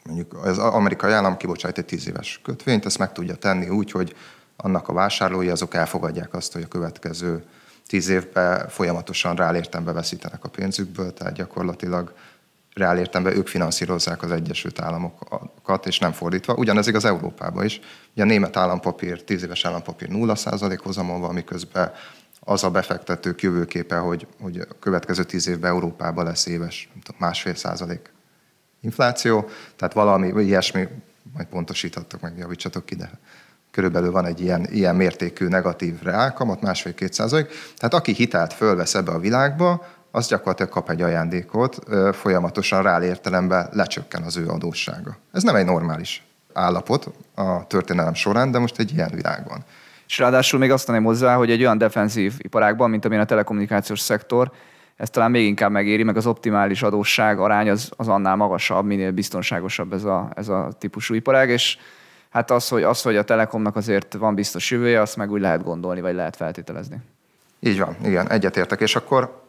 mondjuk 0.04 0.44
az 0.44 0.58
amerikai 0.58 1.12
állam 1.12 1.36
kibocsát 1.36 1.78
egy 1.78 1.84
tíz 1.84 2.08
éves 2.08 2.40
kötvényt, 2.44 2.86
ezt 2.86 2.98
meg 2.98 3.12
tudja 3.12 3.34
tenni 3.34 3.68
úgy, 3.68 3.90
hogy 3.90 4.16
annak 4.56 4.88
a 4.88 4.92
vásárlói 4.92 5.48
azok 5.48 5.74
elfogadják 5.74 6.34
azt, 6.34 6.52
hogy 6.52 6.62
a 6.62 6.68
következő 6.68 7.44
tíz 7.86 8.08
évben 8.08 8.68
folyamatosan 8.68 9.36
rálértembe 9.36 9.92
veszítenek 9.92 10.44
a 10.44 10.48
pénzükből, 10.48 11.12
tehát 11.12 11.34
gyakorlatilag 11.34 12.12
reál 12.74 12.98
értemben 12.98 13.36
ők 13.36 13.46
finanszírozzák 13.46 14.22
az 14.22 14.30
Egyesült 14.30 14.80
Államokat, 14.80 15.86
és 15.86 15.98
nem 15.98 16.12
fordítva. 16.12 16.54
Ugyanez 16.54 16.86
igaz 16.86 17.04
Európában 17.04 17.64
is. 17.64 17.80
Ugye 18.12 18.22
a 18.22 18.26
német 18.26 18.56
állampapír, 18.56 19.24
10 19.24 19.42
éves 19.42 19.64
állampapír 19.64 20.08
0% 20.10 20.78
hozamon 20.82 21.20
van, 21.20 21.34
miközben 21.34 21.92
az 22.40 22.64
a 22.64 22.70
befektetők 22.70 23.42
jövőképe, 23.42 23.96
hogy, 23.96 24.26
hogy 24.40 24.58
a 24.58 24.78
következő 24.80 25.24
10 25.24 25.48
évben 25.48 25.70
Európában 25.70 26.24
lesz 26.24 26.46
éves 26.46 26.88
másfél 27.18 27.54
százalék 27.54 28.12
infláció, 28.80 29.48
tehát 29.76 29.94
valami 29.94 30.42
ilyesmi, 30.42 30.88
majd 31.32 31.46
pontosíthatok 31.46 32.20
meg, 32.20 32.38
javítsatok 32.38 32.86
ki, 32.86 32.94
de 32.94 33.10
körülbelül 33.70 34.10
van 34.10 34.26
egy 34.26 34.40
ilyen, 34.40 34.66
ilyen 34.70 34.96
mértékű 34.96 35.46
negatív 35.46 36.02
reálkamat, 36.02 36.60
másfél-két 36.60 37.12
százalék. 37.12 37.46
Tehát 37.76 37.94
aki 37.94 38.12
hitelt 38.12 38.52
fölvesz 38.52 38.94
ebbe 38.94 39.12
a 39.12 39.18
világba, 39.18 39.86
az 40.14 40.28
gyakorlatilag 40.28 40.70
kap 40.70 40.90
egy 40.90 41.02
ajándékot, 41.02 41.78
folyamatosan 42.12 42.82
rá 42.82 43.02
értelemben 43.02 43.68
lecsökken 43.72 44.22
az 44.22 44.36
ő 44.36 44.48
adóssága. 44.48 45.16
Ez 45.32 45.42
nem 45.42 45.54
egy 45.54 45.64
normális 45.64 46.24
állapot 46.52 47.10
a 47.34 47.66
történelem 47.66 48.14
során, 48.14 48.50
de 48.50 48.58
most 48.58 48.78
egy 48.78 48.92
ilyen 48.92 49.10
világban. 49.14 49.64
És 50.06 50.18
ráadásul 50.18 50.58
még 50.58 50.70
azt 50.70 50.86
tenném 50.86 51.04
hozzá, 51.04 51.34
hogy 51.34 51.50
egy 51.50 51.60
olyan 51.60 51.78
defenzív 51.78 52.34
iparágban, 52.38 52.90
mint 52.90 53.04
amilyen 53.04 53.22
a 53.22 53.26
telekommunikációs 53.26 54.00
szektor, 54.00 54.50
ez 54.96 55.10
talán 55.10 55.30
még 55.30 55.46
inkább 55.46 55.70
megéri, 55.70 56.02
meg 56.02 56.16
az 56.16 56.26
optimális 56.26 56.82
adósság 56.82 57.38
arány 57.38 57.70
az, 57.70 57.90
az 57.96 58.08
annál 58.08 58.36
magasabb, 58.36 58.84
minél 58.84 59.10
biztonságosabb 59.10 59.92
ez 59.92 60.04
a, 60.04 60.30
ez 60.34 60.48
a 60.48 60.68
típusú 60.78 61.14
iparág, 61.14 61.48
és 61.48 61.78
hát 62.30 62.50
az 62.50 62.68
hogy, 62.68 62.82
az, 62.82 63.02
hogy 63.02 63.16
a 63.16 63.24
Telekomnak 63.24 63.76
azért 63.76 64.14
van 64.14 64.34
biztos 64.34 64.70
jövője, 64.70 65.00
azt 65.00 65.16
meg 65.16 65.30
úgy 65.30 65.40
lehet 65.40 65.62
gondolni, 65.62 66.00
vagy 66.00 66.14
lehet 66.14 66.36
feltételezni. 66.36 66.96
Így 67.60 67.78
van, 67.78 67.96
igen, 68.04 68.30
egyetértek. 68.30 68.80
És 68.80 68.96
akkor 68.96 69.41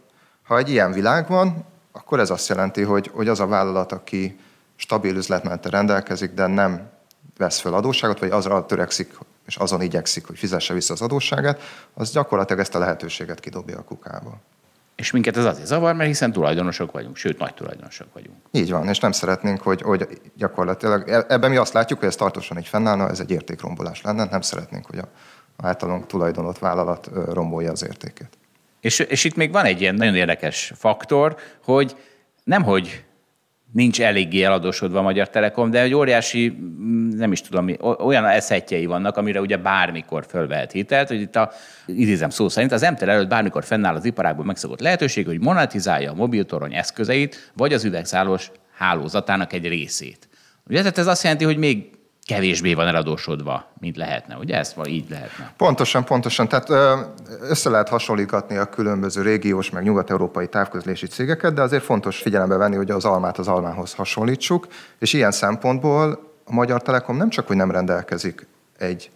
ha 0.43 0.57
egy 0.57 0.69
ilyen 0.69 0.91
világ 0.91 1.27
van, 1.27 1.65
akkor 1.91 2.19
ez 2.19 2.29
azt 2.29 2.49
jelenti, 2.49 2.81
hogy, 2.81 3.11
hogy 3.13 3.27
az 3.27 3.39
a 3.39 3.47
vállalat, 3.47 3.91
aki 3.91 4.39
stabil 4.75 5.15
üzletmente 5.15 5.69
rendelkezik, 5.69 6.33
de 6.33 6.47
nem 6.47 6.89
vesz 7.37 7.59
föl 7.59 7.73
adósságot, 7.73 8.19
vagy 8.19 8.31
azra 8.31 8.65
törekszik, 8.65 9.17
és 9.45 9.55
azon 9.55 9.81
igyekszik, 9.81 10.27
hogy 10.27 10.37
fizesse 10.37 10.73
vissza 10.73 10.93
az 10.93 11.01
adósságát, 11.01 11.61
az 11.93 12.11
gyakorlatilag 12.11 12.61
ezt 12.61 12.75
a 12.75 12.79
lehetőséget 12.79 13.39
kidobja 13.39 13.77
a 13.77 13.83
kukába. 13.83 14.39
És 14.95 15.11
minket 15.11 15.37
ez 15.37 15.45
azért 15.45 15.67
zavar, 15.67 15.95
mert 15.95 16.09
hiszen 16.09 16.31
tulajdonosok 16.31 16.91
vagyunk, 16.91 17.15
sőt, 17.15 17.37
nagy 17.37 17.53
tulajdonosok 17.53 18.13
vagyunk. 18.13 18.37
Így 18.51 18.71
van, 18.71 18.87
és 18.87 18.99
nem 18.99 19.11
szeretnénk, 19.11 19.61
hogy, 19.61 19.81
hogy 19.81 20.21
gyakorlatilag 20.35 21.09
e, 21.09 21.25
ebben 21.27 21.49
mi 21.49 21.57
azt 21.57 21.73
látjuk, 21.73 21.99
hogy 21.99 22.07
ez 22.07 22.15
tartósan 22.15 22.57
így 22.57 22.67
fennállna, 22.67 23.09
ez 23.09 23.19
egy 23.19 23.31
értékrombolás 23.31 24.01
lenne, 24.01 24.25
nem 24.25 24.41
szeretnénk, 24.41 24.85
hogy 24.85 24.99
a 24.99 25.07
általunk 25.57 26.05
tulajdonott 26.05 26.59
vállalat 26.59 27.09
rombolja 27.33 27.71
az 27.71 27.83
értéket. 27.83 28.37
És, 28.84 28.99
és 28.99 29.23
itt 29.23 29.36
még 29.36 29.51
van 29.51 29.65
egy 29.65 29.81
ilyen 29.81 29.95
nagyon 29.95 30.15
érdekes 30.15 30.71
faktor, 30.75 31.36
hogy 31.63 31.95
nemhogy 32.43 33.03
nincs 33.71 34.01
eléggé 34.01 34.43
eladósodva 34.43 34.99
a 34.99 35.01
Magyar 35.01 35.29
Telekom, 35.29 35.69
de 35.69 35.81
egy 35.81 35.93
óriási, 35.93 36.49
mm, 36.49 37.09
nem 37.09 37.31
is 37.31 37.41
tudom, 37.41 37.75
olyan 37.79 38.25
eszetjei 38.25 38.86
vannak, 38.86 39.17
amire 39.17 39.41
ugye 39.41 39.57
bármikor 39.57 40.25
fölvehet 40.29 40.71
hitelt, 40.71 41.07
hogy 41.07 41.21
itt 41.21 41.36
a, 41.36 41.51
idézem 41.86 42.29
szó 42.29 42.49
szerint, 42.49 42.71
az 42.71 42.81
MTEL 42.81 43.09
előtt 43.09 43.27
bármikor 43.27 43.63
fennáll 43.63 43.95
az 43.95 44.05
iparágban 44.05 44.45
megszokott 44.45 44.79
lehetőség, 44.79 45.25
hogy 45.25 45.39
monetizálja 45.39 46.11
a 46.11 46.15
mobiltorony 46.15 46.73
eszközeit, 46.73 47.51
vagy 47.53 47.73
az 47.73 47.84
üvegszálos 47.84 48.51
hálózatának 48.77 49.53
egy 49.53 49.67
részét. 49.67 50.27
Ugye, 50.67 50.79
tehát 50.79 50.97
ez 50.97 51.07
azt 51.07 51.23
jelenti, 51.23 51.45
hogy 51.45 51.57
még 51.57 51.89
kevésbé 52.26 52.74
van 52.74 52.88
eladósodva, 52.88 53.65
mint 53.80 53.97
lehetne, 53.97 54.36
ugye? 54.36 54.57
Ez 54.57 54.74
vagy 54.76 54.88
így 54.88 55.09
lehetne. 55.09 55.53
Pontosan, 55.57 56.03
pontosan. 56.03 56.47
Tehát 56.47 56.69
össze 57.41 57.69
lehet 57.69 57.89
hasonlítgatni 57.89 58.57
a 58.57 58.65
különböző 58.65 59.21
régiós, 59.21 59.69
meg 59.69 59.84
nyugat-európai 59.84 60.47
távközlési 60.47 61.07
cégeket, 61.07 61.53
de 61.53 61.61
azért 61.61 61.84
fontos 61.84 62.17
figyelembe 62.21 62.57
venni, 62.57 62.76
hogy 62.76 62.91
az 62.91 63.05
almát 63.05 63.38
az 63.38 63.47
almához 63.47 63.93
hasonlítsuk, 63.93 64.67
és 64.99 65.13
ilyen 65.13 65.32
szempontból 65.32 66.32
a 66.45 66.53
Magyar 66.53 66.82
Telekom 66.82 67.17
nem 67.17 67.30
csak, 67.30 67.47
hogy 67.47 67.55
nem 67.55 67.71
rendelkezik 67.71 68.47
egy 68.78 69.11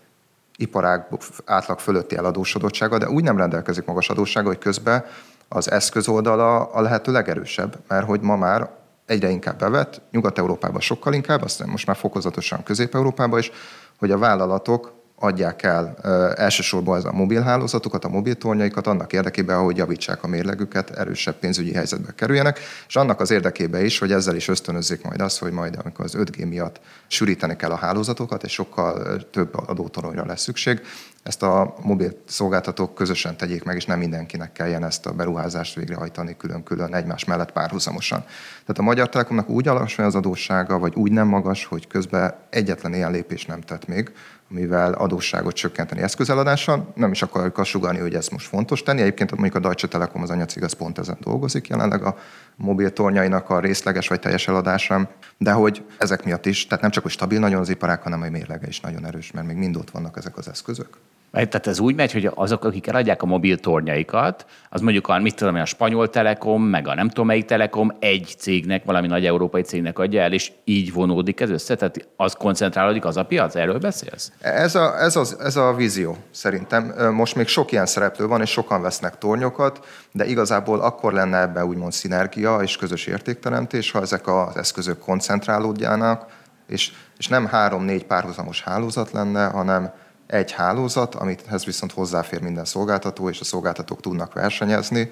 iparág 0.57 1.07
átlag 1.45 1.79
fölötti 1.79 2.15
eladósodottsága, 2.15 2.97
de 2.97 3.09
úgy 3.09 3.23
nem 3.23 3.37
rendelkezik 3.37 3.85
magas 3.85 4.09
adóssága, 4.09 4.47
hogy 4.47 4.57
közben 4.57 5.05
az 5.47 5.71
eszközoldala 5.71 6.63
a 6.63 6.81
lehető 6.81 7.11
legerősebb, 7.11 7.77
mert 7.87 8.05
hogy 8.05 8.21
ma 8.21 8.35
már 8.35 8.69
egyre 9.07 9.29
inkább 9.29 9.59
bevett, 9.59 10.01
Nyugat-Európában 10.11 10.81
sokkal 10.81 11.13
inkább, 11.13 11.41
aztán 11.41 11.69
most 11.69 11.87
már 11.87 11.95
fokozatosan 11.95 12.63
Közép-Európában 12.63 13.39
is, 13.39 13.51
hogy 13.97 14.11
a 14.11 14.17
vállalatok 14.17 14.95
adják 15.19 15.63
el 15.63 15.95
elsősorban 16.35 16.97
ez 16.97 17.05
a 17.05 17.11
mobilhálózatokat, 17.11 18.05
a 18.05 18.09
mobiltornyaikat 18.09 18.87
annak 18.87 19.13
érdekében, 19.13 19.63
hogy 19.63 19.77
javítsák 19.77 20.23
a 20.23 20.27
mérlegüket, 20.27 20.89
erősebb 20.89 21.35
pénzügyi 21.35 21.73
helyzetbe 21.73 22.11
kerüljenek, 22.15 22.59
és 22.87 22.95
annak 22.95 23.19
az 23.19 23.31
érdekében 23.31 23.85
is, 23.85 23.99
hogy 23.99 24.11
ezzel 24.11 24.35
is 24.35 24.47
ösztönözzék 24.47 25.03
majd 25.03 25.21
azt, 25.21 25.39
hogy 25.39 25.51
majd 25.51 25.77
amikor 25.83 26.05
az 26.05 26.15
5G 26.17 26.47
miatt 26.47 26.79
sűríteni 27.07 27.55
kell 27.55 27.71
a 27.71 27.75
hálózatokat, 27.75 28.43
és 28.43 28.51
sokkal 28.51 29.21
több 29.31 29.55
adótoronyra 29.67 30.25
lesz 30.25 30.41
szükség, 30.41 30.81
ezt 31.27 31.43
a 31.43 31.75
mobil 31.81 32.11
szolgáltatók 32.25 32.95
közösen 32.95 33.37
tegyék 33.37 33.63
meg, 33.63 33.75
és 33.75 33.85
nem 33.85 33.99
mindenkinek 33.99 34.51
kelljen 34.51 34.83
ezt 34.83 35.05
a 35.05 35.11
beruházást 35.11 35.75
végrehajtani 35.75 36.37
külön-külön 36.37 36.95
egymás 36.95 37.25
mellett 37.25 37.51
párhuzamosan. 37.51 38.19
Tehát 38.61 38.77
a 38.77 38.81
Magyar 38.81 39.09
Telekomnak 39.09 39.49
úgy 39.49 39.67
alacsony 39.67 40.05
az 40.05 40.15
adóssága, 40.15 40.79
vagy 40.79 40.95
úgy 40.95 41.11
nem 41.11 41.27
magas, 41.27 41.65
hogy 41.65 41.87
közben 41.87 42.35
egyetlen 42.49 42.93
ilyen 42.93 43.11
lépés 43.11 43.45
nem 43.45 43.61
tett 43.61 43.87
még, 43.87 44.11
amivel 44.51 44.93
adósságot 44.93 45.53
csökkenteni 45.53 46.01
eszközeladással. 46.01 46.91
Nem 46.95 47.11
is 47.11 47.21
akarjuk 47.21 47.57
azt 47.57 47.69
sugalni, 47.69 47.99
hogy 47.99 48.13
ez 48.13 48.27
most 48.27 48.47
fontos 48.47 48.83
tenni. 48.83 49.01
Egyébként 49.01 49.31
mondjuk 49.31 49.55
a 49.55 49.59
Deutsche 49.59 49.87
Telekom 49.87 50.21
az 50.21 50.29
anyacég 50.29 50.63
az 50.63 50.73
pont 50.73 50.97
ezen 50.97 51.17
dolgozik 51.19 51.67
jelenleg 51.67 52.03
a 52.03 52.17
mobil 52.55 52.93
tornyainak 52.93 53.49
a 53.49 53.59
részleges 53.59 54.07
vagy 54.07 54.19
teljes 54.19 54.47
eladásán, 54.47 55.07
de 55.37 55.51
hogy 55.51 55.85
ezek 55.97 56.23
miatt 56.23 56.45
is, 56.45 56.67
tehát 56.67 56.81
nem 56.81 56.91
csak 56.91 57.03
hogy 57.03 57.11
stabil 57.11 57.39
nagyon 57.39 57.59
az 57.59 57.69
iparág, 57.69 58.01
hanem 58.01 58.21
a 58.21 58.29
mérlege 58.29 58.67
is 58.67 58.79
nagyon 58.79 59.05
erős, 59.05 59.31
mert 59.31 59.47
még 59.47 59.55
mind 59.55 59.75
ott 59.75 59.89
vannak 59.89 60.17
ezek 60.17 60.37
az 60.37 60.47
eszközök. 60.47 60.97
Tehát 61.31 61.67
ez 61.67 61.79
úgy 61.79 61.95
megy, 61.95 62.11
hogy 62.11 62.29
azok, 62.35 62.63
akik 62.63 62.87
eladják 62.87 63.21
a 63.21 63.25
mobil 63.25 63.59
tornyaikat, 63.59 64.45
az 64.69 64.81
mondjuk 64.81 65.07
a, 65.07 65.19
mit 65.19 65.35
tudom, 65.35 65.55
a 65.55 65.65
spanyol 65.65 66.09
telekom, 66.09 66.63
meg 66.63 66.87
a 66.87 66.95
nem 66.95 67.07
tudom 67.07 67.25
melyik 67.25 67.45
telekom 67.45 67.95
egy 67.99 68.35
cégnek, 68.37 68.85
valami 68.85 69.07
nagy 69.07 69.25
európai 69.25 69.61
cégnek 69.61 69.99
adja 69.99 70.21
el, 70.21 70.33
és 70.33 70.51
így 70.63 70.93
vonódik 70.93 71.39
ez 71.39 71.49
össze? 71.49 71.75
Tehát 71.75 72.07
az 72.15 72.33
koncentrálódik 72.33 73.05
az 73.05 73.17
a 73.17 73.23
piac? 73.23 73.55
Erről 73.55 73.79
beszélsz? 73.79 74.31
Ez 74.39 74.75
a, 74.75 75.01
ez, 75.01 75.15
az, 75.15 75.37
ez 75.39 75.55
a 75.55 75.73
vízió 75.73 76.17
szerintem. 76.31 76.93
Most 77.13 77.35
még 77.35 77.47
sok 77.47 77.71
ilyen 77.71 77.85
szereplő 77.85 78.27
van, 78.27 78.41
és 78.41 78.49
sokan 78.49 78.81
vesznek 78.81 79.17
tornyokat, 79.17 79.85
de 80.11 80.25
igazából 80.25 80.79
akkor 80.79 81.13
lenne 81.13 81.41
ebben 81.41 81.65
úgymond 81.65 81.91
szinergia 81.91 82.57
és 82.57 82.77
közös 82.77 83.05
értékteremtés, 83.05 83.91
ha 83.91 84.01
ezek 84.01 84.27
az 84.27 84.57
eszközök 84.57 84.99
koncentrálódjának, 84.99 86.25
És, 86.67 86.91
és 87.17 87.27
nem 87.27 87.45
három-négy 87.45 88.05
párhuzamos 88.05 88.63
hálózat 88.63 89.11
lenne, 89.11 89.45
hanem 89.47 89.91
egy 90.27 90.51
hálózat, 90.51 91.15
amithez 91.15 91.65
viszont 91.65 91.91
hozzáfér 91.91 92.41
minden 92.41 92.65
szolgáltató, 92.65 93.29
és 93.29 93.39
a 93.39 93.43
szolgáltatók 93.43 94.01
tudnak 94.01 94.33
versenyezni, 94.33 95.11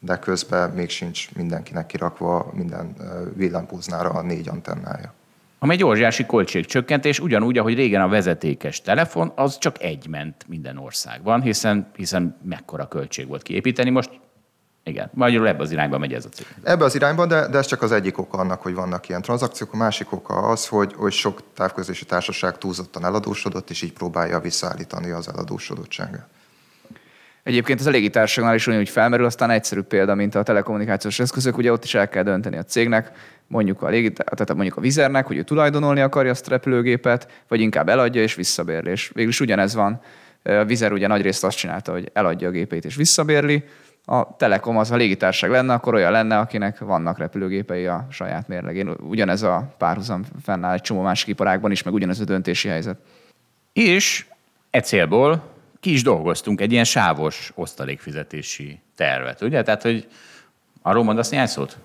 de 0.00 0.18
közben 0.18 0.70
még 0.70 0.88
sincs 0.88 1.34
mindenkinek 1.34 1.86
kirakva 1.86 2.50
minden 2.54 2.96
villanpúznára 3.34 4.10
a 4.10 4.22
négy 4.22 4.48
antennája. 4.48 5.14
Ami 5.58 5.74
egy 5.74 5.84
óriási 5.84 6.26
költségcsökkentés, 6.26 7.20
ugyanúgy, 7.20 7.58
ahogy 7.58 7.74
régen 7.74 8.00
a 8.00 8.08
vezetékes 8.08 8.80
telefon, 8.80 9.32
az 9.34 9.58
csak 9.58 9.82
egy 9.82 10.06
ment 10.08 10.44
minden 10.48 10.78
országban, 10.78 11.42
hiszen, 11.42 11.90
hiszen 11.96 12.36
mekkora 12.42 12.88
költség 12.88 13.26
volt 13.28 13.42
kiépíteni. 13.42 13.90
Most 13.90 14.10
igen, 14.88 15.10
magyarul 15.14 15.48
ebbe 15.48 15.62
az 15.62 15.72
irányba 15.72 15.98
megy 15.98 16.12
ez 16.12 16.24
a 16.24 16.28
cég. 16.28 16.46
Ebbe 16.62 16.84
az 16.84 16.94
irányba, 16.94 17.26
de, 17.26 17.48
de 17.48 17.58
ez 17.58 17.66
csak 17.66 17.82
az 17.82 17.92
egyik 17.92 18.18
oka 18.18 18.38
annak, 18.38 18.62
hogy 18.62 18.74
vannak 18.74 19.08
ilyen 19.08 19.22
tranzakciók. 19.22 19.72
A 19.72 19.76
másik 19.76 20.12
oka 20.12 20.34
az, 20.34 20.66
hogy, 20.66 20.92
hogy 20.96 21.12
sok 21.12 21.40
távközlési 21.54 22.04
társaság 22.04 22.58
túlzottan 22.58 23.04
eladósodott, 23.04 23.70
és 23.70 23.82
így 23.82 23.92
próbálja 23.92 24.40
visszaállítani 24.40 25.10
az 25.10 25.28
eladósodottságát. 25.28 26.26
Egyébként 27.42 27.80
az 27.80 27.86
a 27.86 27.90
légitársaságnál 27.90 28.54
is 28.54 28.66
ugyanúgy 28.66 28.88
felmerül, 28.88 29.26
aztán 29.26 29.50
egyszerű 29.50 29.80
példa, 29.80 30.14
mint 30.14 30.34
a 30.34 30.42
telekommunikációs 30.42 31.18
eszközök, 31.18 31.56
ugye 31.56 31.72
ott 31.72 31.84
is 31.84 31.94
el 31.94 32.08
kell 32.08 32.22
dönteni 32.22 32.56
a 32.56 32.62
cégnek, 32.62 33.10
mondjuk 33.46 33.82
a, 33.82 33.88
légit- 33.88 34.24
tehát 34.24 34.54
mondjuk 34.54 34.76
a 34.76 34.80
vizernek, 34.80 35.26
hogy 35.26 35.36
ő 35.36 35.42
tulajdonolni 35.42 36.00
akarja 36.00 36.30
azt 36.30 36.46
a 36.46 36.50
repülőgépet, 36.50 37.28
vagy 37.48 37.60
inkább 37.60 37.88
eladja 37.88 38.22
és 38.22 38.34
visszabérli. 38.34 38.90
És 38.90 39.10
végülis 39.14 39.40
ugyanez 39.40 39.74
van. 39.74 40.00
A 40.42 40.64
vizer 40.64 40.92
ugye 40.92 41.06
nagyrészt 41.06 41.44
azt 41.44 41.56
csinálta, 41.56 41.92
hogy 41.92 42.10
eladja 42.12 42.48
a 42.48 42.50
gépét 42.50 42.84
és 42.84 42.96
visszabérli, 42.96 43.64
a 44.08 44.36
Telekom 44.36 44.76
az, 44.76 44.90
a 44.90 44.96
légitársaság 44.96 45.50
lenne, 45.50 45.72
akkor 45.72 45.94
olyan 45.94 46.12
lenne, 46.12 46.38
akinek 46.38 46.78
vannak 46.78 47.18
repülőgépei 47.18 47.86
a 47.86 48.06
saját 48.10 48.48
mérlegén. 48.48 48.88
Ugyanez 48.88 49.42
a 49.42 49.74
párhuzam 49.78 50.24
fennáll 50.42 50.72
egy 50.72 50.80
csomó 50.80 51.02
másik 51.02 51.28
iparágban 51.28 51.70
is, 51.70 51.82
meg 51.82 51.94
ugyanez 51.94 52.20
a 52.20 52.24
döntési 52.24 52.68
helyzet. 52.68 52.98
És 53.72 54.26
e 54.70 54.80
célból 54.80 55.42
ki 55.80 55.92
is 55.92 56.02
dolgoztunk 56.02 56.60
egy 56.60 56.72
ilyen 56.72 56.84
sávos 56.84 57.52
osztalékfizetési 57.54 58.80
tervet, 58.94 59.42
ugye? 59.42 59.62
Tehát, 59.62 59.82
hogy 59.82 60.08
arról 60.82 61.04
mondasz 61.04 61.28
néhány 61.28 61.46
szót? 61.46 61.76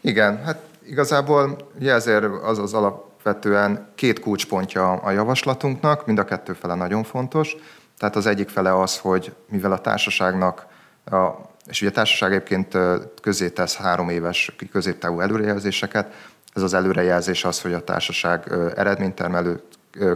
Igen, 0.00 0.44
hát 0.44 0.58
igazából 0.86 1.56
ugye 1.78 1.92
ezért 1.92 2.24
az 2.24 2.58
az 2.58 2.74
alapvetően 2.74 3.88
két 3.94 4.20
kulcspontja 4.20 4.92
a 4.92 5.10
javaslatunknak, 5.10 6.06
mind 6.06 6.18
a 6.18 6.24
kettő 6.24 6.52
fele 6.52 6.74
nagyon 6.74 7.02
fontos. 7.02 7.56
Tehát 7.98 8.16
az 8.16 8.26
egyik 8.26 8.48
fele 8.48 8.80
az, 8.80 8.98
hogy 8.98 9.32
mivel 9.48 9.72
a 9.72 9.80
társaságnak, 9.80 10.66
a, 11.10 11.48
és 11.66 11.80
ugye 11.80 11.90
a 11.90 11.94
társaság 11.94 12.32
egyébként 12.32 12.78
közé 13.22 13.48
tesz 13.48 13.76
három 13.76 14.08
éves 14.08 14.54
középtávú 14.72 15.20
előrejelzéseket, 15.20 16.14
ez 16.54 16.62
az 16.62 16.74
előrejelzés 16.74 17.44
az, 17.44 17.60
hogy 17.60 17.72
a 17.72 17.84
társaság 17.84 18.52
eredménytermelő 18.76 19.62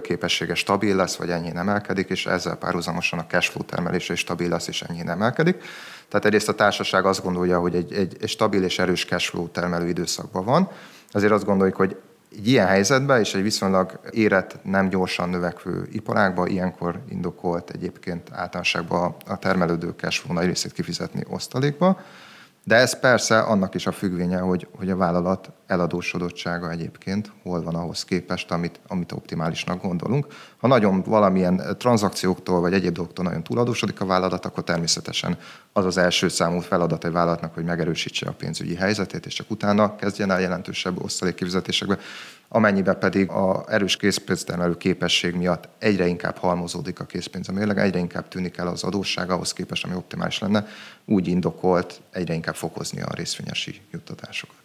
képessége 0.02 0.54
stabil 0.54 0.96
lesz, 0.96 1.16
vagy 1.16 1.30
ennyi 1.30 1.50
emelkedik, 1.54 2.08
és 2.08 2.26
ezzel 2.26 2.56
párhuzamosan 2.56 3.18
a 3.18 3.26
cashflow 3.26 3.64
termelése 3.64 4.12
is 4.12 4.18
stabil 4.18 4.48
lesz, 4.48 4.68
és 4.68 4.82
ennyi 4.82 5.02
emelkedik. 5.06 5.62
Tehát 6.08 6.24
egyrészt 6.24 6.48
a 6.48 6.54
társaság 6.54 7.04
azt 7.04 7.22
gondolja, 7.22 7.58
hogy 7.60 7.74
egy, 7.74 7.92
egy, 7.92 8.16
egy 8.20 8.28
stabil 8.28 8.64
és 8.64 8.78
erős 8.78 9.04
cashflow 9.04 9.48
termelő 9.48 9.88
időszakban 9.88 10.44
van, 10.44 10.70
azért 11.10 11.32
azt 11.32 11.44
gondoljuk, 11.44 11.76
hogy 11.76 11.96
egy 12.36 12.48
ilyen 12.48 12.66
helyzetben 12.66 13.20
és 13.20 13.34
egy 13.34 13.42
viszonylag 13.42 14.00
érett, 14.10 14.58
nem 14.62 14.88
gyorsan 14.88 15.28
növekvő 15.28 15.88
iparágban 15.92 16.48
ilyenkor 16.48 17.00
indokolt 17.08 17.70
egyébként 17.70 18.30
általánosságban 18.32 19.14
a 19.26 19.38
termelődő 19.38 19.94
cashflow 19.96 20.34
nagy 20.34 20.46
részét 20.46 20.72
kifizetni 20.72 21.22
osztalékba. 21.28 22.00
De 22.66 22.74
ez 22.74 23.00
persze 23.00 23.38
annak 23.38 23.74
is 23.74 23.86
a 23.86 23.92
függvénye, 23.92 24.38
hogy, 24.38 24.68
hogy 24.76 24.90
a 24.90 24.96
vállalat 24.96 25.50
eladósodottsága 25.66 26.70
egyébként 26.70 27.32
hol 27.42 27.62
van 27.62 27.74
ahhoz 27.74 28.04
képest, 28.04 28.50
amit, 28.50 28.80
amit 28.86 29.12
optimálisnak 29.12 29.82
gondolunk. 29.82 30.26
Ha 30.56 30.66
nagyon 30.66 31.02
valamilyen 31.02 31.76
tranzakcióktól 31.78 32.60
vagy 32.60 32.72
egyéb 32.72 32.94
dolgoktól 32.94 33.24
nagyon 33.24 33.42
túladósodik 33.42 34.00
a 34.00 34.06
vállalat, 34.06 34.44
akkor 34.44 34.64
természetesen 34.64 35.38
az 35.72 35.84
az 35.84 35.96
első 35.96 36.28
számú 36.28 36.60
feladat 36.60 37.04
egy 37.04 37.12
vállalatnak, 37.12 37.54
hogy 37.54 37.64
megerősítse 37.64 38.28
a 38.28 38.32
pénzügyi 38.32 38.74
helyzetét, 38.74 39.26
és 39.26 39.34
csak 39.34 39.50
utána 39.50 39.96
kezdjen 39.96 40.30
el 40.30 40.40
jelentősebb 40.40 41.02
osztalékkifizetésekbe 41.02 41.98
amennyiben 42.48 42.98
pedig 42.98 43.30
a 43.30 43.64
erős 43.68 43.96
készpénztermelő 43.96 44.76
képesség 44.76 45.34
miatt 45.34 45.68
egyre 45.78 46.06
inkább 46.06 46.36
halmozódik 46.36 47.00
a 47.00 47.04
készpénz 47.04 47.48
a 47.48 47.52
mérleg, 47.52 47.78
egyre 47.78 47.98
inkább 47.98 48.28
tűnik 48.28 48.56
el 48.56 48.68
az 48.68 48.82
adósság 48.82 49.30
ahhoz 49.30 49.52
képest, 49.52 49.84
ami 49.84 49.94
optimális 49.94 50.38
lenne, 50.38 50.66
úgy 51.04 51.28
indokolt 51.28 52.00
egyre 52.10 52.34
inkább 52.34 52.54
fokozni 52.54 53.00
a 53.00 53.14
részvényesi 53.14 53.80
juttatásokat. 53.90 54.56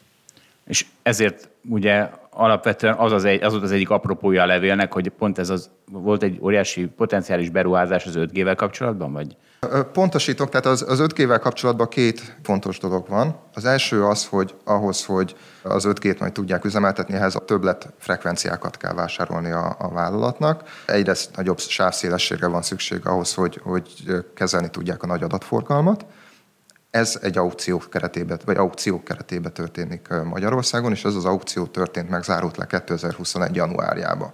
És 0.66 0.86
ezért 1.02 1.50
ugye 1.70 2.10
alapvetően 2.30 2.96
az, 2.96 3.12
az, 3.12 3.24
egy, 3.24 3.44
az 3.44 3.52
volt 3.52 3.64
az 3.64 3.72
egyik 3.72 3.90
apropója 3.90 4.42
a 4.42 4.46
levélnek, 4.46 4.94
hogy 4.94 5.10
pont 5.10 5.38
ez 5.38 5.50
az, 5.50 5.70
volt 5.92 6.24
egy 6.24 6.40
óriási 6.42 6.86
potenciális 6.86 7.50
beruházás 7.50 8.06
az 8.06 8.14
5G-vel 8.18 8.54
kapcsolatban, 8.58 9.12
vagy? 9.12 9.36
Pontosítok, 9.93 10.49
tehát 10.49 10.66
az, 10.66 10.86
az 10.88 10.99
5G-vel 11.01 11.39
kapcsolatban 11.41 11.88
két 11.88 12.36
fontos 12.43 12.80
dolog 12.80 13.07
van. 13.07 13.39
Az 13.53 13.66
első 13.66 14.05
az, 14.05 14.26
hogy 14.26 14.55
ahhoz, 14.64 15.05
hogy 15.05 15.36
az 15.64 15.84
5G-t 15.88 16.20
majd 16.20 16.32
tudják 16.32 16.66
üzemeltetni, 16.66 17.14
ehhez 17.16 17.36
a 17.36 17.39
többlet 17.39 17.93
frekvenciákat 17.97 18.78
kell 18.78 18.93
vásárolni 18.93 19.51
a, 19.51 19.76
a 19.80 19.89
vállalatnak. 19.89 20.64
Egyre 20.86 21.14
nagyobb 21.36 21.60
sávszélességre 21.60 22.47
van 22.47 22.62
szükség 22.62 23.07
ahhoz, 23.07 23.34
hogy, 23.34 23.60
hogy 23.64 24.03
kezelni 24.36 24.70
tudják 24.70 25.03
a 25.03 25.07
nagy 25.07 25.24
adatforgalmat. 25.24 26.05
Ez 26.89 27.20
egy 27.22 27.38
aukció 27.38 27.78
keretében, 27.91 28.39
vagy 28.45 28.57
aukciók 28.57 29.03
keretében 29.03 29.53
történik 29.53 30.07
Magyarországon, 30.24 30.91
és 30.91 31.03
ez 31.03 31.16
az 31.16 31.26
aukció 31.26 31.66
történt 31.66 32.10
meg, 32.10 32.24
le 32.28 32.66
2021. 32.66 33.55
januárjában. 33.55 34.34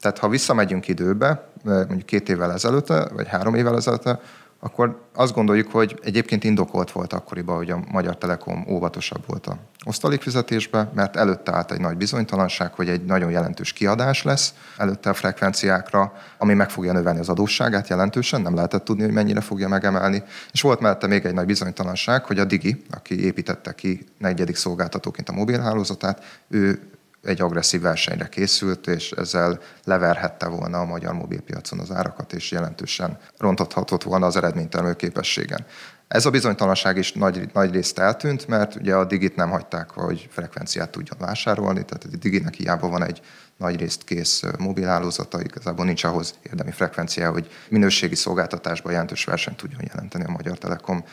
Tehát 0.00 0.18
ha 0.18 0.28
visszamegyünk 0.28 0.88
időbe, 0.88 1.47
mondjuk 1.64 2.06
két 2.06 2.28
évvel 2.28 2.52
ezelőtt, 2.52 2.86
vagy 2.86 3.28
három 3.28 3.54
évvel 3.54 3.76
ezelőtt, 3.76 4.18
akkor 4.60 5.00
azt 5.14 5.34
gondoljuk, 5.34 5.70
hogy 5.70 5.98
egyébként 6.02 6.44
indokolt 6.44 6.92
volt 6.92 7.12
akkoriban, 7.12 7.56
hogy 7.56 7.70
a 7.70 7.80
Magyar 7.90 8.16
Telekom 8.16 8.64
óvatosabb 8.68 9.22
volt 9.26 9.46
a 9.46 9.56
osztalékfizetésbe, 9.84 10.90
mert 10.94 11.16
előtte 11.16 11.52
állt 11.52 11.72
egy 11.72 11.80
nagy 11.80 11.96
bizonytalanság, 11.96 12.72
hogy 12.72 12.88
egy 12.88 13.04
nagyon 13.04 13.30
jelentős 13.30 13.72
kiadás 13.72 14.22
lesz 14.22 14.54
előtte 14.76 15.10
a 15.10 15.14
frekvenciákra, 15.14 16.12
ami 16.38 16.54
meg 16.54 16.70
fogja 16.70 16.92
növelni 16.92 17.18
az 17.18 17.28
adósságát 17.28 17.88
jelentősen, 17.88 18.40
nem 18.40 18.54
lehetett 18.54 18.84
tudni, 18.84 19.02
hogy 19.02 19.12
mennyire 19.12 19.40
fogja 19.40 19.68
megemelni. 19.68 20.22
És 20.52 20.60
volt 20.60 20.80
mellette 20.80 21.06
még 21.06 21.24
egy 21.24 21.34
nagy 21.34 21.46
bizonytalanság, 21.46 22.24
hogy 22.24 22.38
a 22.38 22.44
Digi, 22.44 22.84
aki 22.90 23.24
építette 23.24 23.72
ki 23.72 24.06
negyedik 24.18 24.56
szolgáltatóként 24.56 25.28
a 25.28 25.32
mobilhálózatát, 25.32 26.24
ő 26.48 26.97
egy 27.22 27.40
agresszív 27.40 27.80
versenyre 27.80 28.28
készült, 28.28 28.86
és 28.86 29.10
ezzel 29.10 29.60
leverhette 29.84 30.46
volna 30.46 30.80
a 30.80 30.84
magyar 30.84 31.12
mobilpiacon 31.12 31.78
az 31.78 31.90
árakat, 31.90 32.32
és 32.32 32.50
jelentősen 32.50 33.18
ronthatott 33.38 34.02
volna 34.02 34.26
az 34.26 34.36
eredménytermő 34.36 34.94
képességen. 34.94 35.66
Ez 36.08 36.26
a 36.26 36.30
bizonytalanság 36.30 36.96
is 36.96 37.12
nagy, 37.12 37.50
nagy 37.52 37.72
részt 37.72 37.98
eltűnt, 37.98 38.46
mert 38.46 38.74
ugye 38.74 38.94
a 38.94 39.04
Digit 39.04 39.36
nem 39.36 39.50
hagyták, 39.50 39.90
hogy 39.90 40.28
frekvenciát 40.30 40.90
tudjon 40.90 41.18
vásárolni, 41.18 41.84
tehát 41.84 42.04
a 42.04 42.16
Diginek 42.16 42.54
hiába 42.54 42.88
van 42.88 43.04
egy 43.04 43.20
nagy 43.56 43.76
részt 43.76 44.04
kész 44.04 44.42
mobilhálózata, 44.58 45.40
igazából 45.40 45.84
nincs 45.84 46.04
ahhoz 46.04 46.34
érdemi 46.42 46.70
frekvencia, 46.70 47.30
hogy 47.30 47.50
minőségi 47.68 48.14
szolgáltatásban 48.14 48.92
jelentős 48.92 49.24
versenyt 49.24 49.56
tudjon 49.56 49.80
jelenteni 49.88 50.24
a 50.24 50.30
Magyar 50.30 50.58
Telekom 50.58 51.04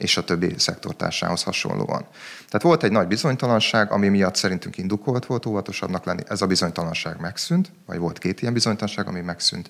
és 0.00 0.16
a 0.16 0.24
többi 0.24 0.54
szektortársához 0.58 1.42
hasonlóan. 1.42 2.06
Tehát 2.46 2.62
volt 2.62 2.82
egy 2.82 2.92
nagy 2.92 3.06
bizonytalanság, 3.06 3.92
ami 3.92 4.08
miatt 4.08 4.34
szerintünk 4.34 4.78
indokolt 4.78 5.26
volt 5.26 5.46
óvatosabbnak 5.46 6.04
lenni. 6.04 6.22
Ez 6.28 6.42
a 6.42 6.46
bizonytalanság 6.46 7.20
megszűnt, 7.20 7.72
vagy 7.86 7.98
volt 7.98 8.18
két 8.18 8.42
ilyen 8.42 8.52
bizonytalanság, 8.52 9.08
ami 9.08 9.20
megszűnt. 9.20 9.68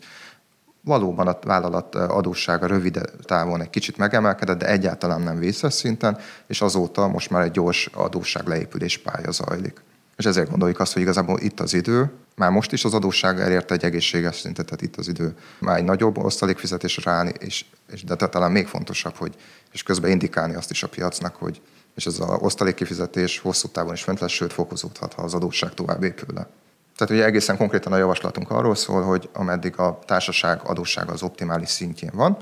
Valóban 0.80 1.26
a 1.26 1.38
vállalat 1.42 1.94
adóssága 1.94 2.66
rövid 2.66 3.00
távon 3.22 3.60
egy 3.60 3.70
kicsit 3.70 3.96
megemelkedett, 3.96 4.58
de 4.58 4.66
egyáltalán 4.66 5.20
nem 5.20 5.38
vészes 5.38 5.74
szinten, 5.74 6.18
és 6.46 6.60
azóta 6.60 7.08
most 7.08 7.30
már 7.30 7.42
egy 7.42 7.50
gyors 7.50 7.86
adósság 7.86 8.46
leépülés 8.46 8.98
pálya 8.98 9.30
zajlik. 9.30 9.82
És 10.16 10.26
ezért 10.26 10.50
gondoljuk 10.50 10.80
azt, 10.80 10.92
hogy 10.92 11.02
igazából 11.02 11.40
itt 11.40 11.60
az 11.60 11.74
idő, 11.74 12.12
már 12.36 12.50
most 12.50 12.72
is 12.72 12.84
az 12.84 12.94
adósság 12.94 13.40
elérte 13.40 13.74
egy 13.74 13.84
egészséges 13.84 14.36
szintet, 14.36 14.64
tehát 14.64 14.82
itt 14.82 14.96
az 14.96 15.08
idő 15.08 15.34
már 15.58 15.78
egy 15.78 15.84
nagyobb 15.84 16.18
osztalékfizetésre 16.18 17.10
állni, 17.10 17.32
és, 17.38 17.64
és 17.92 18.04
de 18.04 18.16
talán 18.16 18.52
még 18.52 18.66
fontosabb, 18.66 19.14
hogy 19.16 19.34
és 19.72 19.82
közben 19.82 20.10
indikálni 20.10 20.54
azt 20.54 20.70
is 20.70 20.82
a 20.82 20.88
piacnak, 20.88 21.36
hogy 21.36 21.60
és 21.94 22.06
ez 22.06 22.18
az 22.18 22.38
osztalékkifizetés 22.40 23.38
hosszú 23.38 23.68
távon 23.68 23.92
is 23.92 24.02
fent 24.02 24.20
lesz, 24.20 24.30
sőt 24.30 24.52
fokozódhat, 24.52 25.12
ha 25.12 25.22
az 25.22 25.34
adósság 25.34 25.74
tovább 25.74 26.02
épül 26.02 26.34
le. 26.34 26.48
Tehát 26.96 27.14
ugye 27.14 27.24
egészen 27.24 27.56
konkrétan 27.56 27.92
a 27.92 27.96
javaslatunk 27.96 28.50
arról 28.50 28.74
szól, 28.74 29.02
hogy 29.02 29.28
ameddig 29.32 29.78
a 29.78 29.98
társaság 30.06 30.60
adóssága 30.64 31.12
az 31.12 31.22
optimális 31.22 31.68
szintjén 31.68 32.10
van, 32.14 32.36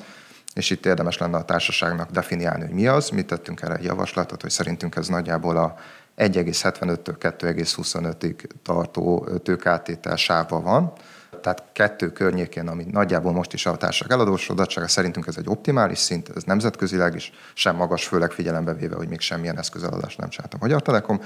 és 0.55 0.71
itt 0.71 0.87
érdemes 0.87 1.19
lenne 1.19 1.37
a 1.37 1.45
társaságnak 1.45 2.11
definiálni, 2.11 2.65
hogy 2.65 2.75
mi 2.75 2.87
az. 2.87 3.09
Mi 3.09 3.25
tettünk 3.25 3.63
erre 3.63 3.75
egy 3.75 3.85
javaslatot, 3.85 4.43
hogy 4.43 4.51
szerintünk 4.51 4.97
ez 4.97 5.09
nagyjából 5.09 5.57
a 5.57 5.75
1,75-től 6.17 7.15
2,25-ig 7.21 8.45
tartó 8.63 9.29
tőkátétel 9.43 10.17
sávban 10.17 10.63
van. 10.63 10.93
Tehát 11.41 11.63
kettő 11.73 12.13
környékén, 12.13 12.69
ami 12.69 12.87
nagyjából 12.91 13.33
most 13.33 13.53
is 13.53 13.67
a 13.67 13.77
társaság 13.77 14.13
eladósodottsága, 14.13 14.89
szerintünk 14.89 15.27
ez 15.27 15.37
egy 15.37 15.49
optimális 15.49 15.99
szint, 15.99 16.31
ez 16.37 16.43
nemzetközileg 16.43 17.15
is 17.15 17.33
sem 17.55 17.77
magas, 17.77 18.07
főleg 18.07 18.31
figyelembe 18.31 18.75
véve, 18.75 18.97
hogy 18.97 19.09
még 19.09 19.21
semmilyen 19.21 19.59
eszközeladást 19.59 20.19
nem 20.19 20.29
csinált 20.29 20.55
a 20.55 20.57
Magyar 20.61 20.83
Telekom. 20.83 21.21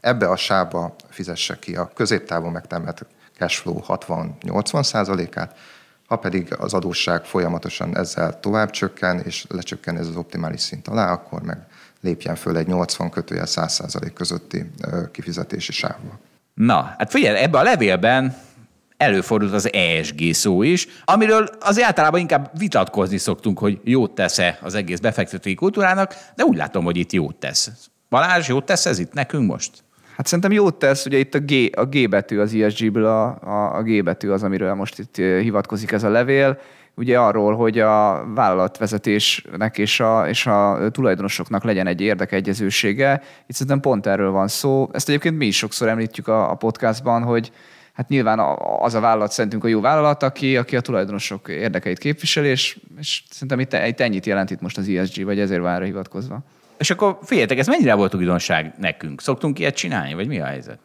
ebbe 0.00 0.28
a 0.28 0.36
sába 0.36 0.94
fizesse 1.08 1.58
ki 1.58 1.76
a 1.76 1.90
középtávon 1.94 2.52
megtermelt 2.52 3.06
cashflow 3.38 3.80
60-80 3.86 4.82
százalékát, 4.82 5.56
ha 6.06 6.16
pedig 6.16 6.54
az 6.58 6.74
adósság 6.74 7.24
folyamatosan 7.24 7.96
ezzel 7.96 8.40
tovább 8.40 8.70
csökken, 8.70 9.20
és 9.20 9.44
lecsökken 9.48 9.96
ez 9.96 10.06
az 10.06 10.16
optimális 10.16 10.60
szint 10.60 10.88
alá, 10.88 11.12
akkor 11.12 11.42
meg 11.42 11.66
lépjen 12.00 12.34
föl 12.34 12.56
egy 12.56 12.66
80 12.66 13.10
kötőjel 13.10 13.46
100 13.46 13.72
százalék 13.72 14.12
közötti 14.12 14.70
kifizetési 15.12 15.72
sávba. 15.72 16.18
Na, 16.54 16.94
hát 16.98 17.10
figyelj, 17.10 17.38
ebbe 17.38 17.58
a 17.58 17.62
levélben 17.62 18.36
előfordult 18.98 19.52
az 19.52 19.72
ESG 19.72 20.34
szó 20.34 20.62
is, 20.62 20.86
amiről 21.04 21.48
az 21.60 21.82
általában 21.82 22.20
inkább 22.20 22.50
vitatkozni 22.58 23.16
szoktunk, 23.16 23.58
hogy 23.58 23.80
jót 23.84 24.14
tesz-e 24.14 24.58
az 24.62 24.74
egész 24.74 24.98
befektetői 24.98 25.54
kultúrának, 25.54 26.14
de 26.36 26.44
úgy 26.44 26.56
látom, 26.56 26.84
hogy 26.84 26.96
itt 26.96 27.12
jót 27.12 27.36
tesz. 27.36 27.70
Balázs, 28.08 28.48
jót 28.48 28.64
tesz 28.64 28.86
ez 28.86 28.98
itt 28.98 29.12
nekünk 29.12 29.50
most? 29.50 29.70
Hát 30.16 30.26
szerintem 30.26 30.52
jót 30.52 30.74
tesz, 30.74 31.06
ugye 31.06 31.18
itt 31.18 31.34
a 31.34 31.38
G, 31.38 31.52
a 31.76 31.84
G 31.84 32.08
betű 32.08 32.38
az 32.38 32.54
ESG-ből, 32.54 33.06
a, 33.06 33.38
a, 33.42 33.76
a 33.76 33.82
G 33.82 34.02
betű 34.02 34.28
az, 34.28 34.42
amiről 34.42 34.74
most 34.74 34.98
itt 34.98 35.16
hivatkozik 35.16 35.92
ez 35.92 36.02
a 36.02 36.08
levél. 36.08 36.58
Ugye 36.94 37.18
arról, 37.18 37.56
hogy 37.56 37.78
a 37.78 38.24
vállalatvezetésnek 38.34 39.78
és 39.78 40.00
a, 40.00 40.28
és 40.28 40.46
a 40.46 40.78
tulajdonosoknak 40.90 41.64
legyen 41.64 41.86
egy 41.86 42.00
érdekegyezősége. 42.00 43.22
Itt 43.46 43.54
szerintem 43.54 43.80
pont 43.80 44.06
erről 44.06 44.30
van 44.30 44.48
szó. 44.48 44.88
Ezt 44.92 45.08
egyébként 45.08 45.38
mi 45.38 45.46
is 45.46 45.56
sokszor 45.56 45.88
említjük 45.88 46.28
a, 46.28 46.50
a 46.50 46.54
podcastban, 46.54 47.22
hogy 47.22 47.52
hát 47.98 48.08
nyilván 48.08 48.38
az 48.80 48.94
a 48.94 49.00
vállalat 49.00 49.32
szerintünk 49.32 49.64
a 49.64 49.68
jó 49.68 49.80
vállalat, 49.80 50.22
aki, 50.22 50.56
aki 50.56 50.76
a 50.76 50.80
tulajdonosok 50.80 51.48
érdekeit 51.48 51.98
képviseli, 51.98 52.48
és, 52.48 52.78
és 52.98 53.22
szerintem 53.30 53.60
itt, 53.60 53.72
itt 53.72 54.00
ennyit 54.00 54.26
jelent 54.26 54.50
itt 54.50 54.60
most 54.60 54.78
az 54.78 54.88
ESG, 54.88 55.24
vagy 55.24 55.40
ezért 55.40 55.60
van 55.60 55.74
erre 55.74 55.84
hivatkozva. 55.84 56.38
És 56.76 56.90
akkor 56.90 57.18
figyeljetek, 57.22 57.58
ez 57.58 57.66
mennyire 57.66 57.94
volt 57.94 58.14
újdonság 58.14 58.72
nekünk? 58.76 59.20
Szoktunk 59.20 59.58
ilyet 59.58 59.74
csinálni, 59.74 60.14
vagy 60.14 60.26
mi 60.28 60.40
a 60.40 60.44
helyzet? 60.44 60.78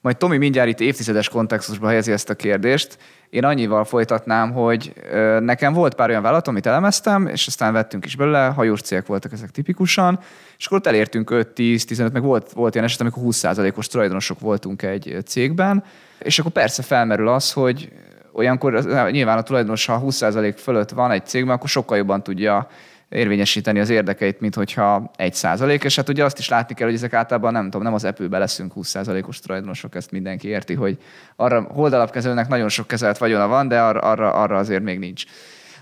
Majd 0.00 0.16
Tomi 0.16 0.36
mindjárt 0.36 0.68
itt 0.68 0.80
évtizedes 0.80 1.28
kontextusba 1.28 1.88
helyezi 1.88 2.12
ezt 2.12 2.30
a 2.30 2.34
kérdést. 2.34 2.98
Én 3.30 3.44
annyival 3.44 3.84
folytatnám, 3.84 4.52
hogy 4.52 4.92
nekem 5.40 5.72
volt 5.72 5.94
pár 5.94 6.08
olyan 6.08 6.22
vállalat, 6.22 6.48
amit 6.48 6.66
elemeztem, 6.66 7.26
és 7.26 7.46
aztán 7.46 7.72
vettünk 7.72 8.04
is 8.04 8.16
belőle, 8.16 8.46
hajós 8.46 8.80
cégek 8.80 9.06
voltak 9.06 9.32
ezek 9.32 9.50
tipikusan, 9.50 10.18
és 10.58 10.66
akkor 10.66 10.78
ott 10.78 10.86
elértünk 10.86 11.30
5-10-15, 11.32 12.12
meg 12.12 12.22
volt, 12.22 12.52
volt 12.52 12.74
ilyen 12.74 12.86
eset, 12.86 13.00
amikor 13.00 13.22
20%-os 13.26 13.86
tulajdonosok 13.86 14.40
voltunk 14.40 14.82
egy 14.82 15.16
cégben, 15.26 15.84
és 16.18 16.38
akkor 16.38 16.52
persze 16.52 16.82
felmerül 16.82 17.28
az, 17.28 17.52
hogy 17.52 17.92
olyankor 18.32 18.84
nyilván 19.10 19.38
a 19.38 19.42
tulajdonos, 19.42 19.86
ha 19.86 20.02
20% 20.06 20.54
fölött 20.56 20.90
van 20.90 21.10
egy 21.10 21.26
cégben, 21.26 21.54
akkor 21.54 21.68
sokkal 21.68 21.96
jobban 21.96 22.22
tudja 22.22 22.68
érvényesíteni 23.08 23.80
az 23.80 23.88
érdekeit, 23.88 24.40
mint 24.40 24.54
hogyha 24.54 25.10
egy 25.16 25.34
százalék, 25.34 25.84
és 25.84 25.96
hát 25.96 26.08
ugye 26.08 26.24
azt 26.24 26.38
is 26.38 26.48
látni 26.48 26.74
kell, 26.74 26.86
hogy 26.86 26.96
ezek 26.96 27.12
általában 27.12 27.52
nem 27.52 27.64
tudom, 27.64 27.82
nem 27.82 27.94
az 27.94 28.04
Apple-be 28.04 28.38
leszünk 28.38 28.72
20 28.72 28.88
százalékos 28.88 29.38
tulajdonosok, 29.38 29.94
ezt 29.94 30.10
mindenki 30.10 30.48
érti, 30.48 30.74
hogy 30.74 30.98
arra 31.36 31.60
holdalapkezelőnek 31.60 32.48
nagyon 32.48 32.68
sok 32.68 32.86
kezelt 32.86 33.18
vagyona 33.18 33.46
van, 33.46 33.68
de 33.68 33.80
arra, 33.80 34.00
arra, 34.00 34.32
arra 34.32 34.56
azért 34.56 34.82
még 34.82 34.98
nincs. 34.98 35.24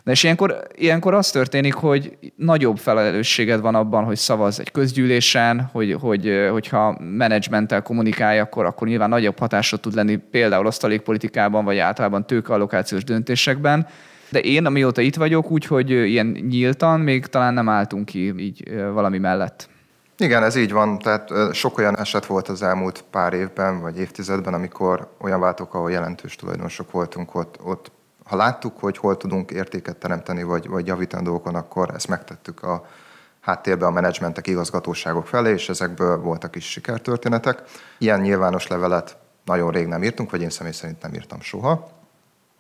De 0.05 0.13
és 0.13 0.23
ilyenkor, 0.23 0.67
ilyenkor 0.75 1.15
az 1.15 1.31
történik, 1.31 1.75
hogy 1.75 2.19
nagyobb 2.37 2.79
felelősséged 2.79 3.61
van 3.61 3.75
abban, 3.75 4.05
hogy 4.05 4.17
szavaz 4.17 4.61
egy 4.61 4.71
közgyűlésen, 4.71 5.69
hogy, 5.73 5.97
hogy, 6.01 6.49
hogyha 6.51 6.99
menedzsmenttel 7.01 7.83
kommunikálj, 7.83 8.39
akkor, 8.39 8.65
akkor 8.65 8.89
nyilván 8.89 9.09
nagyobb 9.09 9.39
hatásod 9.39 9.81
tud 9.81 9.95
lenni 9.95 10.17
például 10.17 10.67
osztalékpolitikában, 10.67 11.65
vagy 11.65 11.79
általában 11.79 12.27
tőkeallokációs 12.27 13.05
döntésekben, 13.05 13.87
de 14.29 14.41
én, 14.41 14.67
amióta 14.67 15.01
itt 15.01 15.17
vagyok, 15.17 15.51
úgyhogy 15.51 15.91
ilyen 15.91 16.27
nyíltan 16.27 17.01
még 17.01 17.27
talán 17.27 17.55
nem 17.55 17.69
álltunk 17.69 18.05
ki 18.05 18.35
így 18.39 18.75
valami 18.93 19.19
mellett. 19.19 19.69
Igen, 20.19 20.43
ez 20.43 20.57
így 20.57 20.73
van. 20.73 20.99
Tehát 20.99 21.31
sok 21.53 21.79
olyan 21.79 21.99
eset 21.99 22.27
volt 22.27 22.49
az 22.49 22.63
elmúlt 22.63 23.05
pár 23.11 23.33
évben, 23.33 23.81
vagy 23.81 23.99
évtizedben, 23.99 24.55
amikor 24.55 25.15
olyan 25.21 25.41
váltok, 25.41 25.75
ahol 25.75 25.91
jelentős 25.91 26.37
tulajdonosok 26.37 26.91
voltunk, 26.91 27.35
ott, 27.35 27.59
ott 27.63 27.91
ha 28.25 28.37
láttuk, 28.37 28.79
hogy 28.79 28.97
hol 28.97 29.17
tudunk 29.17 29.51
értéket 29.51 29.97
teremteni, 29.97 30.43
vagy, 30.43 30.69
vagy 30.69 30.87
javítani 30.87 31.25
dolgokon, 31.25 31.55
akkor 31.55 31.91
ezt 31.95 32.09
megtettük 32.09 32.63
a 32.63 32.87
háttérbe 33.41 33.87
a 33.87 33.91
menedzsmentek, 33.91 34.47
igazgatóságok 34.47 35.27
felé, 35.27 35.53
és 35.53 35.69
ezekből 35.69 36.21
voltak 36.21 36.57
is 36.57 36.71
sikertörténetek. 36.71 37.63
Ilyen 37.99 38.21
nyilvános 38.21 38.67
levelet 38.67 39.17
nagyon 39.45 39.71
rég 39.71 39.87
nem 39.87 40.03
írtunk, 40.03 40.31
vagy 40.31 40.43
én 40.43 40.51
személy 40.51 40.73
szerint 40.73 41.03
nem 41.03 41.15
írtam 41.15 41.41
soha. 41.41 41.89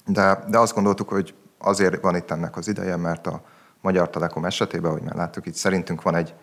De, 0.07 0.45
de 0.49 0.59
azt 0.59 0.74
gondoltuk, 0.74 1.09
hogy 1.09 1.35
azért 1.59 2.03
van 2.03 2.16
itt 2.16 2.31
ennek 2.31 2.57
az 2.57 2.69
ideje, 2.69 2.97
mert 2.97 3.27
a 3.27 3.43
Magyar 3.81 4.11
Telekom 4.11 4.45
esetében, 4.45 4.93
hogy 4.93 5.03
már 5.03 5.15
láttuk, 5.15 5.47
itt 5.47 5.55
szerintünk 5.55 6.03
van 6.03 6.15
egy 6.15 6.35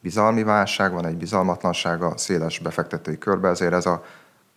bizalmi 0.00 0.42
válság, 0.42 0.92
van 0.92 1.06
egy 1.06 1.16
bizalmatlanság 1.16 2.02
a 2.02 2.16
széles 2.16 2.58
befektetői 2.58 3.18
körbe, 3.18 3.48
ezért 3.48 3.72
ez 3.72 3.86
a 3.86 4.04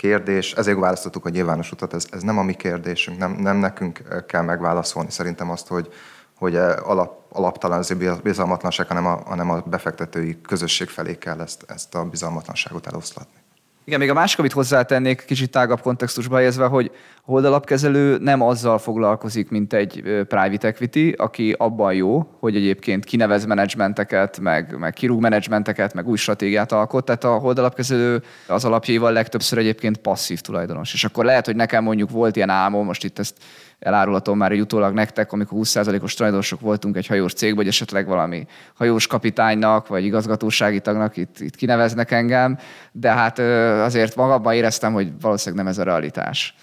kérdés, 0.01 0.53
ezért 0.53 0.79
választottuk 0.79 1.25
a 1.25 1.29
nyilvános 1.29 1.71
utat, 1.71 1.93
ez, 1.93 2.05
ez 2.11 2.21
nem 2.21 2.37
a 2.37 2.43
mi 2.43 2.53
kérdésünk, 2.53 3.17
nem, 3.17 3.31
nem 3.31 3.57
nekünk 3.57 4.25
kell 4.27 4.41
megválaszolni 4.41 5.11
szerintem 5.11 5.49
azt, 5.49 5.67
hogy, 5.67 5.93
hogy 6.35 6.55
alap, 6.55 7.25
alaptalan 7.29 7.79
ez 7.79 7.91
a 7.91 8.15
bizalmatlanság, 8.23 8.87
hanem 8.87 9.05
a, 9.05 9.21
hanem 9.25 9.49
a 9.49 9.61
befektetői 9.61 10.41
közösség 10.41 10.89
felé 10.89 11.17
kell 11.17 11.41
ezt, 11.41 11.63
ezt 11.67 11.95
a 11.95 12.05
bizalmatlanságot 12.05 12.87
eloszlatni. 12.87 13.40
Igen, 13.85 13.99
még 13.99 14.09
a 14.09 14.13
másik, 14.13 14.39
amit 14.39 14.51
hozzátennék, 14.51 15.25
kicsit 15.25 15.51
tágabb 15.51 15.81
kontextusba 15.81 16.35
helyezve, 16.35 16.65
hogy 16.65 16.91
a 17.15 17.31
holdalapkezelő 17.31 18.17
nem 18.17 18.41
azzal 18.41 18.77
foglalkozik, 18.77 19.49
mint 19.49 19.73
egy 19.73 20.01
private 20.03 20.67
equity, 20.67 21.13
aki 21.17 21.55
abban 21.57 21.93
jó, 21.93 22.27
hogy 22.39 22.55
egyébként 22.55 23.05
kinevez 23.05 23.45
menedzsmenteket, 23.45 24.39
meg, 24.39 24.77
meg 24.77 24.93
kirúg 24.93 25.21
menedzsmenteket, 25.21 25.93
meg 25.93 26.07
új 26.07 26.17
stratégiát 26.17 26.71
alkot. 26.71 27.05
Tehát 27.05 27.23
a 27.23 27.37
holdalapkezelő 27.37 28.23
az 28.47 28.65
alapjaival 28.65 29.11
legtöbbször 29.11 29.57
egyébként 29.57 29.97
passzív 29.97 30.41
tulajdonos. 30.41 30.93
És 30.93 31.03
akkor 31.03 31.25
lehet, 31.25 31.45
hogy 31.45 31.55
nekem 31.55 31.83
mondjuk 31.83 32.09
volt 32.09 32.35
ilyen 32.35 32.49
álmom, 32.49 32.85
most 32.85 33.03
itt 33.03 33.19
ezt 33.19 33.37
elárulhatom 33.81 34.37
már 34.37 34.51
egy 34.51 34.59
utólag 34.59 34.93
nektek, 34.93 35.31
amikor 35.31 35.57
20%-os 35.61 36.13
tulajdonosok 36.13 36.59
voltunk 36.59 36.97
egy 36.97 37.07
hajós 37.07 37.33
cégben, 37.33 37.57
vagy 37.57 37.67
esetleg 37.67 38.07
valami 38.07 38.45
hajós 38.73 39.07
kapitánynak, 39.07 39.87
vagy 39.87 40.05
igazgatósági 40.05 40.79
tagnak 40.79 41.17
itt, 41.17 41.39
itt 41.39 41.55
kineveznek 41.55 42.11
engem, 42.11 42.57
de 42.91 43.11
hát 43.11 43.39
azért 43.79 44.15
magamban 44.15 44.53
éreztem, 44.53 44.93
hogy 44.93 45.11
valószínűleg 45.21 45.63
nem 45.63 45.73
ez 45.73 45.79
a 45.79 45.83
realitás. 45.83 46.55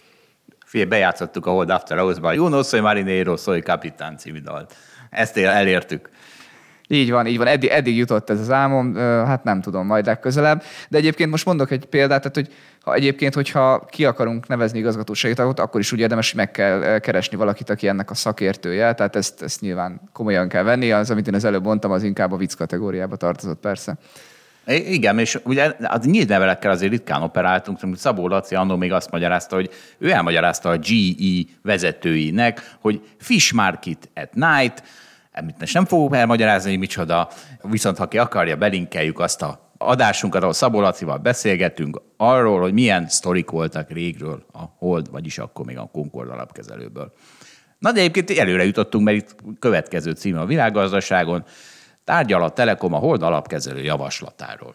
Figyelj, 0.64 0.88
bejátszottuk 0.90 1.46
a 1.46 1.50
Hold 1.50 1.70
After 1.70 1.98
Hours-ban. 1.98 2.34
Jó 2.34 2.48
no 2.48 2.62
soy 2.62 2.80
marinero, 2.80 3.36
soy 3.36 3.60
capitán 3.60 4.16
című 4.16 4.40
dalt. 4.40 4.74
Ezt 5.10 5.36
elértük. 5.36 6.08
Így 6.88 7.10
van, 7.10 7.26
így 7.26 7.38
van. 7.38 7.46
Eddig, 7.46 7.70
eddig 7.70 7.96
jutott 7.96 8.30
ez 8.30 8.40
az 8.40 8.50
álmom, 8.50 8.94
hát 8.96 9.44
nem 9.44 9.60
tudom, 9.60 9.86
majd 9.86 10.06
legközelebb. 10.06 10.62
De 10.88 10.98
egyébként 10.98 11.30
most 11.30 11.44
mondok 11.44 11.70
egy 11.70 11.84
példát, 11.84 12.20
tehát 12.20 12.34
hogy 12.34 12.54
ha 12.88 12.94
egyébként, 12.94 13.34
hogyha 13.34 13.86
ki 13.90 14.04
akarunk 14.04 14.46
nevezni 14.46 14.78
igazgatósági 14.78 15.34
tagot, 15.34 15.60
akkor 15.60 15.80
is 15.80 15.92
úgy 15.92 16.00
érdemes, 16.00 16.30
hogy 16.30 16.38
meg 16.38 16.50
kell 16.50 16.98
keresni 16.98 17.36
valakit, 17.36 17.70
aki 17.70 17.88
ennek 17.88 18.10
a 18.10 18.14
szakértője. 18.14 18.94
Tehát 18.94 19.16
ezt, 19.16 19.42
ezt 19.42 19.60
nyilván 19.60 20.00
komolyan 20.12 20.48
kell 20.48 20.62
venni. 20.62 20.92
Az, 20.92 21.10
amit 21.10 21.26
én 21.26 21.34
az 21.34 21.44
előbb 21.44 21.64
mondtam, 21.64 21.90
az 21.90 22.02
inkább 22.02 22.32
a 22.32 22.36
vicc 22.36 22.54
kategóriába 22.54 23.16
tartozott 23.16 23.60
persze. 23.60 23.96
Igen, 24.66 25.18
és 25.18 25.38
ugye 25.44 25.74
az 25.82 26.04
nyílt 26.04 26.28
levelekkel 26.28 26.70
azért 26.70 26.90
ritkán 26.90 27.22
operáltunk, 27.22 27.78
Szabó 27.96 28.28
Laci 28.28 28.54
annó 28.54 28.76
még 28.76 28.92
azt 28.92 29.10
magyarázta, 29.10 29.54
hogy 29.54 29.70
ő 29.98 30.10
elmagyarázta 30.10 30.68
a 30.68 30.78
GE 30.78 31.50
vezetőinek, 31.62 32.76
hogy 32.80 33.00
fish 33.18 33.54
market 33.54 34.08
at 34.14 34.34
night, 34.34 34.82
amit 35.34 35.58
most 35.58 35.74
nem 35.74 35.84
fogok 35.84 36.14
elmagyarázni, 36.14 36.70
hogy 36.70 36.78
micsoda, 36.78 37.28
viszont 37.62 37.98
ha 37.98 38.08
ki 38.08 38.18
akarja, 38.18 38.56
belinkeljük 38.56 39.18
azt 39.18 39.42
a 39.42 39.67
adásunkat, 39.78 40.40
ahol 40.42 40.54
Szabó 40.54 40.80
Lacival 40.80 41.18
beszélgetünk 41.18 42.00
arról, 42.16 42.60
hogy 42.60 42.72
milyen 42.72 43.08
sztorik 43.08 43.50
voltak 43.50 43.90
régről 43.90 44.44
a 44.52 44.62
Hold, 44.78 45.10
vagyis 45.10 45.38
akkor 45.38 45.64
még 45.64 45.78
a 45.78 45.90
Concord 45.92 46.30
alapkezelőből. 46.30 47.12
Na 47.78 47.92
de 47.92 48.00
egyébként 48.00 48.38
előre 48.38 48.64
jutottunk, 48.64 49.04
mert 49.04 49.16
itt 49.16 49.34
következő 49.58 50.12
cím 50.12 50.38
a 50.38 50.44
világgazdaságon, 50.44 51.44
tárgyal 52.04 52.42
a 52.42 52.50
Telekom 52.50 52.92
a 52.92 52.98
Hold 52.98 53.22
alapkezelő 53.22 53.82
javaslatáról. 53.82 54.74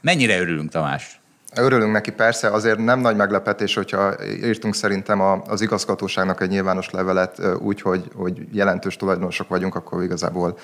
Mennyire 0.00 0.40
örülünk, 0.40 0.70
Tamás? 0.70 1.20
Örülünk 1.54 1.92
neki 1.92 2.10
persze, 2.10 2.50
azért 2.50 2.78
nem 2.78 3.00
nagy 3.00 3.16
meglepetés, 3.16 3.74
hogyha 3.74 4.24
írtunk 4.24 4.74
szerintem 4.74 5.20
az 5.20 5.60
igazgatóságnak 5.60 6.40
egy 6.40 6.48
nyilvános 6.48 6.90
levelet 6.90 7.40
úgy, 7.60 7.80
hogy, 7.80 8.10
hogy 8.14 8.46
jelentős 8.52 8.96
tulajdonosok 8.96 9.48
vagyunk, 9.48 9.74
akkor 9.74 10.02
igazából 10.02 10.58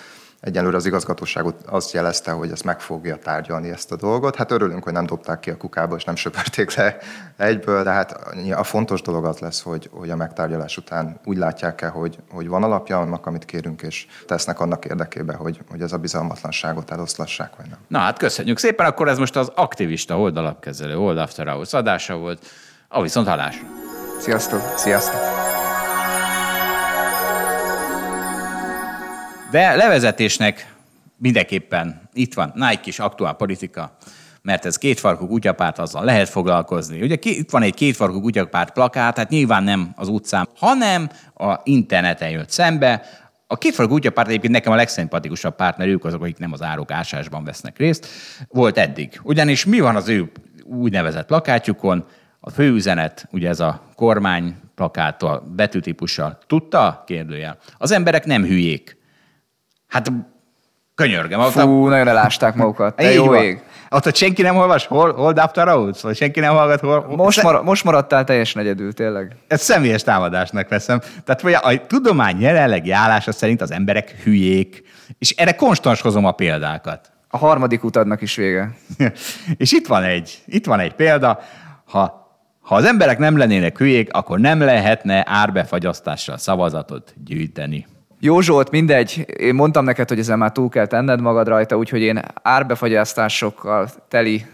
Egyelőre 0.45 0.77
az 0.77 0.87
igazgatóságot 0.87 1.63
azt 1.67 1.93
jelezte, 1.93 2.31
hogy 2.31 2.51
ezt 2.51 2.65
meg 2.65 2.81
fogja 2.81 3.17
tárgyalni 3.17 3.71
ezt 3.71 3.93
a 3.93 3.97
dolgot. 3.97 4.37
Hát 4.37 4.51
örülünk, 4.51 4.85
hogy 4.85 4.93
nem 4.93 5.07
dobták 5.07 5.41
ki 5.41 5.51
a 5.51 5.57
kukába, 5.57 5.97
és 5.97 6.05
nem 6.05 6.17
söpörték 6.17 6.75
le 6.75 6.97
egyből, 7.37 7.83
de 7.83 7.91
hát 7.91 8.13
a 8.53 8.65
fontos 8.65 9.03
dolog 9.03 9.25
az 9.25 9.39
lesz, 9.39 9.63
hogy, 9.63 9.91
hogy 9.93 10.11
a 10.11 10.17
megtárgyalás 10.17 10.77
után 10.77 11.21
úgy 11.25 11.37
látják 11.37 11.81
el, 11.81 11.91
hogy, 11.91 12.19
hogy 12.31 12.49
van 12.49 12.63
alapja 12.63 13.01
annak, 13.01 13.27
amit 13.27 13.45
kérünk, 13.45 13.83
és 13.83 14.07
tesznek 14.27 14.61
annak 14.61 14.85
érdekében, 14.85 15.37
hogy, 15.37 15.61
hogy 15.71 15.81
ez 15.81 15.93
a 15.93 15.99
bizalmatlanságot 15.99 16.91
eloszlassák, 16.91 17.57
vagy 17.57 17.67
nem. 17.69 17.79
Na 17.89 17.99
hát 17.99 18.19
köszönjük 18.19 18.59
szépen, 18.59 18.87
akkor 18.87 19.09
ez 19.09 19.19
most 19.19 19.37
az 19.37 19.53
aktivista 19.55 20.19
oldalapkezelő 20.19 20.97
Old 20.97 21.19
After 21.19 21.47
Hours 21.47 21.73
adása 21.73 22.17
volt. 22.17 22.47
A 22.89 23.03
viszont 23.03 23.29
hallásra. 23.29 23.67
Sziasztok! 24.19 24.61
Sziasztok! 24.77 25.54
De 29.55 29.75
levezetésnek 29.75 30.75
mindenképpen 31.17 32.09
itt 32.13 32.35
van 32.35 32.53
Nike 32.55 32.83
is 32.85 32.99
aktuál 32.99 33.35
politika. 33.35 33.97
mert 34.43 34.65
ez 34.65 34.77
kétfarkú 34.77 35.27
kutyapárt, 35.27 35.79
azzal 35.79 36.05
lehet 36.05 36.29
foglalkozni. 36.29 37.03
Ugye 37.03 37.17
itt 37.21 37.51
van 37.51 37.63
egy 37.63 37.75
kétfarkú 37.75 38.21
kutyapárt 38.21 38.73
plakát, 38.73 39.17
hát 39.17 39.29
nyilván 39.29 39.65
nem 39.65 39.93
az 39.97 40.09
utcán, 40.09 40.49
hanem 40.57 41.09
a 41.35 41.61
interneten 41.65 42.31
jött 42.31 42.51
szembe, 42.51 43.03
a 43.47 43.59
kétfarkú 43.59 43.93
kutyapárt 43.93 44.29
egyébként 44.29 44.53
nekem 44.53 44.73
a 44.73 44.77
legszimpatikusabb 44.77 45.57
párt, 45.57 45.77
mert 45.77 45.91
ők 45.91 46.05
azok, 46.05 46.23
akik 46.23 46.39
nem 46.39 46.53
az 46.53 46.63
árok 46.63 46.91
ásásban 46.91 47.45
vesznek 47.45 47.79
részt, 47.79 48.07
volt 48.49 48.79
eddig. 48.79 49.21
Ugyanis 49.23 49.65
mi 49.65 49.81
van 49.81 49.97
az 49.97 50.09
ő 50.09 50.31
úgynevezett 50.65 51.27
plakátjukon? 51.27 52.07
A 52.41 52.51
főüzenet, 52.51 53.29
ugye 53.31 53.49
ez 53.49 53.61
a 53.61 53.83
kormány 53.95 54.57
plakáttal, 54.75 55.53
betűtípussal. 55.57 56.39
Tudta? 56.47 57.03
Kérdőjel. 57.07 57.59
Az 57.79 57.91
emberek 57.91 58.25
nem 58.25 58.45
hülyék. 58.45 59.03
Hát 59.89 60.13
könyörgem. 60.95 61.41
Fú, 61.41 61.85
a... 61.85 61.89
nagyon 61.89 62.09
elásták 62.09 62.55
magukat. 62.55 62.97
Te 62.97 63.13
jó 63.13 63.35
ég. 63.35 63.63
Ott, 63.91 64.05
hogy 64.05 64.17
senki 64.17 64.43
nem 64.43 64.57
olvas, 64.57 64.87
hol, 64.87 65.13
hold 65.13 65.39
after 65.39 65.67
roads, 65.67 66.03
vagy 66.03 66.17
senki 66.17 66.41
nem 66.41 66.55
hallgat, 66.55 66.81
hol... 66.81 67.07
Most, 67.17 67.43
mar- 67.43 67.63
most 67.63 67.85
maradtál 67.85 68.25
teljesen 68.25 68.63
egyedül, 68.63 68.93
tényleg. 68.93 69.37
Ez 69.49 69.61
személyes 69.61 70.03
támadásnak 70.03 70.69
veszem. 70.69 71.01
Tehát 71.25 71.41
vagy 71.41 71.53
a 71.53 71.87
tudomány 71.87 72.41
jelenlegi 72.41 72.91
állása 72.91 73.33
szerint 73.33 73.61
az 73.61 73.71
emberek 73.71 74.11
hülyék, 74.23 74.83
és 75.19 75.31
erre 75.31 75.55
konstans 75.55 76.01
hozom 76.01 76.25
a 76.25 76.33
példákat. 76.33 77.13
A 77.29 77.37
harmadik 77.37 77.85
utadnak 77.85 78.21
is 78.21 78.35
vége. 78.35 78.71
és 79.57 79.73
itt 79.73 79.87
van 79.87 80.03
egy, 80.03 80.43
itt 80.47 80.67
van 80.67 80.81
egy 80.81 80.95
példa, 80.95 81.41
ha 81.85 82.23
ha 82.65 82.75
az 82.75 82.85
emberek 82.85 83.19
nem 83.19 83.37
lennének 83.37 83.79
hülyék, 83.79 84.13
akkor 84.13 84.39
nem 84.39 84.61
lehetne 84.61 85.25
árbefagyasztással 85.27 86.39
szavazatot 86.39 87.15
gyűjteni. 87.25 87.87
Jó 88.25 88.41
Zsolt, 88.41 88.71
mindegy, 88.71 89.27
én 89.39 89.55
mondtam 89.55 89.85
neked, 89.85 90.09
hogy 90.09 90.19
ezzel 90.19 90.37
már 90.37 90.53
túl 90.53 90.69
kell 90.69 90.87
tenned 90.87 91.21
magad 91.21 91.49
rajta, 91.49 91.77
úgyhogy 91.77 92.01
én 92.01 92.21
árbefagyasztásokkal 92.43 93.89
teli 94.09 94.47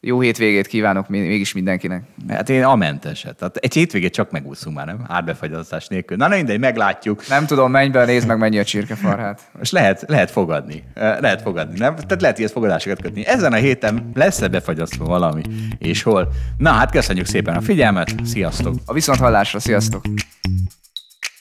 jó 0.00 0.20
hétvégét 0.20 0.66
kívánok 0.66 1.08
mégis 1.08 1.52
mindenkinek. 1.52 2.02
Hát 2.28 2.48
én 2.48 2.64
a 2.64 2.76
menteset. 2.76 3.36
Tehát 3.36 3.56
egy 3.56 3.74
hétvégét 3.74 4.12
csak 4.12 4.30
megúszunk 4.30 4.76
már, 4.76 4.86
nem? 4.86 5.04
Árbefagyasztás 5.08 5.86
nélkül. 5.86 6.16
Na, 6.16 6.28
mindegy, 6.28 6.58
meglátjuk. 6.58 7.28
Nem 7.28 7.46
tudom, 7.46 7.70
menj 7.70 7.88
be, 7.88 8.04
nézd 8.04 8.26
meg, 8.26 8.38
mennyi 8.38 8.58
a 8.58 8.64
csirkefarhát. 8.64 9.40
Most 9.58 9.72
lehet, 9.72 10.04
lehet 10.06 10.30
fogadni. 10.30 10.84
Lehet 10.94 11.42
fogadni, 11.42 11.78
nem? 11.78 11.94
Tehát 11.94 12.20
lehet 12.20 12.38
ilyet 12.38 12.52
fogadásokat 12.52 13.02
kötni. 13.02 13.26
Ezen 13.26 13.52
a 13.52 13.56
héten 13.56 14.10
lesz-e 14.14 14.48
befagyasztva 14.48 15.04
valami, 15.04 15.42
és 15.78 16.02
hol? 16.02 16.28
Na, 16.58 16.70
hát 16.70 16.90
köszönjük 16.90 17.26
szépen 17.26 17.56
a 17.56 17.60
figyelmet, 17.60 18.14
sziasztok! 18.24 18.74
A 18.86 18.92
viszont 18.92 19.18
hallásra, 19.18 19.60
sziasztok! 19.60 20.02